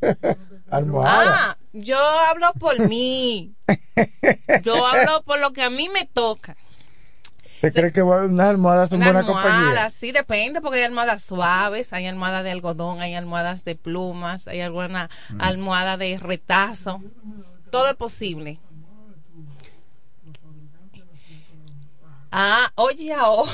Almohadas. 0.70 1.28
Ah, 1.28 1.58
yo 1.72 1.98
hablo 1.98 2.52
por 2.60 2.78
mí. 2.90 3.56
Yo 4.64 4.86
hablo 4.86 5.24
por 5.24 5.40
lo 5.40 5.52
que 5.52 5.62
a 5.62 5.70
mí 5.70 5.90
me 5.90 6.06
toca. 6.06 6.56
¿Usted 7.56 7.74
cree 7.74 7.92
que 7.92 8.04
unas 8.04 8.50
almohadas 8.50 8.90
son 8.90 9.00
buena 9.00 9.24
compañía? 9.24 9.90
Sí, 9.90 10.12
depende, 10.12 10.62
porque 10.62 10.78
hay 10.78 10.84
almohadas 10.84 11.24
suaves, 11.24 11.92
hay 11.92 12.06
almohadas 12.06 12.44
de 12.44 12.52
algodón, 12.52 13.02
hay 13.02 13.16
almohadas 13.16 13.66
de 13.66 13.76
plumas, 13.76 14.48
hay 14.48 14.62
alguna 14.62 15.10
mm. 15.30 15.42
almohada 15.42 15.98
de 15.98 16.18
retazo 16.20 17.02
todo 17.70 17.88
es 17.88 17.96
posible. 17.96 18.60
Ah, 22.32 22.72
oye, 22.76 23.14
ahora. 23.14 23.52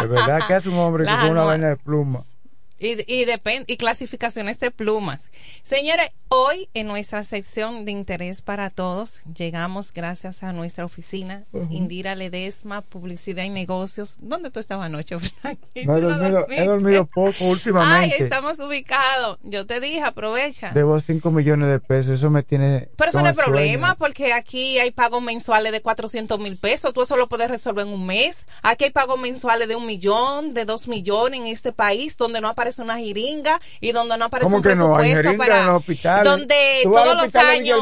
De 0.00 0.06
verdad 0.06 0.46
que 0.46 0.56
es 0.56 0.66
un 0.66 0.78
hombre 0.78 1.04
que 1.04 1.10
con 1.20 1.30
una 1.30 1.44
vaina 1.44 1.68
de 1.68 1.76
pluma. 1.76 2.24
Y, 2.80 3.12
y, 3.12 3.24
depende, 3.24 3.64
y 3.66 3.76
clasificaciones 3.76 4.60
de 4.60 4.70
plumas. 4.70 5.30
Señores, 5.64 6.10
hoy 6.28 6.68
en 6.74 6.86
nuestra 6.86 7.24
sección 7.24 7.84
de 7.84 7.90
interés 7.90 8.40
para 8.40 8.70
todos, 8.70 9.22
llegamos 9.34 9.92
gracias 9.92 10.42
a 10.44 10.52
nuestra 10.52 10.84
oficina, 10.84 11.42
Indira 11.70 12.14
Ledesma, 12.14 12.82
Publicidad 12.82 13.42
y 13.42 13.48
Negocios. 13.48 14.16
¿Dónde 14.20 14.50
tú 14.50 14.60
estabas 14.60 14.86
anoche? 14.86 15.16
No, 15.84 15.96
he, 15.96 16.00
dormido, 16.00 16.46
he 16.50 16.64
dormido 16.64 17.06
poco 17.06 17.44
últimamente. 17.46 18.14
Ay, 18.16 18.22
estamos 18.22 18.58
ubicados. 18.60 19.38
Yo 19.42 19.66
te 19.66 19.80
dije, 19.80 20.00
aprovecha. 20.00 20.70
Debo 20.72 21.00
5 21.00 21.30
millones 21.30 21.68
de 21.68 21.80
pesos, 21.80 22.12
eso 22.12 22.30
me 22.30 22.42
tiene... 22.42 22.88
Pero 22.96 23.10
eso 23.10 23.20
no 23.22 23.28
es 23.28 23.36
problema, 23.36 23.96
porque 23.96 24.32
aquí 24.32 24.78
hay 24.78 24.90
pagos 24.90 25.22
mensuales 25.22 25.72
de 25.72 25.80
400 25.80 26.38
mil 26.38 26.58
pesos, 26.58 26.92
tú 26.92 27.02
eso 27.02 27.16
lo 27.16 27.28
puedes 27.28 27.50
resolver 27.50 27.86
en 27.86 27.92
un 27.92 28.06
mes. 28.06 28.46
Aquí 28.62 28.84
hay 28.84 28.90
pagos 28.90 29.18
mensuales 29.18 29.66
de 29.66 29.76
un 29.76 29.86
millón, 29.86 30.54
de 30.54 30.64
dos 30.64 30.86
millones 30.88 31.40
en 31.40 31.46
este 31.46 31.72
país, 31.72 32.16
donde 32.16 32.40
no 32.40 32.48
aparece 32.48 32.67
una 32.78 32.98
jiringa 32.98 33.60
y 33.80 33.92
donde 33.92 34.18
no 34.18 34.26
aparece 34.26 34.54
un 34.54 34.62
presupuesto 34.62 35.36
para 35.36 35.80
donde 36.22 36.80
todos 36.84 37.22
los 37.22 37.34
años 37.34 37.80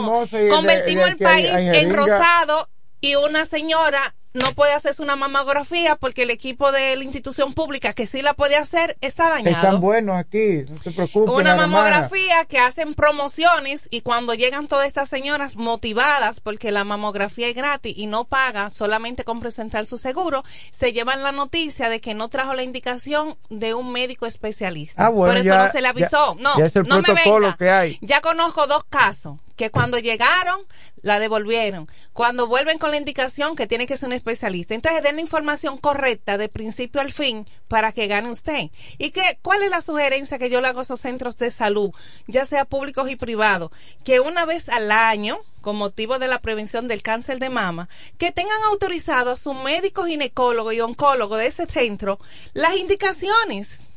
convertimos 0.51 1.09
el 1.09 1.16
país 1.16 1.51
en 1.55 1.95
rosado 1.95 2.68
y 3.01 3.14
una 3.16 3.45
señora 3.47 4.14
no 4.37 4.53
puede 4.53 4.72
hacerse 4.72 5.03
una 5.03 5.16
mamografía 5.16 5.97
porque 5.97 6.22
el 6.22 6.30
equipo 6.30 6.70
de 6.70 6.95
la 6.97 7.03
institución 7.03 7.55
pública 7.55 7.93
que 7.93 8.07
sí 8.07 8.22
la 8.22 8.34
puede 8.34 8.57
hacer 8.57 8.97
está 9.01 9.28
dañado. 9.30 9.57
Están 9.57 9.80
buenos 9.80 10.16
aquí, 10.16 10.64
no 10.68 10.76
te 10.76 10.91
preocupes. 10.91 11.34
Una 11.34 11.57
mamografía 11.57 12.45
que 12.45 12.59
hacen 12.59 12.95
promociones 12.95 13.89
y 13.91 14.03
cuando 14.03 14.34
llegan 14.34 14.68
todas 14.68 14.87
estas 14.87 15.09
señoras 15.09 15.57
motivadas 15.57 16.41
porque 16.41 16.70
la 16.70 16.84
mamografía 16.84 17.49
es 17.49 17.55
gratis 17.55 17.97
y 17.97 18.07
no 18.07 18.24
paga 18.24 18.70
solamente 18.70 19.24
con 19.24 19.41
presentar 19.41 19.87
su 19.87 19.97
seguro, 19.97 20.45
se 20.70 20.93
llevan 20.93 21.22
la 21.22 21.32
noticia 21.32 21.89
de 21.89 22.01
que 22.01 22.14
no 22.14 22.28
trajo 22.28 22.55
la 22.55 22.62
indicación 22.62 23.37
de 23.49 23.74
un 23.74 23.91
médico 23.93 24.26
especialista. 24.26 25.07
Ah, 25.07 25.09
bueno, 25.09 25.32
Por 25.32 25.41
eso 25.41 25.57
no 25.57 25.68
se 25.68 25.80
le 25.80 25.89
avisó. 25.89 26.37
no, 26.39 26.55
no 26.57 27.03
me 27.03 27.14
venga. 27.14 27.57
Que 27.57 27.70
hay. 27.70 27.99
Ya 28.03 28.20
conozco 28.20 28.66
dos 28.66 28.84
casos 28.84 29.39
que 29.57 29.70
cuando 29.70 29.99
llegaron 29.99 30.61
la 31.03 31.18
devolvieron. 31.18 31.89
Cuando 32.12 32.47
vuelven 32.47 32.78
con 32.78 32.91
la 32.91 32.99
indicación 32.99 33.57
que 33.57 33.66
tiene 33.66 33.87
que 33.87 33.97
ser 33.97 34.09
un 34.09 34.12
especialista. 34.27 34.74
Entonces 34.74 35.03
den 35.03 35.16
la 35.16 35.22
información 35.22 35.79
correcta 35.79 36.37
de 36.37 36.49
principio 36.49 37.01
al 37.01 37.12
fin 37.12 37.47
para 37.68 37.93
que 37.93 38.09
gane 38.09 38.31
usted. 38.31 38.70
¿Y 38.99 39.11
que, 39.11 39.39
cuál 39.43 39.62
es 39.62 39.70
la 39.70 39.81
sugerencia 39.81 40.39
que 40.39 40.51
yo 40.51 40.61
le 40.61 40.68
hago 40.68 40.81
a 40.81 40.83
esos 40.83 41.01
centros 41.01 41.37
de 41.37 41.51
salud, 41.51 41.93
ya 42.27 42.45
sea 42.45 42.64
públicos 42.64 43.09
y 43.09 43.16
privados? 43.16 43.70
Que 44.05 44.18
una 44.18 44.45
vez 44.45 44.68
al 44.68 44.91
año, 44.91 45.39
con 45.61 45.77
motivo 45.77 46.18
de 46.18 46.29
la 46.29 46.41
prevención 46.41 46.89
del 46.89 47.03
cáncer 47.03 47.39
de 47.39 47.51
mama, 47.51 47.89
que 48.18 48.33
tengan 48.33 48.62
autorizado 48.64 49.31
a 49.31 49.39
su 49.39 49.55
médico 49.55 50.05
ginecólogo 50.05 50.72
y 50.72 50.81
oncólogo 50.81 51.37
de 51.37 51.47
ese 51.47 51.66
centro 51.66 52.18
las 52.53 52.77
indicaciones 52.77 53.91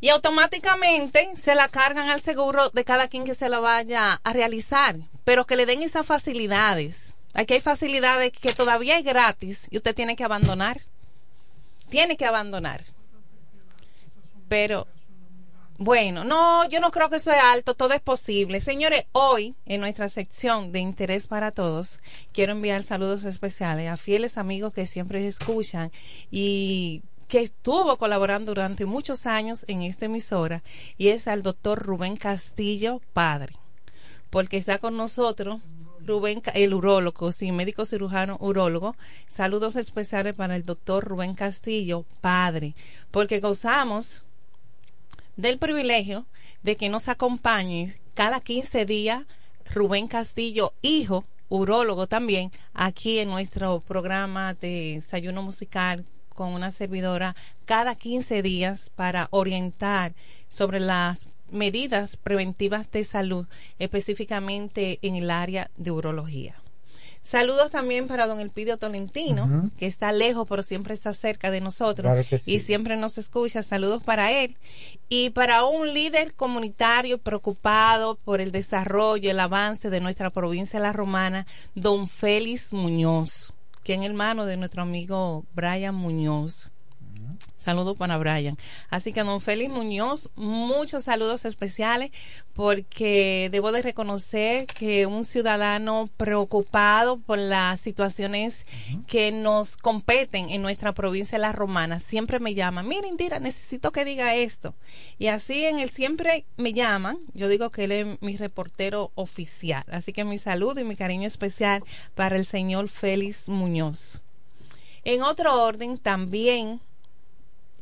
y 0.00 0.08
automáticamente 0.08 1.30
se 1.40 1.54
la 1.54 1.68
cargan 1.68 2.10
al 2.10 2.20
seguro 2.20 2.70
de 2.70 2.84
cada 2.84 3.06
quien 3.06 3.24
que 3.24 3.36
se 3.36 3.48
la 3.48 3.60
vaya 3.60 4.20
a 4.24 4.32
realizar, 4.32 4.96
pero 5.24 5.46
que 5.46 5.54
le 5.54 5.64
den 5.64 5.82
esas 5.82 6.04
facilidades. 6.04 7.14
Aquí 7.34 7.54
hay 7.54 7.60
facilidades 7.60 8.32
que 8.32 8.52
todavía 8.52 8.98
es 8.98 9.04
gratis 9.04 9.66
y 9.70 9.78
usted 9.78 9.94
tiene 9.94 10.16
que 10.16 10.24
abandonar. 10.24 10.82
Tiene 11.88 12.16
que 12.16 12.26
abandonar. 12.26 12.84
Pero, 14.48 14.86
bueno, 15.78 16.24
no, 16.24 16.68
yo 16.68 16.80
no 16.80 16.90
creo 16.90 17.08
que 17.08 17.16
eso 17.16 17.32
es 17.32 17.38
alto, 17.38 17.74
todo 17.74 17.94
es 17.94 18.00
posible. 18.00 18.60
Señores, 18.60 19.04
hoy 19.12 19.54
en 19.66 19.80
nuestra 19.80 20.08
sección 20.08 20.72
de 20.72 20.80
interés 20.80 21.26
para 21.26 21.50
todos, 21.50 22.00
quiero 22.32 22.52
enviar 22.52 22.82
saludos 22.82 23.24
especiales 23.24 23.90
a 23.90 23.96
fieles 23.96 24.36
amigos 24.36 24.74
que 24.74 24.86
siempre 24.86 25.26
escuchan 25.26 25.90
y 26.30 27.02
que 27.28 27.40
estuvo 27.40 27.96
colaborando 27.96 28.52
durante 28.52 28.84
muchos 28.84 29.24
años 29.24 29.64
en 29.66 29.80
esta 29.80 30.04
emisora 30.04 30.62
y 30.98 31.08
es 31.08 31.26
al 31.26 31.42
doctor 31.42 31.78
Rubén 31.78 32.16
Castillo, 32.16 33.00
padre, 33.14 33.54
porque 34.28 34.58
está 34.58 34.76
con 34.76 34.98
nosotros 34.98 35.62
Rubén, 36.06 36.42
el 36.54 36.74
urólogo, 36.74 37.32
sí, 37.32 37.52
médico 37.52 37.86
cirujano 37.86 38.36
urólogo. 38.40 38.96
Saludos 39.28 39.76
especiales 39.76 40.34
para 40.34 40.56
el 40.56 40.64
doctor 40.64 41.04
Rubén 41.04 41.34
Castillo, 41.34 42.04
padre, 42.20 42.74
porque 43.10 43.40
gozamos 43.40 44.24
del 45.36 45.58
privilegio 45.58 46.26
de 46.62 46.76
que 46.76 46.88
nos 46.88 47.08
acompañe 47.08 47.94
cada 48.14 48.40
15 48.40 48.84
días 48.84 49.26
Rubén 49.72 50.08
Castillo, 50.08 50.74
hijo, 50.82 51.24
urólogo 51.48 52.06
también, 52.06 52.50
aquí 52.74 53.18
en 53.18 53.30
nuestro 53.30 53.80
programa 53.80 54.54
de 54.54 54.94
desayuno 54.94 55.42
musical 55.42 56.04
con 56.34 56.52
una 56.52 56.72
servidora 56.72 57.36
cada 57.64 57.94
15 57.94 58.42
días 58.42 58.90
para 58.90 59.28
orientar 59.30 60.14
sobre 60.48 60.80
las 60.80 61.26
medidas 61.52 62.16
preventivas 62.16 62.90
de 62.90 63.04
salud, 63.04 63.46
específicamente 63.78 64.98
en 65.02 65.16
el 65.16 65.30
área 65.30 65.70
de 65.76 65.90
urología. 65.90 66.56
Saludos 67.22 67.70
también 67.70 68.08
para 68.08 68.26
don 68.26 68.40
Elpidio 68.40 68.78
Tolentino, 68.78 69.70
que 69.78 69.86
está 69.86 70.10
lejos, 70.12 70.48
pero 70.48 70.64
siempre 70.64 70.92
está 70.92 71.12
cerca 71.12 71.52
de 71.52 71.60
nosotros 71.60 72.26
y 72.46 72.58
siempre 72.58 72.96
nos 72.96 73.16
escucha. 73.16 73.62
Saludos 73.62 74.02
para 74.02 74.32
él. 74.32 74.56
Y 75.08 75.30
para 75.30 75.64
un 75.64 75.94
líder 75.94 76.34
comunitario 76.34 77.18
preocupado 77.18 78.16
por 78.16 78.40
el 78.40 78.50
desarrollo, 78.50 79.30
el 79.30 79.38
avance 79.38 79.88
de 79.88 80.00
nuestra 80.00 80.30
provincia 80.30 80.80
La 80.80 80.92
Romana, 80.92 81.46
don 81.76 82.08
Félix 82.08 82.72
Muñoz 82.72 83.52
que 83.82 83.94
es 83.94 84.02
hermano 84.02 84.46
de 84.46 84.56
nuestro 84.56 84.82
amigo 84.82 85.44
Brian 85.54 85.94
Muñoz. 85.94 86.71
Saludos 87.62 87.96
para 87.96 88.18
Brian. 88.18 88.56
Así 88.90 89.12
que, 89.12 89.22
don 89.22 89.40
Félix 89.40 89.70
Muñoz, 89.70 90.30
muchos 90.34 91.04
saludos 91.04 91.44
especiales 91.44 92.10
porque 92.54 93.48
debo 93.52 93.70
de 93.70 93.82
reconocer 93.82 94.66
que 94.66 95.06
un 95.06 95.24
ciudadano 95.24 96.06
preocupado 96.16 97.18
por 97.18 97.38
las 97.38 97.80
situaciones 97.80 98.66
que 99.06 99.30
nos 99.30 99.76
competen 99.76 100.50
en 100.50 100.60
nuestra 100.60 100.92
provincia 100.92 101.38
de 101.38 101.42
La 101.42 101.52
Romana 101.52 102.00
siempre 102.00 102.40
me 102.40 102.54
llama, 102.54 102.82
mira 102.82 103.06
Indira, 103.06 103.38
necesito 103.38 103.92
que 103.92 104.04
diga 104.04 104.34
esto. 104.34 104.74
Y 105.20 105.28
así 105.28 105.64
en 105.64 105.78
él 105.78 105.90
siempre 105.90 106.44
me 106.56 106.72
llaman, 106.72 107.18
yo 107.32 107.46
digo 107.46 107.70
que 107.70 107.84
él 107.84 107.92
es 107.92 108.22
mi 108.22 108.36
reportero 108.36 109.12
oficial. 109.14 109.84
Así 109.90 110.12
que 110.12 110.24
mi 110.24 110.38
saludo 110.38 110.80
y 110.80 110.84
mi 110.84 110.96
cariño 110.96 111.28
especial 111.28 111.84
para 112.16 112.36
el 112.36 112.44
señor 112.44 112.88
Félix 112.88 113.48
Muñoz. 113.48 114.20
En 115.04 115.22
otro 115.22 115.64
orden, 115.64 115.98
también 115.98 116.80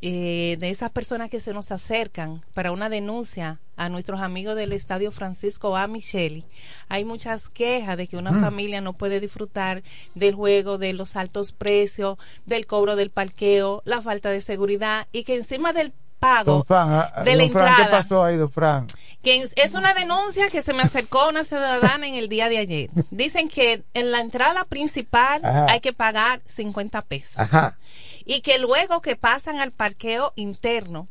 eh, 0.01 0.57
de 0.59 0.69
esas 0.69 0.91
personas 0.91 1.29
que 1.29 1.39
se 1.39 1.53
nos 1.53 1.71
acercan 1.71 2.41
para 2.53 2.71
una 2.71 2.89
denuncia 2.89 3.59
a 3.77 3.89
nuestros 3.89 4.21
amigos 4.21 4.55
del 4.55 4.73
Estadio 4.73 5.11
Francisco 5.11 5.77
A. 5.77 5.87
Micheli, 5.87 6.45
hay 6.89 7.05
muchas 7.05 7.49
quejas 7.49 7.97
de 7.97 8.07
que 8.07 8.17
una 8.17 8.31
mm. 8.31 8.41
familia 8.41 8.81
no 8.81 8.93
puede 8.93 9.19
disfrutar 9.19 9.83
del 10.15 10.35
juego, 10.35 10.77
de 10.77 10.93
los 10.93 11.15
altos 11.15 11.51
precios, 11.51 12.17
del 12.45 12.65
cobro 12.65 12.95
del 12.95 13.09
parqueo, 13.11 13.81
la 13.85 14.01
falta 14.01 14.29
de 14.29 14.41
seguridad 14.41 15.07
y 15.11 15.23
que 15.23 15.35
encima 15.35 15.73
del 15.73 15.93
pago 16.21 16.65
ah, 16.69 17.23
de 17.25 17.35
la 17.35 17.43
entrada. 17.43 17.75
¿Qué 17.77 17.91
pasó 17.91 18.23
ahí, 18.23 18.37
don 18.37 18.49
Fran? 18.49 18.87
Que 19.23 19.47
es 19.55 19.73
una 19.73 19.93
denuncia 19.93 20.49
que 20.49 20.61
se 20.61 20.73
me 20.73 20.81
acercó 20.81 21.29
una 21.29 21.43
ciudadana 21.43 22.07
en 22.07 22.15
el 22.15 22.27
día 22.27 22.49
de 22.49 22.57
ayer. 22.57 22.89
Dicen 23.11 23.49
que 23.49 23.83
en 23.93 24.11
la 24.11 24.19
entrada 24.19 24.65
principal 24.65 25.41
hay 25.43 25.79
que 25.79 25.93
pagar 25.93 26.41
50 26.47 27.01
pesos. 27.03 27.37
Ajá. 27.37 27.77
Y 28.25 28.41
que 28.41 28.57
luego 28.57 29.01
que 29.01 29.15
pasan 29.15 29.59
al 29.59 29.71
parqueo 29.71 30.33
interno, 30.35 31.07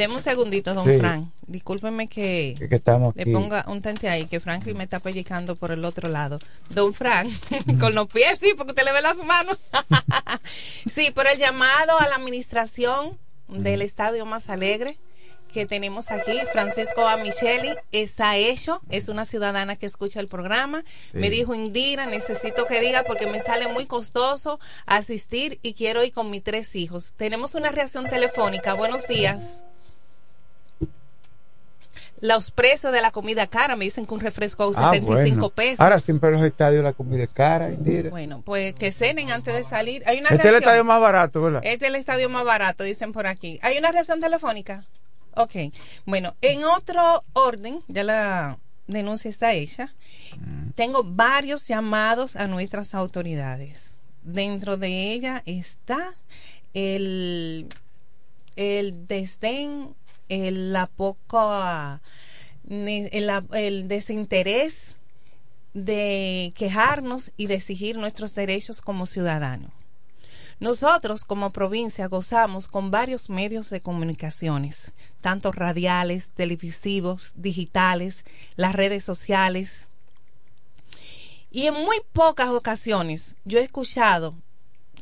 Deme 0.00 0.14
un 0.14 0.22
segundito, 0.22 0.72
don 0.72 0.86
Sí. 0.86 0.98
Frank. 0.98 1.28
Discúlpeme 1.46 2.08
que, 2.08 2.54
Que 2.70 2.76
estamos 2.76 3.14
le 3.14 3.26
ponga 3.26 3.66
un 3.68 3.82
tente 3.82 4.08
ahí, 4.08 4.24
que 4.24 4.40
Franklin 4.40 4.74
me 4.74 4.84
está 4.84 4.98
pellicando 4.98 5.56
por 5.56 5.72
el 5.72 5.84
otro 5.84 6.08
lado. 6.08 6.38
Don 6.70 6.94
Frank, 6.94 7.30
con 7.78 7.94
los 7.94 8.08
pies, 8.08 8.38
sí, 8.38 8.54
porque 8.56 8.70
usted 8.70 8.84
le 8.86 8.94
ve 8.94 9.02
las 9.02 9.18
manos. 9.18 9.58
sí, 10.90 11.10
por 11.10 11.26
el 11.26 11.36
llamado 11.36 11.98
a 12.00 12.08
la 12.08 12.14
administración 12.14 13.18
del 13.48 13.82
Estadio 13.82 14.24
Más 14.24 14.48
Alegre 14.48 14.96
que 15.52 15.66
tenemos 15.66 16.10
aquí, 16.10 16.38
Francisco 16.50 17.06
A. 17.06 17.18
Micheli, 17.18 17.74
está 17.92 18.38
hecho, 18.38 18.80
es 18.88 19.10
una 19.10 19.26
ciudadana 19.26 19.76
que 19.76 19.84
escucha 19.84 20.20
el 20.20 20.28
programa. 20.28 20.82
Me 21.12 21.28
dijo, 21.28 21.54
Indira, 21.54 22.06
necesito 22.06 22.64
que 22.64 22.80
diga 22.80 23.02
porque 23.02 23.26
me 23.26 23.40
sale 23.40 23.68
muy 23.68 23.84
costoso 23.84 24.60
asistir 24.86 25.58
y 25.60 25.74
quiero 25.74 26.02
ir 26.02 26.14
con 26.14 26.30
mis 26.30 26.42
tres 26.42 26.74
hijos. 26.74 27.12
Tenemos 27.18 27.54
una 27.54 27.70
reacción 27.70 28.08
telefónica. 28.08 28.72
Buenos 28.72 29.06
días. 29.06 29.62
Los 32.20 32.50
precios 32.50 32.92
de 32.92 33.00
la 33.00 33.10
comida 33.10 33.46
cara 33.46 33.76
me 33.76 33.84
dicen 33.86 34.06
que 34.06 34.14
un 34.14 34.20
refresco 34.20 34.64
a 34.64 34.66
Ah, 34.88 34.90
75 34.92 35.36
bueno. 35.36 35.50
pesos. 35.50 35.80
Ahora 35.80 35.98
siempre 36.00 36.28
en 36.30 36.36
los 36.36 36.44
estadios 36.44 36.84
la 36.84 36.92
comida 36.92 37.22
es 37.24 37.30
cara. 37.30 37.70
Bueno, 38.10 38.42
pues 38.44 38.74
que 38.74 38.92
cenen 38.92 39.30
antes 39.30 39.54
de 39.54 39.64
salir. 39.64 40.02
Hay 40.06 40.18
una 40.18 40.28
este 40.28 40.34
es 40.36 40.44
el 40.44 40.50
reacción. 40.50 40.62
estadio 40.70 40.84
más 40.84 41.00
barato, 41.00 41.42
¿verdad? 41.42 41.60
Este 41.64 41.86
es 41.86 41.90
el 41.90 41.96
estadio 41.96 42.28
más 42.28 42.44
barato, 42.44 42.84
dicen 42.84 43.12
por 43.12 43.26
aquí. 43.26 43.58
¿Hay 43.62 43.78
una 43.78 43.90
reacción 43.92 44.20
telefónica? 44.20 44.84
Ok. 45.34 45.52
Bueno, 46.04 46.34
en 46.42 46.64
otro 46.64 47.24
orden, 47.32 47.80
ya 47.88 48.04
la 48.04 48.58
denuncia 48.86 49.30
está 49.30 49.52
hecha. 49.54 49.94
Tengo 50.74 51.02
varios 51.04 51.66
llamados 51.68 52.36
a 52.36 52.46
nuestras 52.48 52.94
autoridades. 52.94 53.94
Dentro 54.22 54.76
de 54.76 55.12
ella 55.12 55.42
está 55.46 56.14
el, 56.74 57.66
el 58.56 59.06
desdén, 59.06 59.94
el, 60.30 60.72
la 60.72 60.86
poca, 60.86 62.00
el 62.68 63.88
desinterés 63.88 64.96
de 65.74 66.52
quejarnos 66.56 67.32
y 67.36 67.46
de 67.46 67.56
exigir 67.56 67.98
nuestros 67.98 68.34
derechos 68.34 68.80
como 68.80 69.06
ciudadanos. 69.06 69.70
Nosotros 70.60 71.24
como 71.24 71.50
provincia 71.50 72.06
gozamos 72.06 72.68
con 72.68 72.90
varios 72.90 73.30
medios 73.30 73.70
de 73.70 73.80
comunicaciones, 73.80 74.92
tanto 75.22 75.52
radiales, 75.52 76.30
televisivos, 76.34 77.32
digitales, 77.34 78.24
las 78.56 78.74
redes 78.74 79.02
sociales. 79.02 79.88
Y 81.50 81.66
en 81.66 81.74
muy 81.74 81.96
pocas 82.12 82.50
ocasiones 82.50 83.36
yo 83.44 83.58
he 83.58 83.62
escuchado 83.62 84.34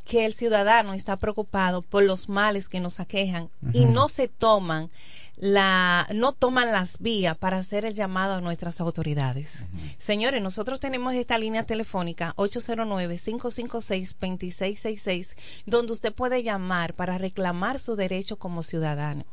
que 0.09 0.25
el 0.25 0.33
ciudadano 0.33 0.95
está 0.95 1.19
preocupado 1.19 1.83
por 1.83 2.03
los 2.03 2.31
males 2.31 2.71
que 2.71 2.81
nos 2.81 2.99
aquejan 2.99 3.51
y 3.75 3.85
no 3.85 4.09
se 4.09 4.27
toman 4.27 4.91
la 5.37 6.07
no 6.15 6.33
toman 6.33 6.73
las 6.73 6.99
vías 6.99 7.37
para 7.37 7.59
hacer 7.59 7.85
el 7.85 7.93
llamado 7.93 8.33
a 8.35 8.41
nuestras 8.41 8.81
autoridades. 8.81 9.65
Señores, 9.99 10.43
nosotros 10.43 10.81
tenemos 10.81 11.13
esta 11.15 11.37
línea 11.37 11.65
telefónica 11.65 12.33
809-556-2666 12.37 15.37
donde 15.67 15.93
usted 15.93 16.15
puede 16.15 16.43
llamar 16.43 16.95
para 16.95 17.19
reclamar 17.19 17.79
su 17.79 17.95
derecho 17.95 18.39
como 18.39 18.63
ciudadano. 18.63 19.27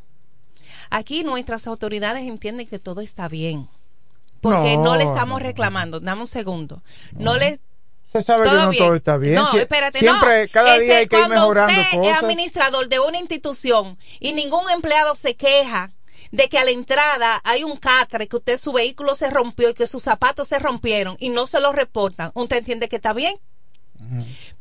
Aquí 0.90 1.24
nuestras 1.24 1.68
autoridades 1.68 2.28
entienden 2.28 2.68
que 2.68 2.80
todo 2.80 3.00
está 3.00 3.30
bien. 3.30 3.70
Porque 4.42 4.76
no, 4.76 4.84
No, 4.84 4.98
le 4.98 5.06
estamos 5.06 5.40
no, 5.40 5.46
reclamando. 5.46 6.02
Dame 6.02 6.20
un 6.22 6.28
segundo. 6.28 6.84
No 7.14 7.38
le 7.38 7.62
Se 8.20 8.24
sabe 8.24 8.44
que 8.44 8.50
todo 8.50 8.62
no 8.64 8.70
bien. 8.70 8.84
todo 8.86 8.96
está 8.96 9.18
bien. 9.18 9.36
No, 9.36 9.54
espérate, 9.58 10.00
Siempre, 10.00 10.44
no. 10.46 10.52
cada 10.52 10.76
Ese 10.76 10.86
día 10.86 10.98
hay 11.00 11.08
que 11.08 11.16
ir 11.16 11.22
cuando 11.22 11.36
mejorando 11.36 11.82
usted 11.82 11.98
cosas. 11.98 12.12
es 12.18 12.24
administrador 12.24 12.88
de 12.88 13.00
una 13.00 13.18
institución 13.20 13.98
y 14.20 14.34
ningún 14.34 14.70
empleado 14.70 15.16
se 15.16 15.36
queja 15.36 15.92
de 16.32 16.50
que 16.50 16.58
a 16.58 16.64
la 16.64 16.72
entrada 16.72 17.42
hay 17.44 17.64
un 17.64 17.78
catre, 17.78 18.28
que 18.28 18.36
usted 18.38 18.60
su 18.60 18.72
vehículo 18.74 19.16
se 19.16 19.30
rompió 19.30 19.70
y 19.70 19.74
que 19.74 19.88
sus 19.88 20.04
zapatos 20.04 20.48
se 20.48 20.60
rompieron 20.60 21.18
y 21.20 21.30
no 21.30 21.46
se 21.48 21.60
lo 21.60 21.72
reportan, 21.74 22.32
¿usted 22.34 22.58
entiende 22.58 22.90
que 22.90 22.96
está 22.98 23.14
bien? 23.14 23.38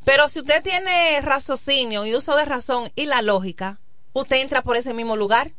Pero 0.05 0.27
si 0.29 0.39
usted 0.39 0.63
tiene 0.63 1.19
raciocinio 1.21 2.05
y 2.05 2.15
uso 2.15 2.35
de 2.35 2.45
razón 2.45 2.89
y 2.95 3.05
la 3.05 3.21
lógica, 3.21 3.79
usted 4.13 4.37
entra 4.37 4.61
por 4.63 4.77
ese 4.77 4.93
mismo 4.93 5.15
lugar. 5.15 5.51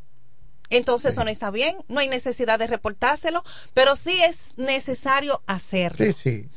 Entonces 0.69 1.13
eso 1.13 1.23
no 1.23 1.29
está 1.29 1.49
bien, 1.51 1.77
no 1.87 1.99
hay 2.01 2.07
necesidad 2.09 2.59
de 2.59 2.67
reportárselo, 2.67 3.43
pero 3.73 3.95
sí 3.95 4.21
es 4.23 4.51
necesario 4.57 5.41
hacerlo. 5.47 6.05
Sí, 6.05 6.13
sí. 6.13 6.49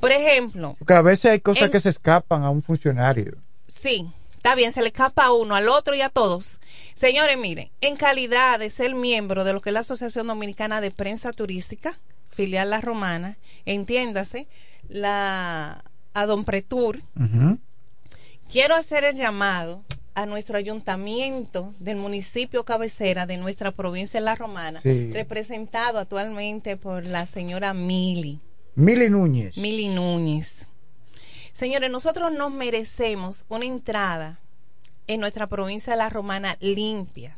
Por 0.00 0.10
ejemplo, 0.10 0.74
Porque 0.78 0.94
a 0.94 1.02
veces 1.02 1.30
hay 1.32 1.40
cosas 1.40 1.64
En- 1.64 1.70
que 1.70 1.80
se 1.80 1.88
escapan 1.90 2.42
a 2.42 2.50
un 2.50 2.62
funcionario. 2.62 3.36
Sí, 3.68 4.10
está 4.34 4.54
bien, 4.56 4.72
se 4.72 4.80
le 4.82 4.88
escapa 4.88 5.26
a 5.26 5.32
uno, 5.32 5.54
al 5.54 5.68
otro 5.68 5.94
y 5.94 6.00
a 6.00 6.08
todos. 6.08 6.60
Señores, 6.94 7.38
miren, 7.38 7.70
en 7.80 7.96
calidad 7.96 8.58
de 8.58 8.68
ser 8.70 8.94
miembro 8.94 9.44
de 9.44 9.52
lo 9.52 9.60
que 9.60 9.70
es 9.70 9.74
la 9.74 9.80
Asociación 9.80 10.26
Dominicana 10.26 10.80
de 10.80 10.90
Prensa 10.90 11.30
Turística, 11.32 11.96
filial 12.30 12.70
La 12.70 12.80
Romana, 12.80 13.38
entiéndase, 13.64 14.48
la 14.88 15.84
a 16.14 16.26
Don 16.26 16.44
Pretur, 16.44 16.98
quiero 18.50 18.74
hacer 18.74 19.04
el 19.04 19.14
llamado 19.16 19.82
a 20.14 20.26
nuestro 20.26 20.58
ayuntamiento 20.58 21.74
del 21.78 21.96
municipio 21.96 22.64
cabecera 22.64 23.26
de 23.26 23.36
nuestra 23.38 23.72
provincia 23.72 24.20
de 24.20 24.24
La 24.26 24.34
Romana, 24.34 24.80
Sí. 24.80 25.10
representado 25.12 25.98
actualmente 25.98 26.76
por 26.76 27.06
la 27.06 27.26
señora 27.26 27.72
Mili. 27.74 28.40
Mili 28.74 29.08
Núñez. 29.10 29.56
Mili 29.56 29.88
Núñez. 29.88 30.66
Señores, 31.52 31.90
nosotros 31.90 32.32
nos 32.32 32.50
merecemos 32.52 33.44
una 33.48 33.64
entrada 33.66 34.38
en 35.06 35.20
nuestra 35.20 35.46
provincia 35.46 35.92
de 35.92 35.98
La 35.98 36.08
Romana 36.08 36.56
limpia. 36.60 37.36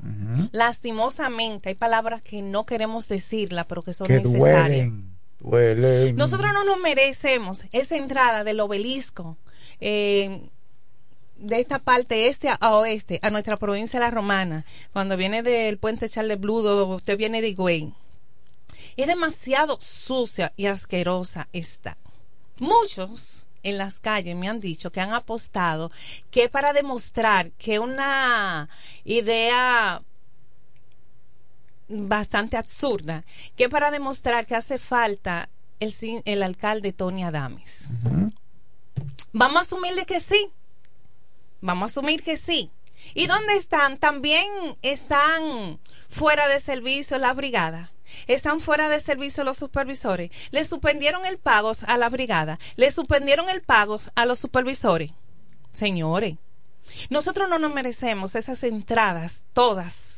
Lastimosamente, 0.52 1.70
hay 1.70 1.74
palabras 1.74 2.22
que 2.22 2.42
no 2.42 2.64
queremos 2.66 3.08
decirlas, 3.08 3.66
pero 3.68 3.82
que 3.82 3.92
son 3.92 4.06
que 4.06 4.14
necesarias. 4.20 4.88
duelen. 4.88 5.14
Duelen. 5.40 6.16
Nosotros 6.16 6.52
no 6.54 6.64
nos 6.64 6.78
merecemos 6.78 7.64
esa 7.72 7.96
entrada 7.96 8.44
del 8.44 8.60
obelisco 8.60 9.36
eh, 9.80 10.48
de 11.44 11.60
esta 11.60 11.78
parte 11.78 12.28
este 12.28 12.48
a 12.48 12.74
oeste 12.74 13.20
a 13.22 13.30
nuestra 13.30 13.56
provincia 13.56 14.00
de 14.00 14.06
La 14.06 14.10
Romana. 14.10 14.64
Cuando 14.92 15.16
viene 15.16 15.42
del 15.42 15.78
puente 15.78 16.08
Charles 16.08 16.40
Bludo, 16.40 16.86
usted 16.86 17.18
viene 17.18 17.42
de 17.42 17.48
Higüey. 17.48 17.92
Es 18.96 19.06
demasiado 19.06 19.78
sucia 19.80 20.52
y 20.56 20.66
asquerosa 20.66 21.48
esta. 21.52 21.96
Muchos 22.58 23.46
en 23.62 23.78
las 23.78 23.98
calles 23.98 24.36
me 24.36 24.48
han 24.48 24.60
dicho 24.60 24.90
que 24.90 25.00
han 25.00 25.12
apostado 25.12 25.90
que 26.30 26.48
para 26.48 26.72
demostrar 26.72 27.50
que 27.52 27.78
una 27.78 28.68
idea 29.04 30.02
bastante 31.88 32.56
absurda, 32.56 33.24
que 33.56 33.68
para 33.68 33.90
demostrar 33.90 34.46
que 34.46 34.54
hace 34.54 34.78
falta 34.78 35.48
el, 35.80 35.92
el 36.24 36.42
alcalde 36.42 36.92
Tony 36.92 37.24
Adames. 37.24 37.88
Vamos 39.32 39.58
a 39.58 39.62
asumir 39.62 39.94
de 39.94 40.06
que 40.06 40.20
sí. 40.20 40.50
Vamos 41.64 41.84
a 41.84 41.92
asumir 41.92 42.22
que 42.22 42.36
sí. 42.36 42.70
¿Y 43.14 43.26
dónde 43.26 43.56
están? 43.56 43.96
También 43.96 44.46
están 44.82 45.80
fuera 46.10 46.46
de 46.46 46.60
servicio 46.60 47.16
la 47.16 47.32
brigada. 47.32 47.90
Están 48.26 48.60
fuera 48.60 48.90
de 48.90 49.00
servicio 49.00 49.44
los 49.44 49.56
supervisores. 49.56 50.30
Le 50.50 50.66
suspendieron 50.66 51.24
el 51.24 51.38
pago 51.38 51.72
a 51.86 51.96
la 51.96 52.10
brigada. 52.10 52.58
Le 52.76 52.90
suspendieron 52.90 53.48
el 53.48 53.62
pago 53.62 53.98
a 54.14 54.26
los 54.26 54.40
supervisores. 54.40 55.12
Señores, 55.72 56.36
nosotros 57.08 57.48
no 57.48 57.58
nos 57.58 57.72
merecemos 57.72 58.34
esas 58.34 58.62
entradas 58.62 59.46
todas 59.54 60.13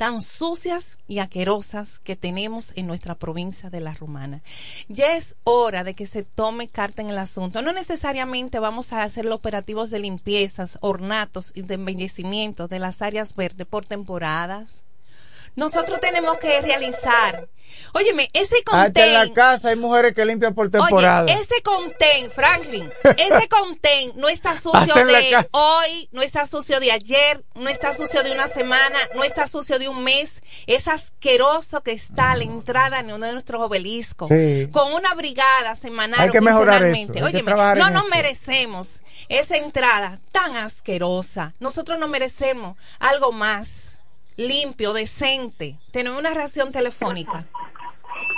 tan 0.00 0.22
sucias 0.22 0.96
y 1.08 1.18
aquerosas 1.18 1.98
que 1.98 2.16
tenemos 2.16 2.72
en 2.74 2.86
nuestra 2.86 3.16
provincia 3.16 3.68
de 3.68 3.82
La 3.82 3.92
Romana. 3.92 4.40
Ya 4.88 5.18
es 5.18 5.36
hora 5.44 5.84
de 5.84 5.92
que 5.92 6.06
se 6.06 6.24
tome 6.24 6.68
carta 6.68 7.02
en 7.02 7.10
el 7.10 7.18
asunto. 7.18 7.60
No 7.60 7.74
necesariamente 7.74 8.58
vamos 8.60 8.94
a 8.94 9.02
hacer 9.02 9.26
los 9.26 9.34
operativos 9.34 9.90
de 9.90 9.98
limpiezas, 9.98 10.78
ornatos 10.80 11.52
y 11.54 11.60
de 11.60 11.74
embellecimiento 11.74 12.66
de 12.66 12.78
las 12.78 13.02
áreas 13.02 13.36
verdes 13.36 13.66
por 13.66 13.84
temporadas. 13.84 14.82
Nosotros 15.56 16.00
tenemos 16.00 16.38
que 16.38 16.60
realizar. 16.60 17.48
Óyeme, 17.92 18.28
ese 18.32 18.56
Hasta 18.70 19.06
en 19.06 19.14
la 19.14 19.32
casa 19.32 19.68
hay 19.68 19.76
mujeres 19.76 20.14
que 20.14 20.24
limpian 20.24 20.54
por 20.54 20.70
temporada. 20.70 21.24
Oye, 21.24 21.32
ese 21.34 21.62
contén, 21.62 22.30
Franklin, 22.30 22.88
ese 23.16 23.48
contén 23.48 24.12
no 24.16 24.28
está 24.28 24.56
sucio 24.56 24.94
de 24.94 25.46
hoy, 25.50 26.08
no 26.12 26.22
está 26.22 26.46
sucio 26.46 26.80
de 26.80 26.92
ayer, 26.92 27.44
no 27.54 27.68
está 27.68 27.94
sucio 27.94 28.22
de 28.22 28.32
una 28.32 28.48
semana, 28.48 28.98
no 29.14 29.24
está 29.24 29.48
sucio 29.48 29.78
de 29.78 29.88
un 29.88 30.04
mes. 30.04 30.42
Es 30.66 30.88
asqueroso 30.88 31.82
que 31.82 31.92
está 31.92 32.32
a 32.32 32.36
la 32.36 32.44
entrada 32.44 33.00
en 33.00 33.12
uno 33.12 33.26
de 33.26 33.32
nuestros 33.32 33.60
obeliscos. 33.60 34.28
Sí. 34.28 34.68
Con 34.72 34.92
una 34.92 35.14
brigada 35.14 35.74
semanal 35.74 36.20
Hay 36.20 36.28
o 36.28 36.32
que 36.32 36.40
mejorar 36.40 36.78
quincenalmente. 36.78 37.18
eso, 37.18 37.26
hay 37.26 37.34
Óyeme, 37.34 37.52
no 37.76 37.90
nos 37.90 38.08
merecemos 38.08 39.00
esa 39.28 39.56
entrada 39.56 40.20
tan 40.32 40.56
asquerosa. 40.56 41.54
Nosotros 41.60 41.98
nos 41.98 42.08
merecemos 42.08 42.76
algo 42.98 43.32
más 43.32 43.89
limpio, 44.40 44.92
decente. 44.92 45.78
Tenemos 45.92 46.18
una 46.18 46.32
reacción 46.32 46.72
telefónica. 46.72 47.44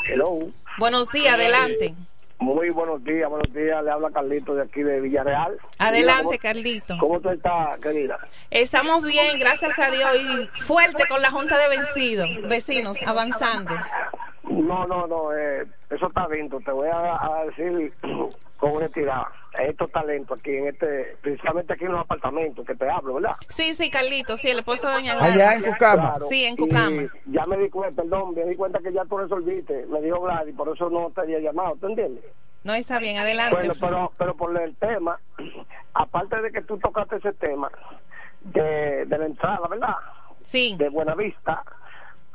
Hello. 0.09 0.51
Buenos 0.79 1.11
días, 1.13 1.35
adelante. 1.35 1.95
Muy 2.39 2.71
buenos 2.71 3.05
días, 3.05 3.31
buenos 3.31 3.53
días. 3.55 3.85
Le 3.85 3.91
habla 3.93 4.11
Carlito 4.11 4.55
de 4.55 4.63
aquí 4.63 4.83
de 4.83 5.01
Villarreal. 5.01 5.57
Adelante, 5.79 6.39
Carlito. 6.41 6.97
¿Cómo 6.99 7.21
tú 7.21 7.29
estás, 7.31 7.77
querida? 7.79 8.19
Estamos 8.51 9.05
bien, 9.05 9.39
gracias 9.39 9.79
a 9.79 9.91
Dios, 9.93 10.11
y 10.21 10.61
fuerte 10.63 11.05
con 11.09 11.23
la 11.23 11.31
Junta 11.31 11.57
de 11.57 11.77
Vencidos, 11.77 12.29
vecinos, 12.49 12.99
avanzando. 13.07 13.73
No, 14.43 14.87
no, 14.89 15.07
no, 15.07 15.33
eh, 15.33 15.67
eso 15.89 16.09
está 16.09 16.27
lindo. 16.29 16.59
Te 16.61 16.73
voy 16.73 16.89
a, 16.89 17.15
a 17.15 17.45
decir 17.45 17.93
con 18.63 18.77
honestidad. 18.77 19.23
Estos 19.59 19.91
talentos 19.91 20.39
aquí, 20.39 20.57
en 20.57 20.69
este, 20.69 21.17
principalmente 21.21 21.73
aquí 21.73 21.85
en 21.85 21.91
los 21.93 22.01
apartamentos 22.03 22.65
que 22.65 22.77
te 22.77 22.89
hablo, 22.89 23.15
¿verdad? 23.15 23.33
Sí, 23.49 23.75
sí, 23.75 23.91
Carlito, 23.91 24.37
sí, 24.37 24.51
el 24.51 24.61
esposo 24.61 24.87
de 24.87 24.95
Doña 24.95 25.15
Allá 25.15 25.35
Gladys. 25.35 25.65
en 25.67 25.73
Cucama. 25.73 26.11
Claro, 26.11 26.27
Sí, 26.27 26.45
en 26.45 26.55
y 26.55 26.57
Cucama. 26.57 27.03
Ya 27.27 27.45
me 27.47 27.57
di 27.59 27.69
cuenta, 27.69 28.01
perdón, 28.03 28.35
me 28.37 28.45
di 28.45 28.55
cuenta 28.55 28.79
que 28.79 28.93
ya 28.93 29.05
tú 29.07 29.19
resolviste. 29.19 29.85
Me 29.87 30.01
dijo 30.01 30.21
Gladys, 30.21 30.55
por 30.55 30.69
eso 30.75 30.89
no 30.91 31.11
te 31.11 31.23
había 31.23 31.41
llamado, 31.41 31.75
¿te 31.81 31.87
entiendes? 31.87 32.25
No 32.63 32.73
está 32.75 33.01
bien, 33.01 33.19
adelante. 33.19 33.57
Bueno, 33.57 33.75
pero, 33.81 34.13
pero 34.17 34.37
por 34.37 34.57
el 34.57 34.77
tema, 34.77 35.19
aparte 35.95 36.41
de 36.41 36.53
que 36.53 36.63
tú 36.63 36.79
tocaste 36.79 37.17
ese 37.17 37.33
tema 37.33 37.69
de, 38.43 39.05
de 39.07 39.19
la 39.19 39.27
entrada, 39.27 39.67
¿verdad? 39.69 39.97
Sí. 40.41 40.77
De 40.79 40.89
Buenavista. 40.89 41.65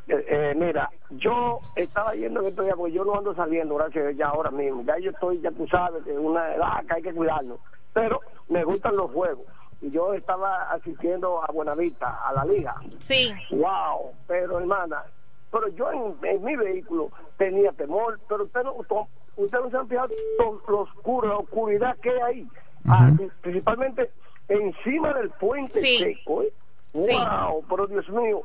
Eh, 0.07 0.25
eh, 0.29 0.53
mira, 0.55 0.89
yo 1.11 1.59
estaba 1.75 2.13
yendo 2.15 2.39
en 2.41 2.47
estos 2.47 2.63
días 2.65 2.77
porque 2.77 2.93
yo 2.93 3.03
no 3.03 3.15
ando 3.15 3.35
saliendo, 3.35 3.75
gracias 3.75 4.03
a 4.03 4.07
Dios, 4.07 4.17
ya 4.19 4.27
ahora 4.27 4.51
mismo. 4.51 4.83
Ya 4.83 4.97
yo 4.99 5.11
estoy, 5.11 5.41
ya 5.41 5.51
tú 5.51 5.67
sabes, 5.67 6.03
que 6.03 6.11
es 6.13 6.17
una 6.17 6.53
edad 6.55 6.85
que 6.87 6.93
hay 6.95 7.01
que 7.01 7.13
cuidarnos. 7.13 7.59
Pero 7.93 8.21
me 8.47 8.63
gustan 8.63 8.95
los 8.95 9.11
juegos. 9.11 9.45
Y 9.81 9.91
yo 9.91 10.13
estaba 10.13 10.71
asistiendo 10.71 11.43
a 11.43 11.51
Buenavista, 11.51 12.19
a 12.27 12.33
la 12.33 12.45
liga. 12.45 12.75
Sí. 12.99 13.31
Wow, 13.51 14.11
pero 14.27 14.59
hermana, 14.59 15.03
pero 15.51 15.67
yo 15.69 15.91
en, 15.91 16.15
en 16.23 16.43
mi 16.43 16.55
vehículo 16.55 17.09
tenía 17.37 17.71
temor, 17.73 18.19
pero 18.29 18.45
usted 18.45 18.63
no, 18.63 18.73
usted 18.73 19.59
no 19.59 19.69
se 19.69 19.77
han 19.77 19.87
fijado 19.87 20.07
lo, 20.39 20.61
lo 20.67 20.79
oscuro, 20.81 21.27
la 21.27 21.37
oscuridad 21.37 21.95
que 22.01 22.09
hay 22.09 22.21
ahí, 22.21 22.47
Ah, 22.89 23.11
principalmente 23.41 24.09
encima 24.47 25.13
del 25.13 25.29
puente 25.31 25.79
Sí. 25.79 25.97
seco. 25.97 26.41
¿eh? 26.43 26.53
Sí. 26.93 27.11
Wow, 27.13 27.63
pero 27.69 27.85
Dios 27.87 28.07
mío, 28.09 28.41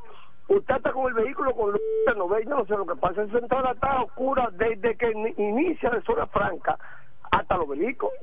usted 0.57 0.76
está 0.76 0.92
con 0.92 1.07
el 1.09 1.14
vehículo 1.14 1.55
con 1.55 1.72
luz, 1.72 1.80
no 2.16 2.28
ve, 2.28 2.44
yo 2.44 2.50
no 2.57 2.66
sé 2.66 2.72
lo 2.74 2.86
que 2.86 2.96
pasa, 2.96 3.22
esa 3.22 3.38
entrada 3.38 3.72
está 3.72 4.03
oscura 4.03 4.48
desde 4.53 4.96
que 4.96 5.12
ni- 5.14 5.34
inicia 5.36 5.90
de 5.90 6.03
zona 6.03 6.26
franca 6.26 6.78
hasta 7.30 7.57
los 7.57 7.68
vehículos. 7.68 8.14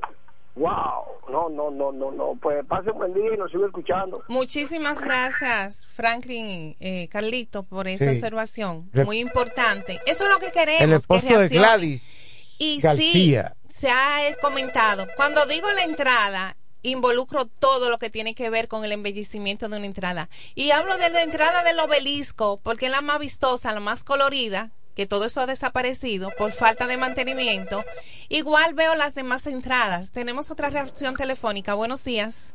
Wow, 0.55 1.05
no, 1.32 1.47
no, 1.49 1.71
no, 1.71 1.91
no, 1.93 2.11
no, 2.11 2.38
pues 2.41 2.65
pase 2.65 2.91
un 2.91 2.97
buen 2.97 3.13
día 3.13 3.34
y 3.34 3.38
nos 3.38 3.49
sigue 3.51 3.65
escuchando. 3.65 4.23
Muchísimas 4.27 4.99
gracias, 4.99 5.88
Franklin, 5.93 6.75
eh, 6.82 7.07
Carlito, 7.09 7.63
por 7.63 7.88
esa 7.88 8.05
Sí. 8.05 8.11
observación. 8.11 8.89
Muy 9.05 9.19
importante. 9.19 9.99
Eso 10.05 10.25
es 10.25 10.30
lo 10.30 10.39
que 10.39 10.51
queremos. 10.51 10.82
El 10.82 10.89
que 10.89 10.95
esposo 10.95 11.39
de. 11.39 11.47
Gladys 11.47 12.55
Y 12.59 12.82
García. 12.82 13.53
sí, 13.69 13.69
se 13.80 13.89
ha 13.89 14.19
comentado. 14.41 15.07
Cuando 15.15 15.45
digo 15.45 15.67
la 15.77 15.84
entrada, 15.84 16.57
involucro 16.82 17.45
todo 17.45 17.89
lo 17.89 17.97
que 17.97 18.09
tiene 18.09 18.36
que 18.36 18.49
ver 18.49 18.67
con 18.67 18.86
el 18.86 18.91
embellecimiento 18.91 19.69
de 19.69 19.77
una 19.77 19.86
entrada. 19.86 20.30
Y 20.55 20.71
hablo 20.71 20.97
de 20.97 21.09
la 21.09 21.23
entrada 21.23 21.63
del 21.63 21.80
obelisco, 21.80 22.59
porque 22.63 22.86
es 22.88 22.91
la 22.91 23.01
más 23.01 23.19
vistosa, 23.19 23.71
la 23.71 23.80
más 23.80 24.03
colorida, 24.03 24.71
que 24.95 25.05
todo 25.05 25.25
eso 25.25 25.41
ha 25.41 25.45
desaparecido 25.45 26.30
por 26.38 26.51
falta 26.51 26.88
de 26.88 26.97
mantenimiento. 26.97 27.84
Igual 28.27 28.73
veo 28.73 28.95
las 28.95 29.15
demás 29.15 29.47
entradas. 29.47 30.11
Tenemos 30.11 30.51
otra 30.51 30.69
reacción 30.69 31.15
telefónica. 31.15 31.73
Buenos 31.73 32.03
días. 32.03 32.53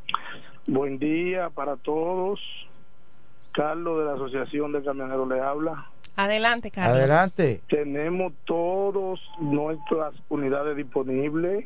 Buen 0.67 0.99
día 0.99 1.51
para 1.51 1.77
todos. 1.77 2.41
Carlos 3.53 3.99
de 3.99 4.05
la 4.05 4.15
Asociación 4.15 4.73
de 4.73 4.83
Camioneros 4.83 5.29
le 5.29 5.41
habla. 5.41 5.87
Adelante, 6.17 6.71
Carlos. 6.71 6.99
Adelante. 6.99 7.61
Tenemos 7.69 8.33
todas 8.45 9.21
nuestras 9.41 10.15
unidades 10.29 10.77
disponibles 10.77 11.65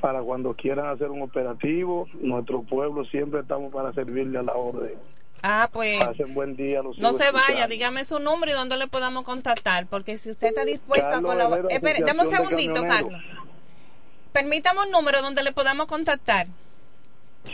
para 0.00 0.22
cuando 0.22 0.54
quieran 0.54 0.86
hacer 0.86 1.10
un 1.10 1.22
operativo. 1.22 2.06
Nuestro 2.20 2.62
pueblo 2.62 3.04
siempre 3.04 3.40
estamos 3.40 3.72
para 3.72 3.92
servirle 3.92 4.38
a 4.38 4.42
la 4.42 4.54
orden. 4.54 4.94
Ah, 5.42 5.68
pues 5.72 6.02
Pasen 6.02 6.34
buen 6.34 6.54
día. 6.56 6.82
los 6.82 6.98
no 6.98 7.12
se 7.14 7.30
vaya, 7.30 7.66
dígame 7.66 8.04
su 8.04 8.18
número 8.18 8.52
y 8.52 8.54
dónde 8.54 8.76
le 8.76 8.88
podamos 8.88 9.24
contactar, 9.24 9.86
porque 9.86 10.18
si 10.18 10.28
usted 10.28 10.48
está 10.48 10.66
dispuesto 10.66 11.06
a 11.06 11.10
Carlos 11.12 11.30
colaborar... 11.32 11.64
Herrera, 11.70 11.74
Espere, 11.76 12.00
dame 12.06 12.28
un 12.28 12.36
segundito. 12.36 12.82
Carlos. 12.82 13.22
Permítame 14.32 14.80
un 14.82 14.90
número 14.90 15.22
donde 15.22 15.42
le 15.42 15.52
podamos 15.52 15.86
contactar. 15.86 16.46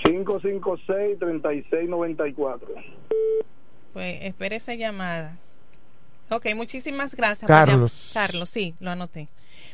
556-3694. 0.05 2.61
Pues 3.93 4.25
espere 4.25 4.57
esa 4.57 4.75
llamada. 4.75 5.37
Ok, 6.31 6.47
muchísimas 6.55 7.15
gracias. 7.15 7.47
Carlos. 7.47 8.11
Por 8.13 8.23
llam- 8.23 8.27
Carlos, 8.27 8.51
sí, 8.51 8.75
lo 8.81 8.91
anoté. 8.91 9.29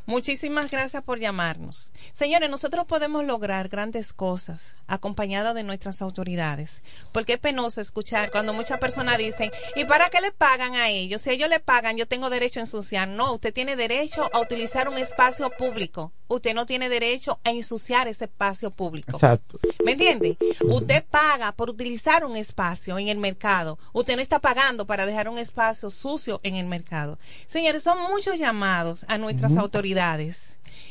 Muchísimas 0.05 0.71
gracias 0.71 1.05
por 1.05 1.21
llamarnos. 1.21 1.93
Señores, 2.13 2.51
nosotros 2.51 2.87
podemos 2.87 3.25
lograr 3.25 3.69
grandes 3.69 4.13
cosas 4.13 4.75
acompañadas 4.89 5.55
de 5.55 5.63
nuestras 5.63 6.03
autoridades. 6.03 6.83
Porque 7.13 7.35
es 7.35 7.39
penoso 7.39 7.81
escuchar 7.81 8.33
cuando 8.33 8.53
muchas 8.53 8.81
personas 8.81 9.19
dicen, 9.19 9.53
¿y 9.77 9.85
para 9.85 10.11
qué 10.11 10.21
le 10.21 10.33
pagan 10.33 10.75
a 10.75 10.91
ellos? 10.91 11.23
Si 11.23 11.31
ellos 11.31 11.49
le 11.49 11.61
pagan, 11.61 11.97
yo 11.97 12.09
tengo 12.09 12.31
derecho 12.31 12.59
a 12.59 12.65
ensuciar. 12.65 13.07
No, 13.07 13.35
usted 13.35 13.55
tiene 13.55 13.77
derecho 13.77 14.29
a 14.33 14.41
utilizar 14.41 14.89
un 14.89 14.99
espacio 14.99 15.51
público. 15.51 16.13
Usted 16.27 16.55
no 16.55 16.67
tiene 16.67 16.89
derecho 16.89 17.39
a 17.45 17.51
ensuciar 17.51 18.09
ese 18.09 18.25
espacio 18.25 18.71
público. 18.71 19.17
Exacto. 19.17 19.59
¿Me 19.85 19.93
entiende? 19.93 20.37
Usted 20.63 21.05
paga 21.05 21.53
por 21.53 21.71
utilizar 21.71 22.25
un 22.25 22.37
espacio 22.37 22.99
en 22.99 23.09
el 23.09 23.19
mercado. 23.19 23.79
Usted 23.93 24.17
no 24.17 24.23
está 24.23 24.41
pagando 24.41 24.87
para 24.87 25.07
dejar 25.07 25.29
un 25.29 25.39
espacio 25.39 25.91
sucio 25.91 26.41
en 26.43 26.57
el 26.57 26.67
mercado. 26.67 27.19
Señores, 27.47 27.83
son 27.83 28.01
muchos 28.11 28.39
llamados 28.39 29.05
a 29.09 29.19
nuestras 29.19 29.57
autoridades. 29.57 29.92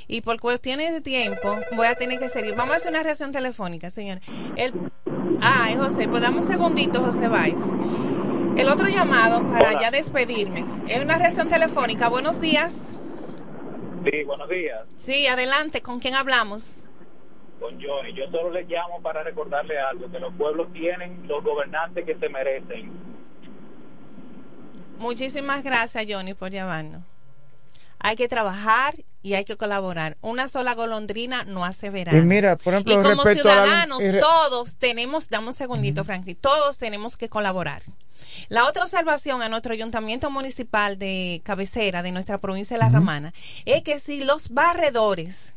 Y 0.08 0.22
por 0.22 0.39
cuestiones 0.39 0.91
de 0.91 1.02
tiempo, 1.02 1.58
voy 1.76 1.88
a 1.88 1.95
tener 1.95 2.20
que 2.20 2.30
seguir. 2.30 2.56
Vamos 2.56 2.74
a 2.74 2.78
hacer 2.78 2.91
una 2.91 3.04
reacción 3.04 3.32
telefónica, 3.32 3.89
señores. 3.89 4.24
El... 4.58 4.74
Ah, 5.41 5.68
es 5.70 5.78
José. 5.78 6.08
Pues 6.08 6.22
dame 6.22 6.38
un 6.38 6.47
segundito, 6.47 7.02
José 7.02 7.28
Valls. 7.28 7.56
El 8.58 8.68
otro 8.68 8.88
llamado 8.89 9.41
para 9.49 9.70
Hola. 9.70 9.80
ya 9.82 9.91
despedirme. 9.91 10.66
Es 10.89 11.02
una 11.02 11.18
reacción 11.18 11.47
telefónica. 11.49 12.10
Buenos 12.10 12.41
días. 12.41 12.89
Sí, 14.04 14.24
buenos 14.26 14.49
días, 14.49 14.80
Sí, 14.97 15.28
adelante. 15.28 15.82
¿Con 15.82 15.99
quién 15.99 16.16
hablamos? 16.16 16.78
con 17.60 17.76
Johnny. 17.80 18.12
Yo 18.16 18.26
solo 18.32 18.49
les 18.49 18.68
llamo 18.68 18.99
para 19.04 19.22
recordarle 19.22 19.78
algo, 19.80 20.12
que 20.12 20.20
los 20.20 20.34
pueblos 20.34 20.74
tienen 20.74 21.28
los 21.28 21.43
gobernantes 21.43 22.04
que 22.06 22.16
se 22.16 22.28
merecen. 22.28 22.91
Muchísimas 24.97 25.64
gracias, 25.64 26.06
Johnny, 26.10 26.34
por 26.34 26.49
llamarnos. 26.49 27.04
Hay 28.04 28.16
que 28.16 28.28
trabajar 28.28 28.95
y 29.22 29.36
hay 29.36 29.45
que 29.45 29.56
colaborar. 29.58 30.18
Una 30.22 30.47
sola 30.49 30.74
golondrina 30.74 31.43
no 31.43 31.64
hace 31.66 31.89
verano. 31.89 32.18
Y 32.18 32.22
mira, 32.22 32.58
por 32.58 32.74
ejemplo, 32.74 32.93
Y 32.99 33.04
como 33.04 33.24
la- 33.24 33.34
ciudadanos, 33.34 33.99
todos 34.20 34.76
tenemos, 34.78 35.30
dame 35.30 35.47
un 35.47 35.54
segundito, 35.54 36.04
Franklin, 36.04 36.36
todos 36.36 36.78
tenemos 36.78 37.18
que 37.18 37.30
colaborar. 37.30 37.84
La 38.49 38.66
otra 38.68 38.84
observación 38.84 39.41
a 39.41 39.49
nuestro 39.49 39.74
ayuntamiento 39.74 40.30
municipal 40.32 40.97
de 40.97 41.41
cabecera 41.43 42.02
de 42.02 42.12
nuestra 42.12 42.38
provincia 42.38 42.76
de 42.78 42.84
La 42.84 42.89
Romana 42.89 43.34
es 43.66 43.84
que 43.84 43.99
si 43.99 44.24
los 44.24 44.49
barredores 44.49 45.54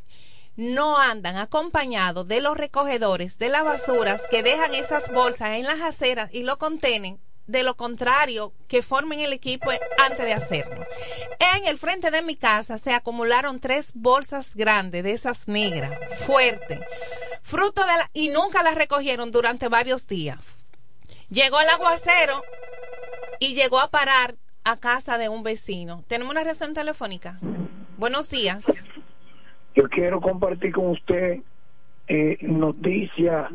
no 0.56 0.98
andan 0.98 1.36
acompañados 1.36 2.28
de 2.28 2.40
los 2.40 2.56
recogedores 2.56 3.38
de 3.38 3.48
las 3.48 3.64
basuras 3.64 4.22
que 4.30 4.42
dejan 4.42 4.74
esas 4.74 5.10
bolsas 5.12 5.50
en 5.56 5.64
las 5.64 5.80
aceras 5.80 6.32
y 6.32 6.42
lo 6.42 6.58
contenen, 6.58 7.18
de 7.46 7.62
lo 7.62 7.74
contrario, 7.74 8.52
que 8.68 8.82
formen 8.82 9.20
el 9.20 9.32
equipo 9.32 9.70
antes 9.98 10.24
de 10.24 10.32
hacerlo. 10.32 10.84
En 11.56 11.66
el 11.66 11.78
frente 11.78 12.10
de 12.10 12.22
mi 12.22 12.36
casa 12.36 12.78
se 12.78 12.92
acumularon 12.92 13.60
tres 13.60 13.92
bolsas 13.94 14.54
grandes 14.54 15.04
de 15.04 15.12
esas 15.12 15.46
negras, 15.46 15.92
fuertes, 16.26 16.80
fruto 17.42 17.82
de 17.82 17.92
la, 17.92 18.08
y 18.14 18.28
nunca 18.28 18.62
las 18.62 18.74
recogieron 18.74 19.30
durante 19.30 19.68
varios 19.68 20.06
días. 20.06 20.38
Llegó 21.28 21.60
el 21.60 21.68
aguacero 21.68 22.42
y 23.40 23.54
llegó 23.54 23.80
a 23.80 23.90
parar 23.90 24.34
a 24.64 24.78
casa 24.78 25.18
de 25.18 25.28
un 25.28 25.42
vecino. 25.42 26.02
Tenemos 26.08 26.32
una 26.32 26.44
reacción 26.44 26.72
telefónica. 26.72 27.38
Buenos 27.98 28.30
días. 28.30 28.64
Yo 29.74 29.88
quiero 29.88 30.20
compartir 30.20 30.72
con 30.72 30.90
usted 30.90 31.40
eh, 32.08 32.38
noticias 32.42 33.50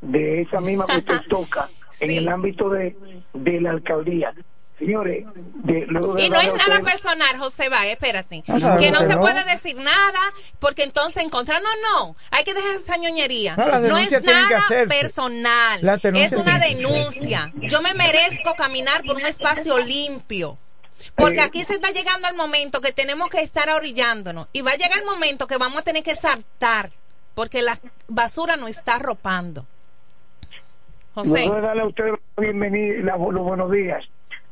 de 0.00 0.42
esa 0.42 0.60
misma 0.60 0.86
que 0.86 0.98
usted 0.98 1.20
toca 1.28 1.68
en 2.00 2.10
el 2.10 2.28
ámbito 2.28 2.68
de, 2.70 2.96
de 3.34 3.60
la 3.60 3.70
alcaldía. 3.70 4.32
Señores, 4.78 5.24
de, 5.64 5.86
luego 5.88 6.14
de 6.14 6.26
Y 6.26 6.30
no 6.30 6.40
es 6.40 6.54
nada 6.54 6.78
usted- 6.78 6.82
personal, 6.92 7.36
José 7.36 7.68
Va, 7.68 7.84
espérate. 7.86 8.44
No 8.46 8.76
que 8.76 8.92
no 8.92 9.00
se 9.00 9.16
no. 9.16 9.20
puede 9.20 9.42
decir 9.44 9.76
nada, 9.76 10.20
porque 10.60 10.84
entonces 10.84 11.24
encontrar, 11.24 11.60
no, 11.60 11.68
no, 11.82 12.16
hay 12.30 12.44
que 12.44 12.54
dejar 12.54 12.76
esa 12.76 12.96
ñoñería. 12.96 13.56
No, 13.56 13.64
es 13.98 14.22
nada 14.22 14.62
personal, 14.88 15.80
es 16.14 16.32
una 16.32 16.58
denuncia. 16.60 17.52
Yo 17.56 17.82
me 17.82 17.92
merezco 17.94 18.54
caminar 18.54 19.02
por 19.04 19.16
un 19.16 19.26
espacio 19.26 19.78
limpio. 19.78 20.58
Porque 21.16 21.38
Eh. 21.38 21.42
aquí 21.42 21.64
se 21.64 21.74
está 21.74 21.90
llegando 21.90 22.28
el 22.28 22.34
momento 22.36 22.80
que 22.80 22.92
tenemos 22.92 23.30
que 23.30 23.40
estar 23.40 23.68
orillándonos. 23.70 24.48
Y 24.52 24.62
va 24.62 24.72
a 24.72 24.76
llegar 24.76 24.98
el 24.98 25.04
momento 25.04 25.46
que 25.46 25.56
vamos 25.56 25.80
a 25.80 25.82
tener 25.82 26.02
que 26.02 26.14
saltar. 26.14 26.90
Porque 27.34 27.62
la 27.62 27.78
basura 28.08 28.56
nos 28.56 28.70
está 28.70 28.94
arropando. 28.96 29.64
José. 31.24 31.50
De 31.50 31.60
darle 31.60 31.82
a 31.82 31.86
usted 31.86 32.04
la 32.06 32.18
bienvenida, 32.42 33.16
los 33.16 33.42
buenos 33.42 33.70
días. 33.70 34.04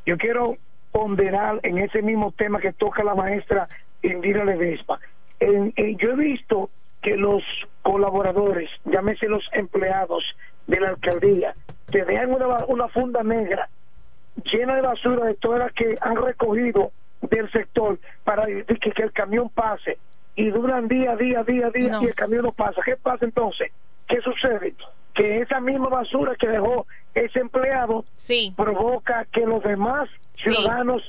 Yo 0.04 0.16
quiero 0.18 0.56
ponderar 0.92 1.60
en 1.62 1.78
ese 1.78 2.02
mismo 2.02 2.32
tema 2.32 2.58
que 2.60 2.72
toca 2.72 3.04
la 3.04 3.14
maestra 3.14 3.68
Indira 4.02 4.44
Ledespa. 4.44 4.98
en- 5.40 5.72
en- 5.76 5.98
yo 5.98 6.12
he 6.12 6.16
visto 6.16 6.70
que 7.02 7.16
los 7.16 7.42
colaboradores, 7.82 8.70
llámese 8.86 9.26
los 9.28 9.44
empleados 9.52 10.24
de 10.66 10.80
la 10.80 10.88
alcaldía, 10.90 11.54
te 11.90 12.04
dejan 12.04 12.30
una, 12.68 12.88
funda 12.88 13.22
negra 13.22 13.68
llena 14.44 14.76
de 14.76 14.80
basura 14.82 15.26
de 15.26 15.34
todas 15.34 15.58
las 15.60 15.72
que 15.72 15.96
han 16.00 16.16
recogido 16.16 16.90
del 17.20 17.50
sector 17.52 17.98
para 18.24 18.46
que, 18.46 18.64
que 18.64 19.02
el 19.02 19.12
camión 19.12 19.50
pase 19.50 19.98
y 20.34 20.50
duran 20.50 20.88
día, 20.88 21.14
día, 21.16 21.42
día, 21.44 21.70
día 21.70 21.92
No. 21.92 22.02
y 22.02 22.06
el 22.06 22.14
camión 22.14 22.42
no 22.44 22.52
pasa. 22.52 22.80
¿Qué 22.84 22.96
pasa 22.96 23.24
entonces? 23.24 23.70
¿Qué 24.08 24.20
sucede? 24.22 24.74
Que 25.16 25.40
esa 25.40 25.60
misma 25.60 25.88
basura 25.88 26.34
que 26.38 26.46
dejó 26.46 26.86
ese 27.14 27.40
empleado 27.40 28.04
provoca 28.54 29.26
que 29.32 29.40
los 29.40 29.62
demás 29.62 30.08
ciudadanos 30.34 31.02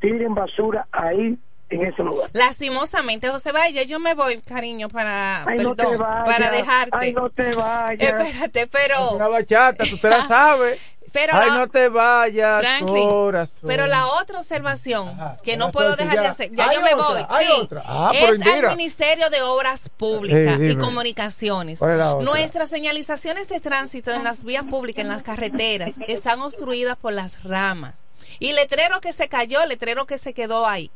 tiren 0.00 0.34
basura 0.34 0.86
ahí 0.90 1.38
en 1.70 1.86
ese 1.86 2.02
lugar. 2.02 2.28
Lastimosamente, 2.32 3.28
José 3.28 3.52
Valle, 3.52 3.86
yo 3.86 3.98
me 4.00 4.14
voy, 4.14 4.40
cariño, 4.42 4.88
para, 4.88 5.44
Ay, 5.44 5.58
no 5.58 5.74
perdón, 5.74 5.92
te 5.92 5.96
vayas. 5.96 6.24
para 6.26 6.50
dejarte. 6.50 6.96
Ay, 7.00 7.12
no 7.12 7.30
te 7.30 7.50
vayas. 7.54 8.12
Espérate, 8.20 8.66
pero... 8.66 8.94
Es 9.06 9.12
una 9.12 9.28
bachata, 9.28 9.84
tú 9.88 9.96
te 9.96 10.10
la 10.10 10.22
sabes. 10.28 10.80
Pero 11.12 11.34
Ay, 11.36 11.50
la- 11.50 11.58
no 11.58 11.68
te 11.68 11.88
vayas, 11.88 12.60
Franklin, 12.60 13.08
corazón. 13.08 13.58
pero 13.66 13.86
la 13.86 14.06
otra 14.06 14.38
observación 14.40 15.14
que 15.42 15.56
no 15.58 15.70
puedo 15.70 15.94
dejar 15.94 16.20
de 16.20 16.26
hacer, 16.26 16.50
ya 16.52 16.72
yo 16.72 16.80
me 16.80 16.94
voy, 16.94 17.20
sí. 17.20 17.68
Ah, 17.84 18.12
es 18.14 18.40
al 18.64 18.76
Ministerio 18.76 19.28
de 19.28 19.42
Obras 19.42 19.90
Públicas 19.96 20.58
y. 20.60 20.76
Comunicaciones. 20.76 21.80
Nuestras 22.22 22.70
señalizaciones 22.70 23.48
de 23.48 23.60
tránsito 23.60 24.10
en 24.10 24.24
las 24.24 24.44
vías 24.44 24.64
públicas, 24.64 25.02
en 25.02 25.10
las 25.10 25.22
carreteras, 25.22 25.94
están 26.08 26.40
obstruidas 26.40 26.96
por 26.96 27.12
las 27.12 27.44
ramas. 27.44 27.94
Y 28.38 28.54
letrero 28.54 29.00
que 29.00 29.12
se 29.12 29.28
cayó, 29.28 29.64
letrero 29.66 30.06
que 30.06 30.16
se 30.18 30.32
quedó 30.32 30.66
ahí. 30.66 30.90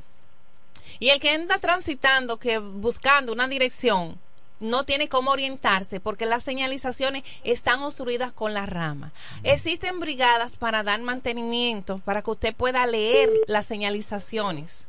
Y 0.99 1.11
el 1.11 1.21
que 1.21 1.31
anda 1.31 1.59
transitando, 1.59 2.39
que 2.39 2.59
buscando 2.59 3.33
una 3.33 3.49
dirección, 3.49 4.19
no 4.61 4.85
tiene 4.85 5.09
cómo 5.09 5.31
orientarse 5.33 6.01
porque 6.01 6.27
las 6.27 6.43
señalizaciones 6.45 7.23
están 7.45 7.83
obstruidas 7.83 8.33
con 8.33 8.55
la 8.55 8.67
rama. 8.67 9.13
Existen 9.43 10.01
brigadas 10.01 10.57
para 10.57 10.83
dar 10.83 11.01
mantenimiento, 11.03 11.99
para 12.05 12.23
que 12.23 12.31
usted 12.31 12.55
pueda 12.55 12.87
leer 12.87 13.31
las 13.47 13.67
señalizaciones. 13.67 14.89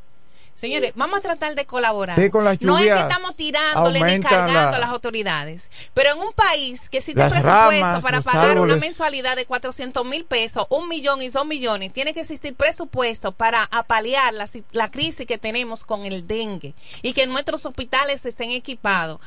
Señores, 0.55 0.93
vamos 0.95 1.19
a 1.19 1.21
tratar 1.21 1.53
de 1.53 1.67
colaborar. 1.67 2.15
Sí, 2.15 2.31
con 2.31 2.43
las 2.43 2.59
no 2.59 2.79
es 2.79 2.85
que 2.85 2.89
estamos 3.03 3.35
tirándole 3.35 3.99
ni 3.99 4.05
cargando 4.27 4.53
la- 4.71 4.75
a 4.77 4.79
las 4.79 4.89
autoridades, 4.89 5.69
pero 5.93 6.13
en 6.13 6.17
un 6.19 6.33
país 6.33 6.89
que 6.89 6.97
existe 6.97 7.21
presupuesto 7.29 7.85
ramas, 7.85 8.01
para 8.01 8.21
pagar 8.23 8.59
una 8.63 8.73
mensualidad 8.81 9.35
de 9.35 9.45
400 9.45 10.03
mil 10.03 10.25
pesos, 10.25 10.65
un 10.71 10.87
millón 10.89 11.21
y 11.21 11.29
dos 11.29 11.45
millones, 11.45 11.93
tiene 11.93 12.11
que 12.11 12.21
existir 12.21 12.55
presupuesto 12.55 13.33
para 13.33 13.65
apalear 13.65 14.33
la, 14.33 14.49
la 14.71 14.89
crisis 14.89 15.27
que 15.27 15.37
tenemos 15.37 15.83
con 15.85 16.05
el 16.07 16.25
dengue 16.25 16.73
y 17.03 17.13
que 17.13 17.27
nuestros 17.27 17.63
hospitales 17.67 18.25
estén 18.25 18.49
equipados. 18.49 19.19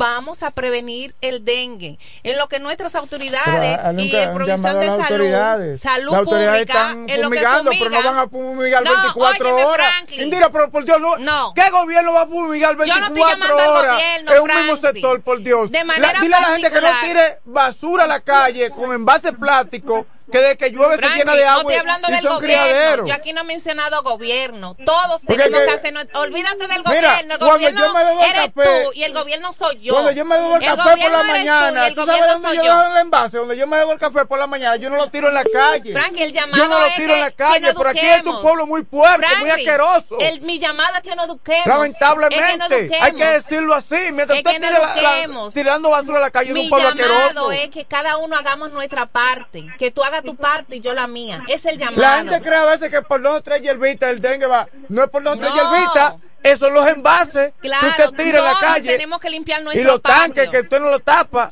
Vamos 0.00 0.42
a 0.42 0.50
prevenir 0.50 1.14
el 1.20 1.44
dengue. 1.44 1.98
En 2.22 2.38
lo 2.38 2.48
que 2.48 2.58
nuestras 2.58 2.94
autoridades 2.94 3.78
ah, 3.82 3.92
y 3.92 3.96
nunca 3.96 4.22
el 4.22 4.28
han 4.28 4.34
provisión 4.34 4.56
llamado 4.56 4.78
de 4.80 4.86
a 4.86 5.08
salud, 5.08 5.78
salud 5.78 6.14
autoridades 6.14 6.60
pública, 6.62 6.72
están 6.88 7.10
en 7.10 7.20
lo 7.22 7.30
que 7.30 7.36
fumigando, 7.36 7.70
pero 7.70 7.84
no 7.90 7.96
fumigan. 7.96 8.04
van 8.16 8.18
a 8.18 8.28
fumigar 8.28 8.82
No, 8.84 8.90
24 8.90 9.46
óyeme, 9.54 9.64
horas. 9.64 9.86
Franklin. 9.92 10.22
Indira, 10.22 10.50
pero 10.50 10.70
por 10.70 10.84
Dios, 10.84 11.00
no. 11.00 11.18
No. 11.18 11.52
¿Qué 11.54 11.70
gobierno 11.70 12.12
va 12.14 12.22
a 12.22 12.26
fumigar 12.26 12.70
Yo 12.72 12.76
no 12.78 13.10
24 13.10 13.14
estoy 13.14 13.30
llamando 13.40 13.62
al 13.62 13.76
horas? 13.84 13.94
gobierno, 13.96 14.32
es 14.32 14.40
un 14.40 14.46
mismo 14.46 14.62
Franklin. 14.76 14.92
sector, 14.94 15.22
por 15.22 15.38
Dios. 15.40 15.70
De 15.70 15.84
manera 15.84 16.12
La- 16.14 16.20
dile 16.20 16.34
a 16.34 16.40
la 16.40 16.46
gente 16.54 16.70
que 16.70 16.80
no 16.80 16.88
tire 17.02 17.38
basura 17.44 18.04
a 18.04 18.06
la 18.06 18.20
calle 18.20 18.70
con 18.70 18.92
envases 18.92 19.32
plásticos, 19.38 20.06
que 20.30 20.38
de 20.38 20.56
que 20.56 20.70
llueve 20.70 20.94
se 20.94 20.98
Franklin, 20.98 21.18
llena 21.24 21.34
de 21.36 21.44
no 21.44 21.50
agua 21.50 21.60
estoy 21.62 21.74
y- 21.74 21.78
hablando 21.78 22.08
del 22.08 22.16
gobierno. 22.22 22.38
criaderos. 22.40 23.08
Yo 23.08 23.14
aquí 23.14 23.32
no 23.32 23.40
he 23.40 23.44
mencionado 23.44 24.02
gobierno. 24.02 24.74
Todos 24.84 25.22
tenemos 25.22 25.60
que- 25.60 25.70
hacer. 25.70 25.94
Olvídate 26.14 26.66
del 26.66 26.82
Mira, 26.86 27.10
gobierno. 27.18 27.34
El 27.34 27.38
gobierno 27.40 27.86
yo 27.86 27.94
me 27.94 28.04
bebo 28.04 28.20
el 28.24 28.30
eres 28.30 28.50
café- 28.54 28.84
tú 28.84 28.92
y 28.94 29.02
el 29.04 29.12
gobierno 29.12 29.52
soy 29.52 29.78
yo. 29.80 29.92
Cuando 29.94 30.12
yo 30.12 30.24
me 30.24 30.36
bebo 30.36 30.56
el, 30.56 30.64
café 30.64 30.96
por 31.02 31.10
la 31.10 31.20
tú 31.20 31.26
mañana, 31.26 31.86
el 31.88 31.94
¿tú 31.94 32.06
sabes 32.06 32.26
dónde 32.26 32.56
yo 32.56 32.62
dejo 32.62 32.82
el 32.92 32.96
envase? 32.98 33.36
Donde 33.38 33.56
yo 33.56 33.66
me 33.66 33.76
bebo 33.78 33.92
el 33.92 33.98
café 33.98 34.24
por 34.24 34.38
la 34.38 34.46
mañana, 34.46 34.76
yo 34.76 34.90
no 34.90 34.96
lo 34.96 35.10
tiro 35.10 35.28
en 35.28 35.34
la 35.34 35.44
calle. 35.44 35.92
Frank, 35.92 36.14
el 36.18 36.32
llamado 36.32 36.56
yo 36.62 36.68
no 36.68 36.78
lo 36.78 36.86
tiro 36.94 37.14
en 37.14 37.20
la 37.20 37.30
calle, 37.30 37.72
pero 37.74 37.88
aquí 37.88 38.06
es 38.06 38.24
un 38.24 38.40
pueblo 38.42 38.66
muy 38.66 38.82
puerco, 38.84 39.26
muy 39.40 39.50
asqueroso. 39.50 40.18
el- 40.20 40.40
mi 40.42 40.58
llamada 40.58 40.98
es 40.98 41.02
que 41.02 41.14
nos 41.16 41.26
eduquemos. 41.26 41.66
Lamentablemente, 41.66 42.84
Es 42.86 42.90
que 42.90 42.96
hay 42.96 43.12
que 43.12 43.24
decirlo 43.24 43.74
así. 43.74 43.96
Mientras 44.12 44.38
Es 44.38 44.44
usted 44.46 44.60
tire 44.60 44.72
la- 44.72 45.50
tirando 45.52 45.90
basura 45.90 46.18
a 46.18 46.20
la 46.22 46.30
calle, 46.30 46.48
es 46.48 46.54
Mi 46.54 46.64
un 46.64 46.68
pueblo 46.70 46.90
llamado 46.90 47.18
asqueroso. 47.24 47.52
es 47.52 47.70
que 47.70 47.84
cada 47.84 48.16
uno 48.16 48.36
hagamos 48.36 48.70
nuestra 48.72 49.06
parte. 49.06 49.66
Que 49.78 49.90
tú 49.90 50.02
hagas 50.02 50.19
tu 50.22 50.36
parte 50.36 50.76
y 50.76 50.80
yo 50.80 50.92
la 50.94 51.06
mía. 51.06 51.42
Es 51.48 51.64
el 51.66 51.78
llamado. 51.78 52.00
La 52.02 52.18
gente 52.18 52.40
cree 52.40 52.56
a 52.58 52.64
veces 52.64 52.90
que 52.90 53.02
por 53.02 53.20
dos 53.22 53.42
tres 53.42 53.62
hierbitas 53.62 54.10
el 54.10 54.20
dengue 54.20 54.46
va. 54.46 54.68
No 54.88 55.04
es 55.04 55.10
por 55.10 55.22
dos 55.22 55.36
o 55.36 55.38
tres 55.38 55.52
No. 55.54 55.56
hierbitas, 55.72 56.14
esos 56.42 56.58
son 56.60 56.74
los 56.74 56.86
envases 56.86 57.52
Claro, 57.60 57.86
que 57.96 58.02
usted 58.04 58.16
tira 58.16 58.38
en 58.38 58.44
la 58.44 58.58
calle. 58.58 58.90
tenemos 58.90 59.20
que 59.20 59.30
limpiar 59.30 59.62
nuestro 59.62 59.80
Y 59.82 59.84
los 59.84 60.00
tanques 60.02 60.46
patio. 60.46 60.50
que 60.50 60.60
usted 60.60 60.80
no 60.80 60.90
lo 60.90 60.98
tapa. 61.00 61.50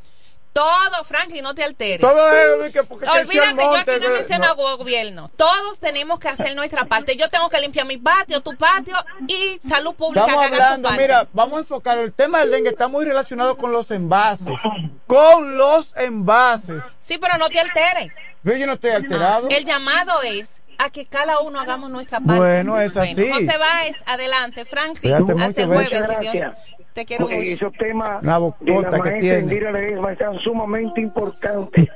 Todo, 0.51 1.05
Franklin, 1.05 1.45
no 1.45 1.55
te 1.55 1.63
alteres. 1.63 2.01
Todo 2.01 2.33
es 2.65 2.73
que 2.73 2.83
porque 2.83 3.07
Olvídate, 3.07 3.63
yo 3.63 3.71
aquí 3.77 3.91
no 4.03 4.09
menciono 4.11 4.57
gobierno. 4.57 5.31
Todos 5.37 5.79
tenemos 5.79 6.19
que 6.19 6.29
hacer 6.29 6.57
nuestra 6.57 6.85
parte. 6.87 7.15
Yo 7.17 7.29
tengo 7.29 7.49
que 7.49 7.61
limpiar 7.61 7.87
mi 7.87 7.97
patio, 7.99 8.41
tu 8.41 8.57
patio 8.57 8.97
y 9.29 9.61
salud 9.69 9.95
pública 9.95 10.27
Estamos 10.27 10.49
que 10.49 10.55
haga 10.55 10.57
su 10.57 10.63
hablando, 10.65 10.89
parte. 10.89 11.03
mira, 11.03 11.29
vamos 11.33 11.59
a 11.59 11.61
enfocar 11.61 11.99
el 11.99 12.13
tema 12.13 12.41
del 12.41 12.51
dengue 12.51 12.71
está 12.71 12.89
muy 12.89 13.05
relacionado 13.05 13.57
con 13.57 13.71
los 13.71 13.89
envases, 13.93 14.49
con 15.07 15.57
los 15.59 15.93
envases. 15.97 16.83
Sí, 17.03 17.19
pero 17.19 17.39
no 17.39 17.49
te 17.51 17.61
alteres. 17.61 18.11
Yo, 18.45 18.55
yo 18.57 18.67
no 18.67 18.75
estoy 18.75 18.91
alterado. 18.91 19.49
El 19.51 19.65
llamado 19.65 20.13
es 20.23 20.61
a 20.79 20.91
que 20.91 21.07
cada 21.07 21.41
uno 21.41 21.59
hagamos 21.61 21.91
nuestra 21.91 22.21
parte. 22.21 22.37
Bueno, 22.39 22.81
es 22.81 22.97
así. 22.97 23.15
José 23.15 23.59
Báez, 23.59 23.97
adelante. 24.07 24.65
Franklin, 24.65 25.15
hasta 25.15 25.63
el 25.63 25.67
jueves. 25.67 25.89
Si 25.89 25.95
Dios- 25.95 26.07
gracias. 26.07 26.57
Te 26.95 27.05
quiero 27.05 27.25
Porque 27.27 27.39
mucho. 27.39 27.51
esos 27.51 27.73
temas 27.75 28.11
Una 28.11 28.19
de 28.21 28.27
la 28.27 28.39
bocota 28.39 28.91
que 28.91 28.97
maestra 28.99 29.19
tiene. 29.21 29.39
Indira 29.41 29.73
Ledesma 29.73 30.13
están 30.13 30.39
sumamente 30.41 31.01
importantes 31.01 31.89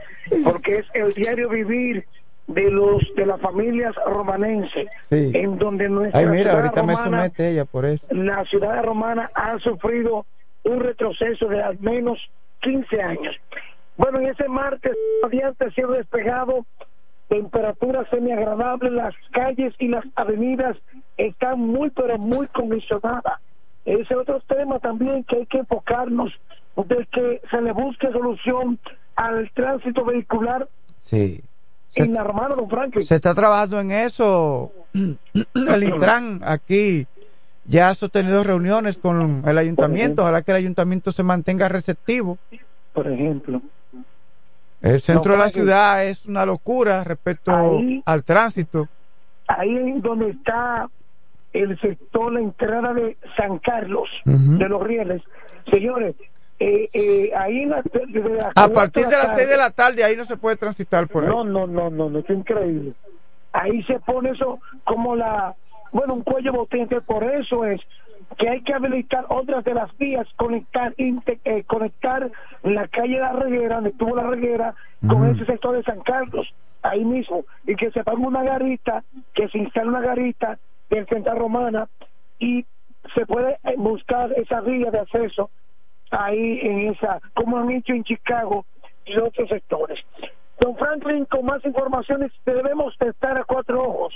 porque 0.44 0.78
es 0.78 0.86
el 0.94 1.12
diario 1.14 1.48
vivir 1.48 2.06
de 2.46 2.70
los 2.70 3.02
de 3.16 3.26
las 3.26 3.40
familias 3.40 3.94
romanenses 4.06 4.86
Sí. 5.10 5.30
en 5.34 5.58
donde 5.58 5.88
nuestra 5.88 6.20
Ay, 6.20 6.26
mira, 6.26 6.42
ciudad 6.50 6.56
ahorita 6.60 6.82
me 6.82 6.92
romana, 6.94 7.16
somete 7.18 7.48
ella 7.50 7.64
por 7.64 7.84
eso. 7.84 8.06
la 8.10 8.44
ciudad 8.44 8.82
romana 8.84 9.30
ha 9.34 9.58
sufrido 9.58 10.24
un 10.64 10.80
retroceso 10.80 11.46
de 11.46 11.62
al 11.62 11.78
menos 11.80 12.18
15 12.60 13.00
años. 13.02 13.34
Bueno, 14.02 14.18
en 14.18 14.26
ese 14.30 14.48
martes, 14.48 14.96
radiante 15.22 15.70
cielo 15.70 15.92
despejado, 15.92 16.66
temperaturas 17.28 18.08
semiagradables, 18.10 18.90
las 18.90 19.14
calles 19.30 19.72
y 19.78 19.86
las 19.86 20.04
avenidas 20.16 20.76
están 21.16 21.60
muy, 21.60 21.90
pero 21.90 22.18
muy 22.18 22.48
condicionadas. 22.48 23.38
Ese 23.84 24.02
es 24.02 24.12
otro 24.12 24.40
tema 24.40 24.80
también 24.80 25.22
que 25.22 25.36
hay 25.36 25.46
que 25.46 25.58
enfocarnos, 25.58 26.32
de 26.76 27.06
que 27.12 27.40
se 27.48 27.60
le 27.60 27.70
busque 27.70 28.10
solución 28.10 28.80
al 29.14 29.48
tránsito 29.54 30.04
vehicular 30.04 30.68
Sí. 31.00 31.40
en 31.94 32.12
la 32.12 32.24
romana, 32.24 32.56
don 32.56 32.68
Franklin. 32.68 33.04
Se 33.04 33.14
está 33.14 33.34
trabajando 33.34 33.78
en 33.78 33.92
eso. 33.92 34.72
El 34.94 35.84
Intran 35.84 36.40
aquí 36.44 37.06
ya 37.66 37.90
ha 37.90 37.94
sostenido 37.94 38.42
reuniones 38.42 38.98
con 38.98 39.42
el 39.46 39.58
ayuntamiento. 39.58 40.22
Ojalá 40.22 40.42
que 40.42 40.50
el 40.50 40.56
ayuntamiento 40.56 41.12
se 41.12 41.22
mantenga 41.22 41.68
receptivo. 41.68 42.36
Por 42.92 43.06
ejemplo. 43.06 43.62
El 44.82 45.00
centro 45.00 45.32
de 45.32 45.38
la 45.38 45.48
ciudad 45.48 46.04
es 46.04 46.26
una 46.26 46.44
locura 46.44 47.04
respecto 47.04 47.52
Ahí- 47.52 48.02
al 48.04 48.24
tránsito. 48.24 48.88
ahí 49.46 49.76
es 49.76 50.02
donde 50.02 50.30
está 50.30 50.88
el 51.52 51.78
sector, 51.80 52.32
la 52.32 52.40
entrada 52.40 52.92
de 52.94 53.16
San 53.36 53.58
Carlos, 53.58 54.08
de 54.24 54.68
los 54.68 54.82
rieles. 54.82 55.22
Señores, 55.70 56.14
eh, 56.58 56.88
eh, 56.92 57.30
ahí 57.36 57.62
en 57.62 57.70
la, 57.70 57.76
las 57.76 58.52
A 58.56 58.68
partir 58.68 59.06
de 59.06 59.12
las 59.16 59.26
tarde- 59.28 59.36
seis 59.36 59.48
de 59.50 59.56
la 59.56 59.70
tarde 59.70 60.04
ahí 60.04 60.16
no 60.16 60.24
se 60.24 60.36
puede 60.36 60.56
transitar 60.56 61.06
por 61.08 61.24
ahí. 61.24 61.30
No, 61.30 61.44
no, 61.44 61.66
no, 61.66 61.90
no, 61.90 62.08
no, 62.10 62.18
es 62.18 62.30
increíble. 62.30 62.92
Ahí 63.52 63.82
se 63.84 63.98
pone 64.00 64.30
eso 64.30 64.60
como 64.84 65.14
la, 65.14 65.54
bueno, 65.92 66.14
un 66.14 66.22
cuello 66.22 66.52
botente, 66.52 67.00
por 67.02 67.22
eso 67.24 67.64
es 67.66 67.80
que 68.38 68.48
hay 68.48 68.62
que 68.62 68.74
habilitar 68.74 69.26
otras 69.28 69.64
de 69.64 69.74
las 69.74 69.96
vías, 69.98 70.26
conectar 70.36 70.94
inte- 70.96 71.40
eh, 71.44 71.64
conectar 71.64 72.30
la 72.62 72.88
calle 72.88 73.18
La 73.18 73.32
Reguera, 73.32 73.76
donde 73.76 73.90
estuvo 73.90 74.16
La 74.16 74.24
Reguera, 74.24 74.74
con 75.08 75.28
ese 75.28 75.44
sector 75.46 75.74
de 75.76 75.82
San 75.82 76.00
Carlos, 76.00 76.54
ahí 76.82 77.04
mismo, 77.04 77.44
y 77.66 77.74
que 77.74 77.90
se 77.90 78.04
ponga 78.04 78.26
una 78.28 78.42
garita, 78.42 79.02
que 79.34 79.48
se 79.48 79.58
instale 79.58 79.88
una 79.88 80.00
garita 80.00 80.58
del 80.90 81.06
Central 81.06 81.38
Romana 81.38 81.88
y 82.38 82.64
se 83.14 83.26
puede 83.26 83.58
eh, 83.64 83.74
buscar 83.76 84.32
esa 84.32 84.60
vía 84.60 84.90
de 84.90 85.00
acceso 85.00 85.50
ahí 86.10 86.60
en 86.62 86.92
esa, 86.92 87.20
como 87.34 87.56
han 87.58 87.70
hecho 87.70 87.92
en 87.92 88.04
Chicago 88.04 88.64
y 89.04 89.16
otros 89.16 89.48
sectores. 89.48 89.98
Don 90.60 90.76
Franklin, 90.76 91.24
con 91.24 91.44
más 91.46 91.64
informaciones 91.64 92.30
debemos 92.44 92.94
estar 93.00 93.36
a 93.36 93.44
cuatro 93.44 93.82
ojos, 93.82 94.14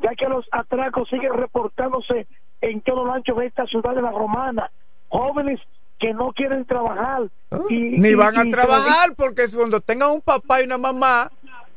ya 0.00 0.10
que 0.14 0.28
los 0.28 0.46
atracos 0.52 1.08
siguen 1.08 1.32
reportándose 1.32 2.26
en 2.60 2.80
todo 2.82 3.04
lo 3.04 3.12
ancho 3.12 3.34
de 3.34 3.46
esta 3.46 3.64
ciudad 3.66 3.94
de 3.94 4.02
la 4.02 4.10
Romana. 4.10 4.70
Jóvenes 5.08 5.60
que 5.98 6.12
no 6.12 6.32
quieren 6.32 6.64
trabajar. 6.66 7.22
y, 7.70 7.74
Ni 7.98 8.08
y- 8.10 8.14
van 8.14 8.36
a 8.38 8.44
y- 8.44 8.50
trabajar 8.50 9.14
porque 9.16 9.46
cuando 9.54 9.80
tengan 9.80 10.10
un 10.10 10.20
papá 10.20 10.60
y 10.60 10.64
una 10.64 10.78
mamá 10.78 11.30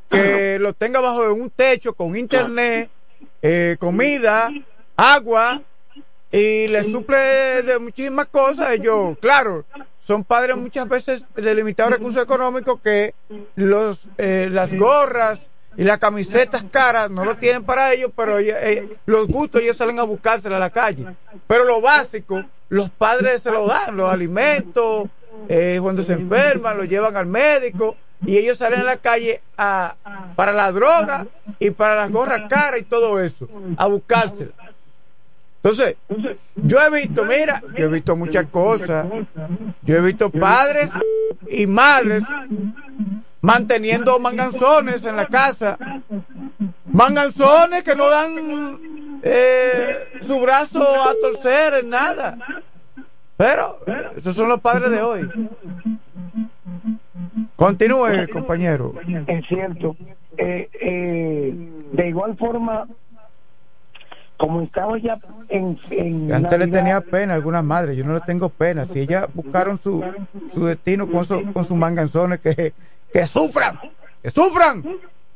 que 0.09 0.57
lo 0.59 0.73
tenga 0.73 0.99
bajo 0.99 1.21
de 1.23 1.29
un 1.31 1.49
techo 1.49 1.93
con 1.93 2.15
internet, 2.17 2.89
eh, 3.41 3.77
comida, 3.79 4.49
agua, 4.97 5.61
y 6.31 6.67
les 6.67 6.91
suple 6.91 7.17
de 7.63 7.79
muchísimas 7.79 8.25
cosas. 8.27 8.71
Ellos, 8.73 9.17
claro, 9.19 9.65
son 10.01 10.23
padres 10.23 10.57
muchas 10.57 10.87
veces 10.89 11.23
de 11.35 11.55
limitados 11.55 11.93
recursos 11.93 12.21
económicos 12.23 12.79
que 12.81 13.13
los 13.55 14.07
eh, 14.17 14.47
las 14.51 14.73
gorras 14.73 15.48
y 15.77 15.83
las 15.83 15.97
camisetas 15.99 16.63
caras 16.71 17.09
no 17.09 17.23
lo 17.23 17.37
tienen 17.37 17.63
para 17.63 17.93
ellos, 17.93 18.11
pero 18.15 18.37
ellos- 18.39 18.57
eh, 18.61 18.97
los 19.05 19.27
gustos 19.27 19.61
ellos 19.61 19.77
salen 19.77 19.99
a 19.99 20.03
buscársela 20.03 20.57
a 20.57 20.59
la 20.59 20.69
calle. 20.69 21.05
Pero 21.47 21.63
lo 21.63 21.79
básico, 21.81 22.43
los 22.69 22.89
padres 22.89 23.41
se 23.41 23.51
lo 23.51 23.65
dan, 23.67 23.95
los 23.95 24.11
alimentos, 24.11 25.07
eh, 25.47 25.79
cuando 25.81 26.03
se 26.03 26.13
enferman, 26.13 26.77
lo 26.77 26.83
llevan 26.83 27.15
al 27.15 27.25
médico 27.27 27.95
y 28.25 28.37
ellos 28.37 28.57
salen 28.57 28.81
a 28.81 28.83
la 28.83 28.97
calle 28.97 29.41
a, 29.57 29.95
para 30.35 30.51
la 30.51 30.71
droga 30.71 31.25
y 31.59 31.69
para 31.71 31.95
las 31.95 32.11
gorras 32.11 32.41
caras 32.49 32.81
y 32.81 32.83
todo 32.83 33.19
eso, 33.21 33.47
a 33.77 33.85
buscársela. 33.87 34.51
Entonces, 35.61 35.95
yo 36.55 36.77
he 36.81 36.89
visto, 37.01 37.25
mira, 37.25 37.61
yo 37.77 37.85
he 37.85 37.87
visto 37.89 38.15
muchas 38.15 38.45
cosas. 38.47 39.07
Yo 39.81 39.95
he 39.97 39.99
visto 40.01 40.29
padres 40.29 40.89
y 41.49 41.67
madres 41.67 42.23
manteniendo 43.41 44.19
manganzones 44.19 45.03
en 45.05 45.15
la 45.15 45.25
casa. 45.25 45.77
Manganzones 46.85 47.83
que 47.83 47.95
no 47.95 48.09
dan 48.09 48.79
eh, 49.23 50.19
su 50.25 50.39
brazo 50.39 50.81
a 50.81 51.13
torcer 51.21 51.75
en 51.83 51.89
nada. 51.89 52.37
Pero 53.37 53.79
esos 54.17 54.35
son 54.35 54.49
los 54.49 54.59
padres 54.59 54.89
de 54.91 55.01
hoy. 55.01 55.29
Continúe, 57.55 58.27
compañero. 58.31 58.93
Es 59.27 59.45
cierto. 59.47 59.95
Eh, 60.37 60.69
eh, 60.81 61.53
de 61.91 62.07
igual 62.07 62.37
forma, 62.37 62.87
como 64.37 64.61
estamos 64.61 65.01
ya 65.01 65.17
en, 65.49 65.77
en 65.91 66.33
Antes 66.33 66.59
le 66.59 66.67
tenía 66.67 67.01
pena 67.01 67.33
a 67.33 67.35
algunas 67.35 67.63
madres, 67.63 67.97
yo 67.97 68.05
no 68.05 68.13
le 68.13 68.21
tengo 68.21 68.47
pena. 68.49 68.85
Si 68.85 68.99
ellas 68.99 69.27
buscaron 69.33 69.79
su, 69.83 70.03
su 70.53 70.65
destino 70.65 71.09
con, 71.11 71.25
su- 71.25 71.51
con 71.51 71.65
sus 71.65 71.75
manganzones, 71.75 72.39
que, 72.39 72.73
que 73.13 73.25
sufran, 73.27 73.79
que 74.21 74.29
sufran. 74.29 74.83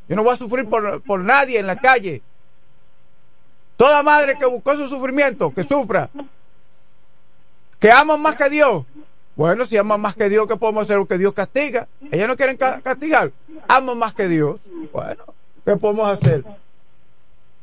Yo 0.07 0.15
no 0.15 0.23
voy 0.23 0.33
a 0.33 0.37
sufrir 0.37 0.67
por, 0.69 1.01
por 1.03 1.19
nadie 1.21 1.59
en 1.59 1.67
la 1.67 1.77
calle. 1.77 2.21
Toda 3.77 4.03
madre 4.03 4.37
que 4.39 4.45
buscó 4.45 4.75
su 4.75 4.87
sufrimiento, 4.87 5.53
que 5.53 5.63
sufra. 5.63 6.09
Que 7.79 7.91
aman 7.91 8.21
más 8.21 8.35
que 8.35 8.49
Dios. 8.49 8.85
Bueno, 9.35 9.65
si 9.65 9.77
aman 9.77 9.99
más 9.99 10.15
que 10.15 10.29
Dios, 10.29 10.47
¿qué 10.47 10.55
podemos 10.55 10.83
hacer? 10.89 11.05
Que 11.07 11.17
Dios 11.17 11.33
castiga. 11.33 11.87
Ellas 12.11 12.27
no 12.27 12.37
quieren 12.37 12.55
ca- 12.55 12.81
castigar. 12.81 13.31
Aman 13.67 13.97
más 13.97 14.13
que 14.13 14.27
Dios. 14.27 14.59
Bueno, 14.91 15.23
¿qué 15.65 15.75
podemos 15.75 16.07
hacer? 16.07 16.43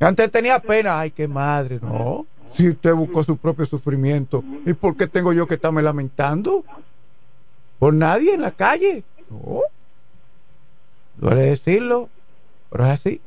Antes 0.01 0.31
tenía 0.31 0.59
pena, 0.59 0.99
ay, 0.99 1.11
qué 1.11 1.29
madre, 1.29 1.79
no. 1.81 2.27
Si 2.53 2.69
usted 2.69 2.93
buscó 2.95 3.23
su 3.23 3.37
propio 3.37 3.65
sufrimiento, 3.67 4.43
¿y 4.67 4.73
por 4.73 4.97
qué 4.97 5.07
tengo 5.07 5.33
yo 5.33 5.47
que 5.47 5.55
estarme 5.55 5.83
lamentando? 5.83 6.65
Por 7.79 7.95
nadie 7.95 8.35
en 8.35 8.41
la 8.41 8.51
calle. 8.51 9.05
No. 9.31 9.61
Duele 11.21 11.43
decirlo, 11.43 12.09
pero 12.71 12.85
es 12.85 12.91
así. 12.91 13.21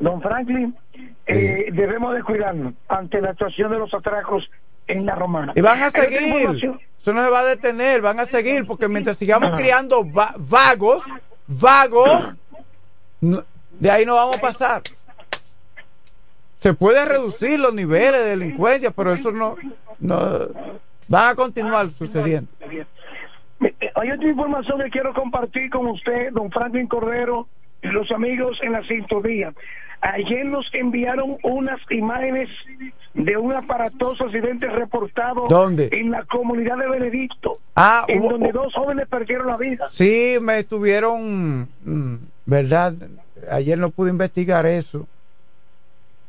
Don 0.00 0.22
Franklin, 0.22 0.76
eh, 1.26 1.66
debemos 1.72 2.14
de 2.14 2.22
cuidarnos 2.22 2.74
ante 2.88 3.20
la 3.20 3.30
actuación 3.30 3.72
de 3.72 3.78
los 3.78 3.92
atracos 3.92 4.48
en 4.86 5.04
la 5.06 5.14
romana. 5.14 5.52
Y 5.56 5.60
van 5.60 5.82
a 5.82 5.90
seguir. 5.90 6.78
Eso 6.98 7.12
no 7.12 7.22
se 7.22 7.30
va 7.30 7.40
a 7.40 7.44
detener, 7.44 8.00
van 8.00 8.20
a 8.20 8.26
seguir, 8.26 8.66
porque 8.66 8.86
mientras 8.88 9.16
sigamos 9.18 9.50
criando 9.56 10.10
va- 10.10 10.34
vagos, 10.38 11.02
vagos, 11.46 12.28
no- 13.20 13.44
de 13.80 13.90
ahí 13.90 14.06
no 14.06 14.14
vamos 14.14 14.38
a 14.38 14.40
pasar. 14.40 14.82
Se 16.60 16.72
puede 16.74 17.04
reducir 17.04 17.60
los 17.60 17.74
niveles 17.74 18.20
de 18.24 18.30
delincuencia, 18.30 18.90
pero 18.90 19.12
eso 19.12 19.30
no, 19.30 19.56
no 19.98 20.48
van 21.08 21.26
a 21.28 21.34
continuar 21.34 21.90
sucediendo. 21.90 22.50
Hay 23.94 24.10
otra 24.10 24.28
información 24.28 24.80
que 24.82 24.90
quiero 24.90 25.14
compartir 25.14 25.70
con 25.70 25.86
usted, 25.86 26.32
don 26.32 26.50
Franklin 26.50 26.86
Cordero, 26.86 27.46
y 27.82 27.88
los 27.88 28.10
amigos 28.10 28.58
en 28.62 28.72
la 28.72 28.82
sintonía. 28.86 29.52
Ayer 30.00 30.44
nos 30.44 30.66
enviaron 30.74 31.36
unas 31.42 31.80
imágenes 31.90 32.48
de 33.14 33.36
un 33.36 33.52
aparatoso 33.54 34.24
accidente 34.24 34.66
reportado 34.68 35.46
¿Dónde? 35.48 35.88
en 35.92 36.10
la 36.10 36.24
comunidad 36.24 36.76
de 36.76 36.88
Benedicto, 36.88 37.52
Ah, 37.76 38.04
en 38.08 38.20
hubo- 38.20 38.30
donde 38.32 38.52
dos 38.52 38.74
jóvenes 38.74 39.06
perdieron 39.08 39.46
la 39.46 39.56
vida. 39.56 39.86
Sí, 39.86 40.36
me 40.42 40.58
estuvieron, 40.58 41.68
mm, 41.84 42.14
¿verdad? 42.46 42.94
Ayer 43.50 43.78
no 43.78 43.90
pude 43.90 44.10
investigar 44.10 44.66
eso. 44.66 45.06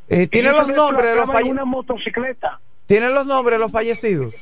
Eh, 0.08 0.28
¿Tiene 0.28 0.52
los 0.52 0.68
nombres 0.70 1.10
de 1.10 1.16
los 1.16 1.26
desplazaban 1.26 1.36
en 1.38 1.42
falle- 1.48 1.52
una 1.52 1.66
motocicleta. 1.66 2.60
¿Tiene 2.86 3.10
los 3.10 3.26
nombres 3.26 3.58
de 3.58 3.60
los 3.64 3.72
fallecidos? 3.72 4.34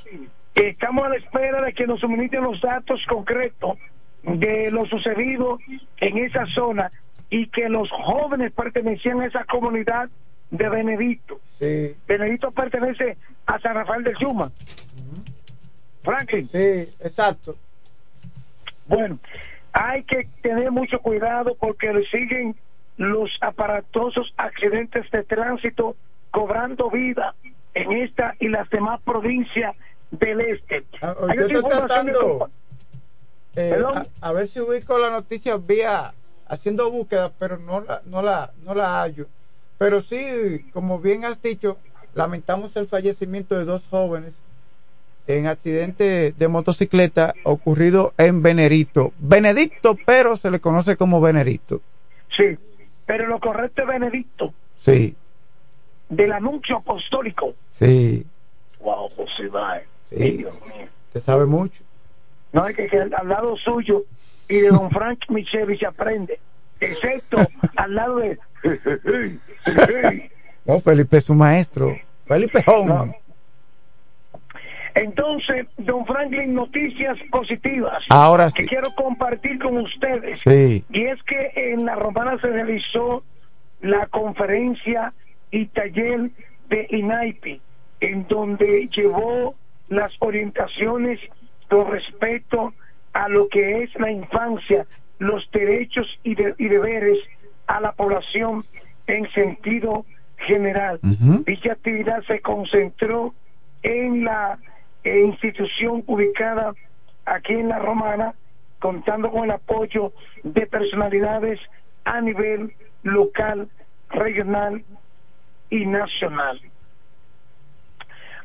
Estamos 0.56 1.06
a 1.06 1.10
la 1.10 1.16
espera 1.16 1.62
de 1.62 1.74
que 1.74 1.88
nos 1.88 2.00
suministren 2.00 2.44
los 2.44 2.62
datos 2.62 3.04
concretos 3.08 3.78
de 4.24 4.72
lo 4.72 4.86
sucedido 4.86 5.60
en 5.98 6.18
esa 6.20 6.46
zona 6.48 6.92
y 7.30 7.48
que 7.48 7.68
los 7.70 7.90
jóvenes 7.90 8.52
pertenecían 8.52 9.22
a 9.22 9.26
esa 9.26 9.44
comunidad 9.46 10.10
de 10.52 10.70
Benedicto. 10.70 11.40
Sí. 11.60 11.96
Benedicto 12.08 12.52
pertenece 12.52 13.18
a 13.48 13.60
San 13.60 13.74
Rafael 13.74 14.04
del 14.04 14.16
Yuma. 14.20 14.52
Franklin. 16.04 16.48
Sí, 16.48 16.90
exacto. 17.00 17.56
Bueno, 18.86 19.18
hay 19.72 20.04
que 20.04 20.28
tener 20.42 20.70
mucho 20.72 21.00
cuidado 21.00 21.56
porque 21.60 21.92
le 21.92 22.06
siguen 22.06 22.56
los 22.98 23.32
aparatosos 23.42 24.32
accidentes 24.38 25.10
de 25.10 25.24
tránsito 25.24 25.96
cobrando 26.30 26.92
vida 26.92 27.34
en 27.74 27.92
esta 27.94 28.36
y 28.40 28.50
las 28.50 28.70
demás 28.70 29.02
provincias 29.02 29.76
del 30.20 30.42
este. 30.42 30.86
Ah, 31.02 31.16
Hay 31.28 31.38
yo 31.38 31.46
estoy 31.48 31.64
tratando 31.70 32.50
eh, 33.56 33.74
a, 33.86 34.06
a 34.22 34.32
ver 34.32 34.48
si 34.48 34.60
ubico 34.60 34.98
la 34.98 35.10
noticia 35.10 35.58
vía 35.58 36.14
haciendo 36.48 36.90
búsqueda, 36.92 37.32
pero 37.38 37.58
no 37.58 37.82
la, 37.82 38.02
no 38.06 38.22
la, 38.22 38.52
no 38.64 38.74
la 38.74 39.02
hallo. 39.02 39.28
Pero 39.78 40.02
sí, 40.02 40.66
como 40.72 41.00
bien 41.00 41.26
has 41.26 41.42
dicho, 41.42 41.78
lamentamos 42.14 42.76
el 42.76 42.88
fallecimiento 42.88 43.56
de 43.58 43.66
dos 43.66 43.84
jóvenes 43.90 44.34
en 45.28 45.48
accidente 45.48 46.34
de 46.38 46.48
motocicleta 46.48 47.34
ocurrido 47.44 48.14
en 48.18 48.42
Benedicto. 48.42 49.14
Benedicto, 49.20 49.98
pero 50.06 50.36
se 50.36 50.52
le 50.52 50.60
conoce 50.60 50.98
como 50.98 51.22
Benedicto. 51.22 51.82
Sí, 52.38 52.58
pero 53.06 53.28
lo 53.28 53.40
correcto 53.40 53.82
es 53.84 53.88
Benedicto, 53.88 54.54
Sí, 54.78 55.16
del 56.10 56.32
anuncio 56.34 56.78
apostólico. 56.78 57.54
sí, 57.70 58.26
Wow, 58.80 59.10
José 59.16 59.48
sí. 60.18 60.38
Dios 60.38 60.54
mío. 60.68 60.88
Te 61.12 61.20
sabe 61.20 61.46
mucho. 61.46 61.84
No 62.52 62.68
es 62.68 62.76
que, 62.76 62.88
que 62.88 62.98
al 63.00 63.30
lado 63.30 63.56
suyo 63.58 64.04
y 64.48 64.60
de 64.60 64.70
don 64.70 64.90
Frank 64.92 65.20
Micheli 65.30 65.78
se 65.78 65.86
aprende, 65.86 66.40
excepto 66.80 67.38
al 67.76 67.96
lado 67.96 68.18
de. 68.18 68.40
No, 70.66 70.80
Felipe 70.80 71.18
es 71.18 71.26
su 71.26 71.34
maestro. 71.34 71.94
Felipe 72.26 72.64
Home. 72.68 73.18
Entonces, 74.96 75.66
don 75.78 76.06
Franklin, 76.06 76.54
noticias 76.54 77.18
positivas 77.32 78.04
Ahora 78.10 78.50
sí. 78.50 78.62
que 78.62 78.70
quiero 78.70 78.94
compartir 78.96 79.60
con 79.60 79.78
ustedes. 79.78 80.40
Sí. 80.46 80.86
Y 80.90 81.04
es 81.06 81.22
que 81.24 81.52
en 81.56 81.86
la 81.86 81.96
Romana 81.96 82.38
se 82.40 82.48
realizó 82.48 83.24
la 83.82 84.06
conferencia 84.08 85.14
y 85.52 85.66
taller 85.66 86.30
de 86.70 86.88
INAIPI, 86.92 87.60
en 88.00 88.28
donde 88.28 88.88
llevó 88.96 89.56
las 89.90 90.12
orientaciones 90.20 91.20
con 91.70 91.92
respecto 91.92 92.74
a 93.14 93.28
lo 93.30 93.48
que 93.50 93.84
es 93.84 93.94
la 94.00 94.12
infancia, 94.12 94.86
los 95.20 95.50
derechos 95.52 96.08
y, 96.24 96.36
de- 96.36 96.56
y 96.58 96.68
deberes 96.68 97.20
a 97.68 97.80
la 97.80 97.92
población 97.94 98.66
en 99.08 99.30
sentido 99.32 100.06
general. 100.38 101.00
Dicha 101.46 101.74
actividad 101.74 102.22
se 102.24 102.40
concentró 102.42 103.34
en 103.84 104.24
la 104.24 104.58
eh, 105.04 105.22
institución 105.26 106.04
ubicada 106.08 106.74
aquí 107.26 107.54
en 107.54 107.70
la 107.70 107.80
Romana, 107.80 108.34
contando 108.80 109.32
con 109.32 109.46
el 109.46 109.52
apoyo 109.52 110.14
de 110.44 110.66
personalidades 110.68 111.60
a 112.06 112.20
nivel 112.22 112.74
local, 113.04 113.70
regional 114.10 114.84
y 115.70 115.86
nacional. 115.86 116.62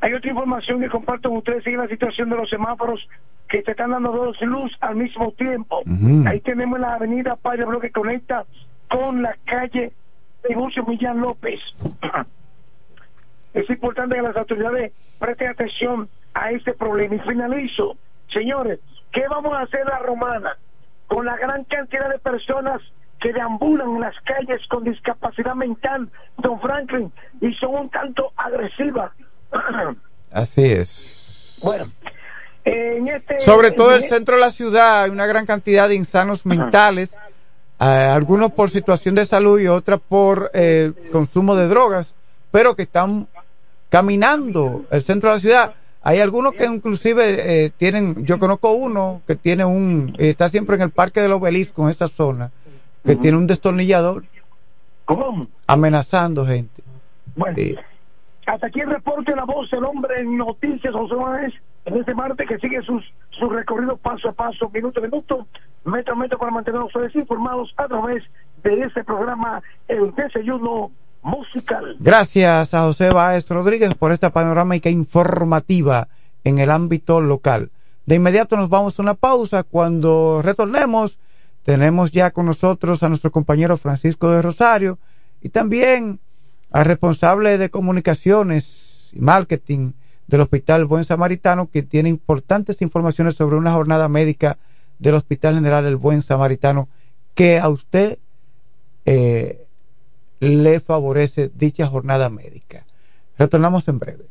Hay 0.00 0.14
otra 0.14 0.30
información 0.30 0.80
que 0.80 0.88
comparto 0.88 1.28
con 1.28 1.38
ustedes, 1.38 1.64
sigue 1.64 1.76
la 1.76 1.88
situación 1.88 2.30
de 2.30 2.36
los 2.36 2.48
semáforos 2.48 3.08
que 3.48 3.62
te 3.62 3.72
están 3.72 3.90
dando 3.90 4.12
dos 4.12 4.40
luz 4.42 4.72
al 4.80 4.96
mismo 4.96 5.32
tiempo. 5.32 5.82
Ahí 6.26 6.40
tenemos 6.40 6.78
la 6.78 6.94
avenida 6.94 7.36
Padre 7.36 7.64
Abreu 7.64 7.80
que 7.80 7.90
conecta 7.90 8.44
con 8.88 9.22
la 9.22 9.36
calle 9.44 9.92
Tiburcio 10.46 10.84
Millán 10.84 11.20
López. 11.20 11.60
Es 13.54 13.68
importante 13.70 14.14
que 14.14 14.22
las 14.22 14.36
autoridades 14.36 14.92
presten 15.18 15.48
atención 15.48 16.08
a 16.34 16.52
este 16.52 16.74
problema. 16.74 17.16
Y 17.16 17.18
finalizo, 17.20 17.96
señores, 18.32 18.78
¿qué 19.10 19.26
vamos 19.28 19.52
a 19.54 19.62
hacer 19.62 19.84
la 19.86 19.98
romana 19.98 20.56
con 21.08 21.24
la 21.24 21.36
gran 21.36 21.64
cantidad 21.64 22.08
de 22.10 22.18
personas 22.18 22.80
que 23.20 23.32
deambulan 23.32 23.96
en 23.96 24.00
las 24.00 24.14
calles 24.20 24.64
con 24.68 24.84
discapacidad 24.84 25.54
mental, 25.54 26.08
don 26.36 26.60
Franklin, 26.60 27.10
y 27.40 27.52
son 27.54 27.74
un 27.74 27.90
tanto 27.90 28.32
agresivas 28.36 29.10
Así 30.30 30.64
es. 30.64 31.58
Bueno, 31.62 31.90
en 32.64 33.08
este... 33.08 33.40
Sobre 33.40 33.70
todo 33.72 33.94
el 33.94 34.04
en- 34.04 34.08
centro 34.10 34.34
de 34.36 34.40
la 34.40 34.50
ciudad 34.50 35.04
hay 35.04 35.10
una 35.10 35.26
gran 35.26 35.46
cantidad 35.46 35.88
de 35.88 35.94
insanos 35.94 36.44
mentales, 36.46 37.14
eh, 37.80 37.84
algunos 37.84 38.52
por 38.52 38.70
situación 38.70 39.14
de 39.14 39.24
salud 39.26 39.58
y 39.60 39.68
otras 39.68 40.00
por 40.06 40.50
eh, 40.54 40.92
consumo 41.12 41.56
de 41.56 41.68
drogas, 41.68 42.14
pero 42.50 42.74
que 42.76 42.82
están 42.82 43.28
caminando 43.88 44.84
el 44.90 45.02
centro 45.02 45.30
de 45.30 45.36
la 45.36 45.40
ciudad. 45.40 45.74
Hay 46.02 46.20
algunos 46.20 46.54
que 46.54 46.64
inclusive 46.64 47.64
eh, 47.64 47.70
tienen, 47.76 48.24
yo 48.24 48.38
conozco 48.38 48.70
uno 48.72 49.22
que 49.26 49.34
tiene 49.34 49.64
un, 49.64 50.14
eh, 50.18 50.30
está 50.30 50.48
siempre 50.48 50.76
en 50.76 50.82
el 50.82 50.90
parque 50.90 51.20
del 51.20 51.32
obelisco, 51.32 51.82
en 51.84 51.90
esa 51.90 52.08
zona, 52.08 52.50
que 53.04 53.16
tiene 53.16 53.36
un 53.36 53.46
destornillador 53.46 54.24
¿Cómo? 55.04 55.48
amenazando 55.66 56.46
gente. 56.46 56.82
Bueno, 57.34 57.56
hasta 58.48 58.68
aquí 58.68 58.80
el 58.80 58.88
reporte 58.88 59.36
La 59.36 59.44
Voz, 59.44 59.70
el 59.74 59.84
hombre 59.84 60.20
en 60.20 60.38
noticias, 60.38 60.94
José 60.94 61.14
Báez, 61.14 61.52
en 61.84 61.98
este 61.98 62.14
martes 62.14 62.48
que 62.48 62.58
sigue 62.58 62.80
sus, 62.82 63.04
su 63.30 63.48
recorrido 63.50 63.98
paso 63.98 64.30
a 64.30 64.32
paso, 64.32 64.70
minuto 64.70 65.00
a 65.00 65.02
minuto, 65.02 65.46
metro 65.84 66.14
a 66.14 66.16
metro 66.16 66.38
para 66.38 66.50
mantener 66.50 66.80
ustedes 66.80 67.14
informados 67.14 67.74
a 67.76 67.86
través 67.86 68.24
de 68.62 68.80
este 68.80 69.04
programa, 69.04 69.62
el 69.86 70.14
desayuno 70.14 70.90
musical. 71.22 71.96
Gracias 72.00 72.72
a 72.72 72.84
José 72.84 73.10
Báez 73.10 73.50
Rodríguez 73.50 73.94
por 73.94 74.12
esta 74.12 74.30
panorámica 74.30 74.88
informativa 74.88 76.08
en 76.42 76.58
el 76.58 76.70
ámbito 76.70 77.20
local. 77.20 77.70
De 78.06 78.14
inmediato 78.14 78.56
nos 78.56 78.70
vamos 78.70 78.98
a 78.98 79.02
una 79.02 79.12
pausa. 79.12 79.62
Cuando 79.62 80.40
retornemos, 80.42 81.18
tenemos 81.64 82.12
ya 82.12 82.30
con 82.30 82.46
nosotros 82.46 83.02
a 83.02 83.10
nuestro 83.10 83.30
compañero 83.30 83.76
Francisco 83.76 84.30
de 84.30 84.40
Rosario 84.40 84.98
y 85.42 85.50
también 85.50 86.18
al 86.70 86.84
responsable 86.84 87.58
de 87.58 87.70
comunicaciones 87.70 89.10
y 89.12 89.20
marketing 89.20 89.92
del 90.26 90.42
Hospital 90.42 90.84
Buen 90.84 91.04
Samaritano, 91.04 91.70
que 91.70 91.82
tiene 91.82 92.08
importantes 92.08 92.82
informaciones 92.82 93.34
sobre 93.34 93.56
una 93.56 93.72
jornada 93.72 94.08
médica 94.08 94.58
del 94.98 95.14
Hospital 95.14 95.54
General 95.54 95.86
El 95.86 95.96
Buen 95.96 96.22
Samaritano 96.22 96.88
que 97.34 97.58
a 97.58 97.68
usted 97.68 98.18
eh, 99.06 99.66
le 100.40 100.80
favorece 100.80 101.50
dicha 101.54 101.86
jornada 101.86 102.28
médica. 102.28 102.84
Retornamos 103.38 103.86
en 103.88 103.98
breve. 103.98 104.24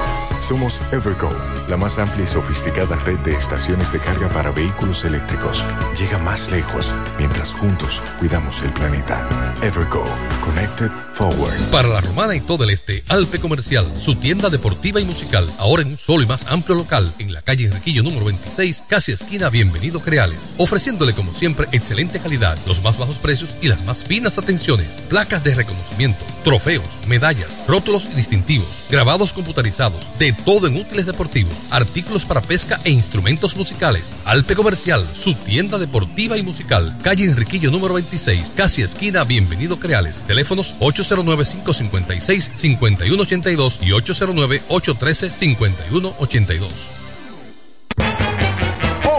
Somos 0.41 0.81
Evergo, 0.91 1.29
la 1.69 1.77
más 1.77 1.99
amplia 1.99 2.23
y 2.23 2.27
sofisticada 2.27 2.95
red 2.95 3.19
de 3.19 3.35
estaciones 3.35 3.93
de 3.93 3.99
carga 3.99 4.27
para 4.29 4.51
vehículos 4.51 5.05
eléctricos. 5.05 5.63
Llega 5.97 6.17
más 6.17 6.49
lejos 6.51 6.93
mientras 7.19 7.53
juntos 7.53 8.01
cuidamos 8.19 8.61
el 8.63 8.73
planeta. 8.73 9.53
Evergo, 9.61 10.03
Connected 10.43 10.89
Forward. 11.13 11.53
Para 11.71 11.89
la 11.89 12.01
romana 12.01 12.35
y 12.35 12.41
todo 12.41 12.63
el 12.63 12.71
este, 12.71 13.03
Alpe 13.07 13.39
Comercial, 13.39 13.85
su 13.99 14.15
tienda 14.15 14.49
deportiva 14.49 14.99
y 14.99 15.05
musical, 15.05 15.47
ahora 15.59 15.83
en 15.83 15.89
un 15.89 15.97
solo 15.99 16.23
y 16.23 16.25
más 16.25 16.47
amplio 16.47 16.75
local, 16.75 17.13
en 17.19 17.33
la 17.33 17.43
calle 17.43 17.67
Enriquillo 17.67 18.01
número 18.01 18.25
26, 18.25 18.85
casi 18.87 19.11
esquina 19.11 19.49
Bienvenido 19.49 20.01
Creales, 20.01 20.53
ofreciéndole 20.57 21.13
como 21.13 21.35
siempre 21.35 21.67
excelente 21.71 22.19
calidad, 22.19 22.57
los 22.65 22.81
más 22.81 22.97
bajos 22.97 23.19
precios 23.19 23.55
y 23.61 23.67
las 23.67 23.85
más 23.85 24.03
finas 24.03 24.39
atenciones, 24.39 25.01
placas 25.07 25.43
de 25.43 25.53
reconocimiento, 25.53 26.25
trofeos, 26.43 26.85
medallas, 27.07 27.59
rótulos 27.67 28.07
y 28.11 28.15
distintivos, 28.15 28.67
grabados 28.89 29.33
computarizados, 29.33 30.07
de 30.17 30.30
todo 30.33 30.67
en 30.67 30.75
útiles 30.77 31.05
deportivos, 31.05 31.53
artículos 31.69 32.25
para 32.25 32.41
pesca 32.41 32.81
e 32.83 32.89
instrumentos 32.91 33.55
musicales. 33.55 34.17
Alpe 34.25 34.55
Comercial, 34.55 35.07
su 35.15 35.35
tienda 35.35 35.77
deportiva 35.77 36.37
y 36.37 36.43
musical, 36.43 36.97
calle 37.01 37.23
Enriquillo 37.25 37.71
número 37.71 37.93
26, 37.95 38.53
casi 38.55 38.81
esquina 38.81 39.23
Bienvenido 39.23 39.79
Creales, 39.79 40.23
teléfonos 40.23 40.75
809-556-5182 40.79 43.77
y 43.81 43.91
809-813-5182. 43.91 46.67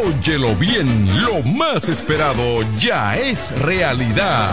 Óyelo 0.05 0.57
bien, 0.57 1.23
lo 1.23 1.45
más 1.45 1.89
esperado 1.89 2.65
ya 2.79 3.17
es 3.17 3.57
realidad. 3.61 4.53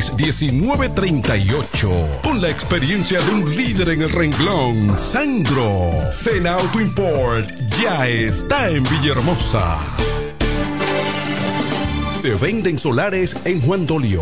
809-866-1938. 0.09 2.21
Con 2.23 2.41
la 2.41 2.49
experiencia 2.49 3.21
de 3.21 3.31
un 3.31 3.55
líder 3.55 3.89
en 3.89 4.01
el 4.01 4.09
renglón, 4.09 4.97
Sandro. 4.97 6.09
Sena 6.09 6.53
Auto 6.53 6.81
Import 6.81 7.47
ya 7.81 8.07
está 8.07 8.69
en 8.69 8.83
Villahermosa. 8.83 9.77
Se 12.21 12.33
venden 12.35 12.77
solares 12.77 13.35
en 13.45 13.61
Juan 13.61 13.85
Dolio. 13.85 14.21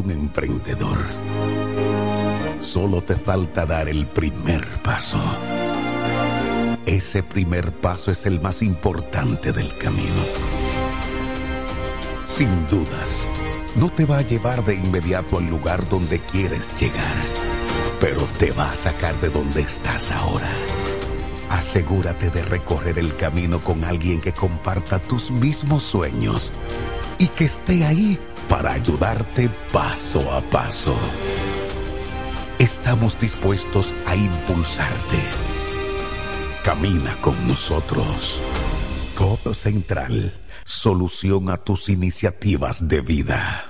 Un 0.00 0.10
emprendedor. 0.10 0.98
Solo 2.60 3.02
te 3.02 3.14
falta 3.14 3.66
dar 3.66 3.88
el 3.88 4.06
primer 4.06 4.66
paso. 4.82 5.18
Ese 6.86 7.22
primer 7.22 7.72
paso 7.72 8.10
es 8.10 8.26
el 8.26 8.40
más 8.40 8.62
importante 8.62 9.52
del 9.52 9.76
camino. 9.76 10.22
Sin 12.24 12.48
dudas, 12.68 13.28
no 13.76 13.90
te 13.90 14.04
va 14.04 14.18
a 14.18 14.22
llevar 14.22 14.64
de 14.64 14.74
inmediato 14.74 15.38
al 15.38 15.48
lugar 15.48 15.88
donde 15.88 16.20
quieres 16.20 16.70
llegar, 16.80 17.16
pero 18.00 18.22
te 18.38 18.52
va 18.52 18.72
a 18.72 18.76
sacar 18.76 19.20
de 19.20 19.28
donde 19.28 19.60
estás 19.60 20.10
ahora. 20.12 20.50
Asegúrate 21.50 22.30
de 22.30 22.42
recorrer 22.42 22.98
el 22.98 23.14
camino 23.16 23.62
con 23.62 23.84
alguien 23.84 24.20
que 24.20 24.32
comparta 24.32 24.98
tus 24.98 25.30
mismos 25.30 25.82
sueños 25.82 26.52
y 27.18 27.26
que 27.26 27.44
esté 27.44 27.84
ahí 27.84 28.18
para 28.50 28.72
ayudarte 28.72 29.48
paso 29.72 30.28
a 30.32 30.42
paso. 30.42 30.94
Estamos 32.58 33.18
dispuestos 33.18 33.94
a 34.06 34.16
impulsarte. 34.16 35.18
Camina 36.64 37.16
con 37.22 37.46
nosotros. 37.46 38.42
Codo 39.14 39.54
Central, 39.54 40.34
solución 40.64 41.48
a 41.48 41.58
tus 41.58 41.88
iniciativas 41.88 42.88
de 42.88 43.00
vida. 43.00 43.69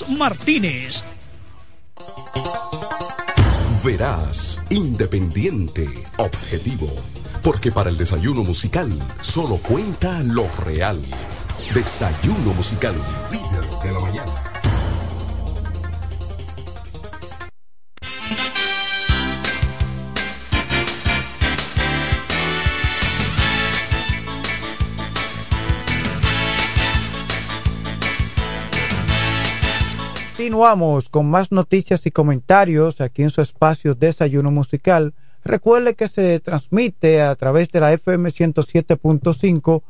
Martínez. 0.09 1.03
Verás, 3.83 4.61
independiente, 4.69 5.87
objetivo. 6.17 6.87
Porque 7.43 7.71
para 7.71 7.89
el 7.89 7.97
desayuno 7.97 8.43
musical 8.43 8.91
solo 9.21 9.57
cuenta 9.57 10.21
lo 10.23 10.47
real. 10.63 11.01
Desayuno 11.73 12.53
musical, 12.53 12.95
líder 13.31 13.79
de 13.83 13.91
la 13.91 13.99
mañana. 13.99 14.50
Continuamos 30.41 31.07
con 31.07 31.29
más 31.29 31.51
noticias 31.51 32.03
y 32.07 32.09
comentarios 32.09 32.99
aquí 32.99 33.21
en 33.21 33.29
su 33.29 33.41
espacio 33.41 33.93
Desayuno 33.93 34.49
Musical. 34.49 35.13
Recuerde 35.43 35.93
que 35.93 36.07
se 36.07 36.39
transmite 36.39 37.21
a 37.21 37.35
través 37.35 37.71
de 37.71 37.79
la 37.79 37.93
FM 37.93 38.31
107.5, 38.31 39.83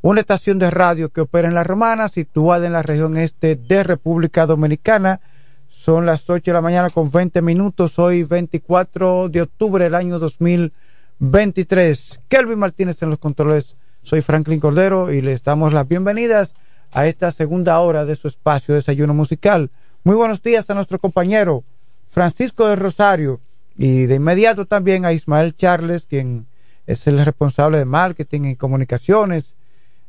una 0.00 0.20
estación 0.20 0.58
de 0.58 0.70
radio 0.70 1.10
que 1.10 1.20
opera 1.20 1.46
en 1.46 1.52
La 1.52 1.62
Romana, 1.62 2.08
situada 2.08 2.66
en 2.66 2.72
la 2.72 2.80
región 2.80 3.18
este 3.18 3.56
de 3.56 3.82
República 3.82 4.46
Dominicana. 4.46 5.20
Son 5.68 6.06
las 6.06 6.30
8 6.30 6.42
de 6.42 6.54
la 6.54 6.62
mañana 6.62 6.88
con 6.88 7.10
20 7.10 7.42
minutos, 7.42 7.98
hoy 7.98 8.22
24 8.22 9.28
de 9.28 9.42
octubre 9.42 9.84
del 9.84 9.94
año 9.94 10.18
2023. 10.18 12.20
Kelvin 12.28 12.58
Martínez 12.58 13.02
en 13.02 13.10
los 13.10 13.18
controles. 13.18 13.76
Soy 14.02 14.22
Franklin 14.22 14.58
Cordero 14.58 15.12
y 15.12 15.20
les 15.20 15.42
damos 15.42 15.74
las 15.74 15.86
bienvenidas 15.86 16.54
a 16.92 17.06
esta 17.06 17.30
segunda 17.30 17.78
hora 17.80 18.06
de 18.06 18.16
su 18.16 18.26
espacio 18.26 18.74
Desayuno 18.74 19.12
Musical. 19.12 19.70
Muy 20.04 20.14
buenos 20.14 20.42
días 20.42 20.68
a 20.70 20.74
nuestro 20.74 20.98
compañero 20.98 21.64
Francisco 22.10 22.66
de 22.66 22.76
Rosario 22.76 23.40
y 23.76 24.06
de 24.06 24.14
inmediato 24.14 24.64
también 24.66 25.04
a 25.04 25.12
Ismael 25.12 25.54
Charles, 25.56 26.06
quien 26.06 26.46
es 26.86 27.06
el 27.06 27.24
responsable 27.24 27.78
de 27.78 27.84
marketing 27.84 28.42
y 28.44 28.56
comunicaciones, 28.56 29.54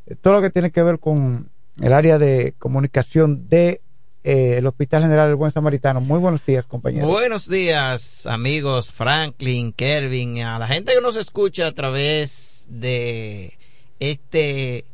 eh, 0.07 0.16
todo 0.16 0.36
lo 0.36 0.41
que 0.41 0.49
tiene 0.49 0.72
que 0.72 0.84
ver 0.84 0.99
con 0.99 1.49
el 1.82 1.94
área 1.94 2.18
de 2.18 2.53
comunicación 2.57 3.49
de 3.49 3.82
eh, 4.24 4.56
el 4.57 4.68
Hospital 4.68 5.03
General 5.03 5.28
del 5.28 5.36
Buen 5.36 5.52
Samaritano. 5.52 6.02
Muy 6.02 6.20
buenos 6.20 6.45
días, 6.45 6.66
compañero. 6.66 7.07
Buenos 7.07 7.49
días, 7.49 8.26
amigos 8.26 8.91
Franklin, 8.91 9.74
Kelvin, 9.74 10.44
a 10.44 10.60
la 10.60 10.68
gente 10.68 10.94
que 10.94 11.02
nos 11.02 11.16
escucha 11.16 11.68
a 11.68 11.74
través 11.74 12.68
de 12.70 13.57
este 13.99 14.86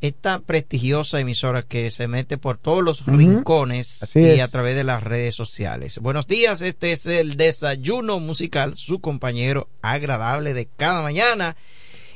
esta 0.00 0.40
prestigiosa 0.40 1.20
emisora 1.20 1.62
que 1.62 1.90
se 1.90 2.06
mete 2.06 2.36
por 2.38 2.58
todos 2.58 2.84
los 2.84 3.06
rincones 3.06 4.02
Así 4.02 4.20
y 4.20 4.24
es. 4.26 4.40
a 4.40 4.48
través 4.48 4.74
de 4.74 4.84
las 4.84 5.02
redes 5.02 5.34
sociales. 5.34 5.98
Buenos 5.98 6.26
días, 6.26 6.60
este 6.60 6.92
es 6.92 7.06
el 7.06 7.36
desayuno 7.36 8.20
musical, 8.20 8.74
su 8.74 9.00
compañero 9.00 9.68
agradable 9.82 10.54
de 10.54 10.66
cada 10.76 11.02
mañana. 11.02 11.56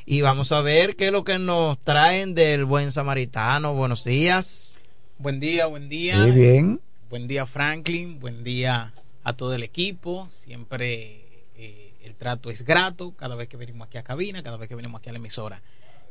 Y 0.05 0.21
vamos 0.21 0.51
a 0.51 0.61
ver 0.61 0.95
qué 0.95 1.07
es 1.07 1.11
lo 1.11 1.23
que 1.23 1.39
nos 1.39 1.79
traen 1.83 2.33
del 2.35 2.65
buen 2.65 2.91
samaritano. 2.91 3.73
Buenos 3.73 4.03
días. 4.03 4.79
Buen 5.17 5.39
día, 5.39 5.67
buen 5.67 5.89
día. 5.89 6.17
Muy 6.17 6.31
bien. 6.31 6.81
Buen 7.09 7.27
día 7.27 7.45
Franklin, 7.45 8.19
buen 8.19 8.43
día 8.43 8.93
a 9.23 9.33
todo 9.33 9.53
el 9.53 9.63
equipo. 9.63 10.27
Siempre 10.31 11.21
eh, 11.55 11.93
el 12.03 12.15
trato 12.15 12.49
es 12.49 12.63
grato 12.63 13.13
cada 13.15 13.35
vez 13.35 13.47
que 13.49 13.57
venimos 13.57 13.87
aquí 13.87 13.97
a 13.97 14.03
cabina, 14.03 14.41
cada 14.43 14.57
vez 14.57 14.69
que 14.69 14.75
venimos 14.75 14.99
aquí 14.99 15.09
a 15.09 15.13
la 15.13 15.19
emisora. 15.19 15.61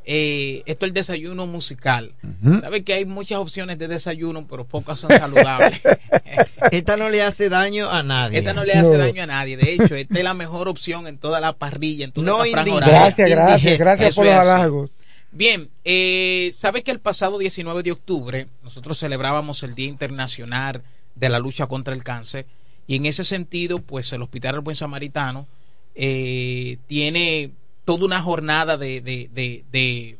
Eh, 0.04 0.62
esto 0.66 0.86
es 0.86 0.90
el 0.90 0.94
desayuno 0.94 1.46
musical. 1.46 2.14
Ujú. 2.22 2.60
Sabe 2.60 2.82
que 2.84 2.94
hay 2.94 3.04
muchas 3.04 3.38
opciones 3.38 3.78
de 3.78 3.86
desayuno, 3.86 4.46
pero 4.48 4.64
pocas 4.64 4.98
son 4.98 5.10
saludables. 5.10 5.80
Esta 6.70 6.96
no 6.96 7.08
le 7.08 7.22
hace 7.22 7.48
daño 7.48 7.90
a 7.90 8.02
nadie. 8.02 8.38
Esta 8.38 8.54
no 8.54 8.64
le 8.64 8.72
hace 8.72 8.96
daño 8.96 9.22
a 9.22 9.26
nadie. 9.26 9.56
De 9.56 9.72
hecho, 9.72 9.94
esta 9.94 10.18
es 10.18 10.24
la 10.24 10.34
mejor 10.34 10.68
opción 10.68 11.06
en 11.06 11.18
toda 11.18 11.40
la 11.40 11.52
parrilla, 11.52 12.04
en 12.04 12.12
toda 12.12 12.26
No 12.26 12.44
esta 12.44 12.62
franja. 12.62 12.86
Gracias, 12.86 13.30
gracias, 13.30 13.78
gracias 13.78 14.08
Eso 14.10 14.16
por 14.16 14.26
los 14.26 14.34
halagos. 14.34 14.90
Bien, 15.32 15.70
eh, 15.84 16.52
sabe 16.56 16.82
que 16.82 16.90
el 16.90 16.98
pasado 16.98 17.38
19 17.38 17.82
de 17.82 17.92
octubre 17.92 18.48
nosotros 18.62 18.98
celebrábamos 18.98 19.62
el 19.62 19.74
Día 19.74 19.86
Internacional 19.88 20.82
de 21.14 21.28
la 21.28 21.38
Lucha 21.38 21.66
contra 21.66 21.94
el 21.94 22.02
Cáncer 22.02 22.46
y 22.86 22.96
en 22.96 23.06
ese 23.06 23.24
sentido, 23.24 23.78
pues 23.80 24.12
el 24.12 24.22
Hospital 24.22 24.54
del 24.54 24.60
Buen 24.62 24.76
Samaritano 24.76 25.46
eh, 25.94 26.78
tiene 26.88 27.52
toda 27.90 28.04
una 28.06 28.22
jornada 28.22 28.76
de, 28.76 29.00
de, 29.00 29.28
de, 29.32 29.64
de, 29.72 30.16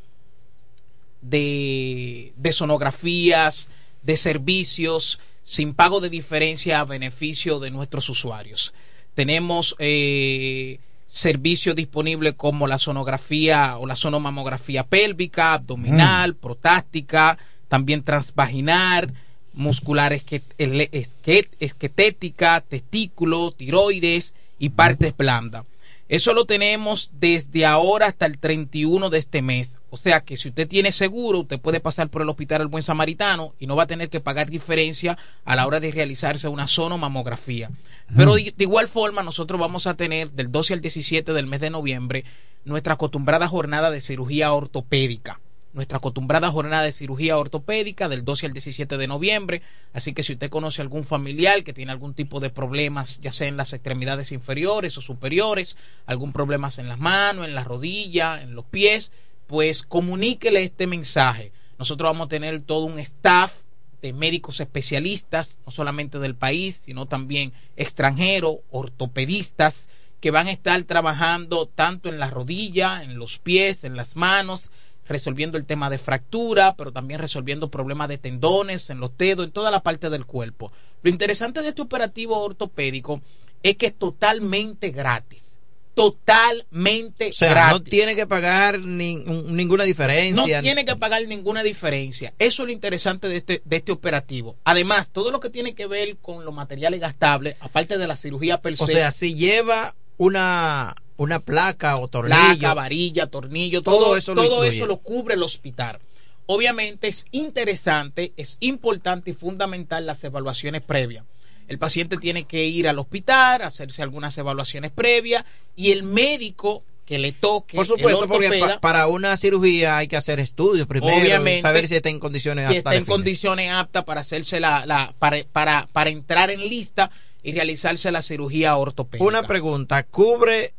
de- 1.22 2.32
de 2.36 2.52
sonografías, 2.52 3.70
de 4.02 4.16
servicios 4.16 5.20
sin 5.44 5.74
pago 5.74 6.00
de 6.00 6.10
diferencia 6.10 6.80
a 6.80 6.84
beneficio 6.84 7.60
de 7.60 7.70
nuestros 7.70 8.08
usuarios. 8.08 8.74
Tenemos 9.14 9.76
eh, 9.78 10.80
servicios 11.06 11.76
disponibles 11.76 12.34
como 12.34 12.66
la 12.66 12.78
sonografía 12.78 13.76
o 13.78 13.86
la 13.86 13.94
sonomamografía 13.94 14.82
pélvica, 14.82 15.54
abdominal, 15.54 16.34
prostática, 16.34 17.38
también 17.68 18.02
transvaginal, 18.02 19.14
muscular 19.54 20.12
esquetética, 20.12 22.64
testículo, 22.68 23.52
tiroides 23.52 24.34
y 24.58 24.70
partes 24.70 25.16
blandas. 25.16 25.64
Eso 26.10 26.32
lo 26.32 26.44
tenemos 26.44 27.12
desde 27.20 27.64
ahora 27.64 28.06
hasta 28.06 28.26
el 28.26 28.38
31 28.38 29.10
de 29.10 29.18
este 29.18 29.42
mes. 29.42 29.78
O 29.90 29.96
sea 29.96 30.22
que 30.22 30.36
si 30.36 30.48
usted 30.48 30.66
tiene 30.66 30.90
seguro, 30.90 31.38
usted 31.38 31.60
puede 31.60 31.78
pasar 31.78 32.08
por 32.08 32.20
el 32.20 32.28
Hospital 32.28 32.62
El 32.62 32.66
Buen 32.66 32.82
Samaritano 32.82 33.54
y 33.60 33.68
no 33.68 33.76
va 33.76 33.84
a 33.84 33.86
tener 33.86 34.10
que 34.10 34.18
pagar 34.18 34.50
diferencia 34.50 35.16
a 35.44 35.54
la 35.54 35.68
hora 35.68 35.78
de 35.78 35.92
realizarse 35.92 36.48
una 36.48 36.66
sonomamografía. 36.66 37.70
Pero 38.16 38.34
de, 38.34 38.52
de 38.56 38.64
igual 38.64 38.88
forma, 38.88 39.22
nosotros 39.22 39.60
vamos 39.60 39.86
a 39.86 39.94
tener 39.94 40.32
del 40.32 40.50
12 40.50 40.74
al 40.74 40.80
17 40.80 41.32
del 41.32 41.46
mes 41.46 41.60
de 41.60 41.70
noviembre 41.70 42.24
nuestra 42.64 42.94
acostumbrada 42.94 43.46
jornada 43.46 43.92
de 43.92 44.00
cirugía 44.00 44.52
ortopédica 44.52 45.38
nuestra 45.72 45.98
acostumbrada 45.98 46.50
jornada 46.50 46.82
de 46.82 46.92
cirugía 46.92 47.38
ortopédica 47.38 48.08
del 48.08 48.24
12 48.24 48.46
al 48.46 48.52
17 48.52 48.96
de 48.96 49.06
noviembre. 49.06 49.62
Así 49.92 50.12
que 50.12 50.22
si 50.22 50.32
usted 50.32 50.50
conoce 50.50 50.82
algún 50.82 51.04
familiar 51.04 51.62
que 51.62 51.72
tiene 51.72 51.92
algún 51.92 52.14
tipo 52.14 52.40
de 52.40 52.50
problemas, 52.50 53.20
ya 53.20 53.32
sea 53.32 53.48
en 53.48 53.56
las 53.56 53.72
extremidades 53.72 54.32
inferiores 54.32 54.96
o 54.98 55.00
superiores, 55.00 55.76
algún 56.06 56.32
problema 56.32 56.70
en 56.76 56.88
las 56.88 56.98
manos, 56.98 57.46
en 57.46 57.54
la 57.54 57.64
rodilla, 57.64 58.42
en 58.42 58.54
los 58.54 58.64
pies, 58.64 59.12
pues 59.46 59.82
comuníquele 59.84 60.62
este 60.62 60.86
mensaje. 60.86 61.52
Nosotros 61.78 62.08
vamos 62.08 62.26
a 62.26 62.28
tener 62.28 62.60
todo 62.62 62.84
un 62.84 62.98
staff 62.98 63.62
de 64.02 64.12
médicos 64.12 64.60
especialistas, 64.60 65.58
no 65.66 65.72
solamente 65.72 66.18
del 66.18 66.34
país, 66.34 66.80
sino 66.84 67.06
también 67.06 67.52
extranjeros, 67.76 68.56
ortopedistas, 68.70 69.88
que 70.20 70.30
van 70.30 70.48
a 70.48 70.52
estar 70.52 70.82
trabajando 70.84 71.66
tanto 71.66 72.08
en 72.08 72.18
la 72.18 72.28
rodilla, 72.28 73.02
en 73.02 73.18
los 73.18 73.38
pies, 73.38 73.84
en 73.84 73.96
las 73.96 74.16
manos, 74.16 74.70
resolviendo 75.10 75.58
el 75.58 75.66
tema 75.66 75.90
de 75.90 75.98
fractura, 75.98 76.74
pero 76.76 76.92
también 76.92 77.20
resolviendo 77.20 77.70
problemas 77.70 78.08
de 78.08 78.16
tendones 78.18 78.88
en 78.88 79.00
los 79.00 79.16
dedos, 79.18 79.44
en 79.44 79.52
toda 79.52 79.70
la 79.70 79.82
parte 79.82 80.08
del 80.08 80.24
cuerpo. 80.24 80.72
Lo 81.02 81.10
interesante 81.10 81.60
de 81.60 81.68
este 81.70 81.82
operativo 81.82 82.38
ortopédico 82.42 83.20
es 83.62 83.76
que 83.76 83.86
es 83.88 83.94
totalmente 83.98 84.90
gratis. 84.90 85.58
Totalmente 85.94 87.28
O 87.28 87.32
sea, 87.32 87.50
gratis. 87.50 87.72
no 87.72 87.80
tiene 87.82 88.14
que 88.16 88.26
pagar 88.26 88.78
ni- 88.80 89.16
un- 89.16 89.54
ninguna 89.56 89.82
No 89.82 89.86
diferencia. 89.88 90.62
tiene 90.62 90.84
que 90.84 90.96
pagar 90.96 91.26
ninguna 91.26 91.62
diferencia. 91.62 92.32
Eso 92.38 92.62
es 92.62 92.66
lo 92.66 92.72
interesante 92.72 93.28
de 93.28 93.36
este, 93.38 93.62
de 93.64 93.76
este 93.76 93.92
operativo. 93.92 94.56
Además, 94.64 95.10
todo 95.10 95.30
lo 95.30 95.40
que 95.40 95.50
tiene 95.50 95.74
que 95.74 95.86
ver 95.86 96.16
con 96.18 96.44
los 96.44 96.54
materiales 96.54 97.00
gastables, 97.00 97.56
aparte 97.60 97.98
de 97.98 98.06
la 98.06 98.16
cirugía 98.16 98.60
per 98.62 98.76
se, 98.76 98.84
O 98.84 98.86
sea, 98.86 99.10
si 99.10 99.34
lleva 99.34 99.94
una, 100.16 100.94
una 101.22 101.38
placa 101.40 101.96
o 101.98 102.08
tornillo. 102.08 102.34
placa, 102.58 102.74
varilla, 102.74 103.26
tornillo, 103.26 103.82
Todo 103.82 103.98
todo, 103.98 104.16
eso 104.16 104.34
lo 104.34 104.42
todo 104.42 104.54
incluye. 104.64 104.76
eso 104.76 104.86
lo 104.86 104.96
cubre 104.98 105.34
el 105.34 105.42
hospital. 105.42 105.98
Obviamente 106.46 107.08
es 107.08 107.26
interesante, 107.30 108.32
es 108.36 108.56
importante 108.60 109.30
y 109.30 109.34
fundamental 109.34 110.06
las 110.06 110.24
evaluaciones 110.24 110.82
previas. 110.82 111.24
El 111.68 111.78
paciente 111.78 112.16
tiene 112.16 112.44
que 112.44 112.64
ir 112.66 112.88
al 112.88 112.98
hospital, 112.98 113.62
hacerse 113.62 114.02
algunas 114.02 114.36
evaluaciones 114.38 114.90
previas 114.90 115.44
y 115.76 115.92
el 115.92 116.02
médico 116.02 116.82
que 117.04 117.18
le 117.18 117.32
toque. 117.32 117.76
Por 117.76 117.86
supuesto, 117.86 118.26
porque 118.26 118.58
pa- 118.58 118.80
para 118.80 119.06
una 119.06 119.36
cirugía 119.36 119.96
hay 119.98 120.08
que 120.08 120.16
hacer 120.16 120.40
estudios 120.40 120.86
primero, 120.88 121.14
Obviamente, 121.16 121.60
saber 121.60 121.86
si 121.86 121.96
está 121.96 122.08
en 122.08 122.18
condiciones 122.18 122.62
si 122.68 122.76
aptas 122.78 122.94
está 122.94 122.96
en 122.96 123.04
condiciones 123.04 123.70
aptas 123.72 124.04
para 124.04 124.20
hacerse 124.22 124.58
la, 124.58 124.86
la 124.86 125.14
para, 125.18 125.44
para, 125.52 125.86
para 125.92 126.10
entrar 126.10 126.50
en 126.50 126.60
lista 126.60 127.10
y 127.42 127.52
realizarse 127.52 128.10
la 128.10 128.22
cirugía 128.22 128.76
ortopédica. 128.76 129.24
Una 129.24 129.42
pregunta, 129.44 130.02
¿cubre 130.04 130.72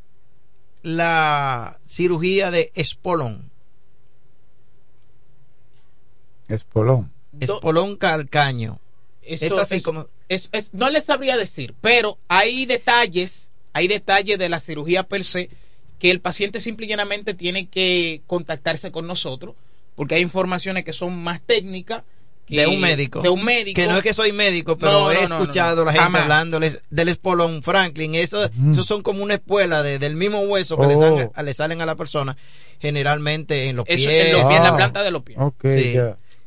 la 0.83 1.79
cirugía 1.85 2.51
de 2.51 2.71
espolón? 2.75 3.49
Espolón. 6.47 7.11
Espolón 7.39 7.95
calcaño. 7.95 8.79
Eso 9.21 9.45
es 9.45 9.51
así 9.57 9.81
como... 9.81 10.07
es- 10.27 10.49
es- 10.51 10.73
no 10.73 10.89
les 10.89 11.05
sabría 11.05 11.37
decir, 11.37 11.73
pero 11.81 12.17
hay 12.27 12.65
detalles, 12.65 13.51
hay 13.73 13.87
detalles 13.87 14.37
de 14.39 14.49
la 14.49 14.59
cirugía 14.59 15.03
per 15.03 15.23
se 15.23 15.49
que 15.99 16.09
el 16.09 16.19
paciente 16.19 16.59
simple 16.61 16.87
y 16.87 16.89
llanamente 16.89 17.35
tiene 17.35 17.67
que 17.67 18.21
contactarse 18.25 18.91
con 18.91 19.05
nosotros, 19.05 19.55
porque 19.95 20.15
hay 20.15 20.21
informaciones 20.23 20.83
que 20.83 20.93
son 20.93 21.21
más 21.21 21.41
técnicas. 21.41 22.03
De 22.57 22.67
un 22.67 22.79
médico. 22.79 23.21
De 23.21 23.29
un 23.29 23.43
médico. 23.43 23.75
Que 23.75 23.87
no 23.87 23.97
es 23.97 24.03
que 24.03 24.13
soy 24.13 24.31
médico, 24.31 24.77
pero 24.77 24.91
No, 24.91 25.11
he 25.11 25.15
no, 25.15 25.21
no, 25.21 25.27
no, 25.29 25.41
escuchado 25.41 25.77
no. 25.77 25.85
la 25.85 25.91
gente 25.93 26.03
Jamás. 26.03 26.21
hablándoles 26.23 26.81
del 26.89 27.09
espolón 27.09 27.63
Franklin. 27.63 28.15
Eso, 28.15 28.49
Esos 28.71 28.85
son 28.85 29.01
como 29.03 29.23
una 29.23 29.35
espuela 29.35 29.81
de- 29.83 29.99
del 29.99 30.15
mismo 30.15 30.41
hueso 30.41 30.77
que 30.77 30.87
le, 30.87 30.95
Oh. 30.95 30.99
salen, 30.99 31.31
le 31.45 31.53
salen 31.53 31.81
a 31.81 31.85
la 31.85 31.95
persona, 31.95 32.35
generalmente 32.79 33.69
en 33.69 33.75
los 33.77 33.85
Eso, 33.87 34.07
pies. 34.09 34.25
en 34.27 34.33
los 34.33 34.41
pies, 34.47 34.57
en 34.57 34.63
la 34.63 34.69
Ah, 34.69 34.75
planta 34.77 35.03
de 35.03 35.11
los 35.11 35.23
pies. 35.23 35.37
Sí. 35.63 35.95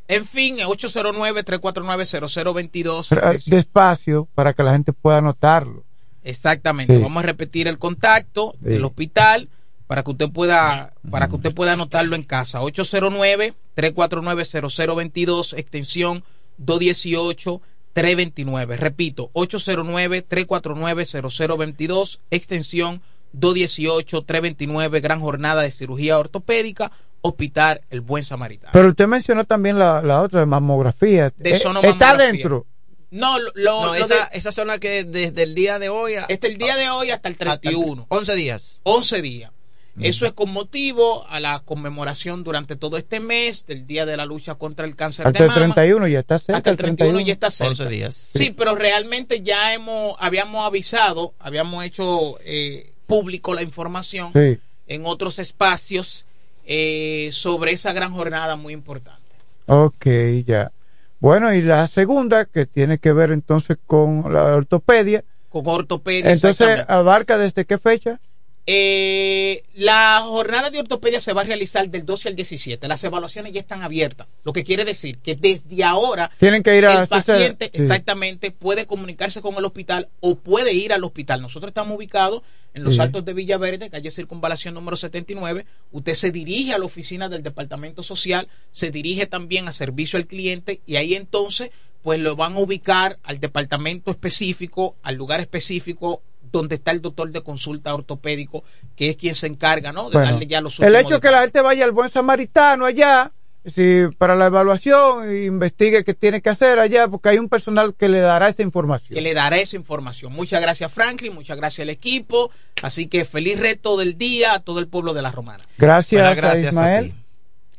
En 0.06 0.26
fin, 0.26 0.58
809-349-0022. 0.60 3.06
Pero, 3.08 3.32
eh, 3.32 3.40
Despacio 3.46 4.28
para 4.34 4.52
que 4.52 4.62
la 4.62 4.72
gente 4.72 4.92
pueda 4.92 5.18
anotarlo. 5.18 5.82
Exactamente. 6.22 6.94
Sí. 6.96 7.02
Vamos 7.02 7.22
a 7.22 7.26
repetir 7.26 7.68
el 7.68 7.78
contacto 7.78 8.52
Sí. 8.62 8.68
del 8.70 8.84
hospital 8.84 9.48
para 9.94 10.02
que 10.02 10.10
usted 10.10 10.30
pueda 10.32 10.92
para 11.08 11.28
que 11.28 11.36
usted 11.36 11.54
pueda 11.54 11.74
anotarlo 11.74 12.16
en 12.16 12.24
casa. 12.24 12.60
809-349-0022, 12.62 15.56
extensión 15.56 16.24
218-329. 16.60 18.76
Repito, 18.76 19.30
809-349-0022, 19.34 22.18
extensión 22.30 23.02
218-329, 23.38 25.00
gran 25.00 25.20
jornada 25.20 25.62
de 25.62 25.70
cirugía 25.70 26.18
ortopédica, 26.18 26.90
Hospital 27.20 27.82
El 27.90 28.00
Buen 28.00 28.24
Samaritano. 28.24 28.72
Pero 28.72 28.88
usted 28.88 29.06
mencionó 29.06 29.44
también 29.44 29.78
la, 29.78 30.02
la 30.02 30.22
otra 30.22 30.40
de 30.40 30.46
mamografía. 30.46 31.30
De 31.36 31.50
Eh, 31.52 31.58
sonomamografía. 31.60 32.14
¿Está 32.14 32.16
dentro? 32.16 32.66
No, 33.10 33.38
lo, 33.38 33.52
No, 33.54 33.86
lo 33.86 33.94
esa, 33.94 34.14
de- 34.28 34.38
esa 34.38 34.50
zona 34.50 34.78
que 34.78 35.04
desde 35.04 35.44
el 35.44 35.54
día 35.54 35.78
de 35.78 35.88
hoy 35.88 36.16
a, 36.16 36.24
Este 36.28 36.48
el 36.48 36.58
día 36.58 36.74
de 36.74 36.90
hoy 36.90 37.12
hasta 37.12 37.28
el 37.28 37.36
31. 37.36 38.06
11 38.08 38.34
días. 38.34 38.80
11 38.82 39.22
días. 39.22 39.52
Eso 40.00 40.26
es 40.26 40.32
con 40.32 40.50
motivo 40.52 41.24
a 41.28 41.38
la 41.38 41.60
conmemoración 41.60 42.42
durante 42.42 42.74
todo 42.74 42.96
este 42.96 43.20
mes 43.20 43.64
del 43.66 43.86
Día 43.86 44.04
de 44.06 44.16
la 44.16 44.26
Lucha 44.26 44.56
contra 44.56 44.86
el 44.86 44.96
Cáncer 44.96 45.26
Hasta 45.26 45.38
de 45.38 45.44
el 45.44 45.50
mama. 45.50 45.74
31 45.74 46.08
ya 46.08 46.18
está 46.20 46.38
cerca. 46.38 46.56
Hasta 46.56 46.70
el 46.70 46.76
31 46.76 47.20
ya 47.20 47.32
está 47.32 47.50
cerca. 47.50 47.70
11 47.70 47.88
días. 47.88 48.14
Sí, 48.14 48.50
pero 48.50 48.74
realmente 48.74 49.42
ya 49.42 49.72
hemos 49.72 50.16
habíamos 50.18 50.66
avisado, 50.66 51.34
habíamos 51.38 51.84
hecho 51.84 52.36
eh, 52.44 52.90
público 53.06 53.54
la 53.54 53.62
información 53.62 54.32
Sí. 54.32 54.58
en 54.88 55.06
otros 55.06 55.38
espacios 55.38 56.26
eh, 56.66 57.30
sobre 57.32 57.72
esa 57.72 57.92
gran 57.92 58.12
jornada 58.12 58.56
muy 58.56 58.72
importante. 58.72 59.20
Ok, 59.66 60.06
ya. 60.46 60.72
Bueno, 61.20 61.54
y 61.54 61.62
la 61.62 61.86
segunda, 61.86 62.44
que 62.46 62.66
tiene 62.66 62.98
que 62.98 63.12
ver 63.12 63.30
entonces 63.30 63.78
con 63.86 64.32
la 64.32 64.56
ortopedia. 64.56 65.24
Con 65.48 65.66
ortopedia. 65.66 66.32
Entonces. 66.32 66.80
¿abarca 66.88 67.38
desde 67.38 67.64
qué 67.64 67.78
fecha? 67.78 68.18
Eh, 68.66 69.62
la 69.74 70.22
jornada 70.24 70.70
de 70.70 70.80
ortopedia 70.80 71.20
se 71.20 71.34
va 71.34 71.42
a 71.42 71.44
realizar 71.44 71.88
del 71.90 72.06
12 72.06 72.28
al 72.30 72.36
17. 72.36 72.88
Las 72.88 73.04
evaluaciones 73.04 73.52
ya 73.52 73.60
están 73.60 73.82
abiertas, 73.82 74.26
lo 74.42 74.52
que 74.54 74.64
quiere 74.64 74.86
decir 74.86 75.18
que 75.18 75.34
desde 75.36 75.84
ahora 75.84 76.30
Tienen 76.38 76.62
que 76.62 76.76
ir 76.76 76.86
a 76.86 76.92
el 76.92 76.98
hacerse- 77.00 77.32
paciente 77.34 77.70
sí. 77.74 77.82
exactamente 77.82 78.50
puede 78.50 78.86
comunicarse 78.86 79.42
con 79.42 79.54
el 79.56 79.64
hospital 79.66 80.08
o 80.20 80.36
puede 80.36 80.72
ir 80.72 80.94
al 80.94 81.04
hospital. 81.04 81.42
Nosotros 81.42 81.68
estamos 81.70 81.96
ubicados 81.96 82.42
en 82.72 82.84
los 82.84 82.94
Sí. 82.94 83.00
Altos 83.02 83.24
de 83.24 83.34
Villaverde, 83.34 83.90
calle 83.90 84.10
Circunvalación 84.10 84.72
número 84.74 84.96
79. 84.96 85.66
Usted 85.92 86.14
se 86.14 86.30
dirige 86.30 86.72
a 86.72 86.78
la 86.78 86.86
oficina 86.86 87.28
del 87.28 87.42
Departamento 87.42 88.02
Social, 88.02 88.48
se 88.72 88.90
dirige 88.90 89.26
también 89.26 89.68
a 89.68 89.72
servicio 89.74 90.18
al 90.18 90.26
cliente 90.26 90.80
y 90.86 90.96
ahí 90.96 91.14
entonces 91.14 91.70
pues 92.02 92.18
lo 92.20 92.34
van 92.36 92.54
a 92.54 92.58
ubicar 92.60 93.18
al 93.22 93.40
departamento 93.40 94.10
específico, 94.10 94.96
al 95.02 95.14
lugar 95.16 95.40
específico 95.40 96.22
donde 96.58 96.76
está 96.76 96.90
el 96.92 97.00
doctor 97.02 97.30
de 97.30 97.42
consulta 97.42 97.94
ortopédico, 97.94 98.64
que 98.96 99.10
es 99.10 99.16
quien 99.16 99.34
se 99.34 99.46
encarga, 99.46 99.92
¿no? 99.92 100.08
De 100.10 100.16
Bueno, 100.18 100.32
darle 100.32 100.46
ya 100.46 100.60
los 100.60 100.78
el 100.80 100.94
hecho 100.96 101.20
que 101.20 101.30
la 101.30 101.42
gente 101.42 101.60
vaya 101.60 101.84
al 101.84 101.92
buen 101.92 102.08
samaritano 102.10 102.86
allá, 102.86 103.32
si 103.66 104.02
para 104.18 104.36
la 104.36 104.46
evaluación, 104.46 105.28
e 105.30 105.44
investigue 105.44 106.04
qué 106.04 106.12
tiene 106.14 106.42
que 106.42 106.50
hacer 106.50 106.78
allá, 106.78 107.08
porque 107.08 107.30
hay 107.30 107.38
un 107.38 107.48
personal 107.48 107.94
que 107.94 108.08
le 108.08 108.20
dará 108.20 108.48
esa 108.48 108.62
información. 108.62 109.14
que 109.14 109.20
le 109.22 109.32
dará 109.34 109.56
esa 109.58 109.76
información. 109.76 110.32
Muchas 110.32 110.60
gracias 110.60 110.92
Franklin, 110.92 111.34
muchas 111.34 111.56
gracias 111.56 111.84
al 111.84 111.90
equipo. 111.90 112.50
Así 112.82 113.06
que 113.06 113.24
feliz 113.24 113.58
reto 113.58 113.96
del 113.96 114.18
día 114.18 114.52
a 114.54 114.58
todo 114.60 114.80
el 114.80 114.88
pueblo 114.88 115.14
de 115.14 115.22
la 115.22 115.32
Romana. 115.32 115.64
Gracias, 115.78 116.20
Bueno, 116.22 116.36
gracias 116.36 116.76
a 116.76 116.84
a 116.84 116.88
Ismael. 117.00 117.10
ti. 117.12 117.18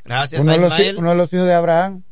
Gracias 0.06 0.42
uno, 0.44 0.52
a 0.52 0.56
de 0.56 0.62
los, 0.62 0.72
Ismael. 0.74 0.98
uno 0.98 1.10
de 1.12 1.16
los 1.16 1.34
hijos 1.34 1.46
de 1.46 1.54
Abraham. 1.54 2.04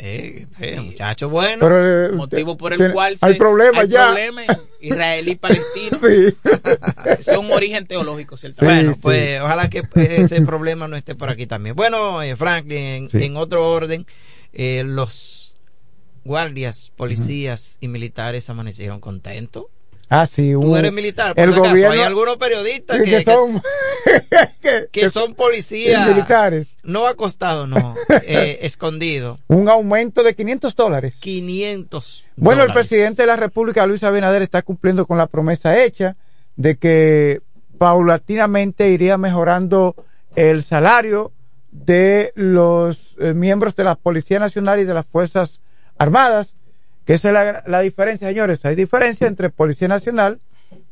Eh, 0.00 0.46
eh, 0.60 0.80
muchacho 0.80 1.28
bueno. 1.28 1.58
Pero, 1.60 2.06
eh, 2.06 2.12
Motivo 2.12 2.56
por 2.56 2.72
el 2.72 2.78
tiene- 2.78 2.92
cual 2.94 3.16
hay 3.20 3.32
se- 3.32 3.38
problema 3.38 3.80
hay 3.80 3.88
ya. 3.88 4.06
problema 4.06 4.42
israelí 4.80 5.34
palestino. 5.34 5.98
Sí. 6.00 6.36
Es 7.18 7.26
un 7.36 7.50
origen 7.50 7.84
teológico, 7.86 8.36
ciertamente. 8.36 8.84
bueno, 8.84 8.98
pues 9.02 9.40
ojalá 9.40 9.68
que 9.68 9.82
ese 9.96 10.40
problema 10.42 10.86
no 10.86 10.96
esté 10.96 11.14
por 11.16 11.30
aquí 11.30 11.46
también. 11.46 11.74
Bueno, 11.74 12.22
eh, 12.22 12.36
Franklin, 12.36 12.78
en, 12.78 13.10
Sí. 13.10 13.24
en 13.24 13.36
otro 13.36 13.68
orden, 13.68 14.06
eh, 14.52 14.84
los 14.86 15.56
guardias, 16.24 16.92
policías 16.94 17.76
y 17.80 17.88
militares 17.88 18.48
amanecieron 18.50 19.00
contentos. 19.00 19.64
Ah, 20.10 20.26
sí, 20.26 20.52
Tú 20.52 20.60
un- 20.62 20.78
eres 20.78 20.92
militar, 20.92 21.34
por 21.34 21.44
el 21.44 21.50
si 21.52 21.58
acaso. 21.58 21.70
gobierno- 21.74 21.92
Hay 21.92 22.00
algunos 22.00 22.36
periodistas 22.38 22.96
que, 23.04 23.04
que 23.10 23.22
son, 23.24 23.62
que- 24.62 24.88
que 24.90 25.08
son 25.10 25.34
policías. 25.34 26.08
militares. 26.08 26.66
No 26.82 27.06
acostados, 27.06 27.68
no. 27.68 27.94
eh, 28.26 28.60
escondidos. 28.62 29.38
Un 29.48 29.68
aumento 29.68 30.22
de 30.22 30.34
500 30.34 30.74
dólares. 30.74 31.14
500. 31.20 32.24
Bueno, 32.36 32.62
el 32.62 32.72
presidente 32.72 33.22
de 33.22 33.26
la 33.26 33.36
República, 33.36 33.86
Luis 33.86 34.02
Abinader, 34.02 34.42
está 34.42 34.62
cumpliendo 34.62 35.06
con 35.06 35.18
la 35.18 35.26
promesa 35.26 35.78
hecha 35.82 36.16
de 36.56 36.76
que 36.76 37.40
paulatinamente 37.76 38.90
iría 38.90 39.18
mejorando 39.18 39.94
el 40.36 40.62
salario 40.64 41.32
de 41.70 42.32
los 42.34 43.16
eh, 43.20 43.34
miembros 43.34 43.74
de 43.76 43.84
la 43.84 43.94
Policía 43.96 44.38
Nacional 44.38 44.80
y 44.80 44.84
de 44.84 44.94
las 44.94 45.06
Fuerzas 45.06 45.60
Armadas, 45.98 46.54
que 47.08 47.14
esa 47.14 47.28
es 47.28 47.32
la, 47.32 47.62
la 47.66 47.80
diferencia, 47.80 48.28
señores. 48.28 48.62
Hay 48.66 48.74
diferencia 48.74 49.26
entre 49.26 49.48
Policía 49.48 49.88
Nacional 49.88 50.40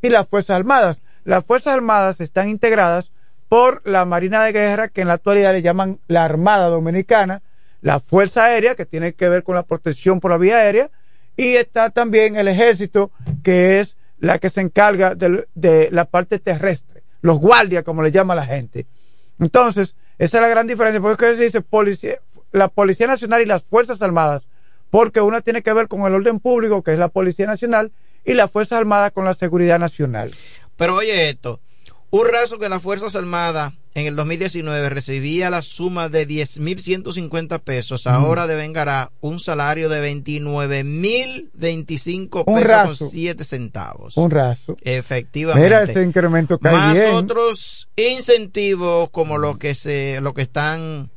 y 0.01 0.09
las 0.09 0.27
Fuerzas 0.27 0.57
Armadas. 0.57 1.03
Las 1.25 1.45
Fuerzas 1.45 1.75
Armadas 1.75 2.23
están 2.23 2.49
integradas 2.49 3.13
por 3.51 3.83
la 3.85 4.07
Marina 4.07 4.43
de 4.43 4.53
Guerra, 4.53 4.89
que 4.89 5.03
en 5.03 5.09
la 5.09 5.15
actualidad 5.15 5.53
le 5.53 5.61
llaman 5.61 5.99
la 6.09 6.25
Armada 6.25 6.69
Dominicana, 6.69 7.43
la 7.83 8.01
Fuerza 8.01 8.45
Aérea, 8.45 8.77
que 8.77 8.87
tiene 8.87 9.13
que 9.13 9.29
ver 9.29 9.43
con 9.43 9.57
la 9.57 9.65
protección 9.65 10.19
por 10.21 10.31
la 10.31 10.39
vía 10.39 10.57
aérea, 10.57 10.91
y 11.37 11.57
está 11.57 11.91
también 11.91 12.37
el 12.37 12.49
Ejército, 12.49 13.11
que 13.45 13.81
es 13.81 13.99
la 14.19 14.39
que 14.39 14.49
se 14.49 14.63
encarga 14.63 15.15
del- 15.15 15.47
de, 15.55 15.91
la 15.93 16.07
parte 16.07 16.39
terrestre, 16.39 17.03
los 17.21 17.37
guardias, 17.39 17.85
como 17.85 18.03
le 18.03 18.11
llama 18.11 18.35
la 18.35 18.47
gente. 18.47 18.87
Entonces, 19.39 19.97
esa 20.17 20.39
es 20.39 20.41
la 20.43 20.49
gran 20.49 20.67
diferencia, 20.67 21.03
porque 21.03 21.37
se 21.37 21.45
dice 21.45 21.61
policía, 21.61 22.21
la 22.53 22.69
Policía 22.69 23.07
Nacional 23.07 23.43
y 23.43 23.45
las 23.45 23.63
Fuerzas 23.65 24.01
Armadas, 24.01 24.45
porque 24.97 25.21
una 25.21 25.43
tiene 25.43 25.61
que 25.61 25.75
ver 25.75 25.89
con 25.89 26.07
el 26.07 26.15
orden 26.15 26.41
público, 26.41 26.83
que 26.83 26.95
es 26.95 26.99
la 26.99 27.09
Policía 27.09 27.45
Nacional, 27.45 27.93
y 28.25 28.33
las 28.33 28.51
Fuerzas 28.51 28.79
Armadas 28.79 29.13
con 29.13 29.27
la 29.27 29.35
seguridad 29.35 29.79
nacional. 29.79 30.31
Pero 30.75 30.95
oye 30.95 31.29
esto, 31.29 31.61
un 32.09 32.27
raso 32.27 32.59
que 32.59 32.71
las 32.71 32.81
Fuerzas 32.81 33.15
Armadas 33.15 33.75
en 33.93 34.07
el 34.07 34.17
2019 34.17 34.89
recibía 34.89 35.51
la 35.51 35.61
suma 35.61 36.09
de 36.09 36.27
10.150 36.27 37.61
pesos, 37.61 38.07
ahora 38.07 38.47
devengará 38.47 39.13
un 39.21 39.39
salario 39.39 39.91
de 39.91 40.15
29.025 40.15 42.45
Un 42.47 42.63
pesos 42.63 42.99
con 42.99 43.11
7 43.11 43.45
centavos. 43.45 44.17
Un 44.17 44.31
raso. 44.31 44.79
Efectivamente. 44.81 45.69
Mira, 45.69 45.83
ese 45.83 46.03
incremento 46.03 46.59
cae 46.59 46.73
Más 46.73 46.95
bien. 46.95 47.11
otros 47.11 47.91
incentivos 47.97 49.11
como 49.11 49.37
lo 49.37 49.59
que 49.59 49.75
se 49.75 50.23
lo 50.23 50.33
que 50.33 50.41
están 50.41 51.11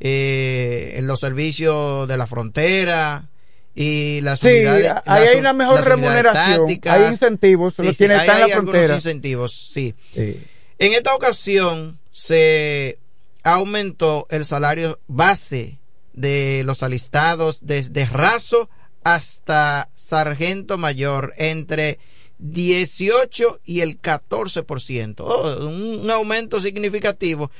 eh, 0.00 0.94
en 0.96 1.06
los 1.06 1.20
servicios 1.20 2.08
de 2.08 2.16
la 2.16 2.26
frontera 2.26 3.28
y 3.74 4.20
las 4.22 4.40
Sí, 4.40 4.48
unidades 4.48 4.86
ahí 4.86 4.92
las 4.92 5.02
hay 5.06 5.34
un- 5.34 5.40
una 5.40 5.52
mejor 5.52 5.84
remuneración, 5.84 6.66
hay 6.84 7.04
incentivos, 7.12 7.76
Sí, 7.76 7.90
tiene, 7.96 8.14
ahí 8.14 8.20
está 8.20 8.36
en 8.38 8.42
hay 8.44 8.48
la 8.50 8.56
frontera. 8.56 8.94
incentivos, 8.94 9.52
sí. 9.72 9.94
Sí. 10.12 10.42
En 10.78 10.92
esta 10.94 11.14
ocasión 11.14 11.98
se 12.10 12.98
aumentó 13.42 14.26
el 14.30 14.44
salario 14.44 14.98
base 15.06 15.78
de 16.14 16.62
los 16.64 16.82
alistados 16.82 17.60
desde 17.62 18.04
raso 18.06 18.68
hasta 19.04 19.88
sargento 19.94 20.76
mayor 20.78 21.32
entre 21.38 21.98
18 22.38 23.60
y 23.64 23.80
el 23.80 24.00
14%. 24.00 25.24
Oh, 25.26 25.66
un 25.66 26.10
aumento 26.10 26.58
significativo. 26.60 27.50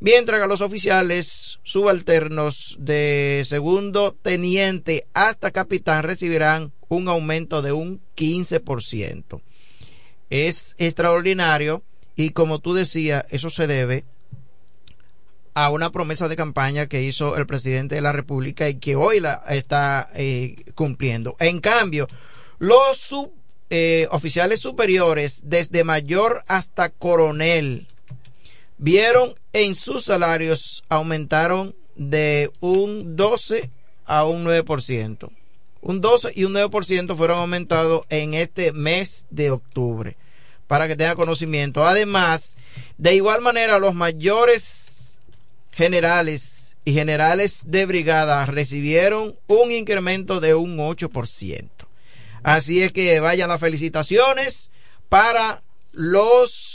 Mientras 0.00 0.40
que 0.40 0.48
los 0.48 0.62
oficiales 0.62 1.60
subalternos 1.62 2.76
de 2.80 3.42
segundo 3.46 4.16
teniente 4.20 5.06
hasta 5.12 5.50
capitán 5.50 6.04
recibirán 6.04 6.72
un 6.88 7.08
aumento 7.08 7.60
de 7.60 7.72
un 7.72 8.00
15%. 8.16 9.42
Es 10.30 10.74
extraordinario 10.78 11.82
y 12.16 12.30
como 12.30 12.60
tú 12.60 12.72
decías, 12.72 13.26
eso 13.28 13.50
se 13.50 13.66
debe 13.66 14.04
a 15.52 15.68
una 15.68 15.90
promesa 15.90 16.28
de 16.28 16.36
campaña 16.36 16.86
que 16.86 17.02
hizo 17.02 17.36
el 17.36 17.46
presidente 17.46 17.96
de 17.96 18.00
la 18.00 18.12
República 18.12 18.70
y 18.70 18.76
que 18.76 18.96
hoy 18.96 19.20
la 19.20 19.42
está 19.48 20.08
eh, 20.14 20.56
cumpliendo. 20.74 21.36
En 21.40 21.60
cambio, 21.60 22.08
los 22.58 23.14
eh, 23.68 24.08
oficiales 24.10 24.60
superiores, 24.60 25.42
desde 25.44 25.84
mayor 25.84 26.42
hasta 26.46 26.88
coronel, 26.88 27.88
vieron 28.80 29.34
en 29.52 29.74
sus 29.74 30.06
salarios 30.06 30.82
aumentaron 30.88 31.76
de 31.96 32.50
un 32.60 33.14
12 33.14 33.70
a 34.06 34.24
un 34.24 34.44
9%. 34.44 35.30
Un 35.82 36.00
12 36.00 36.32
y 36.34 36.44
un 36.44 36.54
9% 36.54 37.14
fueron 37.16 37.38
aumentados 37.38 38.06
en 38.08 38.34
este 38.34 38.72
mes 38.72 39.26
de 39.30 39.50
octubre, 39.50 40.16
para 40.66 40.88
que 40.88 40.96
tenga 40.96 41.14
conocimiento. 41.14 41.86
Además, 41.86 42.56
de 42.96 43.14
igual 43.14 43.42
manera, 43.42 43.78
los 43.78 43.94
mayores 43.94 45.18
generales 45.72 46.74
y 46.84 46.94
generales 46.94 47.64
de 47.66 47.84
brigada 47.84 48.46
recibieron 48.46 49.36
un 49.46 49.70
incremento 49.70 50.40
de 50.40 50.54
un 50.54 50.78
8%. 50.78 51.68
Así 52.42 52.82
es 52.82 52.92
que 52.92 53.20
vayan 53.20 53.50
las 53.50 53.60
felicitaciones 53.60 54.70
para 55.10 55.62
los 55.92 56.69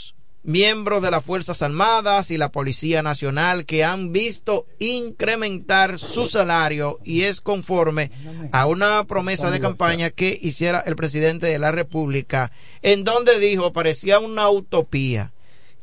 miembros 0.46 1.02
de 1.02 1.10
las 1.10 1.24
Fuerzas 1.24 1.60
Armadas 1.60 2.30
y 2.30 2.38
la 2.38 2.52
Policía 2.52 3.02
Nacional 3.02 3.66
que 3.66 3.82
han 3.82 4.12
visto 4.12 4.66
incrementar 4.78 5.98
su 5.98 6.24
salario 6.24 7.00
y 7.04 7.22
es 7.22 7.40
conforme 7.40 8.12
a 8.52 8.66
una 8.66 9.04
promesa 9.04 9.50
de 9.50 9.58
campaña 9.58 10.10
que 10.10 10.38
hiciera 10.40 10.78
el 10.80 10.94
presidente 10.94 11.46
de 11.46 11.58
la 11.58 11.72
República, 11.72 12.52
en 12.82 13.02
donde 13.02 13.40
dijo, 13.40 13.72
parecía 13.72 14.20
una 14.20 14.48
utopía, 14.48 15.32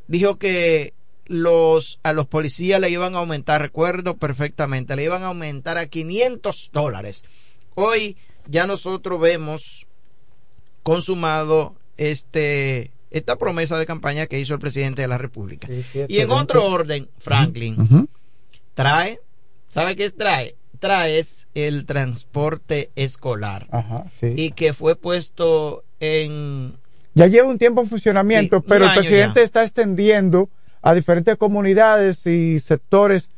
dijo 0.08 0.38
que 0.38 0.94
los 1.26 2.00
a 2.04 2.14
los 2.14 2.28
policías 2.28 2.80
le 2.80 2.90
iban 2.90 3.16
a 3.16 3.20
aumentar, 3.20 3.62
recuerdo 3.62 4.16
perfectamente, 4.16 4.96
le 4.96 5.04
iban 5.04 5.24
a 5.24 5.28
aumentar 5.28 5.78
a 5.78 5.88
500 5.88 6.70
dólares. 6.72 7.26
Hoy 7.76 8.16
ya 8.48 8.66
nosotros 8.66 9.20
vemos 9.20 9.88
consumado 10.84 11.76
este 11.98 12.93
esta 13.14 13.38
promesa 13.38 13.78
de 13.78 13.86
campaña 13.86 14.26
que 14.26 14.40
hizo 14.40 14.56
el 14.56 14.60
presidente 14.60 15.04
de 15.04 15.08
la 15.08 15.18
República. 15.18 15.68
y 16.08 16.20
en 16.20 16.32
otro 16.32 16.66
orden, 16.66 17.08
Franklin, 17.20 17.80
uh 17.80 17.84
-huh. 17.84 18.08
trae, 18.74 19.20
¿sabe 19.70 19.96
qué 19.96 20.04
es 20.04 20.16
trae? 20.16 20.56
Trae 20.80 21.20
es 21.20 21.48
el 21.54 21.86
transporte 21.86 22.90
escolar. 22.96 23.68
Ajá, 23.72 24.06
sí. 24.20 24.34
Y 24.36 24.52
que 24.52 24.74
fue 24.74 24.96
puesto 24.96 25.84
en... 26.00 26.74
Ya 27.14 27.28
lleva 27.28 27.48
un 27.48 27.60
tiempo 27.60 27.82
en 27.82 27.88
funcionamiento, 27.88 28.58
sí, 28.58 28.66
pero 28.68 28.86
el 28.86 28.94
presidente 28.94 29.40
ya. 29.40 29.46
está 29.46 29.64
extendiendo 29.64 30.50
a 30.82 30.96
diferentes 30.96 31.38
comunidades 31.38 32.26
y 32.26 32.60
sectores 32.60 33.30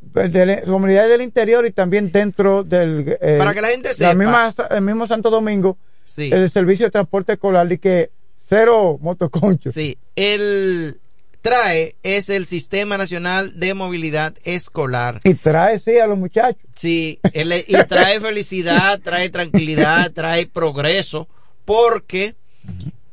de 0.00 0.46
la, 0.46 0.62
comunidades 0.62 1.10
del 1.10 1.22
interior 1.22 1.66
y 1.66 1.72
también 1.72 2.12
dentro 2.12 2.62
del 2.62 3.18
eh, 3.20 3.36
para 3.38 3.52
que 3.52 3.60
la 3.60 3.68
gente 3.68 3.92
sepa 3.92 4.10
la 4.10 4.14
misma, 4.14 4.54
el 4.70 4.82
mismo 4.82 5.06
Santo 5.06 5.30
Domingo 5.30 5.76
sí. 6.04 6.30
el 6.32 6.50
servicio 6.50 6.86
de 6.86 6.90
transporte 6.90 7.32
escolar 7.32 7.70
y 7.72 7.78
que 7.78 8.10
cero 8.46 8.98
motoconchos. 9.00 9.74
Sí 9.74 9.96
el 10.16 11.00
trae 11.42 11.94
es 12.02 12.30
el 12.30 12.46
sistema 12.46 12.96
nacional 12.96 13.58
de 13.58 13.74
movilidad 13.74 14.34
escolar. 14.44 15.20
Y 15.24 15.34
trae 15.34 15.78
sí 15.78 15.98
a 15.98 16.06
los 16.06 16.18
muchachos. 16.18 16.62
Sí 16.74 17.20
el, 17.32 17.52
y 17.52 17.74
trae 17.88 18.20
felicidad 18.20 19.00
trae 19.00 19.28
tranquilidad 19.28 20.12
trae 20.12 20.46
progreso 20.46 21.28
porque 21.64 22.34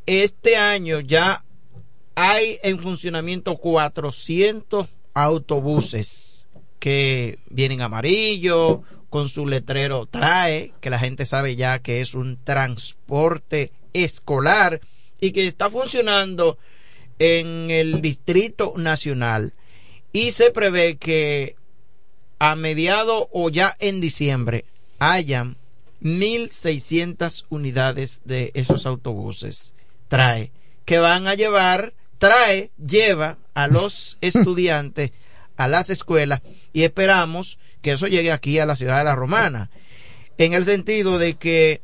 este 0.06 0.56
año 0.56 0.99
ya 0.99 1.44
hay 2.16 2.60
en 2.64 2.80
funcionamiento 2.80 3.58
400 3.58 4.88
autobuses 5.14 6.48
que 6.80 7.38
vienen 7.49 7.82
amarillo, 7.82 8.82
con 9.10 9.30
su 9.30 9.45
letrero 9.45 10.06
trae, 10.06 10.74
que 10.80 10.90
la 10.90 10.99
gente 10.99 11.26
sabe 11.26 11.56
ya 11.56 11.80
que 11.80 12.02
es 12.02 12.14
un 12.14 12.38
transporte 12.44 13.72
escolar 13.94 14.82
y 15.22 15.31
que 15.31 15.48
está 15.48 15.69
funcionando 15.69 16.57
en 17.19 17.72
el 17.72 18.02
Distrito 18.02 18.73
Nacional. 18.76 19.53
Y 20.11 20.31
se 20.31 20.52
prevé 20.52 20.98
que 20.98 21.56
a 22.39 22.56
mediado 22.56 23.30
o 23.31 23.49
ya 23.49 23.77
en 23.80 24.02
diciembre 24.02 24.65
hayan 24.99 25.56
1.600 26.02 27.45
unidades 27.49 28.19
de 28.26 28.52
esos 28.56 28.85
autobuses. 28.85 29.73
Trae, 30.10 30.52
que 30.84 30.98
van 30.98 31.27
a 31.27 31.35
llevar, 31.35 31.93
trae, 32.18 32.72
lleva 32.85 33.38
a 33.53 33.68
los 33.68 34.18
estudiantes 34.22 35.11
a 35.57 35.68
las 35.68 35.91
escuelas 35.91 36.41
y 36.73 36.84
esperamos 36.84 37.60
que 37.84 37.91
eso 37.91 38.07
llegue 38.07 38.31
aquí 38.31 38.57
a 38.57 38.65
la 38.65 38.76
ciudad 38.76 38.98
de 38.98 39.03
la 39.03 39.15
Romana, 39.15 39.69
en 40.39 40.53
el 40.53 40.65
sentido 40.65 41.19
de 41.19 41.35
que 41.35 41.81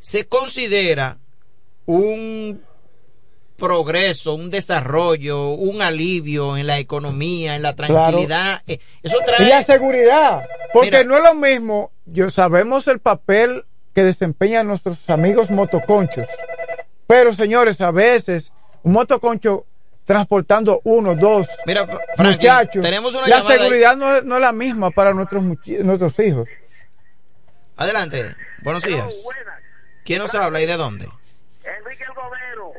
se 0.00 0.26
considera 0.26 1.18
un 1.90 2.62
progreso, 3.56 4.34
un 4.34 4.50
desarrollo, 4.50 5.50
un 5.50 5.82
alivio 5.82 6.56
en 6.56 6.66
la 6.66 6.78
economía, 6.78 7.56
en 7.56 7.62
la 7.62 7.74
tranquilidad. 7.76 8.62
Claro. 8.64 8.82
Eso 9.02 9.18
trae... 9.24 9.46
Y 9.46 9.50
la 9.50 9.62
seguridad, 9.62 10.48
porque 10.72 10.90
Mira, 10.90 11.04
no 11.04 11.16
es 11.18 11.22
lo 11.22 11.34
mismo, 11.34 11.92
yo 12.06 12.30
sabemos 12.30 12.88
el 12.88 12.98
papel 12.98 13.64
que 13.94 14.02
desempeñan 14.02 14.66
nuestros 14.66 15.08
amigos 15.10 15.50
motoconchos, 15.50 16.26
pero 17.06 17.32
señores, 17.32 17.80
a 17.80 17.90
veces 17.90 18.52
un 18.82 18.92
motoconcho 18.92 19.66
transportando 20.04 20.80
uno, 20.84 21.14
dos 21.14 21.46
Mira, 21.66 21.86
Franklin, 22.16 22.30
muchachos. 22.30 22.82
Tenemos 22.82 23.14
una 23.14 23.28
la 23.28 23.42
seguridad 23.42 23.96
no 23.96 24.16
es, 24.16 24.24
no 24.24 24.36
es, 24.36 24.40
la 24.40 24.52
misma 24.52 24.90
para 24.90 25.12
nuestros, 25.12 25.44
nuestros 25.44 26.18
hijos. 26.18 26.48
Adelante, 27.76 28.34
buenos 28.62 28.82
días. 28.82 29.24
¿Quién 30.04 30.20
nos 30.20 30.34
habla 30.34 30.60
y 30.60 30.66
de 30.66 30.76
dónde? 30.76 31.08
Enrique 31.64 32.04
El 32.04 32.14
Gomero. 32.14 32.72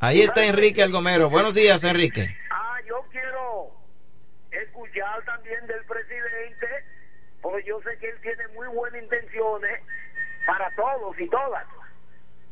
Ahí 0.00 0.22
está 0.22 0.44
Enrique 0.44 0.82
El 0.82 0.92
Gomero. 0.92 1.28
Buenos 1.28 1.54
días, 1.54 1.84
Enrique. 1.84 2.36
Ah, 2.50 2.76
yo 2.88 3.04
quiero 3.10 3.70
escuchar 4.50 5.22
también 5.24 5.66
del 5.66 5.84
presidente, 5.84 6.66
porque 7.42 7.64
yo 7.66 7.80
sé 7.82 7.98
que 7.98 8.08
él 8.08 8.16
tiene 8.22 8.48
muy 8.54 8.68
buenas 8.68 9.02
intenciones 9.02 9.80
para 10.46 10.74
todos 10.74 11.18
y 11.18 11.28
todas. 11.28 11.64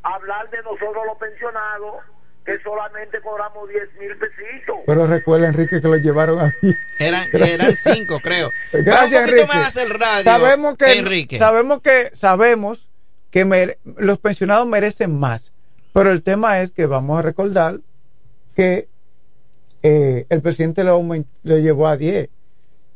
Hablar 0.03 0.51
de 0.51 0.63
nosotros 0.63 1.05
los 1.07 1.19
pensionados 1.19 2.05
que 2.45 2.59
solamente 2.63 3.21
cobramos 3.21 3.69
10 3.69 3.83
mil 3.99 4.17
pesitos. 4.17 4.79
Pero 4.87 5.07
recuerda, 5.07 5.49
Enrique, 5.49 5.83
que 5.83 5.89
lo 5.89 5.97
llevaron 5.97 6.41
ahí. 6.41 6.75
Eran, 6.99 7.29
eran 7.33 7.77
cinco, 7.77 8.21
creo. 8.21 8.51
Gracias, 8.73 9.29
Enrique. 9.29 9.47
más 9.47 9.77
el 9.77 9.91
radio, 9.91 10.25
sabemos 10.25 10.77
que, 10.77 10.99
Enrique. 10.99 11.39
Sabemos 11.39 11.83
que, 11.83 12.11
sabemos 12.15 12.88
que 13.31 13.45
mere, 13.45 13.79
los 13.97 14.19
pensionados 14.19 14.67
merecen 14.67 15.19
más. 15.19 15.53
Pero 15.93 16.13
el 16.13 16.23
tema 16.23 16.61
es 16.61 16.71
que 16.71 16.87
vamos 16.87 17.19
a 17.19 17.23
recordar 17.23 17.81
que 18.55 18.89
eh, 19.83 20.27
el 20.29 20.43
presidente 20.43 20.85
lo, 20.85 21.03
lo, 21.43 21.59
llevó 21.59 21.89
a 21.89 21.97
10. 21.97 22.29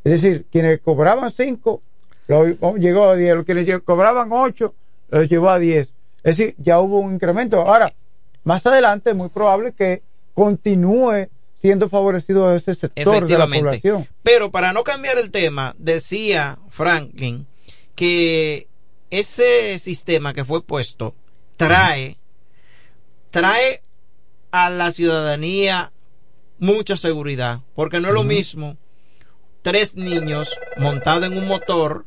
Es 0.05 0.13
decir, 0.13 0.47
quienes 0.51 0.81
cobraban 0.81 1.31
5, 1.31 1.83
lo 2.29 2.77
llegó 2.77 3.11
a 3.11 3.17
10. 3.17 3.37
Los 3.37 3.45
quienes 3.45 3.81
cobraban 3.83 4.29
8, 4.33 4.75
lo 5.11 5.23
llevó 5.23 5.51
a 5.51 5.59
10. 5.59 5.89
Es 6.25 6.37
decir, 6.37 6.55
ya 6.59 6.81
hubo 6.81 6.99
un 6.99 7.15
incremento. 7.15 7.61
Ahora, 7.61 7.93
más 8.45 8.65
adelante 8.67 9.11
es 9.11 9.17
muy 9.17 9.29
probable 9.29 9.73
que 9.73 10.03
continúe 10.35 11.29
siendo 11.61 11.89
favorecido 11.89 12.55
ese 12.55 12.75
sector 12.75 13.27
de 13.27 13.39
la 13.39 13.47
población. 13.47 14.09
Pero 14.23 14.51
para 14.51 14.73
no 14.73 14.83
cambiar 14.83 15.19
el 15.19 15.31
tema, 15.31 15.77
decía 15.79 16.59
Franklin 16.71 17.47
que 17.95 18.67
ese 19.13 19.79
sistema 19.79 20.33
que 20.33 20.45
fue 20.45 20.65
puesto 20.65 21.15
trae 21.57 22.19
trae 23.31 23.83
a 24.51 24.69
la 24.69 24.91
ciudadanía 24.91 25.93
mucha 26.59 26.97
seguridad, 26.97 27.61
porque 27.75 28.01
no 28.01 28.09
es 28.09 28.15
lo 28.15 28.25
mismo 28.25 28.77
tres 29.63 29.95
niños 29.95 30.51
montados 30.77 31.27
en 31.27 31.39
un 31.39 31.47
motor 31.47 32.05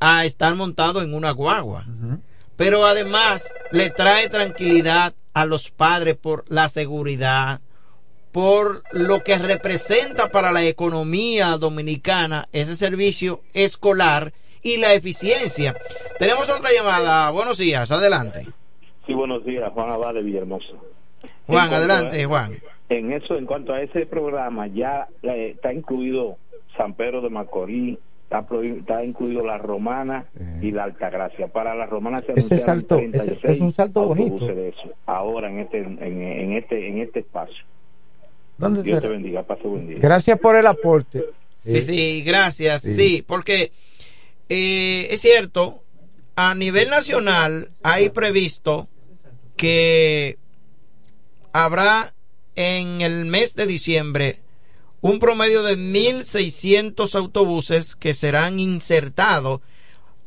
a 0.00 0.24
estar 0.24 0.54
montados 0.54 1.04
en 1.04 1.12
una 1.12 1.30
guagua. 1.32 1.84
Uh 1.86 1.90
-huh 1.90 2.20
pero 2.58 2.84
además 2.84 3.48
le 3.70 3.88
trae 3.88 4.28
tranquilidad 4.28 5.14
a 5.32 5.46
los 5.46 5.70
padres 5.70 6.16
por 6.16 6.44
la 6.48 6.68
seguridad, 6.68 7.60
por 8.32 8.82
lo 8.90 9.22
que 9.22 9.38
representa 9.38 10.32
para 10.32 10.50
la 10.50 10.64
economía 10.64 11.56
dominicana 11.56 12.48
ese 12.50 12.74
servicio 12.74 13.44
escolar 13.52 14.32
y 14.62 14.76
la 14.78 14.92
eficiencia. 14.94 15.74
Tenemos 16.18 16.48
otra 16.50 16.70
llamada. 16.76 17.30
Buenos 17.30 17.58
días, 17.58 17.90
adelante. 17.90 18.46
Sí, 19.06 19.14
buenos 19.14 19.44
días, 19.44 19.70
Juan 19.72 19.90
Abad 19.90 20.14
de 20.14 20.22
Villahermosa. 20.22 20.68
Juan, 21.46 21.72
adelante, 21.72 22.22
a- 22.22 22.26
Juan. 22.28 22.52
En 22.90 23.12
eso, 23.12 23.36
en 23.36 23.44
cuanto 23.46 23.72
a 23.74 23.82
ese 23.82 24.06
programa, 24.06 24.66
ya 24.66 25.08
eh, 25.22 25.52
está 25.54 25.72
incluido 25.72 26.36
San 26.76 26.94
Pedro 26.94 27.20
de 27.20 27.28
Macorís, 27.28 27.98
está, 28.24 28.46
está 28.62 29.04
incluido 29.04 29.44
la 29.44 29.58
Romana 29.58 30.24
y 30.62 30.70
la 30.70 30.84
Altagracia. 30.84 31.48
Para 31.48 31.74
la 31.74 31.84
Romana 31.86 32.20
se 32.20 32.32
Ese 32.32 32.40
anunciaron 32.54 32.64
salto, 32.66 32.98
ese- 32.98 33.08
36 33.10 33.56
es 33.56 33.60
un 33.60 33.72
salto 33.72 34.00
autobuses 34.00 34.40
bonito. 34.40 34.54
de 34.54 34.68
eso, 34.70 34.94
ahora 35.06 35.50
en 35.50 35.58
este, 35.60 35.78
en, 35.80 35.98
en 36.22 36.52
este, 36.56 36.88
en 36.88 36.98
este 37.02 37.20
espacio. 37.20 37.62
¿Dónde 38.56 38.82
Dios 38.82 38.96
será? 38.98 39.08
te 39.08 39.14
bendiga, 39.14 39.42
pase 39.42 39.68
buen 39.68 39.86
día. 39.86 39.98
Gracias 40.00 40.38
por 40.38 40.56
el 40.56 40.66
aporte. 40.66 41.24
Sí, 41.60 41.80
sí, 41.80 42.22
gracias. 42.22 42.82
Sí. 42.82 42.94
Sí, 42.94 43.24
porque 43.26 43.70
eh, 44.48 45.08
es 45.10 45.20
cierto, 45.20 45.84
a 46.36 46.54
nivel 46.54 46.90
nacional 46.90 47.70
hay 47.82 48.10
previsto 48.10 48.88
que 49.56 50.38
habrá 51.52 52.14
en 52.54 53.00
el 53.00 53.24
mes 53.24 53.54
de 53.54 53.66
diciembre 53.66 54.40
un 55.00 55.20
promedio 55.20 55.62
de 55.62 55.76
1.600 55.76 57.14
autobuses 57.14 57.94
que 57.94 58.14
serán 58.14 58.58
insertados. 58.58 59.60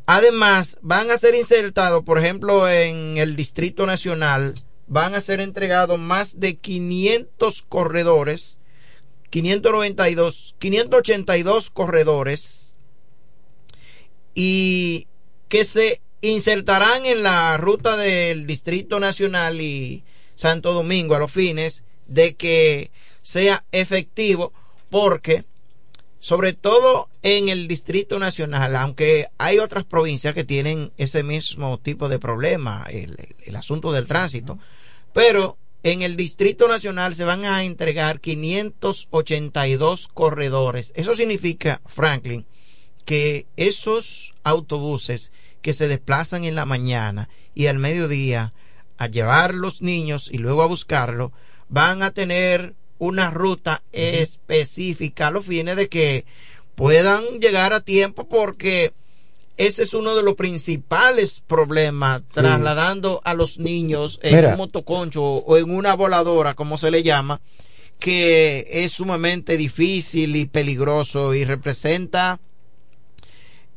Además, 0.06 0.78
van 0.82 1.12
a 1.12 1.18
ser 1.18 1.36
insertados, 1.36 2.04
por 2.04 2.18
ejemplo, 2.20 2.70
en 2.70 3.18
el 3.18 3.36
Distrito 3.36 3.86
Nacional, 3.86 4.56
van 4.88 5.14
a 5.14 5.22
ser 5.22 5.42
entregados 5.42 6.00
más 6.00 6.40
de 6.40 6.58
500 6.58 7.64
corredores 7.64 8.58
592, 9.32 10.56
582 10.60 11.70
corredores 11.70 12.71
y 14.34 15.08
que 15.50 15.66
se 15.66 16.02
insertarán 16.22 17.06
en 17.06 17.24
la 17.24 17.58
ruta 17.58 17.98
del 17.98 18.46
Distrito 18.46 19.00
Nacional 19.00 19.60
y 19.62 20.04
Santo 20.36 20.74
Domingo 20.74 21.16
a 21.16 21.20
los 21.20 21.32
fines 21.32 21.84
de 22.08 22.36
que 22.36 22.92
sea 23.22 23.64
efectivo 23.72 24.54
porque 24.90 25.46
sobre 26.20 26.54
todo 26.54 27.10
en 27.24 27.50
el 27.50 27.68
Distrito 27.68 28.20
Nacional, 28.20 28.76
aunque 28.76 29.30
hay 29.40 29.58
otras 29.58 29.86
provincias 29.86 30.36
que 30.36 30.44
tienen 30.44 30.92
ese 30.98 31.24
mismo 31.24 31.80
tipo 31.80 32.10
de 32.10 32.20
problema, 32.20 32.86
el, 32.92 33.18
el 33.44 33.56
asunto 33.56 33.92
del 33.92 34.06
tránsito, 34.06 34.60
pero 35.14 35.58
en 35.82 36.04
el 36.04 36.16
Distrito 36.16 36.68
Nacional 36.68 37.16
se 37.16 37.24
van 37.24 37.46
a 37.46 37.64
entregar 37.64 38.20
582 38.20 40.08
corredores. 40.10 40.94
Eso 40.96 41.16
significa, 41.16 41.82
Franklin, 41.88 42.46
que 43.02 43.46
esos 43.58 44.34
autobuses 44.44 45.32
que 45.62 45.74
se 45.74 45.88
desplazan 45.88 46.44
en 46.44 46.56
la 46.56 46.66
mañana 46.66 47.30
y 47.54 47.68
al 47.68 47.80
mediodía 47.80 48.54
a 48.98 49.08
llevar 49.08 49.54
los 49.54 49.82
niños 49.82 50.30
y 50.32 50.38
luego 50.38 50.62
a 50.62 50.68
buscarlo, 50.68 51.32
van 51.70 52.04
a 52.04 52.12
tener 52.12 52.76
una 52.98 53.32
ruta 53.32 53.82
específica 53.92 55.28
a 55.28 55.32
los 55.32 55.46
fines 55.46 55.76
de 55.76 55.90
que 55.90 56.26
puedan 56.76 57.24
llegar 57.40 57.74
a 57.74 57.82
tiempo 57.82 58.28
porque 58.28 58.94
ese 59.58 59.84
es 59.84 59.94
uno 59.94 60.16
de 60.16 60.24
los 60.24 60.36
principales 60.36 61.42
problemas, 61.46 62.24
trasladando 62.32 63.22
a 63.24 63.34
los 63.34 63.58
niños 63.60 64.20
en 64.24 64.36
Mira. 64.36 64.50
un 64.50 64.58
motoconcho 64.58 65.24
o 65.24 65.58
en 65.58 65.70
una 65.70 65.94
voladora, 65.94 66.54
como 66.54 66.78
se 66.78 66.90
le 66.90 67.04
llama, 67.04 67.42
que 68.00 68.68
es 68.70 68.94
sumamente 68.94 69.58
difícil 69.58 70.36
y 70.36 70.46
peligroso 70.46 71.34
y 71.36 71.46
representa 71.46 72.40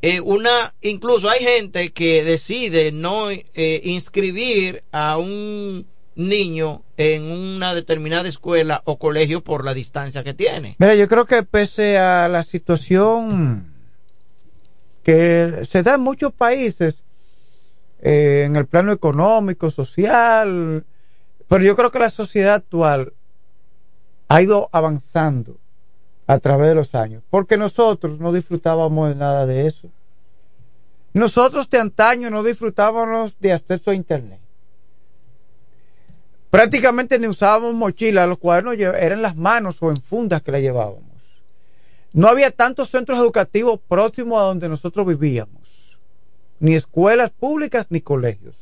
eh, 0.06 0.20
una, 0.20 0.74
incluso 0.82 1.30
hay 1.30 1.40
gente 1.40 1.90
que 1.94 2.22
decide 2.24 2.92
no 2.92 3.30
eh, 3.30 3.80
inscribir 3.84 4.84
a 4.92 5.16
un 5.16 5.86
niño 6.14 6.82
en 6.98 7.22
una 7.22 7.74
determinada 7.74 8.28
escuela 8.28 8.82
o 8.84 8.98
colegio 8.98 9.42
por 9.42 9.64
la 9.64 9.72
distancia 9.72 10.22
que 10.22 10.34
tiene. 10.34 10.76
Mira, 10.78 10.94
yo 10.94 11.08
creo 11.08 11.24
que 11.24 11.42
pese 11.42 11.96
a 11.96 12.28
la 12.28 12.44
situación 12.44 13.72
que 15.02 15.64
se 15.66 15.82
da 15.82 15.94
en 15.94 16.02
muchos 16.02 16.34
países, 16.34 16.96
eh, 18.02 18.42
en 18.44 18.56
el 18.56 18.66
plano 18.66 18.92
económico, 18.92 19.70
social, 19.70 20.84
pero 21.48 21.64
yo 21.64 21.76
creo 21.76 21.90
que 21.90 21.98
la 22.00 22.10
sociedad 22.10 22.56
actual 22.56 23.14
ha 24.28 24.42
ido 24.42 24.68
avanzando 24.70 25.56
a 26.26 26.38
través 26.38 26.68
de 26.68 26.74
los 26.74 26.94
años, 26.94 27.22
porque 27.30 27.56
nosotros 27.56 28.18
no 28.18 28.32
disfrutábamos 28.32 29.10
de 29.10 29.14
nada 29.14 29.46
de 29.46 29.66
eso. 29.66 29.88
Nosotros 31.12 31.68
de 31.70 31.78
antaño 31.78 32.30
no 32.30 32.42
disfrutábamos 32.42 33.38
de 33.38 33.52
acceso 33.52 33.90
a 33.90 33.94
Internet. 33.94 34.40
Prácticamente 36.50 37.18
ni 37.18 37.26
usábamos 37.26 37.74
mochilas, 37.74 38.28
los 38.28 38.38
cuadernos 38.38 38.76
eran 38.78 39.22
las 39.22 39.36
manos 39.36 39.82
o 39.82 39.90
en 39.90 39.96
fundas 39.96 40.40
que 40.42 40.52
la 40.52 40.60
llevábamos. 40.60 41.02
No 42.12 42.28
había 42.28 42.52
tantos 42.52 42.90
centros 42.90 43.18
educativos 43.18 43.80
próximos 43.88 44.40
a 44.40 44.44
donde 44.44 44.68
nosotros 44.68 45.06
vivíamos, 45.06 45.98
ni 46.60 46.74
escuelas 46.74 47.30
públicas 47.32 47.86
ni 47.90 48.00
colegios. 48.00 48.54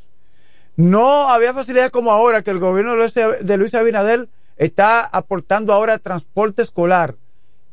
No 0.74 1.28
había 1.28 1.52
facilidad 1.52 1.90
como 1.90 2.12
ahora 2.12 2.42
que 2.42 2.50
el 2.50 2.58
gobierno 2.58 2.94
de 2.96 3.56
Luis 3.58 3.74
Abinader 3.74 4.28
está 4.56 5.04
aportando 5.04 5.72
ahora 5.74 5.98
transporte 5.98 6.62
escolar. 6.62 7.16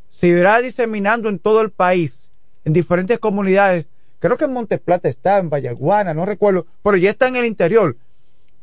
Se 0.10 0.28
irá 0.28 0.60
diseminando 0.60 1.30
en 1.30 1.40
todo 1.40 1.62
el 1.62 1.72
país, 1.72 2.32
en 2.66 2.74
diferentes 2.74 3.20
comunidades. 3.20 3.88
Creo 4.20 4.38
que 4.38 4.46
en 4.46 4.54
Monteplata 4.54 5.08
está, 5.08 5.38
en 5.38 5.50
Vallaguana, 5.50 6.14
no 6.14 6.26
recuerdo, 6.26 6.66
pero 6.84 6.98
ya 6.98 7.12
está 7.12 7.28
en 7.28 7.38
el 7.38 7.46
interior, 7.46 7.96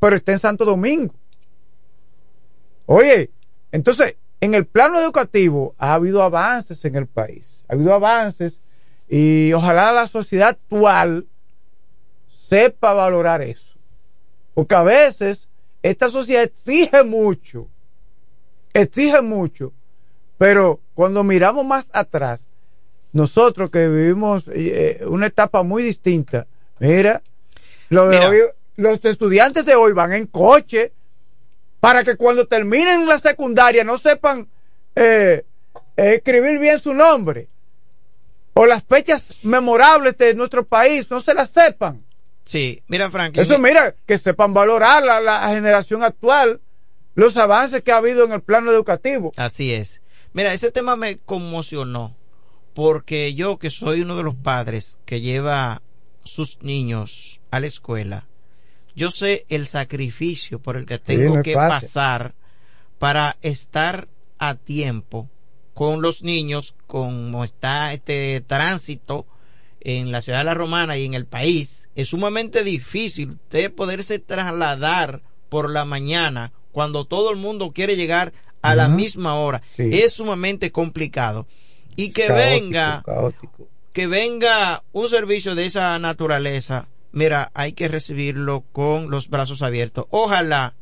pero 0.01 0.17
está 0.17 0.33
en 0.33 0.39
Santo 0.39 0.65
Domingo. 0.65 1.15
Oye, 2.87 3.31
entonces, 3.73 4.17
en 4.41 4.55
el 4.55 4.67
plano 4.67 5.01
educativo 5.01 5.75
ha 5.79 5.95
habido 5.95 6.23
avances 6.23 6.85
en 6.85 6.97
el 6.97 7.07
país, 7.07 7.65
ha 7.69 7.75
habido 7.75 7.95
avances 7.95 8.61
y 9.09 9.53
ojalá 9.53 9.93
la 9.93 10.09
sociedad 10.09 10.51
actual 10.51 11.27
sepa 12.49 12.93
valorar 12.93 13.43
eso. 13.43 13.77
Porque 14.55 14.75
a 14.75 14.83
veces 14.83 15.49
esta 15.83 16.11
sociedad 16.11 16.45
exige 16.45 17.03
mucho, 17.05 17.69
exige 18.73 19.21
mucho, 19.21 19.73
pero 20.39 20.81
cuando 20.97 21.23
miramos 21.23 21.65
más 21.65 21.87
atrás, 21.93 22.49
nosotros 23.13 23.71
que 23.71 23.87
vivimos 23.87 24.45
eh, 24.53 25.03
una 25.07 25.27
etapa 25.27 25.63
muy 25.63 25.83
distinta, 25.85 26.47
mira, 26.81 27.23
lo 27.91 28.09
de 28.09 28.17
Mira. 28.19 28.29
hoy- 28.31 28.51
los 28.77 29.05
estudiantes 29.05 29.65
de 29.67 29.75
hoy 29.75 29.93
van 29.93 30.13
en 30.15 30.27
coche 30.27 30.93
para 31.81 32.03
que 32.03 32.17
cuando 32.17 32.47
terminen 32.49 33.07
la 33.07 33.19
secundaria 33.21 33.85
no 33.85 33.97
sepan 33.99 34.49
eh, 34.97 35.45
eh, 35.97 36.15
escribir 36.17 36.59
bien 36.59 36.81
su 36.81 36.93
nombre 36.95 37.49
o 38.55 38.65
las 38.67 38.83
fechas 38.83 39.35
memorables 39.43 40.17
de 40.17 40.35
nuestro 40.35 40.65
país 40.65 41.11
no 41.11 41.21
se 41.21 41.35
las 41.35 41.51
sepan. 41.51 42.03
Sí, 42.45 42.83
mira 42.89 43.11
Franklin. 43.11 43.43
Eso 43.43 43.59
mira, 43.59 43.95
que 44.07 44.17
sepan 44.19 44.55
valorar 44.55 45.03
la, 45.03 45.21
la 45.21 45.49
generación 45.51 46.03
actual, 46.03 46.61
los 47.15 47.37
avances 47.37 47.83
que 47.83 47.93
ha 47.93 47.99
habido 47.99 48.25
en 48.25 48.33
el 48.33 48.41
plano 48.41 48.71
educativo. 48.73 49.33
Así 49.37 49.73
es. 49.75 50.01
Mira, 50.37 50.53
ese 50.53 50.71
tema 50.71 50.97
me 50.97 51.17
conmocionó 51.17 52.15
porque 52.75 53.33
yo 53.33 53.59
que 53.59 53.71
soy 53.71 54.03
uno 54.03 54.19
de 54.19 54.23
los 54.23 54.35
padres 54.35 55.01
que 55.07 55.23
lleva 55.23 55.81
sus 56.25 56.61
niños 56.61 57.41
a 57.51 57.59
la 57.59 57.69
escuela, 57.69 58.29
yo 58.95 59.11
sé 59.11 59.47
el 59.49 59.67
sacrificio 59.67 60.59
por 60.59 60.77
el 60.77 60.85
que 60.85 60.99
tengo 60.99 61.43
que 61.43 61.55
fácil. 61.55 61.71
pasar 61.71 62.35
para 62.99 63.39
estar 63.41 64.09
a 64.37 64.57
tiempo 64.57 65.31
con 65.73 66.03
los 66.03 66.23
niños, 66.23 66.75
como 66.87 67.43
está 67.43 67.95
este 67.95 68.43
tránsito 68.47 69.25
en 69.81 70.13
la 70.13 70.21
ciudad 70.21 70.41
de 70.41 70.45
la 70.45 70.53
Romana 70.53 70.99
y 70.99 71.07
en 71.07 71.15
el 71.15 71.25
país, 71.25 71.89
es 71.95 72.09
sumamente 72.09 72.63
difícil 72.63 73.31
usted 73.31 73.75
poderse 73.75 74.19
trasladar 74.19 75.23
por 75.49 75.71
la 75.71 75.87
mañana 75.87 76.53
cuando 76.73 77.07
todo 77.07 77.31
el 77.31 77.39
mundo 77.39 77.73
quiere 77.73 77.97
llegar 77.97 78.35
a 78.71 78.75
la 78.75 78.89
misma 78.89 79.35
hora. 79.39 79.63
Sí. 79.75 79.91
Es 79.93 80.15
sumamente 80.15 80.73
complicado. 80.73 81.47
Y 81.97 82.11
que 82.11 82.27
Caótico, 82.27 82.51
venga 82.51 83.03
caótico. 83.07 83.69
que 83.93 84.07
venga 84.07 84.83
un 84.93 85.09
servicio 85.09 85.55
de 85.55 85.65
esa 85.67 85.99
naturaleza, 85.99 86.89
mira, 87.13 87.51
hay 87.55 87.73
que 87.73 87.89
recibirlo 87.89 88.65
con 88.73 89.11
los 89.11 89.29
brazos 89.29 89.63
abiertos. 89.63 90.07
Ojalá 90.11 90.75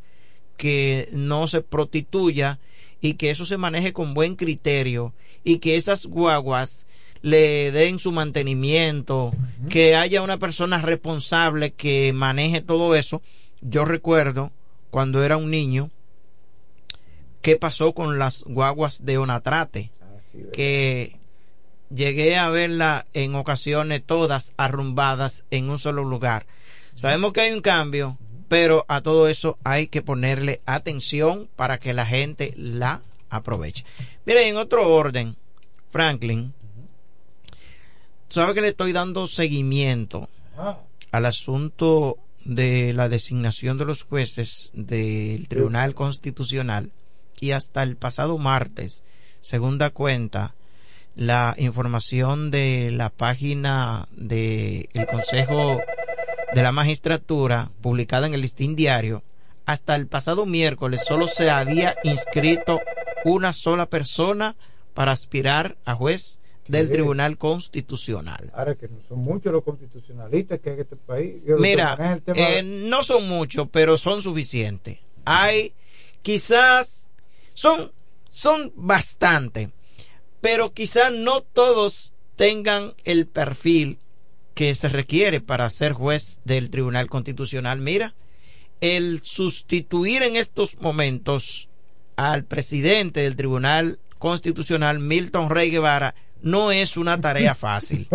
que 0.57 1.09
no 1.13 1.47
se 1.47 1.61
prostituya 1.61 2.59
y 3.01 3.15
que 3.15 3.31
eso 3.31 3.45
se 3.45 3.57
maneje 3.59 3.93
con 3.93 4.15
buen 4.15 4.35
criterio 4.37 5.13
y 5.45 5.59
que 5.59 5.77
esas 5.77 6.07
guaguas 6.07 6.87
le 7.23 7.71
den 7.73 7.99
su 7.99 8.13
mantenimiento, 8.13 9.33
que 9.71 9.97
haya 9.97 10.21
una 10.23 10.39
persona 10.39 10.83
responsable 10.83 11.71
que 11.73 12.13
maneje 12.13 12.61
todo 12.61 12.95
eso. 12.95 13.23
Yo 13.63 13.85
recuerdo 13.85 14.53
cuando 14.91 15.25
era 15.25 15.37
un 15.37 15.51
niño 15.51 15.91
qué 17.45 17.57
pasó 17.57 17.93
con 17.93 18.19
las 18.19 18.43
guaguas 18.45 19.05
de 19.05 19.19
Onatrate, 19.19 19.91
que 20.55 21.19
llegué 21.95 22.37
a 22.37 22.49
verla 22.49 23.05
en 23.13 23.35
ocasiones 23.35 24.03
todas 24.03 24.55
arrumbadas 24.57 25.45
en 25.51 25.69
un 25.69 25.79
solo 25.79 26.05
lugar. 26.05 26.47
Sabemos 26.95 27.35
que 27.35 27.43
hay 27.43 27.53
un 27.53 27.61
cambio, 27.61 28.17
pero 28.49 28.87
a 28.89 29.03
todo 29.03 29.29
eso 29.29 29.59
hay 29.63 29.89
que 29.89 30.01
ponerle 30.01 30.63
atención 30.65 31.51
para 31.55 31.79
que 31.79 31.93
la 31.93 32.07
gente 32.07 32.55
la 32.57 33.03
aproveche. 33.29 33.85
Mire, 34.25 34.49
en 34.49 34.57
otro 34.57 34.89
orden, 34.89 35.37
Franklin, 35.91 36.55
sabe 38.29 38.55
que 38.55 38.63
le 38.63 38.69
estoy 38.69 38.93
dando 38.93 39.27
seguimiento 39.27 40.31
al 41.13 41.27
asunto 41.27 42.17
de 42.47 42.95
la 42.95 43.11
designación 43.11 43.77
de 43.77 43.85
los 43.85 44.03
jueces 44.03 44.71
del 44.73 45.47
Tribunal 45.47 45.95
Constitucional 45.95 46.91
y 47.45 47.53
hasta 47.53 47.83
el 47.83 47.97
pasado 47.97 48.39
martes, 48.39 49.05
segunda 49.43 49.91
cuenta, 49.91 50.55
la 51.15 51.55
información 51.59 52.51
de 52.51 52.91
la 52.91 53.11
página 53.11 54.09
del 54.13 54.89
Consejo 55.11 55.79
de 56.55 56.63
la 56.63 56.73
Magistratura 56.73 57.71
publicada 57.83 58.27
en 58.27 58.33
el 58.33 58.41
Listín 58.41 58.77
Diario, 58.77 59.23
hasta 59.67 59.95
el 59.95 60.07
pasado 60.07 60.47
miércoles 60.47 61.03
solo 61.07 61.29
se 61.29 61.51
había 61.51 61.95
inscrito 62.03 62.81
una 63.27 63.53
sola 63.53 63.85
persona 63.91 64.57
para 64.95 65.13
aspirar 65.13 65.77
a 65.85 65.95
juez 65.95 66.39
del 66.67 66.87
Sí. 66.87 66.93
Tribunal 66.95 67.37
Constitucional. 67.37 68.51
Ahora 68.55 68.75
que 68.75 68.89
no 68.89 69.01
son 69.07 69.19
muchos 69.19 69.53
los 69.53 69.65
constitucionalistas 69.65 70.61
que 70.61 70.71
hay 70.71 70.75
en 70.77 70.81
este 70.81 70.97
país. 70.97 71.35
Yo, 71.47 71.59
Mira, 71.59 72.21
eh, 72.27 72.63
no 72.63 73.03
son 73.03 73.29
muchos, 73.29 73.69
pero 73.71 73.99
son 73.99 74.23
suficientes. 74.23 74.99
Hay, 75.27 75.75
quizás, 76.23 77.04
son, 77.55 77.93
son 78.29 78.73
bastante, 78.77 79.71
pero 80.41 80.73
quizás 80.73 81.13
no 81.13 81.41
todos 81.41 82.13
tengan 82.37 82.95
el 83.05 83.27
perfil 83.27 83.99
que 84.55 84.75
se 84.75 84.89
requiere 84.89 85.41
para 85.41 85.69
ser 85.71 85.93
juez 85.93 86.41
del 86.45 86.71
Tribunal 86.71 87.09
Constitucional. 87.09 87.81
Mira, 87.81 88.15
el 88.81 89.21
sustituir 89.23 90.23
en 90.23 90.37
estos 90.37 90.81
momentos 90.81 91.69
al 92.17 92.45
presidente 92.45 93.21
del 93.21 93.37
Tribunal 93.37 93.99
Constitucional, 94.19 94.99
Milton 94.99 95.51
Rey 95.51 95.71
Guevara, 95.71 96.15
no 96.43 96.71
es 96.71 96.97
una 96.97 97.21
tarea 97.21 97.55
fácil. 97.57 98.09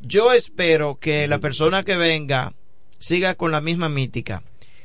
Yo 0.00 0.32
espero 0.32 0.98
que 0.98 1.28
la 1.28 1.38
persona 1.38 1.82
que 1.82 1.96
venga 1.96 2.54
siga 2.98 3.34
con 3.34 3.50
la 3.50 3.60
misma 3.60 3.88
mítica. 3.88 4.42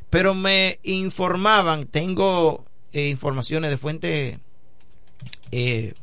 Pero 0.10 0.34
me 0.34 0.80
informaban, 0.84 1.88
tengo 1.88 2.66
eh, 2.96 3.10
informaciones 3.10 3.70
de 3.72 3.78
fuente 3.78 4.40
eh, 5.52 5.96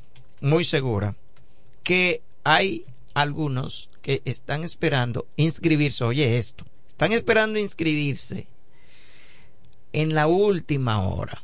muy 0.42 0.62
segura, 0.62 1.16
que 1.82 2.20
hay 2.44 2.84
algunos 3.14 3.88
que 4.02 4.20
están 4.26 4.62
esperando 4.62 5.26
inscribirse. 5.36 6.04
Oye 6.04 6.36
esto, 6.36 6.66
están 6.88 7.12
esperando 7.12 7.58
inscribirse 7.58 8.46
en 9.94 10.14
la 10.14 10.26
última 10.26 11.08
hora. 11.08 11.42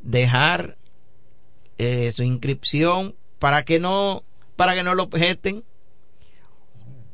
Dejar 0.00 0.78
eh, 1.76 2.10
su 2.10 2.22
inscripción 2.22 3.14
para 3.38 3.62
que 3.62 3.78
no 3.78 4.24
para 4.56 4.74
que 4.74 4.82
no 4.82 4.94
lo 4.94 5.02
objeten. 5.02 5.64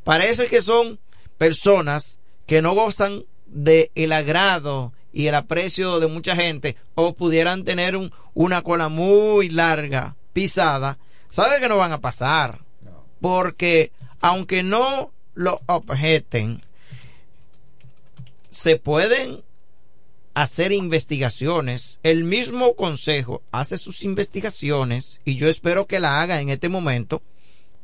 Parece 0.05 0.47
que 0.47 0.63
son 0.63 1.01
personas 1.39 2.21
que 2.47 2.63
no 2.63 2.73
gozan 2.75 3.25
de 3.47 3.91
el 3.97 4.13
agrado 4.13 4.93
y 5.13 5.27
el 5.27 5.35
aprecio 5.35 6.01
de 6.01 6.07
mucha 6.07 6.35
gente 6.37 6.77
o 6.95 7.15
pudieran 7.15 7.65
tener 7.65 7.97
un- 7.97 8.13
una 8.35 8.63
cola 8.63 8.89
muy 8.89 9.49
larga 9.51 10.17
pisada, 10.33 10.99
sabe 11.31 11.61
que 11.61 11.69
no 11.69 11.77
van 11.77 11.93
a 11.93 12.01
pasar. 12.01 12.61
Porque 13.21 13.93
aunque 14.21 14.63
no 14.63 15.13
lo 15.35 15.61
objeten, 15.67 16.63
se 18.51 18.77
pueden 18.77 19.43
hacer 20.35 20.73
investigaciones. 20.73 21.99
El 22.03 22.25
mismo 22.25 22.75
consejo 22.75 23.43
hace 23.53 23.77
sus 23.77 24.03
investigaciones 24.03 25.21
y 25.25 25.37
yo 25.37 25.49
espero 25.49 25.87
que 25.87 26.01
la 26.01 26.21
haga 26.23 26.41
en 26.41 26.49
este 26.49 26.69
momento 26.69 27.23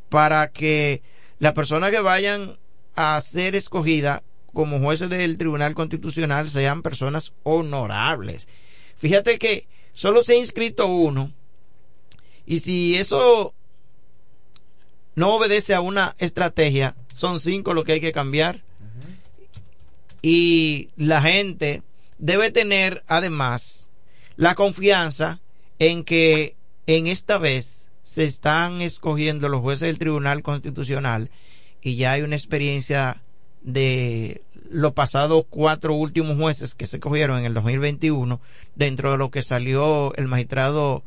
para 0.08 0.50
que 0.50 1.02
las 1.38 1.52
personas 1.52 1.90
que 1.90 2.00
vayan 2.00 2.58
a 2.96 3.20
ser 3.20 3.54
escogidas 3.54 4.22
como 4.52 4.80
jueces 4.80 5.08
del 5.10 5.38
Tribunal 5.38 5.74
Constitucional 5.74 6.48
sean 6.48 6.82
personas 6.82 7.32
honorables. 7.42 8.48
Fíjate 8.96 9.38
que 9.38 9.66
solo 9.92 10.24
se 10.24 10.34
ha 10.34 10.36
inscrito 10.36 10.86
uno 10.86 11.32
y 12.46 12.60
si 12.60 12.96
eso 12.96 13.54
no 15.14 15.34
obedece 15.34 15.74
a 15.74 15.80
una 15.80 16.14
estrategia, 16.18 16.96
son 17.12 17.40
cinco 17.40 17.74
lo 17.74 17.84
que 17.84 17.92
hay 17.92 18.00
que 18.00 18.12
cambiar. 18.12 18.62
Y 20.22 20.90
la 20.96 21.20
gente 21.20 21.82
debe 22.18 22.50
tener 22.50 23.04
además 23.06 23.90
la 24.36 24.54
confianza 24.54 25.40
en 25.78 26.04
que 26.04 26.56
en 26.86 27.06
esta 27.06 27.38
vez 27.38 27.90
se 28.02 28.24
están 28.24 28.80
escogiendo 28.80 29.48
los 29.48 29.60
jueces 29.60 29.88
del 29.88 29.98
Tribunal 29.98 30.42
Constitucional 30.42 31.30
y 31.82 31.96
ya 31.96 32.12
hay 32.12 32.22
una 32.22 32.36
experiencia 32.36 33.22
de 33.62 34.42
los 34.70 34.92
pasados 34.92 35.44
cuatro 35.48 35.94
últimos 35.94 36.36
jueces 36.36 36.74
que 36.74 36.86
se 36.86 37.00
cogieron 37.00 37.38
en 37.38 37.46
el 37.46 37.54
2021 37.54 38.40
dentro 38.74 39.12
de 39.12 39.18
lo 39.18 39.30
que 39.30 39.42
salió 39.42 40.14
el 40.14 40.28
magistrado 40.28 41.02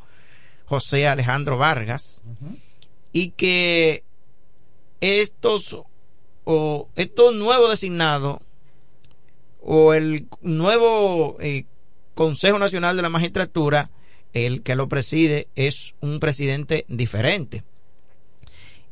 José 0.66 1.08
Alejandro 1.08 1.58
Vargas 1.58 2.24
y 3.14 3.32
que 3.32 4.04
estos 5.02 5.78
o 6.44 6.88
estos 6.96 7.36
nuevos 7.36 7.70
designados 7.70 8.40
o 9.62 9.94
el 9.94 10.28
nuevo 10.42 11.38
eh, 11.40 11.66
Consejo 12.16 12.60
Nacional 12.60 12.96
de 12.96 13.02
la 13.02 13.10
Magistratura, 13.10 13.90
el 14.34 14.64
que 14.64 14.76
lo 14.76 14.90
preside 14.90 15.48
es 15.56 15.94
un 16.02 16.20
presidente 16.20 16.86
diferente. 16.88 17.64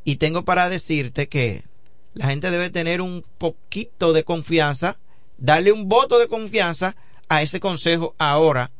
Y 0.04 0.16
tengo 0.16 0.46
para 0.46 0.70
decirte 0.70 1.28
que 1.28 1.64
la 2.14 2.28
gente 2.28 2.52
debe 2.52 2.70
tener 2.70 3.02
un 3.02 3.24
poquito 3.38 4.14
de 4.14 4.24
confianza, 4.24 4.98
darle 5.38 5.72
un 5.72 5.88
voto 5.88 6.20
de 6.20 6.28
confianza 6.28 6.96
a 7.28 7.42
ese 7.42 7.60
consejo 7.60 8.16
ahora 8.18 8.72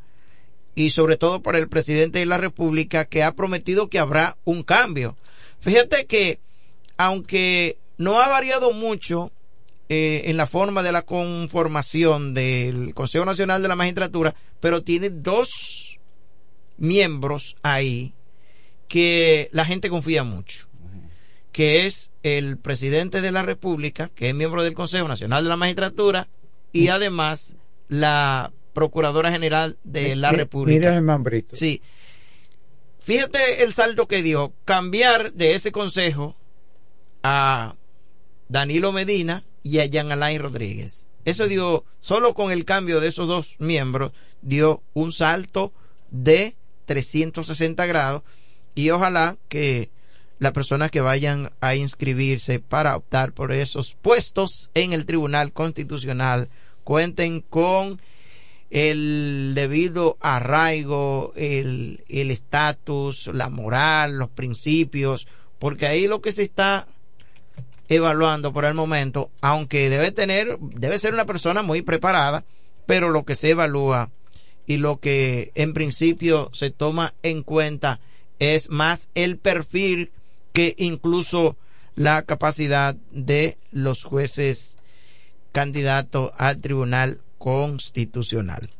y 0.74 0.90
sobre 0.90 1.16
todo 1.16 1.42
por 1.42 1.56
el 1.56 1.68
presidente 1.68 2.18
de 2.20 2.26
la 2.26 2.38
República 2.38 3.04
que 3.04 3.22
ha 3.22 3.34
prometido 3.34 3.88
que 3.88 3.98
habrá 3.98 4.36
un 4.44 4.62
cambio. 4.62 5.16
Fíjate 5.60 6.06
que 6.06 6.40
aunque 6.96 7.78
no 7.96 8.20
ha 8.20 8.28
variado 8.28 8.72
mucho 8.72 9.30
eh, 9.88 10.22
en 10.26 10.36
la 10.36 10.46
forma 10.46 10.82
de 10.82 10.92
la 10.92 11.02
conformación 11.02 12.32
del 12.32 12.94
Consejo 12.94 13.24
Nacional 13.24 13.60
de 13.60 13.68
la 13.68 13.76
Magistratura, 13.76 14.34
pero 14.60 14.82
tiene 14.82 15.10
dos 15.10 15.98
miembros 16.78 17.56
ahí 17.62 18.14
que 18.88 19.50
la 19.52 19.64
gente 19.64 19.90
confía 19.90 20.24
mucho, 20.24 20.68
que 21.52 21.86
es 21.86 22.10
el 22.22 22.58
presidente 22.58 23.20
de 23.20 23.32
la 23.32 23.42
República, 23.42 24.10
que 24.14 24.28
es 24.28 24.34
miembro 24.34 24.62
del 24.62 24.74
Consejo 24.74 25.08
Nacional 25.08 25.44
de 25.44 25.50
la 25.50 25.56
Magistratura, 25.56 26.28
y 26.72 26.88
además 26.88 27.56
la 27.88 28.52
Procuradora 28.72 29.32
General 29.32 29.76
de 29.82 30.14
la 30.16 30.30
República. 30.30 30.78
Mira 30.78 30.94
el 30.94 31.02
mambrito. 31.02 31.56
Sí. 31.56 31.82
Fíjate 33.00 33.64
el 33.64 33.72
salto 33.72 34.06
que 34.06 34.22
dio. 34.22 34.52
Cambiar 34.64 35.32
de 35.32 35.54
ese 35.54 35.72
consejo 35.72 36.36
a 37.22 37.74
Danilo 38.48 38.92
Medina 38.92 39.44
y 39.62 39.80
a 39.80 39.86
Jean 39.86 40.12
Alain 40.12 40.40
Rodríguez. 40.40 41.08
Eso 41.24 41.48
dio, 41.48 41.84
solo 41.98 42.34
con 42.34 42.52
el 42.52 42.64
cambio 42.64 43.00
de 43.00 43.08
esos 43.08 43.26
dos 43.26 43.56
miembros, 43.58 44.12
dio 44.42 44.82
un 44.94 45.12
salto 45.12 45.72
de 46.10 46.56
360 46.86 47.84
grados 47.86 48.22
y 48.74 48.90
ojalá 48.90 49.36
que 49.48 49.90
las 50.40 50.52
personas 50.52 50.90
que 50.90 51.02
vayan 51.02 51.52
a 51.60 51.76
inscribirse 51.76 52.58
para 52.60 52.96
optar 52.96 53.32
por 53.32 53.52
esos 53.52 53.94
puestos 53.94 54.70
en 54.74 54.94
el 54.94 55.04
Tribunal 55.04 55.52
Constitucional 55.52 56.48
cuenten 56.82 57.42
con 57.42 58.00
el 58.70 59.52
debido 59.54 60.16
arraigo, 60.20 61.32
el 61.36 62.00
estatus, 62.08 63.28
la 63.28 63.50
moral, 63.50 64.18
los 64.18 64.30
principios, 64.30 65.26
porque 65.58 65.86
ahí 65.86 66.08
lo 66.08 66.22
que 66.22 66.32
se 66.32 66.42
está 66.42 66.88
evaluando 67.88 68.52
por 68.52 68.64
el 68.64 68.72
momento, 68.72 69.30
aunque 69.42 69.90
debe 69.90 70.10
tener, 70.10 70.58
debe 70.58 70.98
ser 70.98 71.12
una 71.12 71.26
persona 71.26 71.62
muy 71.62 71.82
preparada, 71.82 72.44
pero 72.86 73.10
lo 73.10 73.24
que 73.24 73.34
se 73.34 73.50
evalúa 73.50 74.10
y 74.64 74.78
lo 74.78 75.00
que 75.00 75.52
en 75.54 75.74
principio 75.74 76.48
se 76.54 76.70
toma 76.70 77.12
en 77.22 77.42
cuenta 77.42 78.00
es 78.38 78.70
más 78.70 79.10
el 79.14 79.36
perfil 79.36 80.12
que 80.52 80.74
incluso 80.78 81.56
la 81.94 82.22
capacidad 82.22 82.94
de 83.10 83.58
los 83.72 84.04
jueces 84.04 84.76
candidatos 85.52 86.32
al 86.36 86.60
Tribunal 86.60 87.20
Constitucional. 87.38 88.70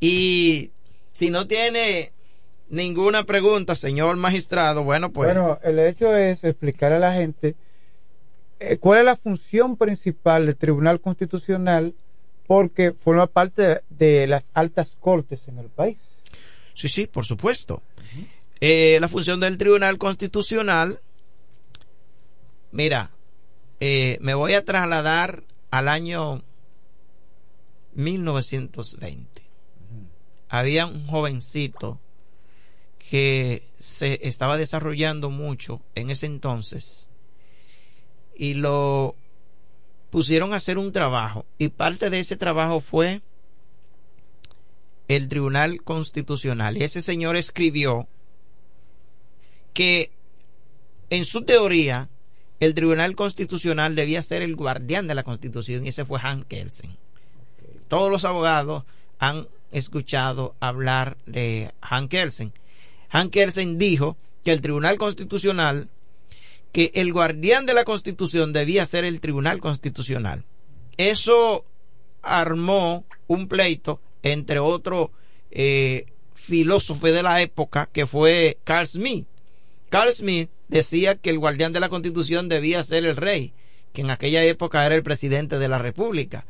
Y 0.00 0.70
si 1.12 1.30
no 1.30 1.46
tiene 1.46 2.12
ninguna 2.68 3.24
pregunta, 3.24 3.74
señor 3.74 4.16
magistrado, 4.16 4.84
bueno, 4.84 5.12
pues 5.12 5.34
Bueno, 5.34 5.58
el 5.62 5.78
hecho 5.78 6.14
es 6.16 6.44
explicar 6.44 6.92
a 6.92 6.98
la 6.98 7.14
gente 7.14 7.56
eh, 8.60 8.78
¿cuál 8.78 9.00
es 9.00 9.04
la 9.04 9.16
función 9.16 9.76
principal 9.76 10.46
del 10.46 10.56
Tribunal 10.56 11.00
Constitucional? 11.00 11.94
Porque 12.46 12.92
forma 12.92 13.26
parte 13.26 13.62
de, 13.62 13.82
de 13.90 14.26
las 14.26 14.44
altas 14.54 14.96
cortes 14.98 15.48
en 15.48 15.58
el 15.58 15.66
país. 15.66 15.98
Sí, 16.74 16.88
sí, 16.88 17.06
por 17.06 17.24
supuesto. 17.24 17.82
Eh, 18.60 18.98
la 19.00 19.08
función 19.08 19.38
del 19.38 19.56
Tribunal 19.56 19.98
Constitucional, 19.98 21.00
mira, 22.72 23.12
eh, 23.78 24.18
me 24.20 24.34
voy 24.34 24.54
a 24.54 24.64
trasladar 24.64 25.44
al 25.70 25.88
año 25.88 26.42
1920. 27.94 29.42
Había 30.48 30.86
un 30.86 31.06
jovencito 31.06 32.00
que 32.98 33.62
se 33.78 34.26
estaba 34.26 34.56
desarrollando 34.56 35.30
mucho 35.30 35.80
en 35.94 36.10
ese 36.10 36.26
entonces 36.26 37.10
y 38.36 38.54
lo 38.54 39.14
pusieron 40.10 40.52
a 40.52 40.56
hacer 40.56 40.78
un 40.78 40.92
trabajo 40.92 41.46
y 41.58 41.68
parte 41.68 42.10
de 42.10 42.20
ese 42.20 42.36
trabajo 42.36 42.80
fue 42.80 43.22
el 45.06 45.28
Tribunal 45.28 45.82
Constitucional 45.82 46.76
y 46.76 46.84
ese 46.84 47.00
señor 47.00 47.36
escribió 47.36 48.08
que 49.72 50.10
en 51.10 51.24
su 51.24 51.42
teoría 51.42 52.08
el 52.60 52.74
Tribunal 52.74 53.14
Constitucional 53.14 53.94
debía 53.94 54.22
ser 54.22 54.42
el 54.42 54.56
guardián 54.56 55.06
de 55.06 55.14
la 55.14 55.22
Constitución 55.22 55.84
y 55.84 55.88
ese 55.88 56.04
fue 56.04 56.20
Hans 56.22 56.44
Kelsen. 56.46 56.96
Todos 57.88 58.10
los 58.10 58.24
abogados 58.24 58.84
han 59.18 59.48
escuchado 59.72 60.54
hablar 60.60 61.16
de 61.26 61.72
Hans 61.80 62.08
Kelsen. 62.08 62.52
Hans 63.10 63.30
Kelsen 63.30 63.78
dijo 63.78 64.16
que 64.44 64.52
el 64.52 64.60
Tribunal 64.60 64.98
Constitucional, 64.98 65.88
que 66.72 66.90
el 66.94 67.12
guardián 67.12 67.66
de 67.66 67.74
la 67.74 67.84
Constitución 67.84 68.52
debía 68.52 68.86
ser 68.86 69.04
el 69.04 69.20
Tribunal 69.20 69.60
Constitucional. 69.60 70.44
Eso 70.96 71.64
armó 72.22 73.04
un 73.26 73.48
pleito 73.48 74.00
entre 74.22 74.58
otro 74.58 75.12
eh, 75.50 76.06
filósofo 76.34 77.06
de 77.06 77.22
la 77.22 77.40
época 77.40 77.88
que 77.92 78.06
fue 78.06 78.58
Carl 78.64 78.86
Smith. 78.86 79.26
Carl 79.88 80.12
Smith 80.12 80.50
decía 80.68 81.16
que 81.16 81.30
el 81.30 81.38
guardián 81.38 81.72
de 81.72 81.80
la 81.80 81.88
constitución 81.88 82.48
debía 82.48 82.82
ser 82.82 83.06
el 83.06 83.16
rey, 83.16 83.52
que 83.92 84.02
en 84.02 84.10
aquella 84.10 84.44
época 84.44 84.84
era 84.84 84.94
el 84.94 85.02
presidente 85.02 85.58
de 85.58 85.68
la 85.68 85.78
república. 85.78 86.44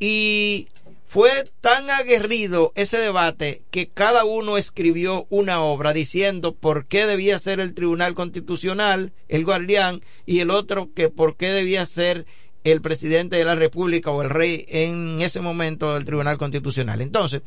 Y 0.00 0.68
fue 1.12 1.30
tan 1.60 1.90
aguerrido 1.90 2.72
ese 2.74 2.96
debate 2.96 3.62
que 3.70 3.88
cada 3.88 4.24
uno 4.24 4.56
escribió 4.56 5.26
una 5.28 5.62
obra 5.62 5.92
diciendo 5.92 6.54
por 6.54 6.86
qué 6.86 7.06
debía 7.06 7.38
ser 7.38 7.60
el 7.60 7.74
tribunal 7.74 8.14
constitucional 8.14 9.12
el 9.28 9.44
guardián 9.44 10.00
y 10.24 10.40
el 10.40 10.50
otro 10.50 10.90
que 10.94 11.10
por 11.10 11.36
qué 11.36 11.48
debía 11.48 11.84
ser 11.84 12.24
el 12.64 12.80
presidente 12.80 13.36
de 13.36 13.44
la 13.44 13.54
república 13.54 14.10
o 14.10 14.22
el 14.22 14.30
rey 14.30 14.64
en 14.68 15.20
ese 15.20 15.40
momento 15.40 15.92
del 15.92 16.06
tribunal 16.06 16.38
constitucional. 16.38 17.02
Entonces, 17.02 17.42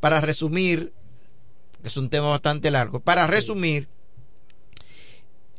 para 0.00 0.20
resumir, 0.20 0.92
es 1.82 1.96
un 1.96 2.10
tema 2.10 2.28
bastante 2.28 2.70
largo, 2.70 3.00
para 3.00 3.26
resumir, 3.26 3.88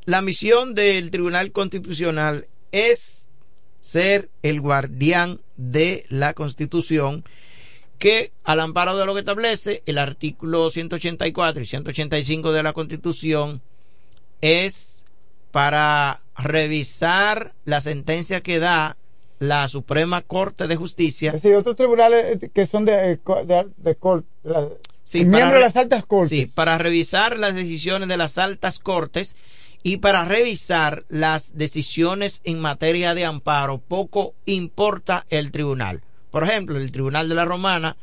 la 0.06 0.22
misión 0.22 0.76
del 0.76 1.12
Tribunal 1.12 1.52
Constitucional 1.52 2.48
es 2.72 3.28
ser 3.80 4.30
el 4.42 4.62
guardián 4.62 5.42
de 5.58 6.06
la 6.10 6.34
Constitución 6.34 7.24
que 7.98 8.32
al 8.44 8.60
amparo 8.60 8.98
de 8.98 9.06
lo 9.06 9.14
que 9.14 9.22
establece 9.22 9.82
el 9.86 9.98
artículo 9.98 10.70
184 10.70 11.64
y 11.64 11.66
185 11.66 12.52
de 12.52 12.64
la 12.64 12.74
Constitución 12.74 13.62
es 14.42 15.06
para 15.52 16.22
revisar 16.38 17.54
la 17.64 17.80
sentencia 17.82 18.42
que 18.42 18.60
da 18.60 18.98
la 19.40 19.68
Suprema 19.68 20.22
Corte 20.22 20.68
de 20.68 20.76
Justicia. 20.76 21.30
Es 21.30 21.42
decir, 21.42 21.56
otros 21.56 21.76
tribunales 21.76 22.44
eh, 22.44 22.50
que 22.54 22.66
son 22.66 22.86
de, 22.86 23.20
de, 23.46 23.68
de, 23.78 23.96
corte, 23.96 24.28
Sí, 25.04 25.24
para 25.24 25.52
de 25.52 25.60
las 25.60 25.76
altas 25.76 26.06
cortes. 26.06 26.30
Sí, 26.30 26.46
para 26.48 26.78
revisar 26.78 27.38
las 27.38 27.54
decisiones 27.54 28.10
de 28.10 28.18
las 28.18 28.38
altas 28.38 28.80
cortes 28.80 29.38
y 29.86 29.98
para 29.98 30.26
revisar 30.26 31.06
las 31.10 31.60
decisiones 31.60 32.42
en 32.44 32.60
materia 32.60 33.14
de 33.14 33.24
amparo, 33.24 33.78
poco 33.78 34.34
importa 34.48 35.28
el 35.30 35.52
tribunal. 35.52 36.02
Por 36.32 36.44
ejemplo, 36.44 36.80
el 36.80 36.92
Tribunal 36.92 37.30
de 37.30 37.36
la 37.36 37.46
Romana 37.46 37.96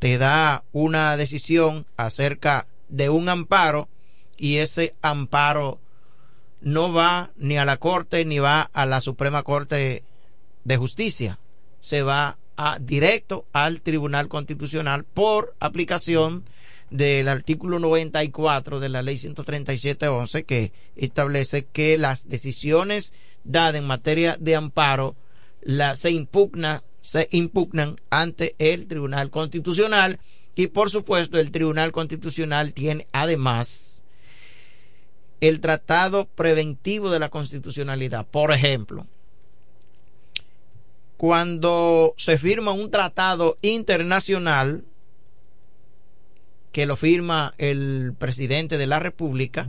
te 0.00 0.18
da 0.18 0.64
una 0.72 1.16
decisión 1.16 1.86
acerca 1.96 2.66
de 2.90 3.08
un 3.08 3.30
amparo 3.30 3.88
y 4.36 4.58
ese 4.58 4.94
amparo 5.00 5.80
no 6.60 6.92
va 6.92 7.30
ni 7.36 7.56
a 7.56 7.64
la 7.64 7.78
Corte 7.78 8.26
ni 8.26 8.38
va 8.38 8.68
a 8.74 8.84
la 8.84 9.00
Suprema 9.00 9.42
Corte 9.42 10.04
de 10.64 10.76
Justicia. 10.76 11.38
Se 11.80 12.02
va 12.02 12.36
a, 12.58 12.78
directo 12.78 13.46
al 13.54 13.80
Tribunal 13.80 14.28
Constitucional 14.28 15.04
por 15.04 15.54
aplicación 15.58 16.44
del 16.90 17.28
artículo 17.28 17.78
94 17.78 18.80
de 18.80 18.88
la 18.88 19.02
ley 19.02 19.16
137.11 19.16 20.44
que 20.44 20.72
establece 20.96 21.66
que 21.66 21.96
las 21.98 22.28
decisiones 22.28 23.12
dadas 23.44 23.76
en 23.76 23.86
materia 23.86 24.36
de 24.38 24.56
amparo 24.56 25.16
se 25.94 26.10
impugna 26.10 26.82
se 27.00 27.28
impugnan 27.30 27.96
ante 28.10 28.54
el 28.58 28.86
Tribunal 28.86 29.30
Constitucional 29.30 30.18
y 30.54 30.66
por 30.66 30.90
supuesto 30.90 31.38
el 31.38 31.50
Tribunal 31.50 31.92
Constitucional 31.92 32.74
tiene 32.74 33.06
además 33.12 34.04
el 35.40 35.60
tratado 35.60 36.26
preventivo 36.26 37.10
de 37.10 37.18
la 37.18 37.30
constitucionalidad. 37.30 38.26
Por 38.26 38.52
ejemplo, 38.52 39.06
cuando 41.16 42.14
se 42.18 42.36
firma 42.36 42.72
un 42.72 42.90
tratado 42.90 43.56
internacional 43.62 44.84
que 46.72 46.86
lo 46.86 46.96
firma 46.96 47.54
el 47.58 48.14
presidente 48.18 48.78
de 48.78 48.86
la 48.86 48.98
República 48.98 49.68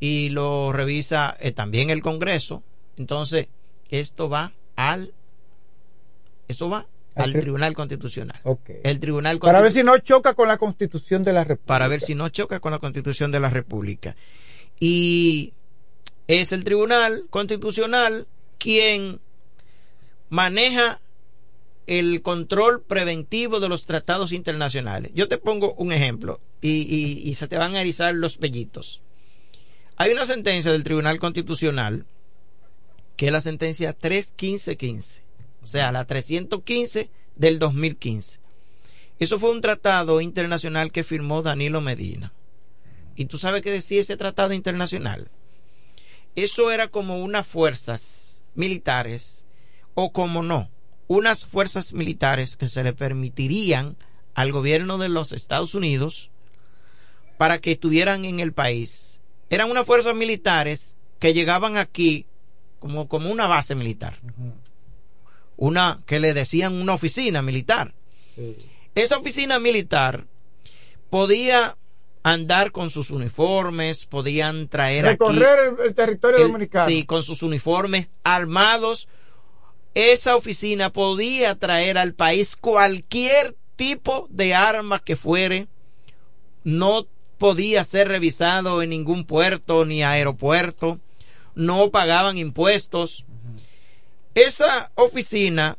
y 0.00 0.30
lo 0.30 0.72
revisa 0.72 1.36
eh, 1.40 1.52
también 1.52 1.90
el 1.90 2.02
Congreso, 2.02 2.62
entonces 2.96 3.48
esto 3.88 4.28
va 4.28 4.52
al 4.76 5.12
eso 6.48 6.68
va 6.68 6.86
Al 7.14 7.24
al 7.24 7.32
tri- 7.34 7.40
Tribunal 7.40 7.74
Constitucional. 7.74 8.40
El 8.82 9.00
Tribunal 9.00 9.38
Para 9.38 9.60
ver 9.60 9.70
si 9.72 9.82
no 9.82 9.96
choca 9.98 10.34
con 10.34 10.48
la 10.48 10.58
Constitución 10.58 11.24
de 11.24 11.32
la 11.32 11.44
República. 11.44 11.66
para 11.66 11.88
ver 11.88 12.00
si 12.00 12.14
no 12.14 12.28
choca 12.30 12.60
con 12.60 12.72
la 12.72 12.78
Constitución 12.78 13.30
de 13.30 13.40
la 13.40 13.50
República. 13.50 14.16
Y 14.80 15.52
es 16.26 16.52
el 16.52 16.64
Tribunal 16.64 17.24
Constitucional 17.30 18.26
quien 18.58 19.20
maneja 20.30 21.00
el 21.86 22.22
control 22.22 22.82
preventivo 22.82 23.60
de 23.60 23.68
los 23.68 23.86
tratados 23.86 24.32
internacionales. 24.32 25.10
Yo 25.14 25.28
te 25.28 25.38
pongo 25.38 25.74
un 25.74 25.92
ejemplo 25.92 26.40
y, 26.60 27.34
se 27.36 27.48
te 27.48 27.58
van 27.58 27.74
a 27.74 27.80
erizar 27.80 28.14
los 28.14 28.36
pellitos. 28.36 29.02
Hay 29.96 30.12
una 30.12 30.26
sentencia 30.26 30.72
del 30.72 30.84
Tribunal 30.84 31.18
Constitucional 31.18 32.06
que 33.16 33.26
es 33.26 33.32
la 33.32 33.40
sentencia 33.40 33.92
31515, 33.92 35.22
o 35.62 35.66
sea, 35.66 35.92
la 35.92 36.06
315 36.06 37.10
del 37.36 37.58
2015. 37.58 38.40
Eso 39.18 39.38
fue 39.38 39.50
un 39.50 39.60
tratado 39.60 40.20
internacional 40.20 40.90
que 40.90 41.04
firmó 41.04 41.42
Danilo 41.42 41.80
Medina. 41.80 42.32
¿Y 43.14 43.26
tú 43.26 43.38
sabes 43.38 43.62
qué 43.62 43.70
decía 43.70 44.00
ese 44.00 44.16
tratado 44.16 44.54
internacional? 44.54 45.30
Eso 46.34 46.72
era 46.72 46.88
como 46.88 47.22
unas 47.22 47.46
fuerzas 47.46 48.42
militares, 48.54 49.44
o 49.94 50.12
como 50.12 50.42
no, 50.42 50.70
unas 51.08 51.44
fuerzas 51.46 51.92
militares 51.92 52.56
que 52.56 52.68
se 52.68 52.82
le 52.82 52.92
permitirían 52.92 53.96
al 54.34 54.52
gobierno 54.52 54.98
de 54.98 55.08
los 55.08 55.32
Estados 55.32 55.74
Unidos 55.74 56.30
para 57.38 57.58
que 57.60 57.72
estuvieran 57.72 58.24
en 58.24 58.40
el 58.40 58.52
país. 58.52 59.20
Eran 59.50 59.70
unas 59.70 59.84
fuerzas 59.86 60.14
militares 60.14 60.96
que 61.18 61.34
llegaban 61.34 61.76
aquí 61.76 62.26
como, 62.78 63.08
como 63.08 63.30
una 63.30 63.46
base 63.46 63.74
militar. 63.74 64.18
Una 65.56 66.02
que 66.06 66.18
le 66.20 66.32
decían 66.34 66.72
una 66.74 66.94
oficina 66.94 67.42
militar. 67.42 67.94
Esa 68.94 69.18
oficina 69.18 69.58
militar 69.58 70.26
podía 71.10 71.76
andar 72.22 72.72
con 72.72 72.88
sus 72.90 73.10
uniformes, 73.10 74.06
podían 74.06 74.68
traer 74.68 75.06
aquí 75.06 75.18
Recorrer 75.18 75.74
el, 75.80 75.86
el 75.86 75.94
territorio 75.94 76.38
el- 76.38 76.46
dominicano. 76.52 76.88
Sí, 76.88 77.04
con 77.04 77.22
sus 77.22 77.42
uniformes 77.42 78.08
armados. 78.24 79.08
Esa 79.94 80.36
oficina 80.36 80.92
podía 80.92 81.58
traer 81.58 81.98
al 81.98 82.14
país 82.14 82.56
cualquier 82.56 83.56
tipo 83.76 84.26
de 84.30 84.54
arma 84.54 85.02
que 85.02 85.16
fuere. 85.16 85.68
No 86.64 87.06
podía 87.36 87.84
ser 87.84 88.08
revisado 88.08 88.82
en 88.82 88.90
ningún 88.90 89.24
puerto 89.24 89.84
ni 89.84 90.02
aeropuerto. 90.02 90.98
No 91.54 91.90
pagaban 91.90 92.38
impuestos. 92.38 93.26
Esa 94.34 94.90
oficina 94.94 95.76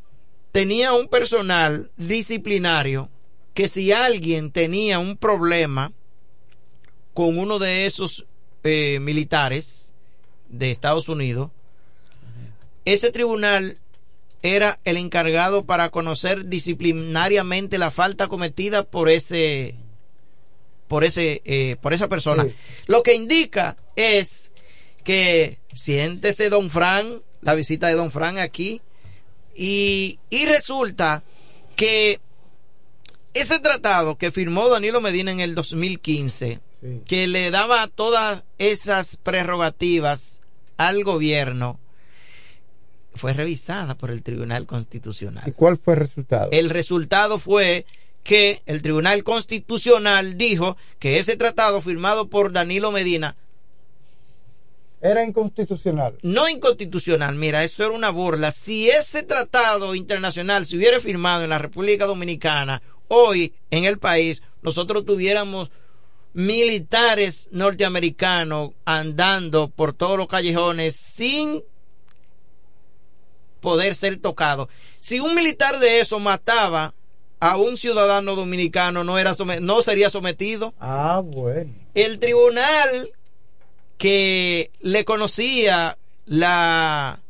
tenía 0.52 0.94
un 0.94 1.08
personal 1.08 1.90
disciplinario 1.98 3.10
que 3.56 3.68
si 3.68 3.92
alguien 3.92 4.52
tenía 4.52 5.00
un 5.00 5.18
problema 5.18 5.92
con 7.16 7.40
uno 7.40 7.58
de 7.58 7.88
esos 7.88 8.28
eh, 8.64 9.00
militares 9.00 9.96
de 10.50 10.70
Estados 10.70 11.10
Unidos, 11.10 11.50
ese 12.86 13.12
tribunal 13.12 13.80
era 14.44 14.78
el 14.84 14.98
encargado 14.98 15.66
para 15.66 15.90
conocer 15.90 16.48
disciplinariamente 16.48 17.78
la 17.78 17.92
falta 17.92 18.28
cometida 18.28 18.84
por 18.84 19.10
ese 19.10 19.76
por 20.88 21.04
ese 21.04 21.42
eh, 21.46 21.78
por 21.82 21.94
esa 21.94 22.10
persona. 22.10 22.46
Lo 22.86 23.02
que 23.04 23.16
indica 23.16 23.78
es 23.96 24.52
que 25.04 25.60
siéntese 25.74 26.50
don 26.50 26.70
Fran, 26.70 27.22
la 27.42 27.56
visita 27.56 27.88
de 27.88 27.96
don 27.96 28.12
Fran 28.12 28.38
aquí 28.38 28.82
y, 29.56 30.20
y 30.30 30.46
resulta 30.46 31.24
que 31.76 32.20
ese 33.34 33.60
tratado 33.60 34.18
que 34.18 34.32
firmó 34.32 34.70
Danilo 34.70 35.02
Medina 35.02 35.32
en 35.32 35.40
el 35.40 35.56
2015 35.56 36.60
que 37.06 37.28
le 37.28 37.50
daba 37.50 37.88
todas 37.88 38.44
esas 38.58 39.16
prerrogativas 39.16 40.42
al 40.76 41.04
gobierno 41.06 41.80
fue 43.16 43.34
revisada 43.34 43.96
por 43.96 44.12
el 44.12 44.24
Tribunal 44.24 44.66
Constitucional. 44.66 45.44
¿Y 45.48 45.52
cuál 45.52 45.78
fue 45.78 45.94
el 45.94 46.00
resultado? 46.02 46.50
El 46.52 46.70
resultado 46.70 47.40
fue 47.40 47.86
que 48.24 48.62
el 48.66 48.82
Tribunal 48.82 49.24
Constitucional 49.24 50.38
dijo 50.38 50.78
que 51.00 51.20
ese 51.20 51.36
tratado 51.36 51.82
firmado 51.82 52.30
por 52.30 52.52
Danilo 52.52 52.92
Medina 52.92 53.36
Era 55.02 55.26
inconstitucional. 55.26 56.18
no 56.22 56.48
inconstitucional, 56.48 57.36
mira, 57.36 57.64
eso 57.64 57.84
era 57.84 57.94
una 57.94 58.10
burla. 58.10 58.52
Si 58.52 58.90
ese 58.90 59.24
tratado 59.24 59.94
internacional 59.96 60.66
se 60.66 60.78
hubiera 60.78 61.00
firmado 61.02 61.44
en 61.44 61.50
la 61.50 61.58
República 61.60 62.06
Dominicana, 62.06 62.82
hoy 63.10 63.54
en 63.70 63.84
el 63.84 64.00
país, 64.00 64.42
nosotros 64.62 65.04
tuviéramos 65.06 65.70
militares 66.32 67.50
norteamericanos 67.52 68.72
andando 68.86 69.68
por 69.68 69.94
todos 69.94 70.18
los 70.18 70.28
callejones 70.28 70.96
sin 70.96 71.62
poder 73.64 73.96
ser 73.96 74.20
tocado. 74.20 74.68
Si 75.00 75.20
un 75.22 75.34
militar 75.34 75.80
de 75.80 76.02
eso 76.02 76.20
mataba 76.20 76.94
a 77.40 77.58
un 77.58 77.78
ciudadano 77.78 78.36
dominicano, 78.36 79.04
no, 79.04 79.18
era 79.18 79.34
no 79.62 79.82
sería 79.82 80.10
sometido. 80.10 80.74
Ah, 80.80 81.22
bueno. 81.24 81.74
El 81.96 82.20
tribunal 82.20 83.10
que 83.98 84.70
le 84.82 85.06
conocía 85.06 85.98
la 86.26 87.22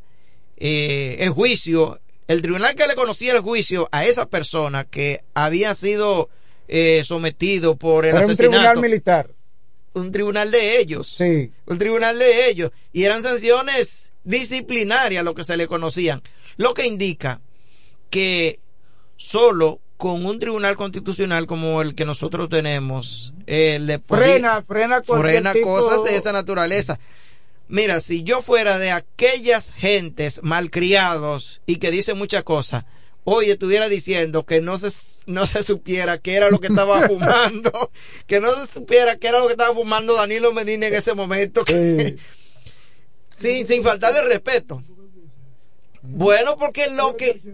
eh, 0.57 1.17
el 1.19 1.29
juicio, 1.29 1.99
el 2.27 2.41
tribunal 2.41 2.73
que 2.75 2.87
le 2.87 2.95
conocía 2.95 3.33
el 3.33 3.41
juicio 3.41 3.87
a 3.91 4.05
esa 4.05 4.25
persona 4.25 4.85
que 4.85 5.23
había 5.35 5.75
sido 5.75 6.29
eh, 6.67 7.03
sometido 7.05 7.75
por 7.75 8.05
el 8.05 8.15
Era 8.15 8.25
un 8.25 8.31
asesinato 8.31 8.51
tribunal 8.57 8.77
militar. 8.81 9.29
un 9.93 10.11
tribunal 10.11 10.49
de 10.49 10.79
ellos. 10.79 11.07
Sí. 11.09 11.51
Un 11.67 11.77
tribunal 11.77 12.17
de 12.17 12.49
ellos. 12.49 12.71
Y 12.91 13.03
eran 13.03 13.21
sanciones 13.21 14.12
disciplinarias 14.23 15.23
lo 15.23 15.33
que 15.35 15.43
se 15.43 15.57
le 15.57 15.67
conocían. 15.67 16.21
Lo 16.57 16.73
que 16.73 16.85
indica 16.87 17.41
que 18.09 18.59
solo 19.17 19.79
con 19.97 20.25
un 20.25 20.39
tribunal 20.39 20.75
constitucional 20.75 21.47
como 21.47 21.81
el 21.81 21.95
que 21.95 22.05
nosotros 22.05 22.49
tenemos, 22.49 23.33
eh, 23.47 23.79
le 23.79 23.99
Frena, 23.99 24.61
frena 24.63 25.01
cualquier 25.01 25.31
frena 25.35 25.53
tipo- 25.53 25.67
cosas 25.67 26.03
de 26.03 26.15
esa 26.17 26.31
naturaleza. 26.33 26.99
Mira, 27.69 28.01
si 28.01 28.23
yo 28.23 28.41
fuera 28.41 28.77
de 28.77 28.91
aquellas 28.91 29.71
gentes 29.71 30.41
malcriados 30.43 31.61
y 31.65 31.77
que 31.77 31.91
dicen 31.91 32.17
muchas 32.17 32.43
cosas, 32.43 32.83
hoy 33.23 33.49
estuviera 33.49 33.87
diciendo 33.87 34.45
que 34.45 34.59
no 34.59 34.77
se, 34.77 34.89
no 35.27 35.45
se 35.47 35.63
supiera 35.63 36.17
qué 36.17 36.33
era 36.35 36.49
lo 36.49 36.59
que 36.59 36.67
estaba 36.67 37.01
fumando, 37.07 37.71
que 38.27 38.41
no 38.41 38.53
se 38.53 38.71
supiera 38.71 39.15
qué 39.15 39.29
era 39.29 39.39
lo 39.39 39.45
que 39.47 39.53
estaba 39.53 39.73
fumando 39.73 40.13
Danilo 40.15 40.51
Medina 40.53 40.87
en 40.87 40.95
ese 40.95 41.13
momento, 41.13 41.63
que- 41.63 42.17
sin, 43.37 43.67
sin 43.67 43.83
faltarle 43.83 44.23
respeto. 44.23 44.83
Bueno, 46.01 46.57
porque 46.57 46.87
lo 46.87 47.15
que... 47.15 47.39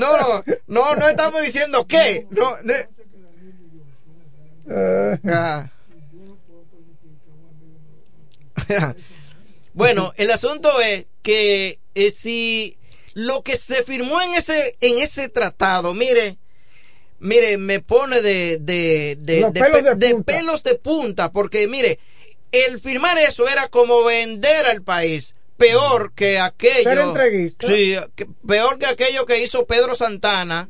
no, 0.00 0.16
no, 0.16 0.42
no, 0.66 0.96
no 0.96 1.08
estamos 1.08 1.42
diciendo 1.42 1.86
qué. 1.86 2.26
No, 2.30 2.48
Ah. 4.70 5.70
bueno, 9.72 10.12
el 10.16 10.30
asunto 10.30 10.80
es 10.80 11.06
que 11.22 11.80
eh, 11.94 12.10
si 12.10 12.76
lo 13.14 13.42
que 13.42 13.56
se 13.56 13.82
firmó 13.84 14.20
en 14.20 14.34
ese 14.34 14.76
en 14.80 14.98
ese 14.98 15.28
tratado, 15.28 15.94
mire, 15.94 16.38
mire, 17.18 17.56
me 17.56 17.80
pone 17.80 18.20
de 18.20 18.58
de, 18.58 19.16
de, 19.18 20.22
pelos 20.24 20.62
de 20.62 20.74
punta, 20.74 21.32
porque 21.32 21.66
mire, 21.66 21.98
el 22.52 22.78
firmar 22.80 23.18
eso 23.18 23.48
era 23.48 23.68
como 23.68 24.04
vender 24.04 24.66
al 24.66 24.82
país 24.82 25.34
peor 25.56 26.12
que 26.14 26.38
aquello. 26.38 26.84
Sí, 27.68 27.94
que- 28.14 28.26
peor 28.46 28.78
que 28.78 28.86
aquello 28.86 29.26
que 29.26 29.42
hizo 29.42 29.66
Pedro 29.66 29.94
Santana. 29.94 30.68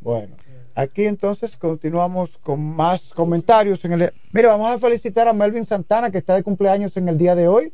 Bueno, 0.00 0.36
aquí 0.74 1.04
entonces 1.06 1.56
continuamos 1.56 2.38
con 2.38 2.60
más 2.60 3.10
comentarios. 3.14 3.84
En 3.84 3.92
el... 3.94 4.12
Mire, 4.32 4.48
vamos 4.48 4.70
a 4.70 4.78
felicitar 4.78 5.26
a 5.28 5.32
Melvin 5.32 5.64
Santana, 5.64 6.10
que 6.10 6.18
está 6.18 6.34
de 6.34 6.42
cumpleaños 6.42 6.96
en 6.96 7.08
el 7.08 7.18
día 7.18 7.34
de 7.34 7.48
hoy. 7.48 7.72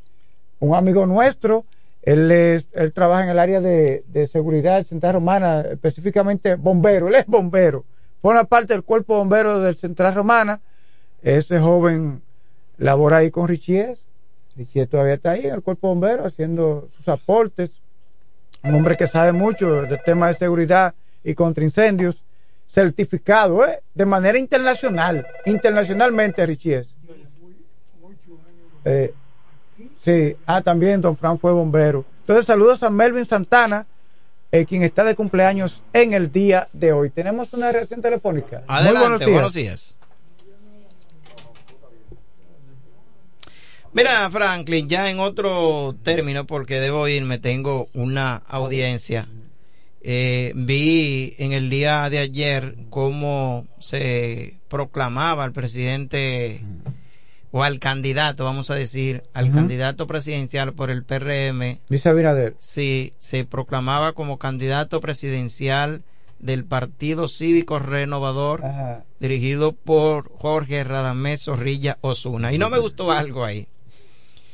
Un 0.60 0.74
amigo 0.74 1.04
nuestro. 1.06 1.64
Él, 2.02 2.30
es, 2.32 2.66
él 2.72 2.92
trabaja 2.92 3.24
en 3.24 3.30
el 3.30 3.38
área 3.38 3.60
de, 3.60 4.02
de 4.08 4.26
seguridad 4.26 4.78
de 4.78 4.84
Central 4.84 5.14
Romana, 5.14 5.60
específicamente 5.60 6.54
bombero. 6.56 7.08
Él 7.08 7.14
es 7.16 7.26
bombero. 7.26 7.84
Forma 8.22 8.44
parte 8.44 8.72
del 8.72 8.82
cuerpo 8.82 9.16
bombero 9.16 9.60
del 9.60 9.76
Central 9.76 10.14
Romana. 10.14 10.60
Ese 11.22 11.60
joven 11.60 12.22
labora 12.78 13.18
ahí 13.18 13.30
con 13.30 13.48
Richies. 13.48 13.98
Richies 14.56 14.88
todavía 14.88 15.14
está 15.14 15.32
ahí 15.32 15.46
en 15.46 15.54
el 15.54 15.62
cuerpo 15.62 15.88
bombero 15.88 16.24
haciendo 16.24 16.88
sus 16.96 17.08
aportes 17.08 17.82
un 18.64 18.74
hombre 18.74 18.96
que 18.96 19.06
sabe 19.06 19.32
mucho 19.32 19.82
del 19.82 20.00
tema 20.02 20.28
de 20.28 20.34
seguridad 20.34 20.94
y 21.24 21.34
contra 21.34 21.64
incendios, 21.64 22.22
certificado 22.68 23.66
¿eh? 23.66 23.80
de 23.94 24.06
manera 24.06 24.38
internacional, 24.38 25.26
internacionalmente, 25.46 26.44
Richies. 26.46 26.88
Eh, 28.84 29.14
sí, 30.00 30.36
ah, 30.46 30.62
también 30.62 31.00
Don 31.00 31.16
Fran 31.16 31.38
fue 31.38 31.52
bombero. 31.52 32.04
Entonces, 32.20 32.46
saludos 32.46 32.82
a 32.82 32.90
Melvin 32.90 33.26
Santana, 33.26 33.86
eh, 34.52 34.66
quien 34.66 34.82
está 34.82 35.02
de 35.02 35.14
cumpleaños 35.14 35.82
en 35.94 36.12
el 36.12 36.30
día 36.30 36.68
de 36.74 36.92
hoy. 36.92 37.08
Tenemos 37.08 37.52
una 37.54 37.72
reacción 37.72 38.02
telefónica. 38.02 38.62
Muy 38.68 38.76
Adelante, 38.78 39.26
buenos 39.26 39.54
días. 39.54 39.98
Mira, 43.94 44.30
Franklin, 44.30 44.88
ya 44.88 45.10
en 45.10 45.20
otro 45.20 45.96
término, 46.02 46.46
porque 46.46 46.80
debo 46.80 47.08
irme, 47.08 47.38
tengo 47.38 47.88
una 47.92 48.36
audiencia. 48.36 49.28
Eh, 50.02 50.52
vi 50.54 51.34
en 51.38 51.52
el 51.52 51.70
día 51.70 52.08
de 52.10 52.18
ayer 52.18 52.76
cómo 52.90 53.66
se 53.78 54.58
proclamaba 54.68 55.44
al 55.44 55.52
presidente 55.52 56.64
o 57.52 57.62
al 57.62 57.78
candidato, 57.78 58.44
vamos 58.44 58.70
a 58.70 58.74
decir, 58.74 59.22
al 59.34 59.52
candidato 59.52 60.06
presidencial 60.06 60.72
por 60.72 60.90
el 60.90 61.04
PRM. 61.04 61.78
Dice 61.88 62.08
Abinader. 62.08 62.54
Sí, 62.58 63.12
se 63.18 63.44
proclamaba 63.44 64.14
como 64.14 64.38
candidato 64.38 65.00
presidencial 65.00 66.02
del 66.38 66.64
Partido 66.64 67.28
Cívico 67.28 67.78
Renovador, 67.78 68.64
Ajá. 68.64 69.04
dirigido 69.20 69.72
por 69.72 70.32
Jorge 70.38 70.82
Radamés 70.82 71.42
Zorrilla 71.44 71.98
Osuna. 72.00 72.52
Y 72.52 72.58
no 72.58 72.68
me 72.70 72.78
gustó 72.78 73.12
algo 73.12 73.44
ahí. 73.44 73.68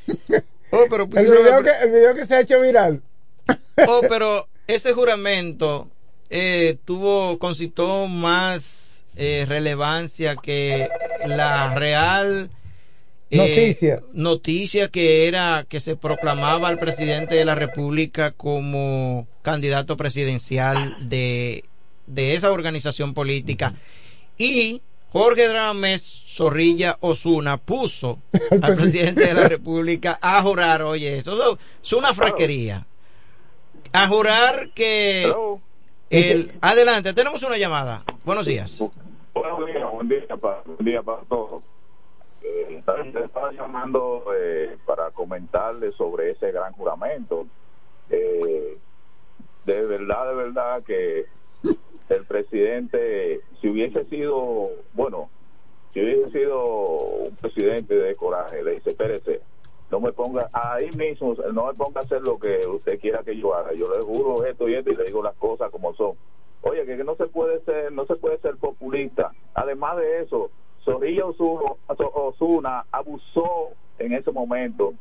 Oh, 0.71 0.85
pero 0.91 1.05
El 1.05 1.09
pusieron 1.09 1.39
video, 1.39 1.59
el- 1.61 1.65
que, 1.65 1.71
el 1.83 1.91
video 1.93 2.15
que 2.15 2.27
se 2.27 2.35
ha 2.35 2.41
hecho 2.41 2.61
viral. 2.61 3.01
Oh, 3.89 4.03
pero 4.07 4.49
ese 4.67 4.93
juramento 4.93 5.89
eh, 6.29 6.77
tuvo, 6.85 7.39
concitó 7.39 8.07
más 8.07 9.05
eh, 9.17 9.47
relevancia 9.49 10.37
que 10.37 10.89
la 11.27 11.75
real 11.75 12.51
eh, 13.31 13.37
Noticia. 13.37 14.03
noticia 14.13 14.89
que 14.89 15.29
era 15.29 15.67
que 15.69 15.81
se 15.81 15.97
proclamaba 15.97 16.69
al 16.69 16.79
presidente 16.79 17.35
de 17.35 17.45
la 17.45 17.55
República 17.55 18.33
como 18.33 19.27
candidato 19.43 19.97
presidencial 19.97 20.97
de, 21.09 21.65
de 22.07 22.35
esa 22.35 22.51
organización 22.53 23.15
política. 23.15 23.75
Y 24.39 24.81
Jorge 25.11 25.49
Drames 25.49 26.23
Zorrilla 26.27 26.97
Osuna 27.01 27.57
puso 27.59 28.19
al 28.63 28.75
presidente 28.77 29.27
de 29.27 29.35
la 29.35 29.49
República 29.49 30.19
a 30.23 30.43
jurar, 30.43 30.83
oye, 30.83 31.19
eso 31.19 31.59
es 31.83 31.93
una 31.93 32.15
fraquería. 32.15 32.87
A 33.93 34.07
jurar 34.07 34.71
que 34.75 35.33
el 36.11 36.53
adelante, 36.61 37.13
tenemos 37.15 37.43
una 37.43 37.57
llamada. 37.57 38.05
Buenos 38.25 38.47
días. 38.47 38.83
Buenos 39.35 39.67
días, 39.67 39.91
buen 39.93 40.09
día 40.09 40.37
para, 40.41 40.63
buen 40.63 40.85
día 40.85 41.03
para 41.03 41.23
todos. 41.23 41.63
Eh, 42.49 42.83
estaba 43.25 43.53
llamando 43.53 44.25
eh, 44.37 44.77
para 44.87 45.11
comentarle 45.11 45.93
sobre 45.93 46.31
ese 46.31 46.51
gran 46.51 46.73
juramento. 46.73 47.47
Eh, 48.11 48.79
de 49.65 49.87
verdad, 49.87 50.29
de 50.29 50.35
verdad 50.35 50.83
que 50.83 51.27
el 52.09 52.25
presidente, 52.25 53.41
si 53.61 53.69
hubiese 53.69 54.05
sido, 54.07 54.71
bueno, 54.95 55.29
si 55.93 56.01
hubiese 56.01 56.31
sido 56.31 56.65
un 56.65 57.37
presidente 57.37 57.95
de 57.95 58.17
coraje, 58.17 58.63
le 58.63 58.77
dice, 58.77 58.91
espérese, 58.91 59.43
no 59.91 60.01
me 60.01 60.13
ponga, 60.13 60.49
ahí 60.53 60.91
mismo, 60.93 61.35
no 61.53 61.67
me 61.67 61.75
ponga 61.75 62.01
a 62.01 62.05
hacer 62.05 62.23
lo 62.23 62.39
que 62.39 62.67
usted 62.67 62.99
quiera 62.99 63.23
que 63.23 63.37
yo 63.37 63.55
haga. 63.55 63.73
Yo 63.73 63.87
le 63.95 64.03
juro 64.03 64.45
esto 64.45 64.69
y 64.69 64.75
esto 64.75 64.91
y 64.91 64.97
le 64.97 65.05
digo 65.05 65.23
las 65.23 65.35
cosas 65.37 65.71
como 65.71 65.95
son. 65.95 66.13
Oye, 66.63 66.85
que 66.85 66.97
no 67.05 67.15
se 67.17 67.27
puede 67.27 67.61
ser, 67.65 67.93
no 67.93 68.07
se 68.07 68.17
puede 68.17 68.39
ser 68.39 68.57
populista. 68.57 69.33
Además 69.55 69.97
de 69.97 70.23
eso, 70.23 70.51
Zorrilla 70.93 71.27
Osuna, 71.27 71.73
Osuna 72.15 72.85
abusó 72.93 73.71
en 73.99 74.13
ese 74.13 74.31
momento 74.31 74.95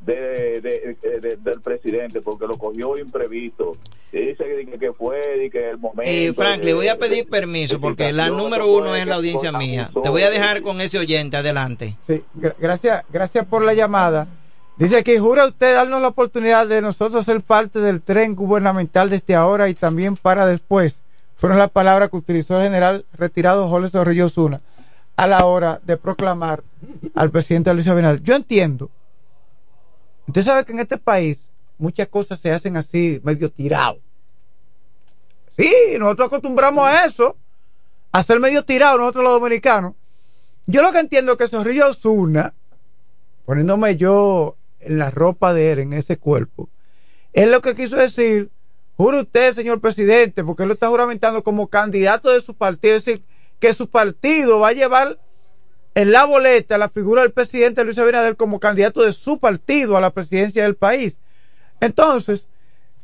de, 0.00 0.60
de- 0.60 0.96
de- 1.20 1.36
del 1.36 1.60
presidente 1.60 2.20
porque 2.20 2.46
lo 2.46 2.56
cogió 2.56 2.96
imprevisto. 2.98 3.76
Y 4.12 4.18
dice 4.20 4.44
que, 4.70 4.78
que 4.78 4.92
fue 4.92 5.44
y 5.44 5.50
que 5.50 5.70
el 5.70 5.78
momento. 5.78 6.02
Eh, 6.06 6.32
Frank, 6.34 6.62
le 6.64 6.72
voy 6.72 6.88
a 6.88 6.96
pedir 6.98 7.28
permiso 7.28 7.78
porque 7.80 8.12
la 8.12 8.30
número 8.30 8.72
uno 8.72 8.94
es 8.96 9.06
la 9.06 9.16
audiencia 9.16 9.52
mía. 9.52 9.90
Te 10.02 10.08
voy 10.08 10.22
a 10.22 10.30
dejar 10.30 10.62
con 10.62 10.80
ese 10.80 10.98
oyente 10.98 11.36
adelante. 11.36 11.96
Sí, 12.06 12.22
gra- 12.36 12.54
gracias, 12.58 13.04
gracias 13.12 13.46
por 13.46 13.62
la 13.62 13.74
llamada. 13.74 14.26
Dice 14.76 15.02
que 15.02 15.18
jura 15.18 15.46
usted 15.46 15.74
darnos 15.74 16.00
la 16.00 16.08
oportunidad 16.08 16.66
de 16.68 16.80
nosotros 16.80 17.24
ser 17.24 17.40
parte 17.42 17.80
del 17.80 18.00
tren 18.00 18.34
gubernamental 18.36 19.10
desde 19.10 19.34
ahora 19.34 19.68
y 19.68 19.74
también 19.74 20.16
para 20.16 20.46
después. 20.46 21.00
Fueron 21.36 21.58
las 21.58 21.70
palabras 21.70 22.10
que 22.10 22.16
utilizó 22.16 22.56
el 22.56 22.62
general 22.62 23.04
retirado 23.12 23.68
Jorge 23.68 23.90
Zorrillo 23.90 24.26
Osuna 24.26 24.60
a 25.18 25.26
la 25.26 25.46
hora 25.46 25.80
de 25.84 25.96
proclamar 25.96 26.62
al 27.16 27.32
presidente 27.32 27.74
Luis 27.74 27.88
Abinader. 27.88 28.22
Yo 28.22 28.36
entiendo. 28.36 28.88
Usted 30.28 30.44
sabe 30.44 30.64
que 30.64 30.70
en 30.70 30.78
este 30.78 30.96
país 30.96 31.50
muchas 31.76 32.06
cosas 32.06 32.38
se 32.38 32.52
hacen 32.52 32.76
así, 32.76 33.20
medio 33.24 33.50
tirado. 33.50 33.98
Sí, 35.56 35.68
nosotros 35.98 36.28
acostumbramos 36.28 36.86
a 36.86 37.04
eso, 37.04 37.36
a 38.12 38.22
ser 38.22 38.38
medio 38.38 38.64
tirado 38.64 38.96
nosotros 38.96 39.24
los 39.24 39.32
dominicanos. 39.40 39.94
Yo 40.66 40.82
lo 40.82 40.92
que 40.92 41.00
entiendo 41.00 41.32
es 41.32 41.38
que 41.38 41.48
Zorrillo 41.48 41.88
Osuna, 41.88 42.54
poniéndome 43.44 43.96
yo 43.96 44.54
en 44.78 44.98
la 44.98 45.10
ropa 45.10 45.52
de 45.52 45.72
él, 45.72 45.78
en 45.80 45.94
ese 45.94 46.16
cuerpo, 46.16 46.68
es 47.32 47.48
lo 47.48 47.60
que 47.60 47.74
quiso 47.74 47.96
decir, 47.96 48.50
jure 48.96 49.22
usted, 49.22 49.52
señor 49.52 49.80
presidente, 49.80 50.44
porque 50.44 50.62
él 50.62 50.68
lo 50.68 50.74
está 50.74 50.86
juramentando 50.86 51.42
como 51.42 51.66
candidato 51.66 52.30
de 52.30 52.40
su 52.40 52.54
partido, 52.54 52.94
es 52.94 53.04
decir, 53.04 53.24
que 53.60 53.74
su 53.74 53.88
partido 53.88 54.60
va 54.60 54.68
a 54.68 54.72
llevar 54.72 55.18
en 55.94 56.12
la 56.12 56.24
boleta 56.24 56.78
la 56.78 56.88
figura 56.88 57.22
del 57.22 57.32
presidente 57.32 57.84
Luis 57.84 57.98
Abinader 57.98 58.36
como 58.36 58.60
candidato 58.60 59.02
de 59.02 59.12
su 59.12 59.38
partido 59.38 59.96
a 59.96 60.00
la 60.00 60.10
presidencia 60.10 60.62
del 60.62 60.76
país. 60.76 61.18
Entonces, 61.80 62.46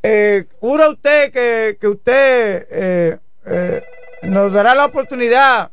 eh, 0.02 0.44
jura 0.60 0.90
usted 0.90 1.32
que, 1.32 1.78
que 1.80 1.88
usted 1.88 2.66
eh, 2.70 3.18
eh, 3.46 3.82
nos 4.22 4.52
dará 4.52 4.74
la 4.74 4.86
oportunidad 4.86 5.70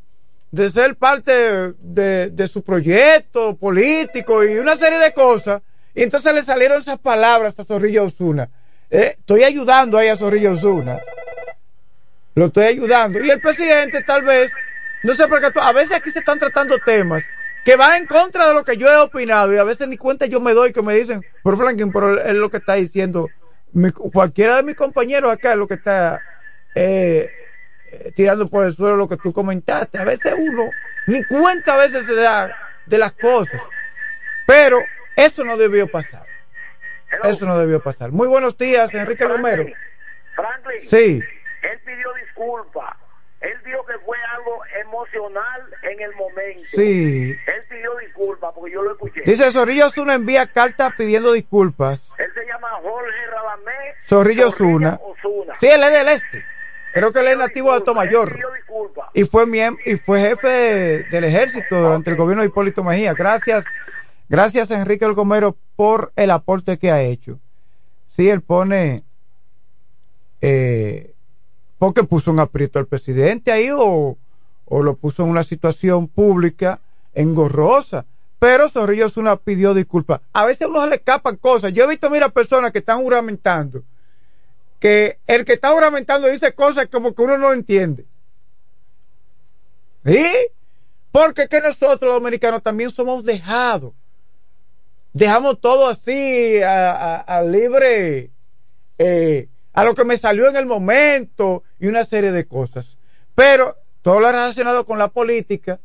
de 0.51 0.69
ser 0.69 0.95
parte 0.95 1.73
de, 1.79 2.47
su 2.51 2.61
proyecto 2.61 3.55
político 3.55 4.43
y 4.43 4.57
una 4.57 4.75
serie 4.75 4.99
de 4.99 5.13
cosas. 5.13 5.61
Y 5.95 6.03
entonces 6.03 6.33
le 6.33 6.43
salieron 6.43 6.81
esas 6.81 6.99
palabras 6.99 7.57
a 7.57 7.63
Zorrillo 7.63 8.05
Osuna. 8.05 8.49
Eh, 8.89 9.15
estoy 9.17 9.43
ayudando 9.43 9.97
ahí 9.97 10.09
a 10.09 10.15
Zorrillo 10.15 10.53
Osuna. 10.53 10.99
Lo 12.35 12.45
estoy 12.45 12.65
ayudando. 12.65 13.23
Y 13.23 13.29
el 13.29 13.41
presidente 13.41 14.03
tal 14.03 14.23
vez, 14.23 14.51
no 15.03 15.13
sé 15.13 15.27
por 15.27 15.39
qué, 15.39 15.47
a 15.59 15.71
veces 15.73 15.93
aquí 15.97 16.09
se 16.11 16.19
están 16.19 16.39
tratando 16.39 16.77
temas 16.79 17.23
que 17.63 17.75
van 17.75 17.93
en 18.01 18.05
contra 18.07 18.47
de 18.47 18.53
lo 18.53 18.63
que 18.63 18.77
yo 18.77 18.87
he 18.87 18.97
opinado 18.97 19.53
y 19.53 19.57
a 19.57 19.63
veces 19.63 19.87
ni 19.87 19.97
cuenta 19.97 20.25
yo 20.25 20.39
me 20.39 20.53
doy 20.53 20.73
que 20.73 20.81
me 20.81 20.95
dicen, 20.95 21.23
pero 21.43 21.57
Franklin, 21.57 21.91
pero 21.91 22.19
es 22.19 22.33
lo 22.33 22.49
que 22.49 22.57
está 22.57 22.73
diciendo 22.73 23.29
mi- 23.73 23.91
cualquiera 23.91 24.55
de 24.57 24.63
mis 24.63 24.75
compañeros 24.75 25.31
acá 25.31 25.51
es 25.51 25.57
lo 25.57 25.67
que 25.67 25.75
está 25.75 26.21
eh, 26.75 27.29
tirando 28.15 28.47
por 28.47 28.65
el 28.65 28.75
suelo 28.75 28.95
lo 28.95 29.07
que 29.07 29.17
tú 29.17 29.31
comentaste. 29.33 29.97
A 29.99 30.03
veces 30.05 30.33
uno 30.37 30.69
ni 31.07 31.23
cuenta 31.23 31.75
a 31.75 31.77
veces 31.77 32.05
se 32.05 32.15
da 32.15 32.55
de 32.85 32.97
las 32.97 33.11
cosas. 33.13 33.61
Pero 34.47 34.79
eso 35.15 35.43
no 35.43 35.55
debió 35.57 35.87
pasar. 35.89 36.25
Eso 37.23 37.45
no 37.45 37.59
debió 37.59 37.81
pasar. 37.81 38.11
Muy 38.11 38.27
buenos 38.27 38.57
días, 38.57 38.93
Enrique 38.93 39.25
Romero. 39.25 39.65
Franklin, 40.35 40.89
Sí. 40.89 41.21
él 41.61 41.79
pidió 41.85 42.07
disculpas. 42.25 42.95
Él 43.41 43.57
dijo 43.65 43.83
que 43.87 43.97
fue 44.05 44.17
algo 44.37 44.61
emocional 44.83 45.61
en 45.91 45.99
el 46.01 46.15
momento. 46.15 46.63
Sí. 46.73 47.31
Él 47.31 47.63
pidió 47.69 47.95
disculpas 47.97 48.51
porque 48.55 48.71
yo 48.73 48.83
lo 48.83 48.91
escuché. 48.91 49.21
Dice 49.25 49.51
Zorrillo 49.51 49.87
Osuna 49.87 50.13
envía 50.13 50.45
cartas 50.47 50.93
pidiendo 50.97 51.33
disculpas. 51.33 51.99
Él 52.19 52.27
se 52.35 52.45
llama 52.45 52.69
Jorge 52.83 53.25
Radamés 53.33 53.95
Zorrillo 54.05 54.47
Osuna. 54.49 54.99
Osuna. 55.03 55.55
Sí, 55.59 55.67
él 55.67 55.81
es 55.83 55.91
del 55.91 56.07
este. 56.09 56.45
Creo 56.93 57.11
que 57.13 57.19
él 57.21 57.27
es 57.29 57.37
nativo 57.37 57.71
de 57.71 57.77
Altomayor. 57.77 58.37
Y 59.13 59.23
fue 59.23 59.45
miem- 59.45 59.79
y 59.85 59.95
fue 59.95 60.19
jefe 60.21 60.47
de- 60.47 61.03
del 61.05 61.23
ejército 61.23 61.81
durante 61.81 62.09
el 62.11 62.17
gobierno 62.17 62.43
de 62.43 62.49
Hipólito 62.49 62.83
Mejía. 62.83 63.13
Gracias, 63.13 63.65
gracias 64.29 64.69
Enrique 64.71 65.05
El 65.05 65.13
Gomero 65.13 65.57
por 65.75 66.11
el 66.15 66.29
aporte 66.31 66.77
que 66.77 66.91
ha 66.91 67.01
hecho. 67.01 67.39
Sí, 68.07 68.29
él 68.29 68.41
pone 68.41 69.03
eh, 70.41 71.10
porque 71.81 72.03
puso 72.03 72.29
un 72.29 72.39
aprieto 72.39 72.77
al 72.77 72.85
presidente 72.85 73.51
ahí 73.51 73.71
o, 73.73 74.15
o 74.65 74.83
lo 74.83 74.95
puso 74.97 75.23
en 75.23 75.29
una 75.29 75.43
situación 75.43 76.07
pública 76.07 76.79
engorrosa. 77.15 78.05
Pero 78.37 78.69
Zorrillo 78.69 79.07
Osuna 79.07 79.35
pidió 79.35 79.73
disculpas. 79.73 80.21
A 80.31 80.45
veces 80.45 80.61
a 80.61 80.67
uno 80.67 80.83
se 80.83 80.89
le 80.89 80.95
escapan 80.97 81.37
cosas. 81.37 81.73
Yo 81.73 81.85
he 81.85 81.87
visto, 81.87 82.11
mira, 82.11 82.29
personas 82.29 82.71
que 82.71 82.77
están 82.77 83.01
juramentando 83.01 83.81
que 84.79 85.17
el 85.25 85.43
que 85.43 85.53
está 85.53 85.71
juramentando 85.71 86.27
dice 86.27 86.53
cosas 86.53 86.87
como 86.87 87.15
que 87.15 87.23
uno 87.23 87.39
no 87.39 87.51
entiende. 87.51 88.05
¿Sí? 90.05 90.23
Porque 91.11 91.47
que 91.47 91.61
nosotros 91.61 92.01
los 92.01 92.13
dominicanos 92.13 92.61
también 92.61 92.91
somos 92.91 93.23
dejados. 93.23 93.93
Dejamos 95.13 95.59
todo 95.59 95.87
así 95.87 96.61
a, 96.61 97.43
libre, 97.43 98.29
eh, 98.99 99.47
a 99.73 99.83
lo 99.83 99.95
que 99.95 100.05
me 100.05 100.17
salió 100.17 100.49
en 100.49 100.55
el 100.55 100.65
momento 100.65 101.63
y 101.79 101.87
una 101.87 102.05
serie 102.05 102.31
de 102.31 102.45
cosas. 102.45 102.97
Pero 103.35 103.77
todo 104.01 104.19
lo 104.19 104.31
relacionado 104.31 104.85
con 104.85 104.99
la 104.99 105.09
política, 105.09 105.79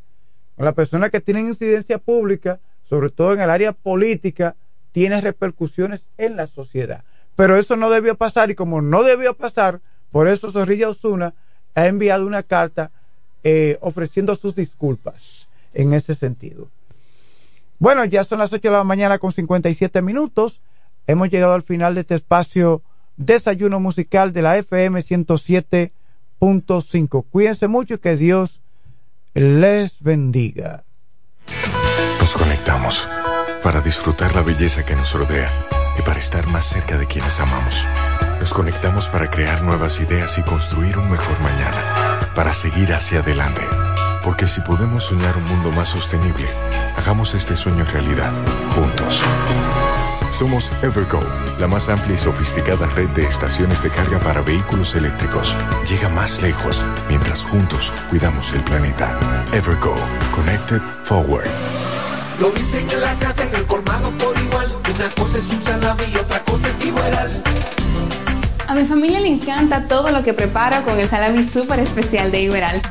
con 0.56 0.64
las 0.64 0.74
personas 0.74 1.10
que 1.10 1.20
tienen 1.20 1.48
incidencia 1.48 1.98
pública, 1.98 2.60
sobre 2.88 3.10
todo 3.10 3.34
en 3.34 3.40
el 3.40 3.50
área 3.50 3.72
política, 3.72 4.56
tiene 4.92 5.20
repercusiones 5.20 6.02
en 6.16 6.36
la 6.36 6.46
sociedad. 6.46 7.04
Pero 7.36 7.56
eso 7.56 7.76
no 7.76 7.90
debió 7.90 8.16
pasar 8.16 8.50
y 8.50 8.54
como 8.54 8.80
no 8.80 9.02
debió 9.02 9.34
pasar, 9.34 9.80
por 10.10 10.28
eso 10.28 10.50
Zorrilla 10.50 10.88
Osuna 10.88 11.34
ha 11.74 11.86
enviado 11.86 12.26
una 12.26 12.42
carta 12.42 12.90
eh, 13.44 13.76
ofreciendo 13.80 14.34
sus 14.34 14.54
disculpas 14.54 15.48
en 15.74 15.92
ese 15.92 16.14
sentido. 16.14 16.68
Bueno, 17.78 18.04
ya 18.06 18.24
son 18.24 18.38
las 18.38 18.52
8 18.52 18.68
de 18.68 18.74
la 18.74 18.84
mañana 18.84 19.18
con 19.18 19.32
57 19.32 20.00
minutos. 20.00 20.62
Hemos 21.06 21.28
llegado 21.28 21.52
al 21.52 21.62
final 21.62 21.94
de 21.94 22.00
este 22.00 22.14
espacio 22.14 22.82
Desayuno 23.16 23.80
Musical 23.80 24.32
de 24.32 24.42
la 24.42 24.56
FM 24.58 25.00
107.5. 25.00 27.24
Cuídense 27.30 27.66
mucho 27.68 27.94
y 27.94 27.98
que 27.98 28.16
Dios 28.16 28.60
les 29.34 30.02
bendiga. 30.02 30.84
Nos 32.20 32.32
conectamos 32.32 33.08
para 33.62 33.80
disfrutar 33.80 34.34
la 34.34 34.42
belleza 34.42 34.84
que 34.84 34.96
nos 34.96 35.12
rodea 35.12 35.48
y 35.98 36.02
para 36.02 36.18
estar 36.18 36.46
más 36.46 36.66
cerca 36.66 36.98
de 36.98 37.06
quienes 37.06 37.40
amamos. 37.40 37.86
Nos 38.40 38.52
conectamos 38.52 39.08
para 39.08 39.30
crear 39.30 39.62
nuevas 39.62 40.00
ideas 40.00 40.36
y 40.38 40.42
construir 40.42 40.98
un 40.98 41.10
mejor 41.10 41.40
mañana, 41.40 42.30
para 42.34 42.52
seguir 42.52 42.92
hacia 42.92 43.20
adelante. 43.20 43.62
Porque 44.22 44.46
si 44.46 44.60
podemos 44.60 45.04
soñar 45.04 45.36
un 45.36 45.44
mundo 45.44 45.72
más 45.72 45.88
sostenible, 45.88 46.48
hagamos 46.96 47.34
este 47.34 47.56
sueño 47.56 47.84
realidad, 47.84 48.32
juntos. 48.74 49.22
Somos 50.38 50.70
Evergo, 50.82 51.20
la 51.58 51.66
más 51.66 51.88
amplia 51.88 52.14
y 52.14 52.18
sofisticada 52.18 52.86
red 52.88 53.08
de 53.10 53.24
estaciones 53.24 53.82
de 53.82 53.88
carga 53.88 54.18
para 54.18 54.42
vehículos 54.42 54.94
eléctricos. 54.94 55.56
Llega 55.88 56.10
más 56.10 56.42
lejos 56.42 56.84
mientras 57.08 57.42
juntos 57.42 57.90
cuidamos 58.10 58.52
el 58.52 58.62
planeta. 58.62 59.18
Evergo, 59.54 59.94
Connected 60.34 60.82
Forward. 61.04 61.48
Lo 62.38 62.50
dicen 62.50 62.86
en 62.90 63.00
la 63.00 63.14
casa, 63.14 63.44
en 63.44 63.54
el 63.54 63.64
colmado 63.64 64.10
por 64.10 64.36
igual. 64.38 64.76
Una 64.94 65.08
cosa 65.14 65.38
es 65.38 65.48
un 65.48 65.60
salami 65.62 66.04
y 66.12 66.16
otra 66.18 66.38
cosa 66.40 66.68
es 66.68 66.84
igual. 66.84 67.42
A 68.68 68.74
mi 68.74 68.84
familia 68.84 69.20
le 69.20 69.28
encanta 69.28 69.88
todo 69.88 70.10
lo 70.10 70.22
que 70.22 70.34
preparo 70.34 70.84
con 70.84 71.00
el 71.00 71.08
salami 71.08 71.44
súper 71.44 71.80
especial 71.80 72.30
de 72.30 72.42
Iberal. 72.42 72.82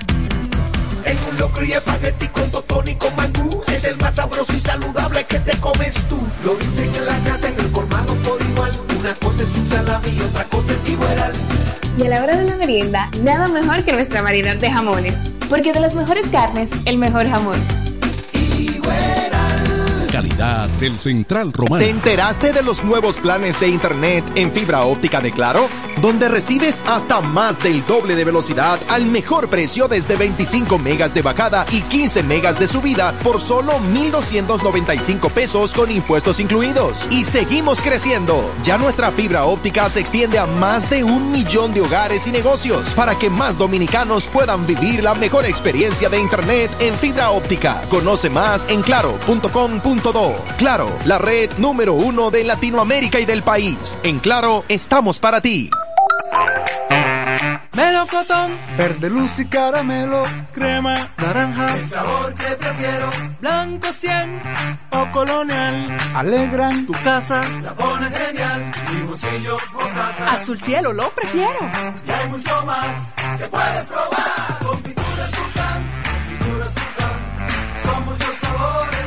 En 1.06 1.18
un 1.30 1.38
locro 1.38 1.64
y 1.64 1.72
espagueti 1.72 2.28
con 2.30 2.50
totón 2.50 2.86
con 2.96 3.16
mangú. 3.16 3.62
Es 3.68 3.86
el 3.86 3.98
más 3.98 4.16
sabroso 4.16 4.54
y 4.54 4.60
saludable 4.60 5.24
que 5.26 5.40
te 5.40 5.56
comes 5.60 5.94
tú. 6.10 6.18
Lo 6.44 6.56
dicen 6.56 6.94
en 6.96 7.06
la 7.06 7.18
casa, 7.30 7.48
en 7.48 7.60
el 7.60 7.72
colmado 7.72 8.16
por 8.16 8.42
igual. 8.42 8.72
Una 9.00 9.14
cosa 9.16 9.44
es 9.44 9.56
un 9.56 9.66
salami 9.68 10.10
y 10.10 10.22
otra 10.22 10.44
cosa 10.46 10.74
es 10.74 10.90
igual. 10.90 11.34
Y 11.98 12.04
a 12.04 12.10
la 12.10 12.24
hora 12.24 12.38
de 12.38 12.44
la 12.46 12.56
merienda, 12.56 13.10
nada 13.22 13.48
mejor 13.48 13.84
que 13.84 13.94
nuestra 13.94 14.22
variedad 14.22 14.56
de 14.56 14.72
jamones. 14.72 15.32
Porque 15.50 15.74
de 15.74 15.80
las 15.80 15.94
mejores 15.94 16.28
carnes, 16.28 16.72
el 16.86 16.98
mejor 16.98 17.30
jamón. 17.30 17.85
Del 20.26 20.98
Central 20.98 21.54
Romana. 21.54 21.84
¿Te 21.84 21.92
enteraste 21.92 22.52
de 22.52 22.64
los 22.64 22.84
nuevos 22.84 23.20
planes 23.20 23.60
de 23.60 23.68
Internet 23.68 24.26
en 24.34 24.52
fibra 24.52 24.84
óptica 24.84 25.22
de 25.22 25.32
Claro? 25.32 25.68
Donde 26.02 26.28
recibes 26.28 26.84
hasta 26.88 27.22
más 27.22 27.62
del 27.62 27.86
doble 27.86 28.16
de 28.16 28.26
velocidad 28.26 28.80
al 28.90 29.06
mejor 29.06 29.50
precio 29.50 29.88
desde 29.88 30.16
25 30.16 30.80
megas 30.80 31.14
de 31.14 31.22
bajada 31.22 31.68
y 31.72 31.82
15 31.82 32.24
megas 32.24 32.60
de 32.60 32.68
subida 32.68 33.14
por 33.24 33.40
solo 33.40 33.80
1,295 33.94 35.30
pesos 35.30 35.74
con 35.74 35.92
impuestos 35.92 36.40
incluidos. 36.40 37.06
Y 37.12 37.24
seguimos 37.24 37.82
creciendo. 37.82 38.52
Ya 38.64 38.80
nuestra 38.80 39.12
fibra 39.12 39.46
óptica 39.46 39.88
se 39.92 40.00
extiende 40.00 40.40
a 40.40 40.48
más 40.48 40.90
de 40.90 41.04
un 41.04 41.32
millón 41.32 41.72
de 41.72 41.82
hogares 41.82 42.26
y 42.26 42.32
negocios 42.32 42.96
para 42.96 43.16
que 43.16 43.30
más 43.30 43.60
dominicanos 43.60 44.28
puedan 44.28 44.66
vivir 44.66 45.04
la 45.04 45.14
mejor 45.14 45.46
experiencia 45.46 46.10
de 46.10 46.20
Internet 46.20 46.72
en 46.80 46.96
fibra 46.96 47.30
óptica. 47.30 47.84
Conoce 47.90 48.32
más 48.32 48.68
en 48.70 48.82
claro.com.do. 48.82 50.15
Claro, 50.58 50.90
la 51.04 51.18
red 51.18 51.52
número 51.58 51.94
uno 51.94 52.32
de 52.32 52.46
Latinoamérica 52.46 53.20
y 53.20 53.26
del 53.26 53.44
país. 53.44 53.98
En 54.02 54.20
Claro, 54.20 54.64
estamos 54.70 55.20
para 55.20 55.42
ti. 55.42 55.70
Melocotón, 57.74 58.52
verde 58.78 59.10
luz 59.10 59.38
y 59.40 59.46
caramelo, 59.46 60.24
crema, 60.54 60.96
naranja, 61.18 61.76
el 61.76 61.90
sabor 61.90 62.34
que 62.34 62.46
prefiero, 62.46 63.10
blanco 63.42 63.92
100 63.92 64.42
o 64.92 65.12
colonial, 65.12 65.98
alegran. 66.16 66.86
Tu 66.86 66.94
casa, 66.94 67.42
la 67.62 67.74
pone 67.74 68.10
genial, 68.10 68.72
limoncillo, 68.94 69.58
mostaza, 69.74 70.32
azul 70.32 70.62
cielo 70.62 70.94
lo 70.94 71.10
prefiero, 71.10 71.60
y 72.08 72.12
hay 72.12 72.30
mucho 72.30 72.66
más 72.66 72.88
que 73.38 73.48
puedes 73.48 73.86
probar, 73.88 74.25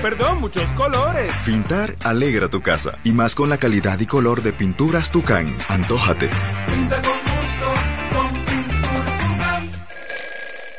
perdón, 0.03 0.41
muchos 0.41 0.71
colores. 0.73 1.33
Pintar 1.45 1.97
alegra 2.05 2.49
tu 2.49 2.61
casa, 2.61 2.93
y 3.05 3.13
más 3.13 3.35
con 3.35 3.49
la 3.49 3.59
calidad 3.59 3.99
y 3.99 4.07
color 4.07 4.43
de 4.43 4.53
pinturas 4.53 5.11
Tucán, 5.11 5.55
antójate. 5.69 6.29
pinta 6.67 6.97
con 7.03 7.13
gusto, 7.13 8.17
con 8.17 8.31
pinturas 8.45 9.19
Tucán. 9.19 9.71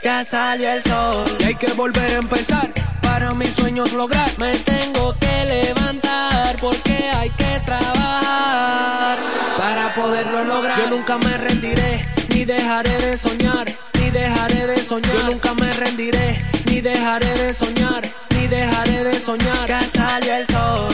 Ya 0.04 0.24
salió 0.24 0.72
el 0.72 0.84
sol 0.84 1.24
y 1.40 1.44
hay 1.44 1.56
que 1.56 1.72
volver 1.74 2.12
a 2.12 2.18
empezar. 2.18 2.70
Para 3.02 3.32
mis 3.32 3.50
sueños 3.50 3.92
lograr, 3.94 4.30
me 4.40 4.56
tengo 4.60 5.14
que 5.20 5.46
levantar 5.46 6.56
porque 6.62 7.10
hay 7.16 7.30
que 7.32 7.62
trabajar 7.66 9.18
para 9.58 9.94
poderlo 9.94 10.44
lograr. 10.46 10.80
Yo 10.80 10.90
nunca 10.92 11.18
me 11.18 11.38
rendiré 11.38 12.02
ni 12.30 12.46
dejaré 12.46 12.98
de 13.02 13.18
soñar, 13.18 13.66
ni 14.00 14.10
dejaré 14.12 14.68
de 14.68 14.78
soñar. 14.78 15.16
Yo 15.18 15.32
nunca 15.32 15.54
me 15.56 15.72
rendiré 15.74 16.38
ni 16.68 16.82
dejaré 16.82 17.28
de 17.36 17.54
soñar, 17.54 18.04
dejaré 18.50 19.04
de 19.04 19.14
soñar. 19.14 19.70
El 19.70 20.48
sol. 20.48 20.88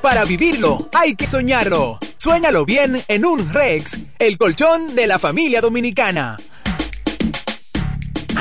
Para 0.00 0.24
vivirlo, 0.24 0.78
hay 0.92 1.14
que 1.14 1.26
soñarlo. 1.26 1.98
Suéñalo 2.16 2.64
bien 2.64 3.02
en 3.08 3.24
un 3.24 3.52
Rex, 3.52 3.98
el 4.18 4.38
colchón 4.38 4.94
de 4.94 5.06
la 5.06 5.18
familia 5.18 5.60
dominicana. 5.60 6.36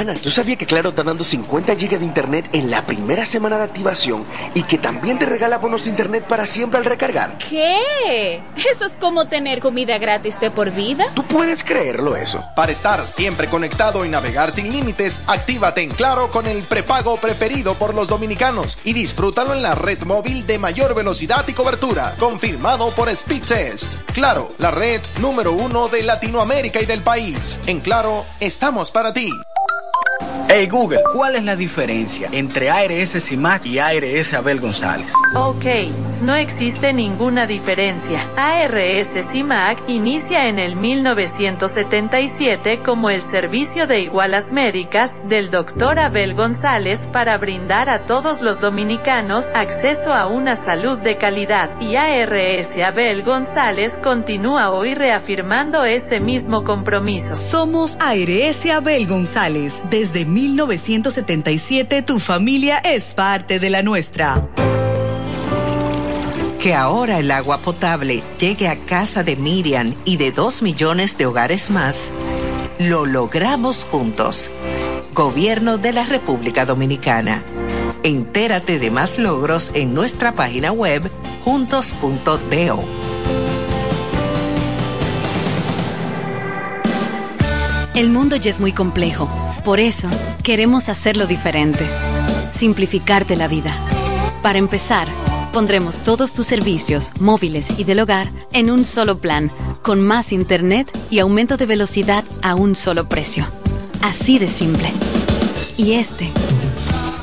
Ana, 0.02 0.16
¿tú 0.16 0.32
sabías 0.32 0.58
que 0.58 0.66
Claro 0.66 0.90
está 0.90 1.04
dando 1.04 1.24
50 1.24 1.76
GB 1.76 2.00
de 2.00 2.06
internet 2.06 2.50
en 2.54 2.72
la 2.72 2.88
primera 2.88 3.24
semana 3.24 3.60
de 3.60 3.66
activación 3.66 4.26
y 4.56 4.64
que 4.64 4.80
también 4.80 5.20
te 5.20 5.28
regala 5.28 5.60
bonos 5.60 5.84
de 5.84 5.92
internet 5.92 6.26
para 6.28 6.48
siempre 6.48 6.80
al 6.80 6.86
recargar? 6.86 7.38
¿Qué? 7.38 8.42
¿Eso 8.56 8.86
es 8.86 8.94
como 8.94 9.28
tener 9.28 9.60
comida 9.60 10.00
gratis 10.00 10.40
de 10.40 10.50
por 10.50 10.72
vida? 10.72 11.14
¿Tú 11.14 11.24
puedes 11.24 11.64
creerlo 11.64 12.16
eso? 12.16 12.44
Para 12.56 12.72
estar 12.72 13.06
siempre 13.06 13.46
conectado 13.46 14.04
y 14.04 14.10
navegar 14.10 14.52
sin 14.52 14.72
límites, 14.72 15.22
actívate 15.28 15.84
en 15.84 15.92
Claro 15.92 16.32
con 16.32 16.48
el 16.48 16.64
prepago 16.64 17.18
preferido 17.18 17.76
por 17.76 17.94
los 17.94 18.08
dominicanos 18.08 18.80
y 18.84 18.94
disfrútalo 18.94 19.54
en 19.54 19.62
la 19.62 19.76
red 19.76 20.02
móvil 20.06 20.48
de 20.48 20.58
mayor 20.58 20.96
velocidad 20.96 21.48
y 21.48 21.54
cobertura, 21.54 22.16
confirmado 22.18 22.90
por 22.96 23.16
Speedtest. 23.16 23.94
Claro, 24.14 24.52
la 24.58 24.72
red 24.72 25.00
número 25.20 25.52
uno 25.52 25.90
de 25.90 26.02
Latinoamérica 26.02 26.82
y 26.82 26.88
del 26.88 27.04
país. 27.04 27.60
En 27.68 27.82
Claro, 27.82 28.26
estamos 28.40 28.90
para 28.90 29.14
ti. 29.14 29.30
Hey 30.54 30.68
Google, 30.68 31.00
¿cuál 31.14 31.38
es 31.38 31.46
la 31.46 31.56
diferencia 31.56 32.28
entre 32.34 32.70
ARS 32.70 33.24
CIMAC 33.24 33.68
y 33.68 33.80
ARS 33.80 34.34
Abel 34.34 34.60
González? 34.60 35.14
Ok, 35.34 35.64
no 36.24 36.36
existe 36.36 36.92
ninguna 36.92 37.48
diferencia. 37.48 38.28
ARS 38.36 39.16
CIMAC 39.32 39.88
inicia 39.88 40.50
en 40.50 40.60
el 40.60 40.76
1977 40.76 42.82
como 42.84 43.10
el 43.10 43.22
servicio 43.22 43.88
de 43.88 44.02
igualas 44.02 44.52
médicas 44.52 45.22
del 45.30 45.52
Dr. 45.52 46.00
Abel 46.00 46.36
González 46.36 47.08
para 47.14 47.38
brindar 47.38 47.90
a 47.90 48.06
todos 48.06 48.42
los 48.42 48.60
dominicanos 48.60 49.46
acceso 49.56 50.14
a 50.14 50.28
una 50.28 50.58
salud 50.58 51.00
de 51.00 51.18
calidad 51.18 51.80
y 51.80 51.96
ARS 51.96 52.76
Abel 52.86 53.24
González 53.24 53.98
continúa 54.04 54.72
hoy 54.72 54.96
reafirmando 54.96 55.86
ese 55.86 56.20
mismo 56.20 56.66
compromiso. 56.66 57.38
Somos 57.38 57.98
ARS 58.02 58.66
Abel 58.66 59.08
González. 59.08 59.82
Desde 59.92 60.24
1977 60.24 62.02
tu 62.02 62.22
familia 62.22 62.78
es 62.78 63.14
parte 63.14 63.60
de 63.60 63.70
la 63.70 63.84
nuestra. 63.84 64.48
Que 66.62 66.74
ahora 66.74 67.20
el 67.20 67.30
agua 67.30 67.58
potable 67.58 68.24
llegue 68.40 68.70
a 68.70 68.78
casa 68.78 69.26
de 69.26 69.36
Miriam 69.36 69.94
y 70.06 70.16
de 70.16 70.32
dos 70.32 70.62
millones 70.62 71.18
de 71.18 71.26
hogares 71.26 71.72
más, 71.72 72.08
lo 72.80 73.06
logramos 73.06 73.84
juntos. 73.84 74.50
Gobierno 75.14 75.78
de 75.78 75.92
la 75.92 76.06
República 76.06 76.66
Dominicana. 76.66 77.44
Entérate 78.04 78.80
de 78.80 78.92
más 78.92 79.18
logros 79.18 79.72
en 79.74 79.94
nuestra 79.94 80.32
página 80.32 80.72
web 80.72 81.12
juntos.do. 81.44 82.86
El 87.94 88.10
mundo 88.10 88.38
ya 88.38 88.50
es 88.50 88.62
muy 88.62 88.72
complejo. 88.72 89.51
Por 89.64 89.80
eso, 89.80 90.10
queremos 90.44 90.90
hacerlo 90.90 91.28
diferente. 91.28 91.86
Simplificarte 92.52 93.36
la 93.36 93.48
vida. 93.48 93.72
Para 94.42 94.58
empezar, 94.58 95.08
pondremos 95.54 96.00
todos 96.00 96.34
tus 96.34 96.48
servicios, 96.48 97.12
móviles 97.20 97.80
y 97.80 97.84
del 97.84 98.00
hogar, 98.00 98.30
en 98.54 98.72
un 98.72 98.84
solo 98.84 99.20
plan, 99.20 99.52
con 99.84 100.02
más 100.02 100.32
internet 100.32 100.92
y 101.12 101.20
aumento 101.20 101.58
de 101.58 101.68
velocidad 101.68 102.24
a 102.42 102.56
un 102.56 102.76
solo 102.76 103.08
precio. 103.08 103.46
Así 104.02 104.40
de 104.40 104.48
simple. 104.48 104.90
Y 105.78 105.94
este 105.94 106.28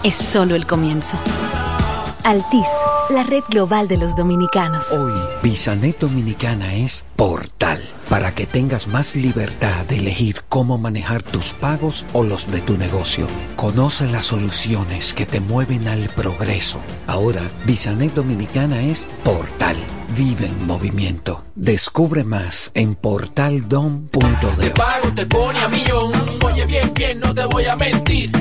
es 0.05 0.15
solo 0.15 0.55
el 0.55 0.65
comienzo. 0.65 1.19
Altis, 2.29 2.69
la 3.09 3.23
red 3.23 3.43
global 3.49 3.89
de 3.89 3.97
los 3.97 4.15
dominicanos. 4.15 4.93
Hoy, 4.93 5.15
Bisanet 5.43 5.99
Dominicana 5.99 6.75
es 6.75 7.07
portal 7.17 7.83
para 8.11 8.35
que 8.35 8.45
tengas 8.45 8.87
más 8.87 9.17
libertad 9.17 9.87
de 9.87 9.97
elegir 9.97 10.43
cómo 10.47 10.77
manejar 10.77 11.23
tus 11.23 11.55
pagos 11.55 12.05
o 12.13 12.25
los 12.25 12.47
de 12.53 12.61
tu 12.61 12.77
negocio. 12.77 13.27
Conoce 13.57 14.07
las 14.09 14.27
soluciones 14.27 15.15
que 15.15 15.25
te 15.25 15.41
mueven 15.41 15.89
al 15.89 16.07
progreso. 16.11 16.81
Ahora, 17.07 17.41
Bisanet 17.65 18.13
Dominicana 18.13 18.83
es 18.83 19.09
portal. 19.25 19.79
Vive 20.15 20.49
en 20.49 20.67
movimiento. 20.67 21.47
Descubre 21.55 22.25
más 22.25 22.73
en 22.75 22.95
portaldom.de. 22.95 24.65
Te 24.65 24.71
pago, 24.73 25.15
te 25.15 25.25
pone 25.25 25.61
a 25.61 25.69
millón. 25.69 26.13
Oye, 26.45 26.67
bien, 26.67 26.93
bien, 26.93 27.21
no 27.21 27.35
te 27.35 27.47
voy 27.47 27.65
a 27.65 27.75
mentir. 27.75 28.33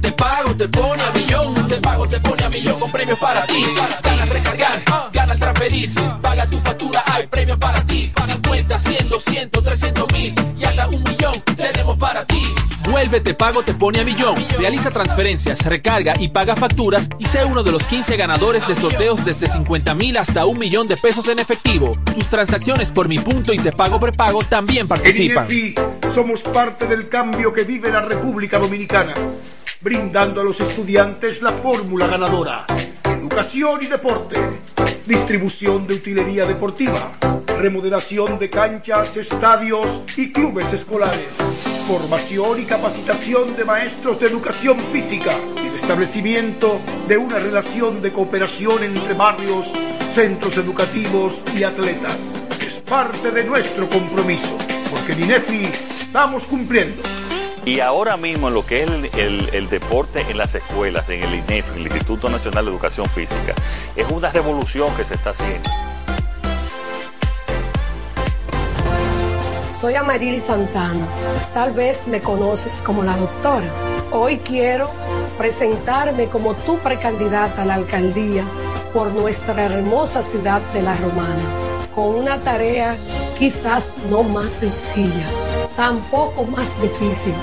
Te 0.00 0.10
pago, 0.10 0.52
te 0.56 0.66
pone 0.66 1.04
a 1.04 1.12
millón. 1.12 1.59
Te 1.70 1.76
pago, 1.76 2.08
te 2.08 2.18
pone 2.18 2.42
a 2.42 2.48
millón 2.48 2.80
con 2.80 2.90
premios 2.90 3.16
para 3.20 3.46
ti. 3.46 3.64
Gana 4.02 4.24
al 4.24 4.28
recargar, 4.28 4.82
gana 5.12 5.32
al 5.34 5.38
transferir. 5.38 5.88
Paga 6.20 6.44
tu 6.44 6.58
factura, 6.58 7.04
hay 7.06 7.28
premios 7.28 7.58
para 7.58 7.80
ti. 7.84 8.12
50, 8.26 8.76
100, 8.76 9.08
200, 9.08 9.64
300 9.64 10.12
mil 10.12 10.34
y 10.58 10.64
hasta 10.64 10.88
un 10.88 11.00
millón 11.04 11.40
tenemos 11.56 11.96
para 11.96 12.24
ti. 12.24 12.42
Vuelve 12.90 13.20
Te 13.20 13.34
Pago 13.34 13.62
Te 13.62 13.72
Pone 13.74 14.00
a 14.00 14.04
Millón. 14.04 14.34
Realiza 14.58 14.90
transferencias, 14.90 15.64
recarga 15.64 16.14
y 16.18 16.26
paga 16.26 16.56
facturas 16.56 17.08
y 17.20 17.26
sé 17.26 17.44
uno 17.44 17.62
de 17.62 17.70
los 17.70 17.86
15 17.86 18.16
ganadores 18.16 18.66
de 18.66 18.74
sorteos 18.74 19.24
desde 19.24 19.46
50 19.46 19.94
mil 19.94 20.16
hasta 20.16 20.46
un 20.46 20.58
millón 20.58 20.88
de 20.88 20.96
pesos 20.96 21.28
en 21.28 21.38
efectivo. 21.38 21.96
Tus 22.16 22.28
transacciones 22.28 22.90
por 22.90 23.06
Mi 23.06 23.20
Punto 23.20 23.52
y 23.52 23.58
Te 23.60 23.70
Pago 23.70 24.00
Prepago 24.00 24.42
también 24.42 24.88
participan. 24.88 25.46
En 25.48 25.56
INEFI 25.56 25.74
somos 26.12 26.40
parte 26.40 26.86
del 26.86 27.08
cambio 27.08 27.52
que 27.52 27.62
vive 27.62 27.92
la 27.92 28.00
República 28.00 28.58
Dominicana, 28.58 29.14
brindando 29.80 30.42
a 30.42 30.44
los 30.44 30.60
estudiantes 30.60 31.40
la 31.40 31.52
fórmula 31.52 32.06
ganadora. 32.06 32.66
Educación 33.04 33.80
y 33.82 33.86
deporte, 33.86 34.38
distribución 35.06 35.86
de 35.86 35.94
utilería 35.94 36.44
deportiva, 36.44 37.12
remodelación 37.58 38.38
de 38.38 38.50
canchas, 38.50 39.16
estadios 39.16 40.02
y 40.18 40.32
clubes 40.32 40.70
escolares, 40.72 41.28
formación 41.88 42.60
y 42.60 42.64
capacitación 42.64 43.56
de 43.56 43.64
maestros 43.64 44.20
de 44.20 44.26
educación 44.26 44.78
física 44.92 45.32
y 45.64 45.68
el 45.68 45.74
establecimiento 45.76 46.80
de 47.08 47.16
una 47.16 47.38
relación 47.38 48.02
de 48.02 48.12
cooperación 48.12 48.84
entre 48.84 49.14
barrios, 49.14 49.72
centros 50.12 50.58
educativos 50.58 51.40
y 51.56 51.62
atletas. 51.62 52.18
Es 52.60 52.82
parte 52.82 53.30
de 53.30 53.44
nuestro 53.44 53.88
compromiso, 53.88 54.58
porque 54.90 55.12
en 55.12 55.24
INEFI 55.24 55.62
estamos 55.64 56.44
cumpliendo. 56.44 57.19
Y 57.64 57.80
ahora 57.80 58.16
mismo 58.16 58.48
lo 58.48 58.64
que 58.64 58.82
es 58.82 58.90
el, 59.18 59.68
deporte 59.68 60.24
en 60.28 60.38
las 60.38 60.54
escuelas, 60.54 61.08
en 61.08 61.22
el 61.22 61.34
INEF, 61.34 61.76
el 61.76 61.82
Instituto 61.82 62.30
Nacional 62.30 62.64
de 62.64 62.70
Educación 62.70 63.08
Física, 63.08 63.54
es 63.94 64.08
una 64.10 64.30
revolución 64.30 64.94
que 64.96 65.04
se 65.04 65.14
está 65.14 65.30
haciendo. 65.30 65.68
Soy 69.72 69.94
Amarili 69.94 70.40
Santana. 70.40 71.06
Tal 71.54 71.72
vez 71.72 72.06
me 72.06 72.20
conoces 72.20 72.82
como 72.82 73.02
la 73.02 73.16
doctora. 73.16 73.68
Hoy 74.10 74.38
quiero 74.38 74.90
presentarme 75.38 76.26
como 76.26 76.54
tu 76.54 76.78
precandidata 76.78 77.62
a 77.62 77.66
la 77.66 77.74
alcaldía 77.74 78.44
por 78.92 79.12
nuestra 79.12 79.64
hermosa 79.64 80.22
ciudad 80.22 80.60
de 80.74 80.82
La 80.82 80.96
Romana, 80.96 81.42
con 81.94 82.14
una 82.14 82.40
tarea 82.40 82.96
quizás 83.38 83.92
no 84.10 84.22
más 84.22 84.50
sencilla, 84.50 85.26
tampoco 85.76 86.44
más 86.44 86.80
difícil, 86.80 87.34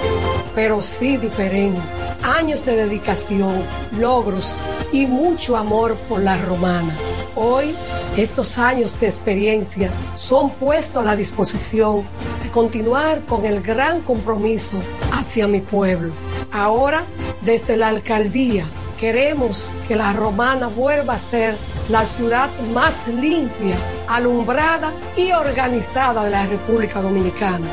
pero 0.56 0.82
sí 0.82 1.18
diferente. 1.18 1.82
Años 2.24 2.66
de 2.66 2.76
dedicación, 2.76 3.64
logros 4.00 4.58
y 4.92 5.06
mucho 5.06 5.56
amor 5.56 5.96
por 6.10 6.22
La 6.22 6.38
Romana. 6.38 6.94
Hoy, 7.36 7.76
estos 8.16 8.58
años 8.58 9.00
de 9.00 9.08
experiencia 9.08 9.92
son 10.16 10.50
puestos 10.52 11.02
a 11.02 11.06
la 11.06 11.16
disposición 11.16 12.04
de 12.44 12.50
continuar 12.50 13.24
con 13.26 13.46
el 13.46 13.62
gran 13.62 14.02
compromiso 14.02 14.78
hacia 15.12 15.48
mi 15.48 15.62
pueblo. 15.62 16.14
Ahora, 16.52 17.06
desde 17.42 17.78
la 17.78 17.90
alcaldía, 17.90 18.66
Queremos 19.00 19.78
que 19.88 19.96
la 19.96 20.12
romana 20.12 20.68
vuelva 20.68 21.14
a 21.14 21.20
ser 21.20 21.56
la 21.88 22.04
ciudad 22.04 22.50
más 22.74 23.08
limpia, 23.08 23.78
alumbrada 24.08 24.92
y 25.16 25.32
organizada 25.32 26.24
de 26.24 26.32
la 26.32 26.48
República 26.48 27.00
Dominicana. 27.00 27.68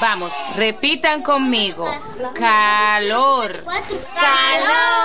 Vamos, 0.00 0.34
repitan 0.56 1.22
conmigo. 1.22 1.88
Calor. 2.34 3.64
Calor. 4.14 4.96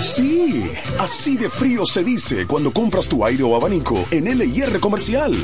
Sí, 0.00 0.62
así 0.98 1.36
de 1.36 1.48
frío 1.48 1.86
se 1.86 2.04
dice 2.04 2.46
cuando 2.46 2.72
compras 2.72 3.08
tu 3.08 3.24
aire 3.24 3.42
o 3.42 3.56
abanico 3.56 4.04
en 4.10 4.24
LIR 4.24 4.78
Comercial. 4.78 5.34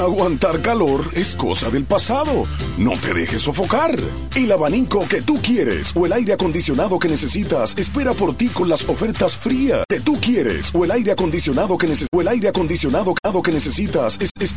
Aguantar 0.00 0.60
calor 0.60 1.10
es 1.14 1.34
cosa 1.34 1.70
del 1.70 1.84
pasado. 1.84 2.46
No 2.76 2.92
te 2.98 3.14
dejes 3.14 3.42
sofocar. 3.42 3.98
El 4.36 4.52
abanico 4.52 5.06
que 5.08 5.22
tú 5.22 5.40
quieres 5.42 5.92
o 5.96 6.06
el 6.06 6.12
aire 6.12 6.34
acondicionado 6.34 6.98
que 6.98 7.08
necesitas 7.08 7.76
espera 7.78 8.12
por 8.12 8.36
ti 8.36 8.48
con 8.48 8.68
las 8.68 8.88
ofertas 8.88 9.36
frías 9.36 9.84
que 9.88 10.00
tú 10.00 10.18
quieres 10.20 10.70
o 10.74 10.84
el 10.84 10.90
aire 10.90 11.12
acondicionado 11.12 11.78
que 11.78 11.86
necesitas 11.86 12.10
o 12.12 12.20
el 12.20 12.28
aire 12.28 12.48
acondicionado 12.48 13.14
que 13.42 13.52
necesitas 13.52 14.18
espera 14.20 14.52